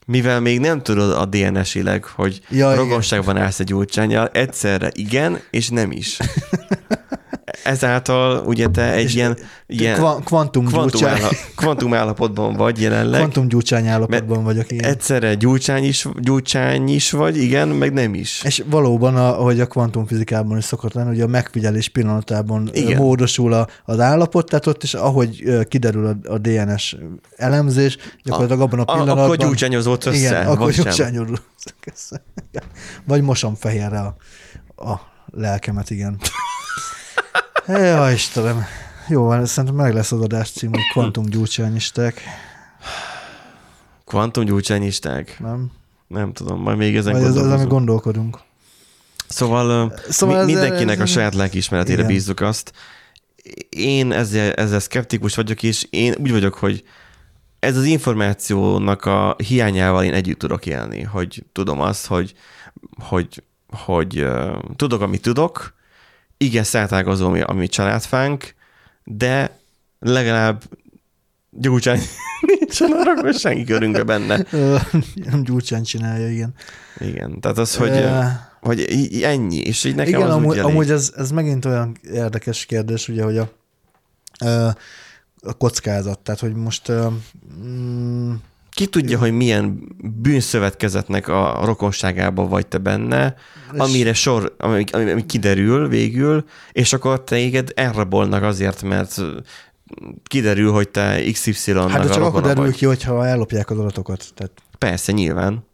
mivel 0.07 0.41
még 0.41 0.61
nem 0.61 0.83
tudod 0.83 1.11
a 1.11 1.25
DNS-ileg, 1.25 2.05
hogy 2.05 2.41
Ja, 2.49 2.75
rokonságban 2.75 3.37
állsz 3.37 3.61
egy 3.61 3.67
gyurcsányjal, 3.67 4.29
egyszerre 4.33 4.91
igen, 4.95 5.41
és 5.51 5.69
nem 5.69 5.91
is. 5.91 6.19
Ezáltal 7.65 8.47
ugye 8.47 8.67
te 8.69 8.93
egy 8.93 9.05
És 9.05 9.15
ilyen, 9.15 9.37
ilyen 9.67 9.97
Kva- 9.97 10.25
kvantum, 10.25 10.67
kvantum, 10.67 11.01
gyurcsány, 11.01 11.21
álla, 11.21 11.31
kvantum 11.57 11.95
állapotban 11.95 12.55
vagy 12.55 12.81
jelenleg. 12.81 13.19
kvantum 13.21 13.49
gyurcsány 13.49 13.87
állapotban 13.87 14.45
vagyok. 14.45 14.71
Igen. 14.71 14.91
Egyszerre 14.91 15.35
gyurcsány 15.35 15.85
is, 15.85 16.07
gyurcsány 16.21 16.89
is 16.89 17.11
vagy, 17.11 17.37
igen, 17.37 17.69
meg 17.69 17.93
nem 17.93 18.15
is. 18.15 18.43
És 18.45 18.63
valóban, 18.67 19.17
ahogy 19.17 19.61
a 19.61 19.67
kvantumfizikában 19.67 20.59
is 20.59 20.65
szokott 20.65 20.93
lenni, 20.93 21.09
hogy 21.09 21.21
a 21.21 21.27
megfigyelés 21.27 21.89
pillanatában 21.89 22.71
Igen. 22.73 22.97
Módosul 22.97 23.53
a, 23.53 23.67
az 23.85 24.01
állapot, 24.01 24.49
tehát 24.49 24.67
ott 24.67 24.83
is, 24.83 24.95
ahogy 24.95 25.43
kiderül 25.69 26.07
a, 26.07 26.33
a 26.33 26.39
DNS 26.39 26.97
elemzés, 27.37 27.97
gyakorlatilag 28.25 28.61
abban 28.63 28.79
a 28.79 28.83
A, 28.83 28.93
pillanatban... 28.93 29.25
akkor 29.25 29.37
gyurcsányozódsz 29.37 30.07
össze, 30.07 30.17
Igen, 30.17 30.47
akkor 30.47 30.71
gyurcsányozunk 30.71 31.41
össze. 31.93 32.23
Vagy 33.07 33.23
mosom 33.23 33.55
fehérre 33.55 33.99
a, 33.99 34.17
a 34.91 35.01
lelkemet, 35.35 35.91
igen. 35.91 36.19
Ja, 37.67 38.11
Istenem. 38.13 38.65
Jó, 39.09 39.25
van, 39.25 39.47
szerintem 39.47 39.79
meg 39.85 39.95
lesz 39.95 40.13
az 40.13 40.21
adás 40.21 40.51
cím, 40.51 40.71
hogy 40.71 40.81
kvantum 40.93 41.25
gyurcsányisták, 41.25 42.21
Kvantum 44.05 44.45
gyurcsányisták? 44.45 45.37
nem? 45.41 45.71
Nem 46.07 46.33
tudom, 46.33 46.61
majd 46.61 46.77
még 46.77 46.97
ezen 46.97 47.13
Vagy 47.13 47.23
ez 47.23 47.29
az, 47.29 47.37
ami 47.37 47.45
gondolkozunk. 47.47 47.71
gondolkodunk. 47.71 48.39
Szóval, 49.29 49.95
Szóval 50.09 50.45
mi, 50.45 50.53
mindenkinek 50.53 50.95
ez- 50.95 51.01
a 51.03 51.07
saját 51.07 51.35
lelkiismeretére 51.35 51.97
Igen. 52.03 52.07
bízzuk 52.07 52.41
azt. 52.41 52.73
Én 53.69 54.13
ezzel, 54.13 54.53
ezzel 54.53 54.81
szkeptikus 54.81 55.35
vagyok, 55.35 55.63
és 55.63 55.87
én 55.91 56.15
úgy 56.19 56.31
vagyok, 56.31 56.55
hogy 56.55 56.85
ez 57.59 57.77
az 57.77 57.85
információnak 57.85 59.05
a 59.05 59.37
hiányával 59.47 60.05
én 60.05 60.13
együtt 60.15 60.39
tudok 60.39 60.67
élni, 60.67 61.03
hogy 61.03 61.45
tudom 61.53 61.81
azt, 61.81 62.07
hogy, 62.07 62.35
hogy, 63.09 63.43
hogy 63.69 64.21
uh, 64.23 64.57
tudok, 64.77 65.01
amit 65.01 65.23
tudok, 65.23 65.75
igen, 66.43 66.65
szertágazó, 66.65 67.27
ami, 67.27 67.41
ami 67.41 67.69
családfánk, 67.69 68.55
de 69.05 69.59
legalább 69.99 70.63
gyurcsány 71.51 72.01
nincsen 72.59 72.93
arra, 72.93 73.33
senki 73.33 73.65
körünkbe 73.65 74.03
benne. 74.03 74.45
Gyurcsány 75.43 75.83
csinálja, 75.83 76.31
igen. 76.31 76.55
Igen, 76.99 77.41
tehát 77.41 77.59
az, 77.59 77.77
hogy, 77.77 78.05
hogy 78.61 78.81
ennyi, 79.23 79.57
és 79.57 79.85
így 79.85 79.95
nekem 79.95 80.15
Igen, 80.15 80.29
az 80.29 80.35
amúgy, 80.35 80.59
amúgy 80.59 80.91
ez, 80.91 81.13
ez 81.17 81.31
megint 81.31 81.65
olyan 81.65 81.97
érdekes 82.13 82.67
kérdés, 82.67 83.09
ugye, 83.09 83.23
hogy 83.23 83.39
a, 83.39 83.49
a 85.43 85.53
kockázat, 85.59 86.19
tehát 86.19 86.41
hogy 86.41 86.55
most 86.55 86.93
mm, 87.65 88.33
Ki 88.75 88.87
tudja, 88.87 89.19
hogy 89.19 89.33
milyen 89.33 89.79
bűnszövetkezetnek 90.23 91.29
a 91.29 91.61
rokonságában 91.65 92.49
vagy 92.49 92.67
te 92.67 92.79
benne, 92.79 93.35
És- 93.73 93.79
amire 93.79 94.13
sor, 94.13 94.55
ami, 94.59 94.85
ami, 94.93 95.11
ami 95.11 95.27
kiderül 95.27 95.89
végül, 95.89 96.45
és 96.73 96.93
akkor 96.93 97.25
téged 97.25 97.71
elrabolnak 97.75 98.43
azért, 98.43 98.83
mert 98.83 99.21
kiderül, 100.25 100.73
hogy 100.73 100.89
te 100.89 101.21
XY-nak 101.33 101.91
hát 101.91 102.03
de 102.07 102.13
csak 102.13 102.23
akkor 102.23 102.43
derül 102.43 102.65
vagy. 102.65 102.75
ki, 102.75 102.85
hogyha 102.87 103.27
ellopják 103.27 103.71
az 103.71 103.79
adatokat. 103.79 104.25
Tehát, 104.35 104.53
Persze, 104.79 105.13
nyilván. 105.13 105.65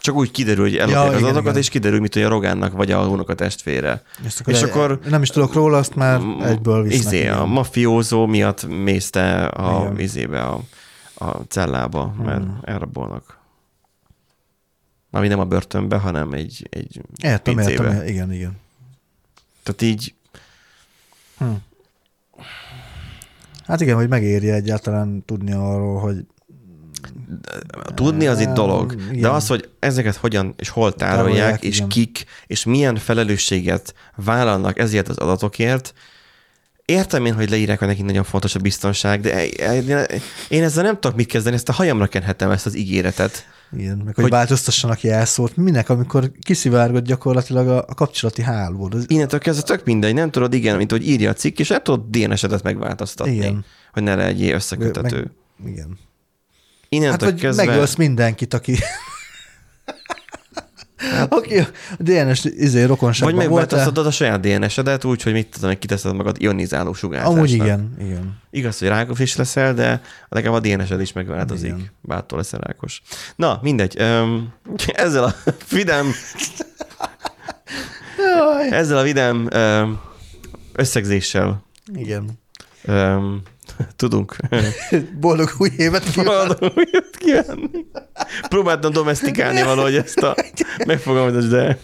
Csak 0.00 0.14
úgy 0.14 0.30
kiderül, 0.30 0.64
hogy 0.64 0.76
ellopják 0.76 1.02
Ja, 1.02 1.08
az 1.08 1.12
igen, 1.12 1.22
adatokat, 1.24 1.50
igen. 1.50 1.60
és 1.62 1.68
kiderül, 1.68 2.00
mit, 2.00 2.12
hogy 2.14 2.22
a 2.22 2.28
Rogánnak 2.28 2.72
vagy 2.72 2.90
a 2.90 2.98
Hónak 3.02 3.28
a 3.28 3.34
testvére. 3.34 4.02
és 4.26 4.40
akkor, 4.40 4.52
És 4.54 4.60
és 4.60 4.68
akkor- 4.68 5.00
nem 5.08 5.22
is 5.22 5.28
tudok 5.28 5.52
róla, 5.52 5.76
azt 5.78 5.94
már 5.94 6.20
egyből 6.44 6.82
visznek. 6.82 7.12
Izé, 7.12 7.26
a 7.28 7.44
mafiózó 7.44 8.26
miatt 8.26 8.66
mész 8.82 9.10
te 9.10 9.44
a, 9.44 9.80
Igen. 9.82 10.00
izébe, 10.00 10.42
a, 10.42 10.60
a 11.18 11.30
cellába, 11.48 12.14
mert 12.18 12.42
Hmm. 12.42 12.58
elrabolnak. 12.62 13.38
Ami 15.10 15.28
nem 15.28 15.38
a 15.38 15.44
börtönbe, 15.44 15.96
hanem 15.96 16.32
egy, 16.32 16.66
egy 16.70 17.00
Értem, 17.22 17.54
pincébe. 17.54 17.84
értem, 17.84 18.06
igen, 18.06 18.32
igen. 18.32 18.58
Tehát 19.62 19.82
így, 19.82 20.14
Hm. 21.38 21.44
Hát 23.66 23.80
igen, 23.80 23.96
hogy 23.96 24.08
megéri 24.08 24.50
egyáltalán 24.50 25.24
tudni 25.24 25.52
arról, 25.52 26.00
hogy 26.00 26.26
tudni 27.94 28.26
az 28.26 28.40
itt 28.40 28.52
dolog, 28.52 28.94
de 28.94 29.12
igen. 29.12 29.30
az, 29.30 29.46
hogy 29.46 29.70
ezeket 29.78 30.16
hogyan 30.16 30.54
és 30.56 30.68
hol 30.68 30.94
tárolják, 30.94 31.26
Tárolják, 31.36 31.62
és 31.62 31.76
igen. 31.76 31.88
kik, 31.88 32.24
és 32.46 32.64
milyen 32.64 32.96
felelősséget 32.96 33.94
vállalnak 34.16 34.78
ezért 34.78 35.08
az 35.08 35.16
adatokért, 35.16 35.94
Értem 36.86 37.24
én, 37.24 37.34
hogy 37.34 37.50
leírják, 37.50 37.78
hogy 37.78 37.88
nekik 37.88 38.04
nagyon 38.04 38.24
fontos 38.24 38.54
a 38.54 38.58
biztonság, 38.58 39.20
de 39.20 39.46
én 40.48 40.62
ezzel 40.62 40.82
nem 40.84 40.94
tudok 41.00 41.16
mit 41.16 41.26
kezdeni, 41.26 41.54
ezt 41.54 41.68
a 41.68 41.72
hajamra 41.72 42.06
kenhetem 42.06 42.50
ezt 42.50 42.66
az 42.66 42.76
ígéretet. 42.76 43.46
Igen, 43.72 43.96
meg 43.96 44.14
hogy, 44.14 44.24
Hogy- 44.24 44.32
változtassanak 44.32 45.00
jelszót. 45.00 45.56
Minek, 45.56 45.88
amikor 45.88 46.30
kiszivárgott 46.40 47.04
gyakorlatilag 47.04 47.68
a, 47.68 47.84
a 47.88 47.94
kapcsolati 47.94 48.42
hálód. 48.42 48.94
Az, 48.94 49.04
Innentől 49.08 49.40
kezdve 49.40 49.62
tök 49.62 49.84
mindegy, 49.84 50.14
nem 50.14 50.30
tudod, 50.30 50.54
igen, 50.54 50.76
mint 50.76 50.90
hogy 50.90 51.08
írja 51.08 51.30
a 51.30 51.32
cikk, 51.32 51.58
és 51.58 51.68
nem 51.68 51.82
tudod 51.82 52.04
DNS-edet 52.10 52.62
megváltoztatni, 52.62 53.34
Igen. 53.34 53.64
hogy 53.92 54.02
ne 54.02 54.14
legyél 54.14 54.54
összekötető. 54.54 55.30
meg, 55.62 55.72
igen. 55.72 55.88
Hát 55.88 56.86
Innentől 56.88 57.30
vagy 57.30 57.40
kezdve... 57.40 57.64
megölsz 57.64 57.94
mindenkit, 57.94 58.54
aki... 58.54 58.76
aki 61.28 61.58
a 61.58 61.66
DNS 61.98 62.44
izé, 62.44 62.78
Vagy 62.78 62.88
rokonságban 62.88 63.34
volt 63.34 63.48
megváltoztatod 63.48 64.06
a 64.06 64.10
saját 64.10 64.40
DNS-edet 64.40 65.04
úgy, 65.04 65.22
hogy 65.22 65.32
mit 65.32 65.48
tudom, 65.48 65.68
hogy 65.68 65.78
kiteszed 65.78 66.14
magad 66.14 66.36
ionizáló 66.40 66.92
sugárzásnak. 66.92 67.36
Amúgy 67.36 67.52
igen, 67.52 67.94
igen. 68.00 68.38
Igaz, 68.50 68.78
hogy 68.78 68.88
rákos 68.88 69.18
is 69.18 69.36
leszel, 69.36 69.74
de 69.74 70.00
legalább 70.28 70.64
a 70.64 70.68
DNS-ed 70.68 71.00
is 71.00 71.12
megváltozik. 71.12 71.68
Igen. 71.68 71.90
Bártól 72.00 72.38
leszel 72.38 72.60
rákos. 72.60 73.02
Na, 73.36 73.58
mindegy. 73.62 73.94
Öm, 73.98 74.52
ezzel 74.92 75.24
a 75.24 75.34
vidám, 75.70 76.06
Jaj. 78.18 78.70
ezzel 78.70 78.98
a 78.98 79.02
vidám 79.02 79.46
öm, 79.50 80.00
összegzéssel 80.72 81.64
Igen. 81.94 82.30
öm, 82.84 83.42
tudunk 83.96 84.36
Boldog 85.20 85.50
új 85.58 85.70
évet 85.76 86.10
kívánok! 86.10 86.58
Boldog 86.58 86.76
újat 86.76 87.16
kívánni. 87.18 87.86
Próbáltam 88.48 88.92
domestikálni 88.92 89.62
valahogy 89.62 89.94
ezt 89.94 90.18
a 90.18 90.34
megfogalmazást, 90.86 91.48
de 91.48 91.78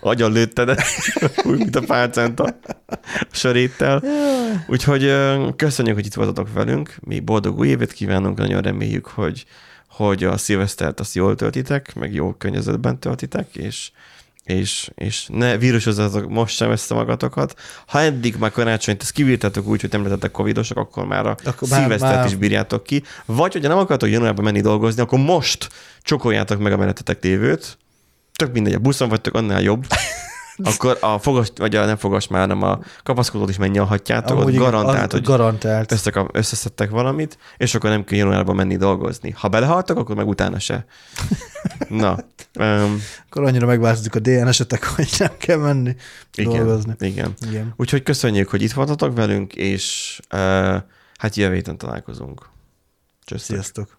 agyon 0.00 0.32
lőtted 0.32 0.80
úgy, 1.44 1.58
mint 1.58 1.76
a 1.76 1.80
pálcánt 1.80 2.40
a 2.40 2.58
söréttel. 3.30 4.02
Úgyhogy 4.66 5.14
köszönjük, 5.56 5.94
hogy 5.94 6.06
itt 6.06 6.14
voltatok 6.14 6.52
velünk. 6.52 6.96
Mi 7.00 7.20
boldog 7.20 7.58
új 7.58 7.68
évet 7.68 7.92
kívánunk, 7.92 8.38
nagyon 8.38 8.62
reméljük, 8.62 9.06
hogy, 9.06 9.44
hogy 9.88 10.24
a 10.24 10.36
szilvesztert 10.36 11.00
azt 11.00 11.14
jól 11.14 11.34
töltitek, 11.34 11.94
meg 11.94 12.14
jó 12.14 12.32
környezetben 12.32 12.98
töltitek, 12.98 13.56
és 13.56 13.90
és, 14.48 14.90
és 14.94 15.26
ne 15.32 15.56
vírusozzatok 15.56 16.28
most 16.28 16.56
sem 16.56 16.70
össze 16.70 16.94
magatokat. 16.94 17.54
Ha 17.86 18.00
eddig 18.00 18.36
már 18.36 18.50
karácsonyt 18.50 19.02
ezt 19.02 19.10
kivírtátok 19.10 19.66
úgy, 19.66 19.80
hogy 19.80 19.90
nem 19.90 20.02
lettetek 20.02 20.30
covidosok, 20.30 20.76
akkor 20.78 21.06
már 21.06 21.26
a 21.26 21.36
Akkor 21.44 21.68
szilvesztert 21.68 22.14
már- 22.14 22.26
is 22.26 22.34
bírjátok 22.34 22.82
ki. 22.82 23.02
Vagy, 23.24 23.52
hogyha 23.52 23.68
nem 23.68 23.78
akartok 23.78 24.10
januárban 24.10 24.44
menni 24.44 24.60
dolgozni, 24.60 25.02
akkor 25.02 25.18
most 25.18 25.68
csokoljátok 26.02 26.58
meg 26.60 26.72
a 26.72 26.76
menetetek 26.76 27.18
tévőt. 27.18 27.78
Tök 28.36 28.52
mindegy, 28.52 28.74
a 28.74 28.78
buszon 28.78 29.08
vagytok, 29.08 29.34
annál 29.34 29.62
jobb. 29.62 29.86
akkor 30.74 30.98
a 31.00 31.18
fogas, 31.18 31.52
vagy 31.56 31.76
a 31.76 31.84
nem 31.84 31.96
fogas 31.96 32.28
már, 32.28 32.40
hanem 32.40 32.62
a 32.62 32.78
kapaszkodót 33.02 33.48
is 33.48 33.56
megnyalhatjátok, 33.56 34.36
ott 34.36 34.42
Amúgy 34.42 34.54
igen, 34.54 34.70
garantált, 34.70 35.12
hogy 35.12 35.22
Garantált. 35.22 35.92
összekap, 35.92 36.36
összeszedtek 36.36 36.90
valamit, 36.90 37.38
és 37.56 37.74
akkor 37.74 37.90
nem 37.90 38.04
kell 38.04 38.18
januárban 38.18 38.56
menni 38.56 38.76
dolgozni. 38.76 39.30
Ha 39.30 39.48
belehaltak, 39.48 39.96
akkor 39.96 40.16
meg 40.16 40.28
utána 40.28 40.58
se. 40.58 40.86
Na, 41.88 42.18
um, 42.58 43.02
Akkor 43.28 43.44
annyira 43.44 43.66
megváltozik 43.66 44.14
a 44.14 44.18
DNS-etek, 44.18 44.86
hogy 44.96 45.08
nem 45.18 45.32
kell 45.38 45.58
menni 45.58 45.96
igen, 46.34 46.52
dolgozni. 46.52 46.94
igen. 46.98 47.34
Igen. 47.48 47.74
Úgyhogy 47.76 48.02
köszönjük, 48.02 48.48
hogy 48.48 48.62
itt 48.62 48.72
voltatok 48.72 49.14
velünk, 49.14 49.54
és 49.54 50.18
uh, 50.32 50.76
hát 51.16 51.34
jövő 51.36 51.54
héten 51.54 51.78
találkozunk. 51.78 52.48
Csösztök. 53.24 53.56
Sziasztok. 53.56 53.97